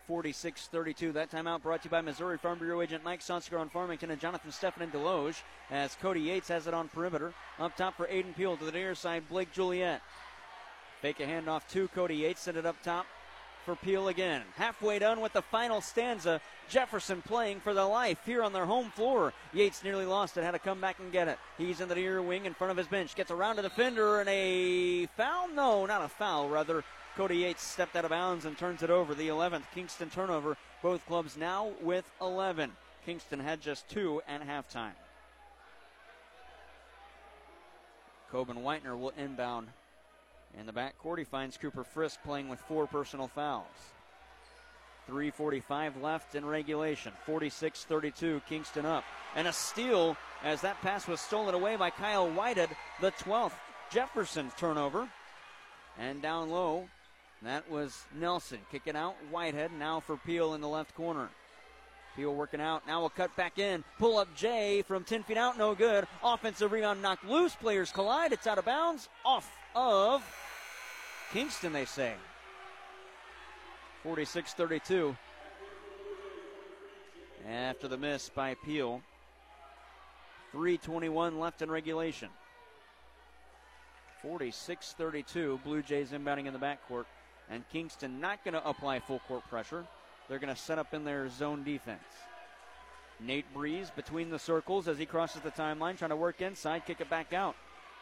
46 0.07 0.67
32. 0.67 1.11
That 1.11 1.29
timeout 1.29 1.61
brought 1.61 1.81
to 1.81 1.87
you 1.87 1.91
by 1.91 1.99
Missouri 1.99 2.37
Farm 2.37 2.59
Bureau 2.59 2.81
agent 2.81 3.03
Mike 3.03 3.19
Sonsker 3.19 3.59
on 3.59 3.69
Farmington 3.69 4.11
and 4.11 4.21
Jonathan 4.21 4.51
Steffen 4.51 4.81
in 4.81 4.91
Desloge 4.91 5.41
as 5.69 5.95
Cody 6.01 6.21
Yates 6.21 6.47
has 6.47 6.67
it 6.67 6.73
on 6.73 6.87
perimeter. 6.87 7.33
Up 7.59 7.75
top 7.75 7.97
for 7.97 8.07
Aiden 8.07 8.35
Peel 8.35 8.55
to 8.55 8.63
the 8.63 8.71
near 8.71 8.95
side, 8.95 9.27
Blake 9.27 9.51
Juliet. 9.51 10.01
Fake 11.01 11.19
a 11.19 11.23
handoff 11.23 11.67
to 11.69 11.89
Cody 11.89 12.15
Yates, 12.15 12.41
send 12.41 12.57
it 12.57 12.65
up 12.65 12.81
top 12.81 13.05
for 13.67 13.75
Peel 13.75 14.07
again. 14.07 14.43
Halfway 14.55 14.97
done 14.97 15.19
with 15.19 15.33
the 15.33 15.41
final 15.41 15.81
stanza. 15.81 16.39
Jefferson 16.69 17.21
playing 17.21 17.59
for 17.59 17.73
the 17.73 17.83
life 17.83 18.17
here 18.25 18.41
on 18.41 18.53
their 18.53 18.65
home 18.65 18.91
floor. 18.91 19.33
Yates 19.51 19.83
nearly 19.83 20.05
lost 20.05 20.37
it, 20.37 20.43
had 20.45 20.51
to 20.51 20.59
come 20.59 20.79
back 20.79 20.99
and 20.99 21.11
get 21.11 21.27
it. 21.27 21.37
He's 21.57 21.81
in 21.81 21.89
the 21.89 21.95
near 21.95 22.21
wing 22.21 22.45
in 22.45 22.53
front 22.53 22.71
of 22.71 22.77
his 22.77 22.87
bench. 22.87 23.13
Gets 23.13 23.29
around 23.29 23.59
a 23.59 23.61
defender 23.61 24.21
and 24.21 24.29
a 24.29 25.07
foul? 25.17 25.49
No, 25.49 25.85
not 25.85 26.01
a 26.01 26.07
foul, 26.07 26.47
rather. 26.47 26.85
Cody 27.17 27.39
Yates 27.39 27.61
stepped 27.61 27.97
out 27.97 28.05
of 28.05 28.09
bounds 28.11 28.45
and 28.45 28.57
turns 28.57 28.83
it 28.83 28.89
over. 28.89 29.13
The 29.13 29.27
11th 29.27 29.63
Kingston 29.75 30.09
turnover. 30.09 30.55
Both 30.81 31.05
clubs 31.05 31.35
now 31.35 31.71
with 31.81 32.09
11. 32.21 32.71
Kingston 33.05 33.41
had 33.41 33.59
just 33.59 33.89
two 33.89 34.21
at 34.29 34.47
halftime. 34.47 34.95
Coben 38.31 38.63
Whitener 38.63 38.97
will 38.97 39.11
inbound 39.17 39.67
in 40.59 40.65
the 40.65 40.73
backcourt. 40.73 41.17
He 41.17 41.23
finds 41.23 41.57
Cooper 41.57 41.83
Frisk 41.83 42.21
playing 42.23 42.49
with 42.49 42.59
four 42.59 42.87
personal 42.87 43.27
fouls. 43.27 43.65
3.45 45.09 46.01
left 46.01 46.35
in 46.35 46.45
regulation. 46.45 47.13
46 47.25 47.85
32, 47.85 48.41
Kingston 48.47 48.85
up. 48.85 49.03
And 49.35 49.47
a 49.47 49.53
steal 49.53 50.17
as 50.43 50.61
that 50.61 50.81
pass 50.81 51.07
was 51.07 51.21
stolen 51.21 51.55
away 51.55 51.75
by 51.75 51.89
Kyle 51.89 52.29
Whitehead, 52.29 52.69
the 53.01 53.11
12th. 53.11 53.53
Jefferson 53.89 54.51
turnover. 54.57 55.07
And 55.97 56.21
down 56.21 56.49
low, 56.49 56.87
that 57.41 57.69
was 57.71 58.03
Nelson. 58.13 58.59
Kicking 58.71 58.95
out 58.95 59.15
Whitehead 59.31 59.71
now 59.79 59.99
for 59.99 60.17
Peel 60.17 60.53
in 60.53 60.61
the 60.61 60.67
left 60.67 60.93
corner. 60.95 61.29
Peel 62.15 62.33
working 62.33 62.61
out. 62.61 62.85
Now 62.87 62.99
we'll 62.99 63.09
cut 63.09 63.35
back 63.35 63.59
in. 63.59 63.83
Pull 63.99 64.17
up 64.17 64.27
Jay 64.35 64.81
from 64.81 65.03
10 65.03 65.23
feet 65.23 65.37
out. 65.37 65.57
No 65.57 65.75
good. 65.75 66.07
Offensive 66.23 66.71
rebound 66.71 67.01
knocked 67.01 67.25
loose. 67.25 67.55
Players 67.55 67.91
collide. 67.91 68.33
It's 68.33 68.47
out 68.47 68.57
of 68.57 68.65
bounds. 68.65 69.07
Off 69.23 69.51
of 69.77 70.23
Kingston, 71.31 71.71
they 71.71 71.85
say. 71.85 72.13
46 74.03 74.53
32. 74.53 75.15
After 77.47 77.87
the 77.87 77.97
miss 77.97 78.29
by 78.29 78.55
Peel. 78.65 79.01
3.21 80.53 81.39
left 81.39 81.61
in 81.61 81.69
regulation. 81.69 82.29
46 84.21 84.95
32. 84.97 85.59
Blue 85.63 85.81
Jays 85.81 86.11
inbounding 86.11 86.47
in 86.47 86.53
the 86.53 86.59
backcourt. 86.59 87.05
And 87.49 87.63
Kingston 87.69 88.19
not 88.19 88.43
going 88.43 88.55
to 88.55 88.67
apply 88.67 88.99
full 88.99 89.21
court 89.27 89.47
pressure. 89.47 89.85
They're 90.27 90.39
going 90.39 90.53
to 90.53 90.59
set 90.59 90.79
up 90.79 90.93
in 90.93 91.05
their 91.05 91.29
zone 91.29 91.63
defense. 91.63 92.01
Nate 93.19 93.51
Breeze 93.53 93.91
between 93.95 94.29
the 94.29 94.39
circles 94.39 94.87
as 94.87 94.97
he 94.97 95.05
crosses 95.05 95.41
the 95.41 95.51
timeline, 95.51 95.97
trying 95.97 96.09
to 96.09 96.15
work 96.15 96.41
inside, 96.41 96.85
kick 96.85 97.01
it 97.01 97.09
back 97.09 97.33
out. 97.33 97.55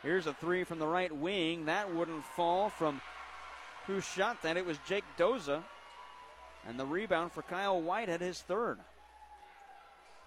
Here's 0.04 0.28
a 0.28 0.34
three 0.34 0.64
from 0.64 0.80
the 0.80 0.88
right 0.88 1.12
wing. 1.12 1.66
That 1.66 1.94
wouldn't 1.94 2.26
fall 2.36 2.70
from 2.70 3.02
who 3.88 4.02
shot 4.02 4.42
that. 4.44 4.58
It 4.58 4.66
was 4.66 4.78
Jake 4.88 5.06
Doza. 5.18 5.64
And 6.68 6.80
the 6.80 6.86
rebound 6.86 7.32
for 7.32 7.44
Kyle 7.44 7.82
Whitehead, 7.82 8.22
his 8.22 8.42
third. 8.42 8.80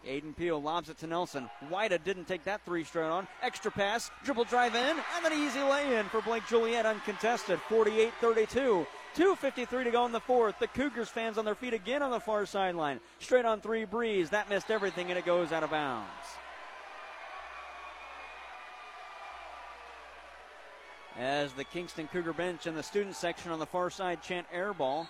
Aiden 0.06 0.36
Peel 0.36 0.62
lobs 0.62 0.88
it 0.88 0.98
to 0.98 1.06
Nelson. 1.06 1.50
Whitehead 1.68 2.04
didn't 2.04 2.26
take 2.26 2.44
that 2.44 2.64
three 2.64 2.84
straight 2.84 3.08
on. 3.08 3.26
Extra 3.42 3.70
pass, 3.70 4.10
dribble 4.24 4.44
drive 4.44 4.74
in, 4.76 4.96
and 5.16 5.26
an 5.26 5.32
easy 5.32 5.60
lay 5.60 5.96
in 5.96 6.06
for 6.06 6.22
Blake 6.22 6.46
Juliet, 6.48 6.86
uncontested. 6.86 7.58
48 7.68 8.12
32. 8.20 8.86
2.53 9.16 9.84
to 9.84 9.90
go 9.90 10.06
in 10.06 10.12
the 10.12 10.20
fourth. 10.20 10.58
The 10.60 10.68
Cougars 10.68 11.08
fans 11.08 11.38
on 11.38 11.44
their 11.44 11.56
feet 11.56 11.74
again 11.74 12.02
on 12.02 12.12
the 12.12 12.20
far 12.20 12.46
sideline. 12.46 13.00
Straight 13.18 13.44
on 13.44 13.60
three, 13.60 13.84
Breeze. 13.84 14.30
That 14.30 14.48
missed 14.48 14.70
everything, 14.70 15.08
and 15.08 15.18
it 15.18 15.26
goes 15.26 15.50
out 15.50 15.64
of 15.64 15.70
bounds. 15.70 16.06
As 21.18 21.52
the 21.52 21.64
Kingston 21.64 22.08
Cougar 22.12 22.32
bench 22.32 22.66
and 22.66 22.76
the 22.76 22.82
student 22.82 23.16
section 23.16 23.50
on 23.50 23.58
the 23.58 23.66
far 23.66 23.90
side 23.90 24.22
chant 24.22 24.46
air 24.52 24.72
ball, 24.72 25.08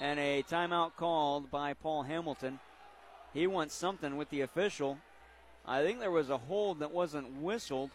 and 0.00 0.18
a 0.18 0.42
timeout 0.44 0.92
called 0.96 1.50
by 1.50 1.74
Paul 1.74 2.02
Hamilton. 2.02 2.58
He 3.34 3.46
wants 3.46 3.74
something 3.74 4.16
with 4.16 4.30
the 4.30 4.42
official. 4.42 4.98
I 5.66 5.82
think 5.82 6.00
there 6.00 6.10
was 6.10 6.30
a 6.30 6.38
hold 6.38 6.80
that 6.80 6.90
wasn't 6.90 7.40
whistled. 7.40 7.90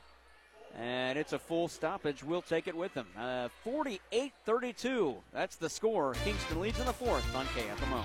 And 0.78 1.18
it's 1.18 1.34
a 1.34 1.40
full 1.40 1.68
stoppage. 1.68 2.24
We'll 2.24 2.42
take 2.42 2.68
it 2.68 2.76
with 2.76 2.94
them. 2.94 3.08
Uh, 3.18 3.50
48 3.64 4.34
32. 4.46 5.16
That's 5.34 5.56
the 5.56 5.70
score. 5.70 6.14
Kingston 6.24 6.62
leads 6.62 6.80
in 6.80 6.86
the 6.86 6.94
fourth 6.94 7.36
on 7.36 7.46
KFMO. 7.48 8.04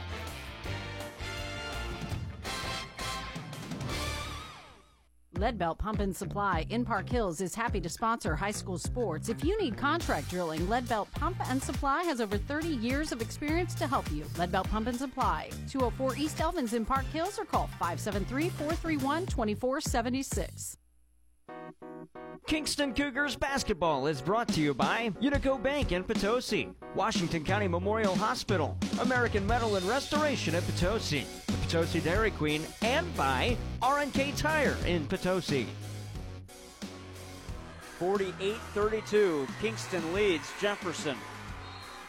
Leadbelt 5.42 5.76
Pump 5.76 5.98
and 5.98 6.14
Supply 6.14 6.64
in 6.70 6.84
Park 6.84 7.08
Hills 7.08 7.40
is 7.40 7.52
happy 7.52 7.80
to 7.80 7.88
sponsor 7.88 8.36
high 8.36 8.52
school 8.52 8.78
sports. 8.78 9.28
If 9.28 9.44
you 9.44 9.60
need 9.60 9.76
contract 9.76 10.30
drilling, 10.30 10.60
Leadbelt 10.68 11.10
Pump 11.10 11.36
and 11.50 11.60
Supply 11.60 12.04
has 12.04 12.20
over 12.20 12.38
30 12.38 12.68
years 12.68 13.10
of 13.10 13.20
experience 13.20 13.74
to 13.74 13.88
help 13.88 14.08
you. 14.12 14.22
Leadbelt 14.36 14.70
Pump 14.70 14.86
and 14.86 14.96
Supply, 14.96 15.50
204 15.68 16.14
East 16.16 16.38
Elvins 16.38 16.74
in 16.74 16.84
Park 16.84 17.06
Hills, 17.06 17.40
or 17.40 17.44
call 17.44 17.66
573 17.80 18.50
431 18.50 19.26
2476. 19.26 20.78
Kingston 22.46 22.94
Cougars 22.94 23.34
basketball 23.34 24.06
is 24.06 24.22
brought 24.22 24.46
to 24.46 24.60
you 24.60 24.72
by 24.72 25.10
Unico 25.20 25.60
Bank 25.60 25.90
in 25.90 26.04
Potosi, 26.04 26.68
Washington 26.94 27.42
County 27.42 27.66
Memorial 27.66 28.14
Hospital, 28.14 28.76
American 29.00 29.44
Metal 29.44 29.74
and 29.74 29.86
Restoration 29.88 30.54
at 30.54 30.62
Potosi, 30.66 31.24
Potosi 31.72 32.00
Dairy 32.00 32.30
Queen 32.32 32.60
and 32.82 33.16
by 33.16 33.56
R&K 33.80 34.32
Tire 34.32 34.76
in 34.84 35.06
Potosi. 35.06 35.66
48-32, 37.98 39.48
Kingston 39.58 40.12
leads 40.12 40.52
Jefferson. 40.60 41.16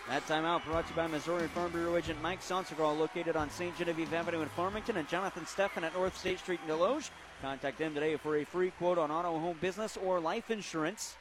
That 0.10 0.28
timeout 0.28 0.66
brought 0.66 0.86
to 0.88 0.90
you 0.90 0.98
by 0.98 1.08
Missouri 1.08 1.48
Farm 1.48 1.72
Bureau 1.72 1.96
agent 1.96 2.22
Mike 2.22 2.42
Sonsegal, 2.42 3.00
located 3.00 3.38
on 3.38 3.50
St. 3.50 3.78
Genevieve 3.78 4.14
Avenue 4.14 4.42
in 4.42 4.50
Farmington, 4.50 4.98
and 4.98 5.08
Jonathan 5.08 5.46
Steffen 5.46 5.84
at 5.84 5.94
North 5.94 6.18
State 6.18 6.40
Street 6.40 6.60
in 6.68 6.74
Desloge. 6.76 7.10
Contact 7.42 7.78
them 7.78 7.94
today 7.94 8.18
for 8.18 8.36
a 8.36 8.44
free 8.44 8.72
quote 8.72 8.98
on 8.98 9.12
auto, 9.12 9.40
home, 9.40 9.56
business, 9.62 9.96
or 9.96 10.20
life 10.20 10.52
insurance. 10.52 11.16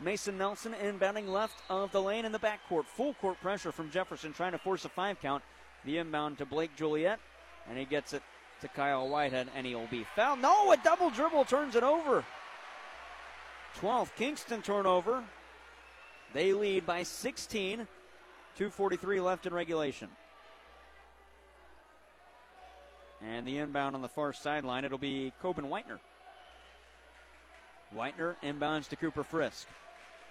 Mason 0.00 0.36
Nelson 0.36 0.74
inbounding 0.82 1.28
left 1.28 1.62
of 1.70 1.92
the 1.92 2.02
lane 2.02 2.24
in 2.24 2.32
the 2.32 2.40
backcourt. 2.40 2.86
Full 2.86 3.14
court 3.14 3.40
pressure 3.40 3.70
from 3.70 3.92
Jefferson 3.92 4.32
trying 4.32 4.50
to 4.50 4.58
force 4.58 4.84
a 4.84 4.88
five 4.88 5.20
count. 5.20 5.44
The 5.84 5.98
inbound 5.98 6.38
to 6.38 6.46
Blake 6.46 6.74
Juliet, 6.74 7.20
and 7.68 7.78
he 7.78 7.84
gets 7.84 8.12
it 8.12 8.22
to 8.60 8.68
Kyle 8.68 9.08
Whitehead, 9.08 9.48
and 9.54 9.66
he'll 9.66 9.86
be 9.86 10.04
fouled. 10.16 10.40
No, 10.40 10.72
a 10.72 10.76
double 10.76 11.10
dribble 11.10 11.44
turns 11.44 11.76
it 11.76 11.82
over. 11.82 12.24
12th 13.80 14.14
Kingston 14.16 14.62
turnover. 14.62 15.22
They 16.32 16.52
lead 16.52 16.86
by 16.86 17.02
16. 17.02 17.86
2.43 18.58 19.22
left 19.22 19.46
in 19.46 19.52
regulation. 19.52 20.08
And 23.22 23.46
the 23.46 23.58
inbound 23.58 23.94
on 23.94 24.02
the 24.02 24.08
far 24.08 24.32
sideline, 24.32 24.84
it'll 24.84 24.98
be 24.98 25.32
Coben 25.42 25.68
Whitener. 25.68 25.98
Whitener 27.94 28.36
inbounds 28.42 28.88
to 28.88 28.96
Cooper 28.96 29.24
Frisk. 29.24 29.66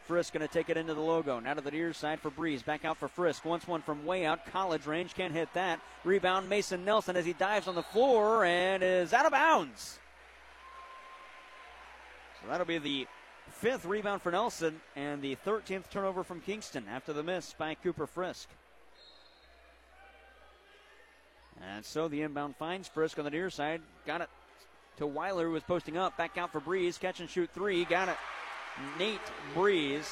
Frisk 0.08 0.34
going 0.34 0.47
to 0.47 0.53
take 0.53 0.70
it 0.70 0.78
into 0.78 0.93
the 0.93 1.01
logo. 1.01 1.39
Now 1.39 1.56
to 1.56 1.62
the 1.62 1.72
near 1.72 1.91
side 1.93 2.20
for 2.20 2.30
Breeze. 2.30 2.62
Back 2.62 2.86
out 2.86 2.97
for 2.97 3.08
Frisk. 3.08 3.43
Once 3.43 3.68
one 3.68 3.82
from 3.82 4.06
way 4.06 4.26
out. 4.26 4.45
College 4.51 4.86
range. 4.86 5.16
Can't 5.16 5.34
hit 5.34 5.49
that. 5.53 5.80
Rebound 6.03 6.47
Mason 6.47 6.86
Nelson 6.86 7.16
as 7.16 7.26
he 7.26 7.34
dives 7.34 7.68
on 7.68 7.76
the 7.76 7.84
floor 7.84 8.45
and 8.45 8.84
is 8.84 9.14
out 9.14 9.26
of 9.26 9.32
bounds. 9.32 9.99
So 12.41 12.49
that'll 12.49 12.68
be 12.68 12.78
the 12.78 13.08
fifth 13.49 13.86
rebound 13.86 14.22
for 14.22 14.32
Nelson 14.32 14.80
and 14.95 15.22
the 15.22 15.38
13th 15.45 15.89
turnover 15.89 16.24
from 16.24 16.41
Kingston 16.41 16.86
after 16.89 17.12
the 17.12 17.24
miss 17.24 17.53
by 17.58 17.74
Cooper 17.76 18.06
Frisk. 18.06 18.47
And 21.74 21.84
so 21.84 22.08
the 22.08 22.22
inbound 22.22 22.56
finds 22.58 22.88
Frisk 22.88 23.18
on 23.18 23.26
the 23.26 23.32
near 23.32 23.49
side. 23.49 23.82
Got 24.06 24.22
it 24.22 24.30
to 24.97 25.08
Weiler, 25.08 25.45
who 25.45 25.51
was 25.51 25.64
posting 25.64 25.97
up. 25.97 26.16
Back 26.18 26.38
out 26.38 26.51
for 26.51 26.60
Breeze. 26.60 26.97
Catch 26.97 27.22
and 27.22 27.30
shoot 27.30 27.49
three. 27.53 27.86
Got 27.86 28.10
it. 28.10 28.18
Nate 28.99 29.19
Breeze 29.53 30.09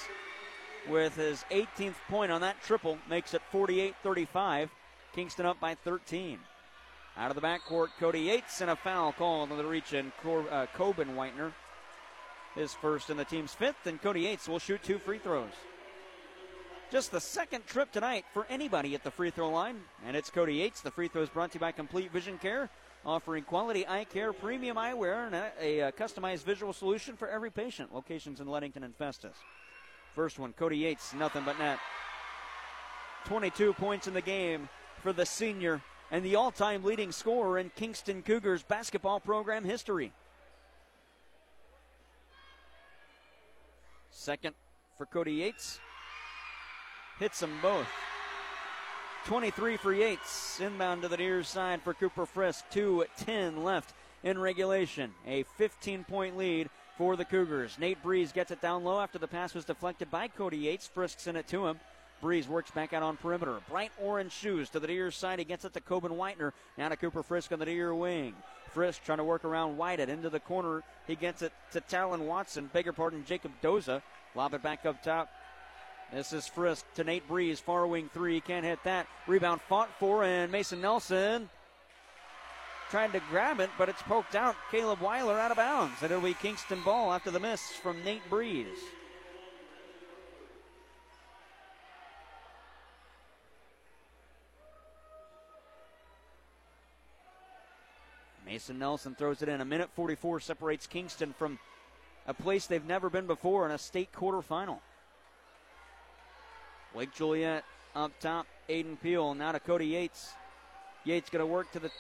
with 0.90 1.16
his 1.16 1.44
18th 1.52 1.96
point 2.10 2.32
on 2.32 2.42
that 2.42 2.62
triple 2.62 2.98
makes 3.10 3.34
it 3.34 3.42
48 3.52 3.96
35. 4.04 4.70
Kingston 5.14 5.46
up 5.46 5.60
by 5.60 5.76
13. 5.76 6.40
Out 7.16 7.30
of 7.30 7.36
the 7.36 7.42
backcourt, 7.42 7.90
Cody 8.00 8.22
Yates 8.22 8.62
and 8.62 8.72
a 8.72 8.76
foul 8.76 9.14
called 9.14 9.52
on 9.52 9.58
the 9.58 9.64
reach 9.64 9.94
in 9.94 10.12
Cor- 10.24 10.50
uh, 10.50 10.66
Coben 10.76 11.16
Whitener. 11.16 11.52
His 12.56 12.74
first 12.74 13.10
and 13.10 13.20
the 13.20 13.26
team's 13.26 13.54
fifth, 13.54 13.86
and 13.86 14.02
Cody 14.02 14.22
Yates 14.22 14.48
will 14.48 14.60
shoot 14.60 14.82
two 14.84 14.98
free 14.98 15.20
throws. 15.20 15.52
Just 16.92 17.12
the 17.12 17.20
second 17.20 17.66
trip 17.66 17.92
tonight 17.92 18.26
for 18.34 18.46
anybody 18.50 18.94
at 18.94 19.04
the 19.04 19.12
free 19.12 19.32
throw 19.32 19.50
line, 19.50 19.82
and 20.06 20.16
it's 20.16 20.30
Cody 20.30 20.56
Yates. 20.56 20.82
The 20.82 20.92
free 20.92 21.08
throws 21.08 21.30
brought 21.30 21.52
to 21.52 21.56
you 21.56 21.60
by 21.60 21.72
Complete 21.72 22.12
Vision 22.12 22.38
Care, 22.38 22.70
offering 23.06 23.44
quality 23.44 23.88
eye 23.88 24.06
care, 24.06 24.34
premium 24.34 24.78
eyewear, 24.78 25.28
and 25.28 25.36
a, 25.36 25.52
a, 25.60 25.80
a 25.80 25.92
customized 25.92 26.44
visual 26.44 26.74
solution 26.74 27.16
for 27.16 27.28
every 27.28 27.52
patient. 27.52 27.94
Locations 27.94 28.40
in 28.40 28.48
Leadington 28.48 28.84
and 28.84 28.96
Festus. 28.96 29.36
First 30.16 30.40
one, 30.40 30.54
Cody 30.54 30.78
Yates, 30.78 31.14
nothing 31.14 31.44
but 31.46 31.58
net. 31.60 31.80
22 33.26 33.74
points 33.74 34.08
in 34.08 34.14
the 34.14 34.22
game 34.22 34.70
for 35.02 35.14
the 35.14 35.26
senior 35.26 35.82
and 36.12 36.24
the 36.24 36.36
all 36.36 36.52
time 36.52 36.84
leading 36.84 37.12
scorer 37.12 37.58
in 37.58 37.72
Kingston 37.76 38.22
Cougars 38.22 38.64
basketball 38.64 39.20
program 39.20 39.64
history. 39.64 40.12
Second 44.12 44.54
for 44.98 45.06
Cody 45.06 45.34
Yates. 45.34 45.80
Hits 47.20 47.40
them 47.40 47.52
both. 47.62 47.88
23 49.26 49.78
for 49.78 49.94
Yates. 49.94 50.60
Inbound 50.60 51.02
to 51.02 51.08
the 51.08 51.16
near 51.16 51.44
side 51.44 51.82
for 51.82 51.94
Cooper 51.94 52.26
Frisk. 52.26 52.66
2 52.72 53.06
10 53.18 53.64
left 53.64 53.94
in 54.24 54.38
regulation. 54.38 55.14
A 55.26 55.44
15 55.58 56.04
point 56.04 56.36
lead 56.38 56.70
for 56.98 57.16
the 57.16 57.24
Cougars. 57.24 57.78
Nate 57.80 58.04
Breeze 58.04 58.34
gets 58.34 58.52
it 58.52 58.62
down 58.62 58.84
low 58.84 59.00
after 59.00 59.18
the 59.18 59.28
pass 59.28 59.54
was 59.54 59.64
deflected 59.64 60.12
by 60.12 60.28
Cody 60.28 60.58
Yates. 60.58 60.88
Frisk 60.88 61.26
in 61.26 61.38
it 61.38 61.48
to 61.48 61.66
him. 61.66 61.80
Breeze 62.22 62.50
works 62.50 62.72
back 62.72 62.92
out 62.92 63.02
on 63.02 63.16
perimeter. 63.16 63.60
Bright 63.70 63.92
orange 64.02 64.34
shoes 64.34 64.70
to 64.72 64.80
the 64.80 64.88
near 64.88 65.10
side. 65.10 65.40
He 65.40 65.46
gets 65.46 65.64
it 65.64 65.74
to 65.74 65.82
Coben 65.82 66.18
Whitener. 66.18 66.52
Now 66.78 66.90
to 66.90 66.98
Cooper 66.98 67.24
Frisk 67.24 67.54
on 67.54 67.60
the 67.60 67.66
near 67.66 67.96
wing. 67.96 68.34
Frisk 68.72 69.06
trying 69.06 69.20
to 69.20 69.24
work 69.24 69.46
around 69.46 69.78
Whitehead 69.78 70.10
into 70.10 70.30
the 70.30 70.40
corner. 70.40 70.84
He 71.08 71.16
gets 71.16 71.42
it 71.42 71.54
to 71.72 71.80
Talon 71.80 72.28
Watson. 72.28 72.70
Beg 72.74 72.86
your 72.86 72.94
pardon, 72.94 73.24
Jacob 73.26 73.52
Doza. 73.62 74.02
Lob 74.36 74.54
it 74.54 74.64
back 74.64 74.86
up 74.86 75.02
top. 75.02 75.30
This 76.14 76.32
is 76.32 76.48
Frisk 76.48 76.86
to 76.94 77.04
Nate 77.04 77.28
Breeze. 77.28 77.60
Far 77.60 77.88
wing 77.88 78.08
three. 78.14 78.40
Can't 78.40 78.64
hit 78.64 78.78
that. 78.84 79.08
Rebound 79.26 79.62
fought 79.62 79.90
for, 79.98 80.24
and 80.24 80.52
Mason 80.52 80.80
Nelson 80.80 81.50
tried 82.92 83.14
to 83.14 83.22
grab 83.32 83.60
it, 83.60 83.72
but 83.80 83.90
it's 83.90 84.02
poked 84.04 84.36
out. 84.36 84.56
Caleb 84.70 85.02
Weiler 85.02 85.40
out 85.40 85.50
of 85.50 85.58
bounds. 85.58 85.96
And 86.04 86.12
it'll 86.12 86.24
be 86.24 86.36
Kingston 86.36 86.84
ball 86.84 87.12
after 87.12 87.32
the 87.32 87.40
miss 87.40 87.62
from 87.72 88.04
Nate 88.04 88.22
Breeze. 88.30 88.68
Mason 98.46 98.78
Nelson 98.78 99.16
throws 99.16 99.42
it 99.42 99.50
in. 99.50 99.62
A 99.62 99.66
minute 99.66 99.90
44 99.96 100.42
separates 100.42 100.86
Kingston 100.86 101.34
from 101.40 101.58
a 102.28 102.36
place 102.36 102.68
they've 102.68 102.86
never 102.86 103.10
been 103.10 103.26
before 103.26 103.66
in 103.66 103.72
a 103.72 103.80
state 103.80 104.12
quarterfinal. 104.14 104.78
Blake 106.94 107.14
Juliet 107.14 107.64
up 107.96 108.12
top. 108.20 108.46
Aiden 108.70 109.00
Peel 109.02 109.34
now 109.34 109.52
to 109.52 109.60
Cody 109.60 109.88
Yates. 109.88 110.34
Yates 111.06 111.30
going 111.30 111.42
to 111.42 111.46
work 111.46 111.72
to 111.74 111.80
the 111.80 111.92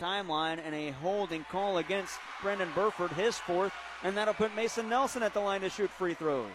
timeline 0.00 0.58
and 0.64 0.74
a 0.74 0.90
holding 0.92 1.44
call 1.50 1.78
against 1.78 2.18
Brendan 2.42 2.68
Burford, 2.74 3.10
his 3.12 3.36
fourth, 3.36 3.72
and 4.02 4.16
that'll 4.16 4.34
put 4.34 4.54
Mason 4.54 4.88
Nelson 4.88 5.22
at 5.22 5.34
the 5.34 5.40
line 5.40 5.60
to 5.62 5.70
shoot 5.70 5.90
free 5.90 6.14
throws. 6.14 6.46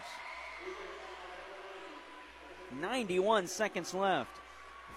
91 2.79 3.47
seconds 3.47 3.93
left. 3.93 4.39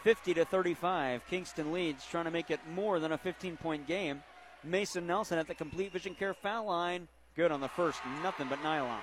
50 0.02 0.34
to 0.34 0.44
35. 0.44 1.22
Kingston 1.28 1.72
leads, 1.72 2.06
trying 2.06 2.26
to 2.26 2.30
make 2.30 2.50
it 2.50 2.60
more 2.74 3.00
than 3.00 3.12
a 3.12 3.18
15 3.18 3.56
point 3.56 3.86
game. 3.86 4.22
Mason 4.62 5.06
Nelson 5.06 5.38
at 5.38 5.46
the 5.46 5.54
complete 5.54 5.92
vision 5.92 6.14
care 6.14 6.34
foul 6.34 6.66
line. 6.66 7.08
Good 7.36 7.50
on 7.50 7.60
the 7.60 7.68
first, 7.68 8.00
nothing 8.22 8.46
but 8.48 8.62
nylon. 8.62 9.00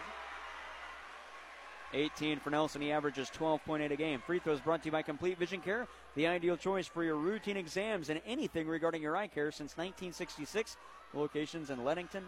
18 1.94 2.40
for 2.40 2.50
Nelson. 2.50 2.82
He 2.82 2.92
averages 2.92 3.30
12.8 3.30 3.92
a 3.92 3.96
game. 3.96 4.22
Free 4.26 4.40
throws 4.40 4.62
brought 4.62 4.82
to 4.84 4.88
you 4.88 4.92
by 4.92 5.02
Complete 5.02 5.38
Vision 5.38 5.62
Care, 5.62 5.88
the 6.16 6.28
ideal 6.28 6.58
choice 6.58 6.88
for 6.88 7.04
your 7.04 7.16
routine 7.16 7.58
exams 7.58 8.10
and 8.10 8.22
anything 8.26 8.68
regarding 8.68 9.02
your 9.02 9.18
eye 9.18 9.28
care 9.28 9.52
since 9.52 9.78
1966. 9.78 10.78
Locations 11.14 11.70
in 11.70 11.84
Leadington 11.84 12.24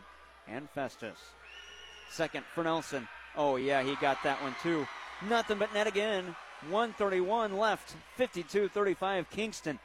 and 0.47 0.69
Festus. 0.69 1.17
Second 2.09 2.43
for 2.53 2.63
Nelson. 2.63 3.07
Oh, 3.35 3.55
yeah, 3.55 3.81
he 3.81 3.95
got 3.95 4.21
that 4.23 4.41
one 4.43 4.55
too. 4.61 4.85
Nothing 5.27 5.57
but 5.57 5.73
net 5.73 5.87
again. 5.87 6.35
131 6.69 7.57
left. 7.57 7.95
52 8.17 8.69
35 8.69 9.29
Kingston. 9.29 9.79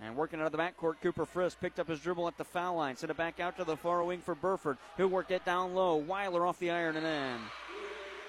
And 0.00 0.16
working 0.16 0.40
out 0.40 0.46
of 0.46 0.52
the 0.52 0.58
backcourt, 0.58 1.00
Cooper 1.02 1.24
Frisk 1.24 1.60
picked 1.60 1.78
up 1.78 1.88
his 1.88 2.00
dribble 2.00 2.28
at 2.28 2.36
the 2.36 2.44
foul 2.44 2.76
line. 2.76 2.96
Sent 2.96 3.10
it 3.10 3.16
back 3.16 3.40
out 3.40 3.56
to 3.56 3.64
the 3.64 3.76
far 3.76 4.02
wing 4.04 4.20
for 4.20 4.34
Burford, 4.34 4.76
who 4.96 5.08
worked 5.08 5.30
it 5.30 5.44
down 5.44 5.74
low. 5.74 5.96
Weiler 5.96 6.46
off 6.46 6.58
the 6.58 6.70
iron 6.70 6.96
and 6.96 7.06
in. 7.06 7.40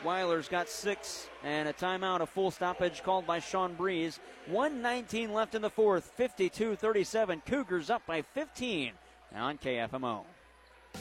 Weiler's 0.06 0.48
got 0.48 0.70
six 0.70 1.28
and 1.44 1.68
a 1.68 1.74
timeout, 1.74 2.22
a 2.22 2.28
full 2.28 2.52
stoppage 2.52 3.02
called 3.02 3.26
by 3.26 3.40
Sean 3.40 3.74
Breeze. 3.74 4.20
119 4.46 5.34
left 5.34 5.56
in 5.56 5.62
the 5.62 5.70
fourth, 5.70 6.12
52 6.16 6.76
37. 6.76 7.42
Cougars 7.46 7.90
up 7.90 8.06
by 8.06 8.22
15 8.22 8.92
on 9.36 9.58
KFMO. 9.58 10.24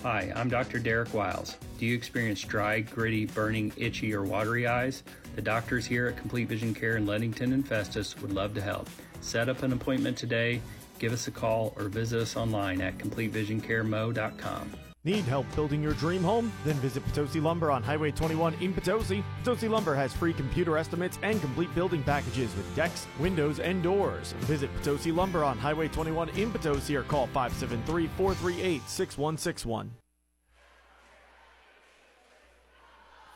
Hi, 0.02 0.32
I'm 0.34 0.48
Dr. 0.48 0.78
Derek 0.78 1.14
Wiles. 1.14 1.56
Do 1.78 1.86
you 1.86 1.94
experience 1.94 2.40
dry, 2.40 2.80
gritty, 2.80 3.26
burning, 3.26 3.72
itchy, 3.76 4.14
or 4.14 4.22
watery 4.22 4.66
eyes? 4.66 5.02
The 5.36 5.42
doctors 5.42 5.86
here 5.86 6.08
at 6.08 6.16
Complete 6.16 6.48
Vision 6.48 6.74
Care 6.74 6.96
in 6.96 7.06
Leadington 7.06 7.52
and 7.52 7.66
Festus 7.66 8.20
would 8.20 8.32
love 8.32 8.54
to 8.54 8.60
help. 8.60 8.88
Set 9.20 9.48
up 9.48 9.62
an 9.62 9.72
appointment 9.72 10.16
today, 10.16 10.60
give 10.98 11.12
us 11.12 11.28
a 11.28 11.30
call, 11.30 11.74
or 11.76 11.84
visit 11.84 12.20
us 12.20 12.36
online 12.36 12.80
at 12.80 12.98
CompleteVisionCareMo.com. 12.98 14.70
Need 15.06 15.24
help 15.24 15.44
building 15.54 15.82
your 15.82 15.92
dream 15.92 16.22
home? 16.22 16.50
Then 16.64 16.76
visit 16.76 17.04
Potosi 17.04 17.38
Lumber 17.38 17.70
on 17.70 17.82
Highway 17.82 18.10
21 18.10 18.54
in 18.62 18.72
Potosi. 18.72 19.22
Potosi 19.42 19.68
Lumber 19.68 19.94
has 19.94 20.14
free 20.14 20.32
computer 20.32 20.78
estimates 20.78 21.18
and 21.22 21.38
complete 21.42 21.74
building 21.74 22.02
packages 22.02 22.56
with 22.56 22.74
decks, 22.74 23.06
windows, 23.20 23.60
and 23.60 23.82
doors. 23.82 24.32
Visit 24.40 24.74
Potosi 24.76 25.12
Lumber 25.12 25.44
on 25.44 25.58
Highway 25.58 25.88
21 25.88 26.30
in 26.30 26.50
Potosi 26.50 26.96
or 26.96 27.02
call 27.02 27.26
573 27.26 28.06
438 28.16 28.88
6161. 28.88 29.90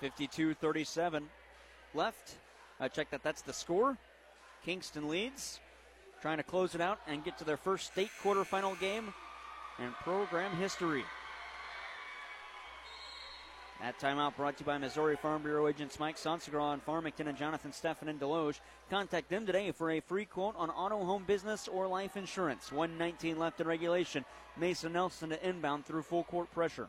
52 0.00 0.54
37 0.54 1.28
left. 1.92 2.38
I 2.80 2.88
check 2.88 3.10
that 3.10 3.22
that's 3.22 3.42
the 3.42 3.52
score. 3.52 3.98
Kingston 4.64 5.06
leads. 5.06 5.60
trying 6.22 6.38
to 6.38 6.42
close 6.42 6.74
it 6.74 6.80
out 6.80 6.98
and 7.06 7.22
get 7.24 7.36
to 7.38 7.44
their 7.44 7.58
first 7.58 7.88
state 7.88 8.10
quarterfinal 8.22 8.80
game 8.80 9.12
in 9.78 9.90
program 10.02 10.56
history. 10.56 11.04
That 13.80 14.00
timeout 14.00 14.34
brought 14.34 14.56
to 14.56 14.64
you 14.64 14.66
by 14.66 14.76
Missouri 14.76 15.14
Farm 15.14 15.42
Bureau 15.42 15.68
agents 15.68 16.00
Mike 16.00 16.16
Sonsegra 16.16 16.74
in 16.74 16.80
Farmington 16.80 17.28
and 17.28 17.38
Jonathan 17.38 17.70
Steffen 17.70 18.08
in 18.08 18.18
Desloge. 18.18 18.58
Contact 18.90 19.28
them 19.30 19.46
today 19.46 19.70
for 19.70 19.92
a 19.92 20.00
free 20.00 20.24
quote 20.24 20.56
on 20.56 20.68
auto, 20.70 21.04
home 21.04 21.22
business, 21.24 21.68
or 21.68 21.86
life 21.86 22.16
insurance. 22.16 22.72
119 22.72 23.38
left 23.38 23.60
in 23.60 23.68
regulation. 23.68 24.24
Mason 24.56 24.92
Nelson 24.92 25.30
to 25.30 25.48
inbound 25.48 25.86
through 25.86 26.02
full 26.02 26.24
court 26.24 26.50
pressure. 26.52 26.88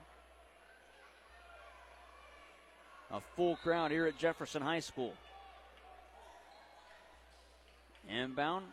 A 3.12 3.22
full 3.36 3.56
crowd 3.58 3.92
here 3.92 4.08
at 4.08 4.18
Jefferson 4.18 4.64
High 4.64 4.80
School. 4.80 5.14
Inbound 8.10 8.66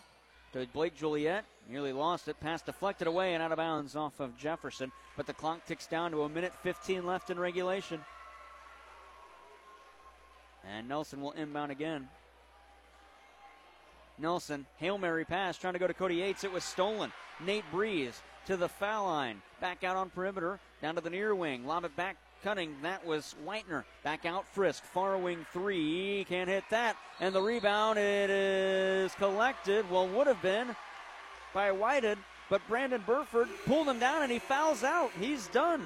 to 0.55 0.67
Blake 0.73 0.97
Juliet. 0.97 1.45
Nearly 1.69 1.93
lost 1.93 2.29
it. 2.29 2.41
Pass 2.41 2.63
deflected 2.63 3.09
away 3.09 3.35
and 3.35 3.43
out 3.43 3.53
of 3.53 3.59
bounds 3.59 3.95
off 3.95 4.21
of 4.21 4.39
Jefferson. 4.39 4.91
But 5.17 5.27
the 5.27 5.35
clock 5.35 5.65
ticks 5.67 5.87
down 5.87 6.11
to 6.11 6.23
a 6.23 6.29
minute 6.29 6.53
15 6.63 7.07
left 7.07 7.31
in 7.31 7.39
regulation. 7.39 8.05
And 10.69 10.89
Nelson 10.89 11.21
will 11.21 11.33
inbound 11.33 11.73
again. 11.73 12.09
Nelson, 14.19 14.67
Hail 14.79 14.99
Mary 14.99 15.25
pass, 15.25 15.59
trying 15.59 15.75
to 15.75 15.79
go 15.79 15.87
to 15.87 15.95
Cody 15.95 16.17
Yates. 16.17 16.45
It 16.45 16.53
was 16.53 16.65
stolen. 16.65 17.13
Nate 17.45 17.65
Breeze 17.71 18.23
to 18.47 18.57
the 18.57 18.69
foul 18.69 19.07
line. 19.07 19.43
Back 19.61 19.85
out 19.85 19.97
on 19.97 20.11
perimeter, 20.11 20.59
down 20.81 20.95
to 20.95 21.01
the 21.01 21.11
near 21.11 21.35
wing. 21.35 21.67
Lob 21.67 21.85
it 21.85 21.95
back 21.97 22.17
cutting. 22.43 22.75
That 22.83 23.05
was 23.07 23.35
Whitener. 23.45 23.85
Back 24.05 24.25
out 24.25 24.47
Frisk. 24.47 24.85
Far 24.85 25.19
wing 25.19 25.45
three. 25.53 26.25
Can't 26.29 26.49
hit 26.49 26.65
that. 26.71 26.97
And 27.21 27.35
the 27.35 27.43
rebound, 27.43 27.99
it 27.99 28.31
is 28.31 29.15
collected. 29.15 29.89
Well, 29.91 30.09
would 30.09 30.27
have 30.27 30.41
been 30.43 30.75
by 31.53 31.73
Whitehead, 31.73 32.19
but 32.49 32.67
Brandon 32.69 33.03
Burford 33.07 33.49
pulled 33.67 33.89
him 33.89 33.99
down 33.99 34.23
and 34.23 34.31
he 34.31 34.39
fouls 34.39 34.85
out. 34.85 35.11
He's 35.21 35.49
done. 35.49 35.83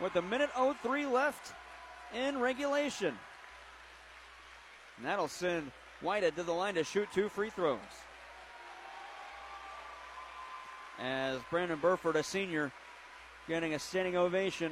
With 0.00 0.16
a 0.16 0.22
minute 0.22 0.50
03 0.82 1.06
left 1.06 1.52
in 2.14 2.38
regulation. 2.38 3.16
And 4.96 5.06
that'll 5.06 5.28
send 5.28 5.70
Whitehead 6.00 6.36
to 6.36 6.42
the 6.42 6.52
line 6.52 6.74
to 6.74 6.84
shoot 6.84 7.08
two 7.12 7.28
free 7.28 7.50
throws. 7.50 7.78
As 11.00 11.40
Brandon 11.50 11.78
Burford, 11.80 12.14
a 12.14 12.22
senior, 12.22 12.70
getting 13.48 13.74
a 13.74 13.78
standing 13.78 14.16
ovation 14.16 14.70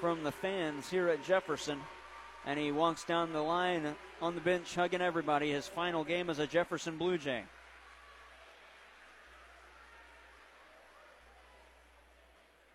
from 0.00 0.24
the 0.24 0.32
fans 0.32 0.90
here 0.90 1.08
at 1.08 1.24
Jefferson. 1.24 1.80
And 2.44 2.58
he 2.58 2.72
walks 2.72 3.04
down 3.04 3.32
the 3.32 3.42
line 3.42 3.94
on 4.20 4.34
the 4.34 4.40
bench, 4.40 4.74
hugging 4.74 5.00
everybody. 5.00 5.52
His 5.52 5.68
final 5.68 6.02
game 6.02 6.30
as 6.30 6.38
a 6.40 6.46
Jefferson 6.46 6.96
Blue 6.96 7.18
Jay. 7.18 7.44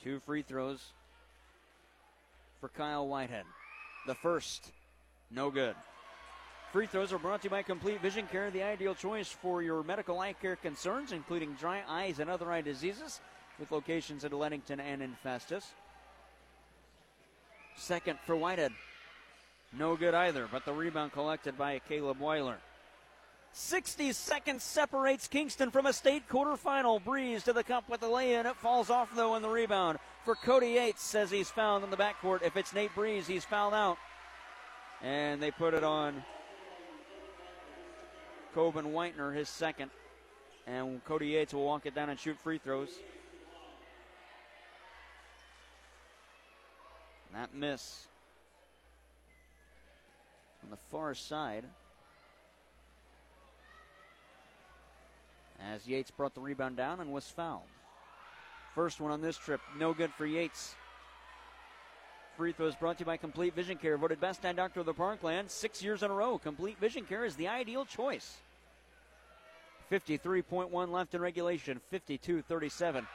Two 0.03 0.19
free 0.19 0.41
throws 0.41 0.91
for 2.59 2.67
Kyle 2.67 3.07
Whitehead. 3.07 3.45
The 4.05 4.15
first, 4.15 4.71
no 5.31 5.49
good. 5.49 5.75
Free 6.73 6.87
throws 6.87 7.13
are 7.13 7.19
brought 7.19 7.41
to 7.41 7.45
you 7.45 7.51
by 7.51 7.63
Complete 7.63 8.01
Vision 8.01 8.27
Care, 8.27 8.51
the 8.51 8.63
ideal 8.63 8.95
choice 8.95 9.29
for 9.29 9.61
your 9.61 9.81
medical 9.81 10.19
eye 10.19 10.33
care 10.33 10.57
concerns, 10.57 11.13
including 11.13 11.53
dry 11.53 11.83
eyes 11.87 12.19
and 12.19 12.29
other 12.29 12.51
eye 12.51 12.61
diseases 12.61 13.21
with 13.59 13.71
locations 13.71 14.25
in 14.25 14.31
Leadington 14.33 14.81
and 14.81 15.01
in 15.01 15.13
Festus. 15.23 15.71
Second 17.77 18.19
for 18.25 18.35
Whitehead. 18.35 18.73
No 19.71 19.95
good 19.95 20.13
either, 20.13 20.49
but 20.51 20.65
the 20.65 20.73
rebound 20.73 21.13
collected 21.13 21.57
by 21.57 21.79
Caleb 21.79 22.19
Weiler. 22.19 22.57
60 23.53 24.13
seconds 24.13 24.63
separates 24.63 25.27
Kingston 25.27 25.69
from 25.69 25.85
a 25.85 25.93
state 25.93 26.27
quarterfinal. 26.27 27.03
Breeze 27.03 27.43
to 27.43 27.53
the 27.53 27.63
cup 27.63 27.87
with 27.87 28.01
the 28.01 28.07
lay 28.07 28.33
in. 28.33 28.47
It 28.47 28.55
falls 28.55 28.89
off, 28.89 29.15
though, 29.15 29.35
in 29.35 29.43
the 29.43 29.49
rebound 29.49 29.99
for 30.25 30.33
Cody 30.33 30.69
Yates. 30.69 31.03
Says 31.03 31.29
he's 31.29 31.51
fouled 31.51 31.83
in 31.83 31.91
the 31.91 31.97
backcourt. 31.97 32.41
If 32.41 32.57
it's 32.57 32.73
Nate 32.73 32.93
Breeze, 32.95 33.27
he's 33.27 33.45
fouled 33.45 33.75
out. 33.75 33.97
And 35.03 35.41
they 35.41 35.51
put 35.51 35.75
it 35.75 35.83
on 35.83 36.23
Coben 38.55 38.91
Whitener, 38.91 39.35
his 39.35 39.49
second. 39.49 39.91
And 40.65 41.03
Cody 41.05 41.27
Yates 41.27 41.53
will 41.53 41.65
walk 41.65 41.85
it 41.85 41.93
down 41.93 42.09
and 42.09 42.19
shoot 42.19 42.39
free 42.39 42.57
throws. 42.57 42.89
And 47.27 47.39
That 47.39 47.53
miss 47.53 48.07
on 50.63 50.71
the 50.71 50.77
far 50.89 51.13
side. 51.13 51.65
As 55.71 55.87
Yates 55.87 56.11
brought 56.11 56.33
the 56.33 56.41
rebound 56.41 56.77
down 56.77 56.99
and 56.99 57.11
was 57.11 57.27
fouled. 57.27 57.61
First 58.75 58.99
one 58.99 59.11
on 59.11 59.21
this 59.21 59.37
trip, 59.37 59.61
no 59.77 59.93
good 59.93 60.11
for 60.13 60.25
Yates. 60.25 60.75
Free 62.35 62.51
throws 62.51 62.75
brought 62.75 62.97
to 62.97 63.01
you 63.01 63.05
by 63.05 63.17
Complete 63.17 63.53
Vision 63.53 63.77
Care, 63.77 63.97
voted 63.97 64.19
best 64.19 64.43
eye 64.43 64.53
doctor 64.53 64.79
of 64.79 64.87
the 64.87 64.93
Parkland 64.93 65.51
six 65.51 65.83
years 65.83 66.01
in 66.01 66.09
a 66.09 66.13
row. 66.13 66.39
Complete 66.39 66.79
Vision 66.79 67.05
Care 67.05 67.25
is 67.25 67.35
the 67.35 67.47
ideal 67.47 67.85
choice. 67.85 68.37
53.1 69.91 70.91
left 70.91 71.13
in 71.13 71.21
regulation, 71.21 71.79
52 71.91 72.41
37. 72.41 73.07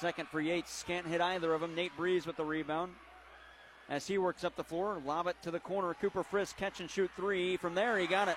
Second 0.00 0.28
for 0.28 0.40
Yates, 0.40 0.82
can't 0.86 1.06
hit 1.06 1.20
either 1.20 1.54
of 1.54 1.60
them. 1.60 1.76
Nate 1.76 1.96
Breeze 1.96 2.26
with 2.26 2.36
the 2.36 2.44
rebound 2.44 2.92
as 3.88 4.06
he 4.06 4.18
works 4.18 4.42
up 4.42 4.56
the 4.56 4.64
floor. 4.64 5.00
Lob 5.06 5.28
it 5.28 5.36
to 5.42 5.52
the 5.52 5.60
corner. 5.60 5.94
Cooper 5.94 6.24
Frisk 6.24 6.56
catch 6.56 6.80
and 6.80 6.90
shoot 6.90 7.10
three. 7.14 7.56
From 7.56 7.76
there, 7.76 7.96
he 7.98 8.08
got 8.08 8.26
it. 8.26 8.36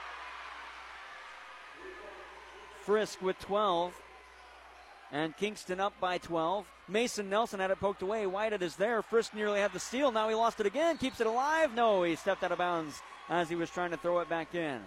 Frisk 2.88 3.22
with 3.22 3.38
12. 3.40 3.94
And 5.12 5.36
Kingston 5.36 5.82
up 5.82 5.94
by 6.00 6.20
12. 6.20 6.66
Mason 6.88 7.30
Nelson 7.30 7.60
had 7.60 7.70
it 7.70 7.82
poked 7.82 8.02
away. 8.02 8.26
Whitehead 8.26 8.62
is 8.62 8.78
there. 8.78 9.02
Frisk 9.02 9.34
nearly 9.34 9.60
had 9.60 9.74
the 9.74 9.80
steal. 9.80 10.10
Now 10.10 10.30
he 10.30 10.36
lost 10.36 10.62
it 10.62 10.66
again. 10.66 10.98
Keeps 10.98 11.20
it 11.20 11.28
alive. 11.28 11.76
No, 11.76 12.04
he 12.04 12.16
stepped 12.16 12.46
out 12.46 12.54
of 12.54 12.60
bounds 12.60 13.02
as 13.28 13.50
he 13.50 13.56
was 13.56 13.70
trying 13.70 13.92
to 13.92 13.98
throw 13.98 14.20
it 14.20 14.30
back 14.30 14.56
in. 14.56 14.80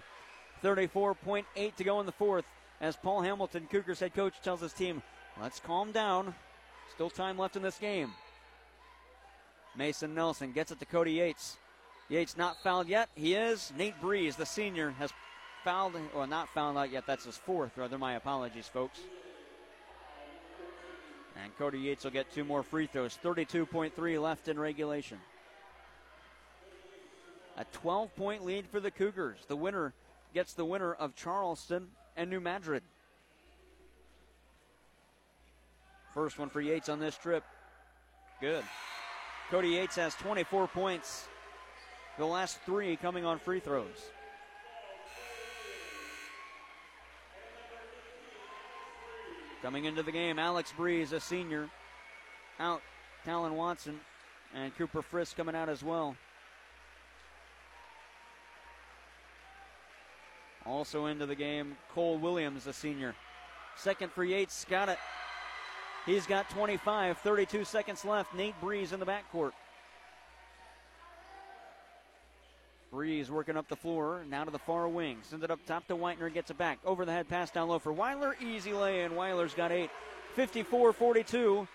34.8 0.65 1.77
to 1.77 1.85
go 1.85 2.01
in 2.01 2.07
the 2.07 2.13
fourth 2.13 2.47
as 2.81 2.97
Paul 2.97 3.21
Hamilton, 3.21 3.69
Cougars 3.71 4.01
head 4.01 4.15
coach, 4.15 4.41
tells 4.43 4.63
his 4.63 4.73
team, 4.73 5.03
let's 5.39 5.61
calm 5.61 5.93
down. 5.93 6.35
Still 6.95 7.11
time 7.11 7.37
left 7.37 7.57
in 7.57 7.63
this 7.63 7.77
game. 7.77 8.15
Mason 9.77 10.15
Nelson 10.15 10.53
gets 10.53 10.73
it 10.73 10.79
to 10.79 10.87
Cody 10.87 11.13
Yates. 11.13 11.59
Yates 12.09 12.39
not 12.39 12.63
fouled 12.63 12.89
yet. 12.89 13.11
He 13.15 13.35
is. 13.35 13.75
Nate 13.77 14.01
Breeze, 14.01 14.37
the 14.37 14.47
senior, 14.47 14.93
has 14.93 15.13
fouled, 15.65 15.97
or 16.15 16.27
not 16.27 16.49
fouled 16.49 16.77
out 16.77 16.91
yet. 16.91 17.05
That's 17.07 17.25
his 17.25 17.37
fourth, 17.37 17.77
rather. 17.77 17.99
My 17.99 18.15
apologies, 18.15 18.67
folks. 18.67 19.01
And 21.43 21.57
Cody 21.57 21.79
Yates 21.79 22.05
will 22.05 22.11
get 22.11 22.33
two 22.33 22.45
more 22.45 22.63
free 22.63 22.87
throws. 22.87 23.19
32.3 23.23 24.21
left 24.21 24.49
in 24.49 24.59
regulation. 24.59 25.19
A 27.57 27.65
12 27.73 28.15
point 28.17 28.45
lead 28.45 28.67
for 28.67 28.81
the 28.81 28.91
Cougars. 28.91 29.39
The 29.49 29.57
winner 29.57 29.93
gets 30.35 30.55
the 30.55 30.65
winner 30.65 30.95
of 30.95 31.15
Charleston 31.15 31.89
and 32.17 32.31
New 32.31 32.41
Madrid. 32.41 32.83
First 36.15 36.39
one 36.39 36.51
for 36.51 36.61
Yates 36.61 36.89
on 36.89 36.99
this 36.99 37.17
trip. 37.17 37.45
Good. 38.41 38.65
Cody 39.51 39.69
Yates 39.71 39.97
has 39.97 40.15
24 40.17 40.69
points. 40.69 41.27
The 42.19 42.27
last 42.27 42.59
three 42.67 42.97
coming 42.97 43.25
on 43.25 43.39
free 43.39 43.61
throws. 43.61 44.11
Coming 49.63 49.85
into 49.85 50.03
the 50.03 50.13
game, 50.13 50.39
Alex 50.39 50.73
Breeze, 50.75 51.13
a 51.13 51.21
senior. 51.21 51.69
Out, 52.59 52.81
Talon 53.25 53.57
Watson 53.57 54.01
and 54.55 54.77
Cooper 54.77 55.03
Frisk 55.03 55.37
coming 55.37 55.55
out 55.55 55.69
as 55.69 55.83
well. 55.83 56.17
Also 60.67 61.07
into 61.07 61.27
the 61.27 61.35
game, 61.35 61.77
Cole 61.95 62.19
Williams, 62.19 62.67
a 62.67 62.73
senior. 62.73 63.15
Second 63.77 64.13
for 64.13 64.25
Yates, 64.25 64.65
got 64.69 64.89
it. 64.89 64.99
He's 66.07 66.27
got 66.27 66.49
25, 66.51 67.19
32 67.19 67.65
seconds 67.65 68.05
left. 68.05 68.35
Nate 68.35 68.59
Breeze 68.61 68.93
in 68.93 69.01
the 69.01 69.07
backcourt. 69.07 69.53
Breeze 72.91 73.31
working 73.31 73.57
up 73.57 73.69
the 73.69 73.77
floor, 73.77 74.25
now 74.29 74.45
to 74.45 74.51
the 74.51 74.59
far 74.59 74.89
wing. 74.89 75.19
Sends 75.23 75.45
it 75.45 75.51
up 75.51 75.61
top 75.65 75.87
to 75.89 75.95
Whitener, 75.95 76.33
gets 76.33 76.51
it 76.51 76.59
back. 76.59 76.79
Over 76.85 77.05
the 77.05 77.13
head 77.13 77.29
pass 77.29 77.51
down 77.51 77.69
low 77.69 77.79
for 77.79 77.93
Weiler. 77.93 78.37
Easy 78.45 78.73
lay 78.73 79.05
in. 79.05 79.15
Weiler's 79.15 79.55
got 79.55 79.71
eight. 79.71 79.91
54 80.35 80.93
42 80.93 81.69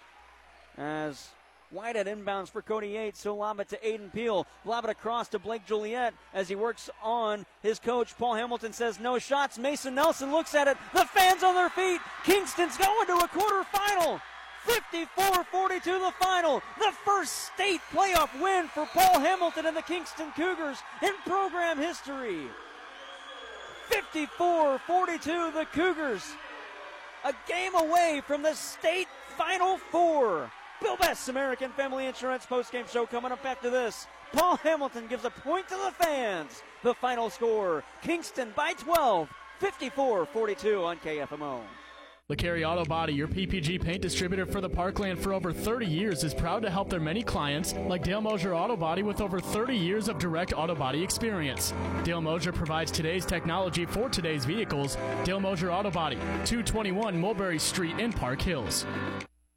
as 0.78 1.30
White 1.72 1.96
Whitehead 1.96 2.08
inbounds 2.08 2.50
for 2.50 2.62
Cody 2.62 2.90
Yates. 2.90 3.24
He'll 3.24 3.38
lob 3.38 3.60
it 3.60 3.70
to 3.70 3.78
Aiden 3.78 4.12
Peel. 4.14 4.46
Lob 4.66 4.84
it 4.84 4.90
across 4.90 5.30
to 5.30 5.40
Blake 5.40 5.66
Juliet 5.66 6.14
as 6.34 6.48
he 6.48 6.56
works 6.56 6.90
on 7.02 7.46
his 7.64 7.80
coach. 7.80 8.18
Paul 8.18 8.36
Hamilton 8.36 8.72
says 8.72 9.00
no 9.00 9.18
shots. 9.18 9.58
Mason 9.58 9.96
Nelson 9.96 10.32
looks 10.32 10.54
at 10.54 10.68
it. 10.68 10.78
The 10.94 11.06
fans 11.06 11.44
on 11.44 11.56
their 11.56 11.70
feet. 11.70 12.02
Kingston's 12.24 12.78
going 12.78 13.08
to 13.08 13.14
a 13.14 13.28
quarterfinal. 13.28 14.22
54-42 14.68 15.84
the 15.84 16.14
final. 16.20 16.62
The 16.80 16.92
first 17.04 17.52
state 17.54 17.82
playoff 17.94 18.30
win 18.42 18.68
for 18.68 18.86
Paul 18.88 19.20
Hamilton 19.20 19.68
and 19.68 19.78
the 19.78 19.82
Kingston 19.82 20.32
Cougars 20.36 20.78
in 21.02 21.14
program 21.26 21.78
history. 21.78 22.48
54 23.90 24.80
42, 24.80 25.52
the 25.52 25.66
Cougars. 25.74 26.24
A 27.24 27.34
game 27.48 27.76
away 27.76 28.22
from 28.26 28.42
the 28.42 28.54
state 28.54 29.08
Final 29.38 29.78
Four. 29.78 30.52
Bill 30.82 30.98
Best, 30.98 31.30
American 31.30 31.72
Family 31.72 32.06
Insurance 32.06 32.46
postgame 32.46 32.90
show 32.90 33.06
coming 33.06 33.32
up 33.32 33.46
after 33.46 33.70
this. 33.70 34.08
Paul 34.34 34.58
Hamilton 34.58 35.08
gives 35.08 35.26
a 35.26 35.30
point 35.30 35.68
to 35.70 35.76
the 35.76 35.92
fans. 35.92 36.62
The 36.84 36.94
final 36.94 37.30
score 37.30 37.84
Kingston 38.02 38.52
by 38.56 38.74
12, 38.74 39.30
54 39.60 40.26
42 40.26 40.84
on 40.84 40.98
KFMO. 40.98 41.62
LeCarry 42.31 42.68
Auto 42.68 42.84
Body, 42.84 43.14
your 43.14 43.27
PPG 43.27 43.80
paint 43.80 44.02
distributor 44.02 44.47
for 44.47 44.60
the 44.60 44.68
Parkland 44.68 45.19
for 45.19 45.31
over 45.31 45.53
30 45.53 45.85
years, 45.85 46.23
is 46.23 46.34
proud 46.34 46.64
to 46.64 46.72
help 46.72 46.89
their 46.89 46.99
many 46.99 47.22
clients, 47.22 47.76
like 47.88 48.02
Dale 48.02 48.19
Mosier 48.19 48.56
Auto 48.56 48.76
Body, 48.76 49.03
with 49.03 49.22
over 49.22 49.39
30 49.39 49.77
years 49.77 50.10
of 50.10 50.18
direct 50.18 50.52
auto 50.52 50.73
body 50.73 51.03
experience. 51.03 51.72
Dale 52.03 52.22
Mosier 52.22 52.52
provides 52.52 52.91
today's 52.91 53.27
technology 53.27 53.85
for 53.85 54.10
today's 54.10 54.43
vehicles. 54.43 54.97
Dale 55.23 55.39
Mosier 55.39 55.69
Auto 55.69 55.91
Body, 55.91 56.15
221 56.45 57.15
Mulberry 57.15 57.60
Street 57.60 57.99
in 57.99 58.11
Park 58.11 58.41
Hills. 58.41 58.88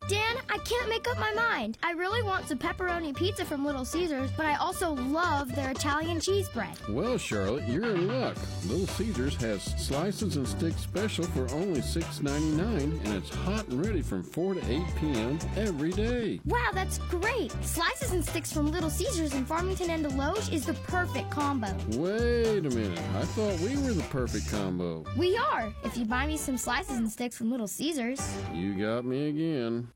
Dan, 0.09 0.36
I 0.48 0.56
can't 0.64 0.89
make 0.89 1.06
up 1.06 1.18
my 1.18 1.35
mind. 1.35 1.76
I 1.82 1.93
really 1.93 2.22
want 2.22 2.48
some 2.48 2.56
pepperoni 2.56 3.14
pizza 3.14 3.44
from 3.44 3.62
Little 3.62 3.85
Caesars, 3.85 4.30
but 4.39 4.47
I 4.47 4.55
also 4.55 4.93
love 4.94 5.55
their 5.55 5.70
Italian 5.70 6.18
cheese 6.18 6.48
bread. 6.48 6.74
Well, 6.89 7.18
Charlotte, 7.18 7.68
you're 7.68 7.94
in 7.94 8.09
luck. 8.09 8.35
Little 8.64 8.86
Caesars 8.86 9.36
has 9.36 9.62
slices 9.62 10.36
and 10.36 10.48
sticks 10.48 10.80
special 10.80 11.24
for 11.24 11.51
only 11.51 11.82
$6.99, 11.82 13.05
and 13.05 13.14
it's 13.14 13.28
hot 13.28 13.68
and 13.68 13.85
ready 13.85 14.01
from 14.01 14.22
4 14.22 14.55
to 14.55 14.60
8 14.60 14.82
p.m. 14.98 15.39
every 15.59 15.90
day. 15.93 16.40
Wow, 16.47 16.70
that's 16.72 16.97
great. 17.10 17.52
Slices 17.62 18.12
and 18.12 18.24
sticks 18.24 18.51
from 18.51 18.70
Little 18.70 18.89
Caesars 18.89 19.35
in 19.35 19.44
Farmington 19.44 19.90
and 19.90 20.06
Desloge 20.06 20.51
is 20.51 20.64
the 20.64 20.74
perfect 20.74 21.30
combo. 21.30 21.76
Wait 21.90 22.64
a 22.64 22.70
minute. 22.70 22.98
I 23.14 23.24
thought 23.26 23.60
we 23.60 23.76
were 23.82 23.93
the 23.93 24.06
perfect 24.09 24.51
combo. 24.51 25.05
We 25.18 25.36
are, 25.36 25.70
if 25.85 25.98
you 25.98 26.06
buy 26.06 26.26
me 26.26 26.39
some 26.39 26.56
slices 26.56 26.97
and 26.97 27.12
sticks 27.12 27.36
from 27.36 27.51
Little 27.51 27.68
Caesars. 27.68 28.20
You 28.55 28.72
got 28.72 29.05
me 29.05 29.28
again. 29.28 29.89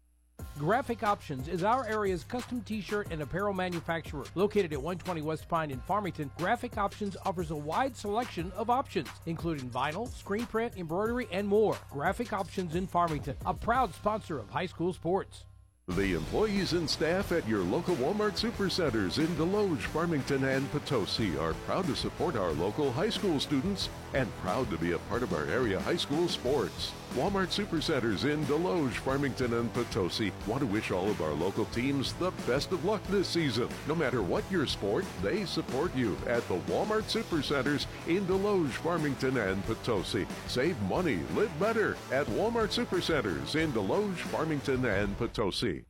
Graphic 0.58 1.02
Options 1.02 1.48
is 1.48 1.64
our 1.64 1.86
area's 1.86 2.24
custom 2.24 2.60
t-shirt 2.60 3.08
and 3.10 3.22
apparel 3.22 3.54
manufacturer. 3.54 4.24
Located 4.34 4.72
at 4.72 4.82
120 4.82 5.22
West 5.22 5.48
Pine 5.48 5.70
in 5.70 5.80
Farmington, 5.80 6.30
Graphic 6.36 6.76
Options 6.76 7.16
offers 7.24 7.50
a 7.50 7.56
wide 7.56 7.96
selection 7.96 8.52
of 8.54 8.68
options, 8.68 9.08
including 9.26 9.70
vinyl, 9.70 10.12
screen 10.14 10.44
print, 10.46 10.74
embroidery, 10.76 11.26
and 11.32 11.48
more. 11.48 11.76
Graphic 11.90 12.32
Options 12.32 12.74
in 12.74 12.86
Farmington, 12.86 13.34
a 13.46 13.54
proud 13.54 13.94
sponsor 13.94 14.38
of 14.38 14.50
high 14.50 14.66
school 14.66 14.92
sports. 14.92 15.44
The 15.88 16.14
employees 16.14 16.74
and 16.74 16.88
staff 16.88 17.32
at 17.32 17.48
your 17.48 17.64
local 17.64 17.96
Walmart 17.96 18.38
Supercenters 18.38 19.18
in 19.18 19.26
Desloge, 19.34 19.80
Farmington, 19.80 20.44
and 20.44 20.70
Potosi 20.70 21.36
are 21.38 21.54
proud 21.66 21.86
to 21.86 21.96
support 21.96 22.36
our 22.36 22.52
local 22.52 22.92
high 22.92 23.10
school 23.10 23.40
students 23.40 23.88
and 24.14 24.30
proud 24.42 24.70
to 24.70 24.76
be 24.76 24.92
a 24.92 24.98
part 24.98 25.22
of 25.22 25.32
our 25.32 25.46
area 25.46 25.80
high 25.80 25.96
school 25.96 26.28
sports. 26.28 26.92
Walmart 27.14 27.48
Supercenters 27.48 28.24
in 28.24 28.42
Desloge, 28.46 28.94
Farmington, 28.94 29.52
and 29.52 29.70
Potosi 29.74 30.32
want 30.46 30.60
to 30.60 30.66
wish 30.66 30.90
all 30.90 31.10
of 31.10 31.20
our 31.20 31.34
local 31.34 31.66
teams 31.66 32.14
the 32.14 32.30
best 32.46 32.72
of 32.72 32.86
luck 32.86 33.02
this 33.08 33.28
season. 33.28 33.68
No 33.86 33.94
matter 33.94 34.22
what 34.22 34.50
your 34.50 34.66
sport, 34.66 35.04
they 35.22 35.44
support 35.44 35.94
you 35.94 36.16
at 36.26 36.46
the 36.48 36.56
Walmart 36.60 37.04
Supercenters 37.04 37.84
in 38.08 38.24
Desloge, 38.24 38.70
Farmington, 38.70 39.36
and 39.36 39.62
Potosi. 39.66 40.26
Save 40.46 40.80
money, 40.82 41.20
live 41.34 41.50
better 41.60 41.98
at 42.10 42.26
Walmart 42.28 42.72
Supercenters 42.72 43.56
in 43.56 43.72
Desloge, 43.72 44.16
Farmington, 44.16 44.82
and 44.86 45.16
Potosi. 45.18 45.84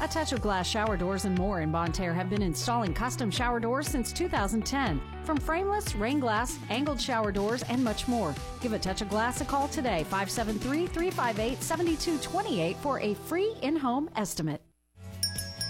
A 0.00 0.08
Touch 0.08 0.32
of 0.32 0.40
Glass 0.40 0.68
shower 0.68 0.96
doors 0.96 1.24
and 1.24 1.38
more 1.38 1.60
in 1.60 1.70
Bonne 1.70 1.92
Terre 1.92 2.12
have 2.12 2.28
been 2.28 2.42
installing 2.42 2.92
custom 2.92 3.30
shower 3.30 3.60
doors 3.60 3.88
since 3.88 4.12
2010. 4.12 5.00
From 5.22 5.38
frameless, 5.38 5.94
rain 5.94 6.18
glass, 6.18 6.58
angled 6.68 7.00
shower 7.00 7.30
doors, 7.30 7.62
and 7.68 7.82
much 7.82 8.08
more. 8.08 8.34
Give 8.60 8.72
A 8.72 8.78
Touch 8.78 9.02
of 9.02 9.08
Glass 9.08 9.40
a 9.40 9.44
call 9.44 9.68
today, 9.68 10.02
573 10.04 10.88
358 10.88 11.62
7228 11.62 12.76
for 12.78 13.00
a 13.00 13.14
free 13.14 13.54
in 13.62 13.76
home 13.76 14.10
estimate. 14.16 14.60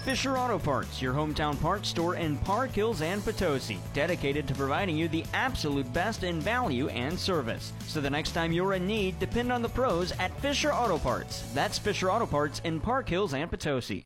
Fisher 0.03 0.37
Auto 0.37 0.59
Parts, 0.59 1.01
your 1.01 1.13
hometown 1.13 1.59
parts 1.61 1.89
store 1.89 2.15
in 2.15 2.37
Park 2.37 2.71
Hills 2.71 3.01
and 3.01 3.23
Potosi, 3.23 3.79
dedicated 3.93 4.47
to 4.47 4.53
providing 4.53 4.97
you 4.97 5.07
the 5.07 5.23
absolute 5.33 5.91
best 5.93 6.23
in 6.23 6.41
value 6.41 6.89
and 6.89 7.17
service. 7.17 7.73
So 7.87 8.01
the 8.01 8.09
next 8.09 8.31
time 8.31 8.51
you're 8.51 8.73
in 8.73 8.85
need, 8.85 9.17
depend 9.19 9.51
on 9.51 9.61
the 9.61 9.69
pros 9.69 10.11
at 10.13 10.37
Fisher 10.41 10.73
Auto 10.73 10.97
Parts. 10.97 11.43
That's 11.53 11.79
Fisher 11.79 12.11
Auto 12.11 12.25
Parts 12.25 12.61
in 12.65 12.79
Park 12.79 13.07
Hills 13.07 13.33
and 13.33 13.49
Potosi. 13.49 14.05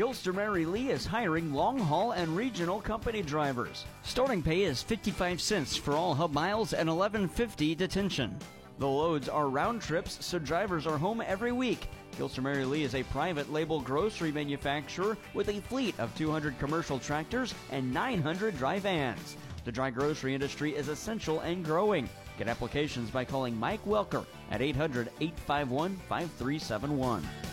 Gilster 0.00 0.34
Mary 0.34 0.64
Lee 0.64 0.88
is 0.88 1.04
hiring 1.04 1.52
long 1.52 1.78
haul 1.78 2.12
and 2.12 2.34
regional 2.34 2.80
company 2.80 3.20
drivers. 3.20 3.84
Starting 4.02 4.42
pay 4.42 4.62
is 4.62 4.82
55 4.82 5.42
cents 5.42 5.76
for 5.76 5.92
all 5.92 6.14
hub 6.14 6.32
miles 6.32 6.72
and 6.72 6.88
11.50 6.88 7.76
detention. 7.76 8.34
The 8.78 8.88
loads 8.88 9.28
are 9.28 9.50
round 9.50 9.82
trips, 9.82 10.24
so 10.24 10.38
drivers 10.38 10.86
are 10.86 10.96
home 10.96 11.20
every 11.20 11.52
week. 11.52 11.86
Gilster 12.16 12.42
Mary 12.42 12.64
Lee 12.64 12.82
is 12.82 12.94
a 12.94 13.02
private 13.02 13.52
label 13.52 13.82
grocery 13.82 14.32
manufacturer 14.32 15.18
with 15.34 15.50
a 15.50 15.60
fleet 15.60 15.94
of 16.00 16.16
200 16.16 16.58
commercial 16.58 16.98
tractors 16.98 17.54
and 17.70 17.92
900 17.92 18.56
dry 18.56 18.78
vans. 18.78 19.36
The 19.66 19.72
dry 19.72 19.90
grocery 19.90 20.32
industry 20.32 20.74
is 20.74 20.88
essential 20.88 21.40
and 21.40 21.62
growing. 21.62 22.08
Get 22.38 22.48
applications 22.48 23.10
by 23.10 23.26
calling 23.26 23.54
Mike 23.54 23.84
Welker 23.84 24.24
at 24.50 24.62
800 24.62 25.10
851 25.20 25.94
5371. 26.08 27.49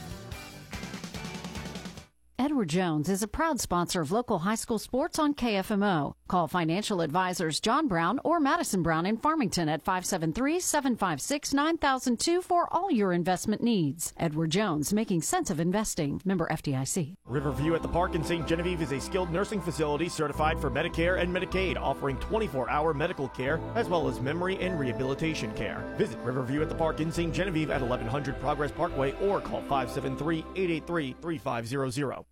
Edward 2.39 2.69
Jones 2.69 3.09
is 3.09 3.23
a 3.23 3.27
proud 3.27 3.59
sponsor 3.59 3.99
of 3.99 4.11
local 4.11 4.39
high 4.39 4.53
school 4.53 4.77
sports 4.77 5.17
on 5.17 5.33
KFMO. 5.33 6.13
Call 6.27 6.47
financial 6.49 6.99
advisors 7.01 7.59
John 7.61 7.87
Brown 7.87 8.19
or 8.23 8.39
Madison 8.41 8.83
Brown 8.83 9.05
in 9.05 9.17
Farmington 9.17 9.69
at 9.69 9.85
573-756-9002 9.85 12.43
for 12.43 12.67
all 12.73 12.91
your 12.91 13.13
investment 13.13 13.63
needs. 13.63 14.13
Edward 14.17 14.51
Jones, 14.51 14.93
making 14.93 15.21
sense 15.21 15.49
of 15.49 15.61
investing. 15.61 16.19
Member 16.25 16.49
FDIC. 16.51 17.15
Riverview 17.25 17.75
at 17.75 17.81
the 17.81 17.87
Park 17.87 18.15
in 18.15 18.25
St. 18.25 18.45
Genevieve 18.45 18.81
is 18.81 18.91
a 18.91 18.99
skilled 18.99 19.31
nursing 19.31 19.61
facility 19.61 20.09
certified 20.09 20.59
for 20.59 20.69
Medicare 20.69 21.21
and 21.21 21.33
Medicaid, 21.33 21.77
offering 21.77 22.17
24-hour 22.17 22.93
medical 22.93 23.29
care 23.29 23.61
as 23.75 23.87
well 23.87 24.09
as 24.09 24.19
memory 24.19 24.57
and 24.57 24.77
rehabilitation 24.77 25.53
care. 25.53 25.85
Visit 25.97 26.19
Riverview 26.19 26.61
at 26.61 26.67
the 26.67 26.75
Park 26.75 26.99
in 26.99 27.09
St. 27.09 27.33
Genevieve 27.33 27.71
at 27.71 27.79
1100 27.79 28.37
Progress 28.41 28.71
Parkway 28.71 29.13
or 29.21 29.39
call 29.39 29.61
573-883-3500. 29.63 32.25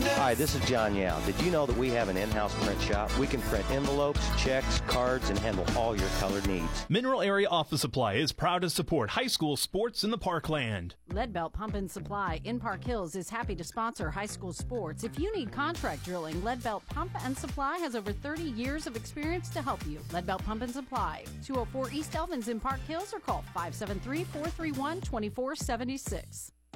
Hi, 0.00 0.34
this 0.34 0.54
is 0.54 0.64
John 0.68 0.94
Yao. 0.94 1.18
Did 1.26 1.40
you 1.40 1.50
know 1.50 1.66
that 1.66 1.76
we 1.76 1.90
have 1.90 2.08
an 2.08 2.16
in-house 2.16 2.54
print 2.62 2.80
shop? 2.80 3.16
We 3.18 3.26
can 3.26 3.40
print 3.42 3.68
envelopes, 3.68 4.20
checks, 4.40 4.80
cards, 4.86 5.28
and 5.28 5.36
handle 5.40 5.66
all 5.76 5.96
your 5.96 6.08
colored 6.20 6.46
needs. 6.46 6.86
Mineral 6.88 7.20
Area 7.20 7.48
Office 7.48 7.80
Supply 7.80 8.14
is 8.14 8.30
proud 8.30 8.62
to 8.62 8.70
support 8.70 9.10
high 9.10 9.26
school 9.26 9.56
sports 9.56 10.04
in 10.04 10.10
the 10.10 10.18
Parkland. 10.18 10.94
Leadbelt 11.10 11.52
Pump 11.52 11.74
and 11.74 11.90
Supply 11.90 12.40
in 12.44 12.60
Park 12.60 12.84
Hills 12.84 13.16
is 13.16 13.28
happy 13.28 13.56
to 13.56 13.64
sponsor 13.64 14.08
high 14.08 14.26
school 14.26 14.52
sports. 14.52 15.02
If 15.02 15.18
you 15.18 15.34
need 15.34 15.50
contract 15.50 16.04
drilling, 16.04 16.36
Leadbelt 16.42 16.82
Pump 16.90 17.10
and 17.24 17.36
Supply 17.36 17.78
has 17.78 17.96
over 17.96 18.12
30 18.12 18.42
years 18.42 18.86
of 18.86 18.94
experience 18.94 19.48
to 19.48 19.62
help 19.62 19.84
you. 19.84 19.98
Leadbelt 20.10 20.44
Pump 20.44 20.62
and 20.62 20.72
Supply, 20.72 21.24
204 21.44 21.90
East 21.90 22.12
Elvins 22.12 22.46
in 22.46 22.60
Park 22.60 22.80
Hills 22.86 23.12
or 23.12 23.18
call 23.18 23.42
573 23.52 24.22
431 24.24 25.00
2476. 25.00 26.52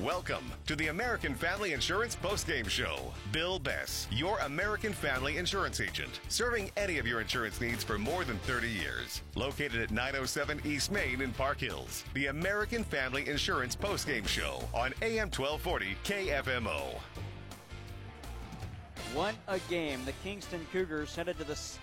Welcome 0.00 0.44
to 0.66 0.76
the 0.76 0.88
American 0.88 1.34
Family 1.34 1.72
Insurance 1.72 2.18
Postgame 2.22 2.68
Show. 2.68 3.14
Bill 3.32 3.58
Bess, 3.58 4.06
your 4.10 4.38
American 4.40 4.92
Family 4.92 5.38
Insurance 5.38 5.80
agent, 5.80 6.20
serving 6.28 6.70
any 6.76 6.98
of 6.98 7.06
your 7.06 7.22
insurance 7.22 7.62
needs 7.62 7.82
for 7.82 7.98
more 7.98 8.22
than 8.22 8.36
30 8.40 8.68
years. 8.68 9.22
Located 9.36 9.80
at 9.80 9.90
907 9.90 10.60
East 10.66 10.92
Main 10.92 11.22
in 11.22 11.32
Park 11.32 11.60
Hills. 11.60 12.04
The 12.12 12.26
American 12.26 12.84
Family 12.84 13.26
Insurance 13.26 13.74
Postgame 13.74 14.28
Show 14.28 14.62
on 14.74 14.92
AM 15.00 15.30
1240 15.30 15.96
KFMO. 16.04 17.00
One 19.14 19.34
a 19.48 19.58
game. 19.70 20.04
The 20.04 20.12
Kingston 20.22 20.66
Cougars 20.72 21.16
headed 21.16 21.38
to 21.38 21.44
the 21.44 21.56
state. 21.56 21.80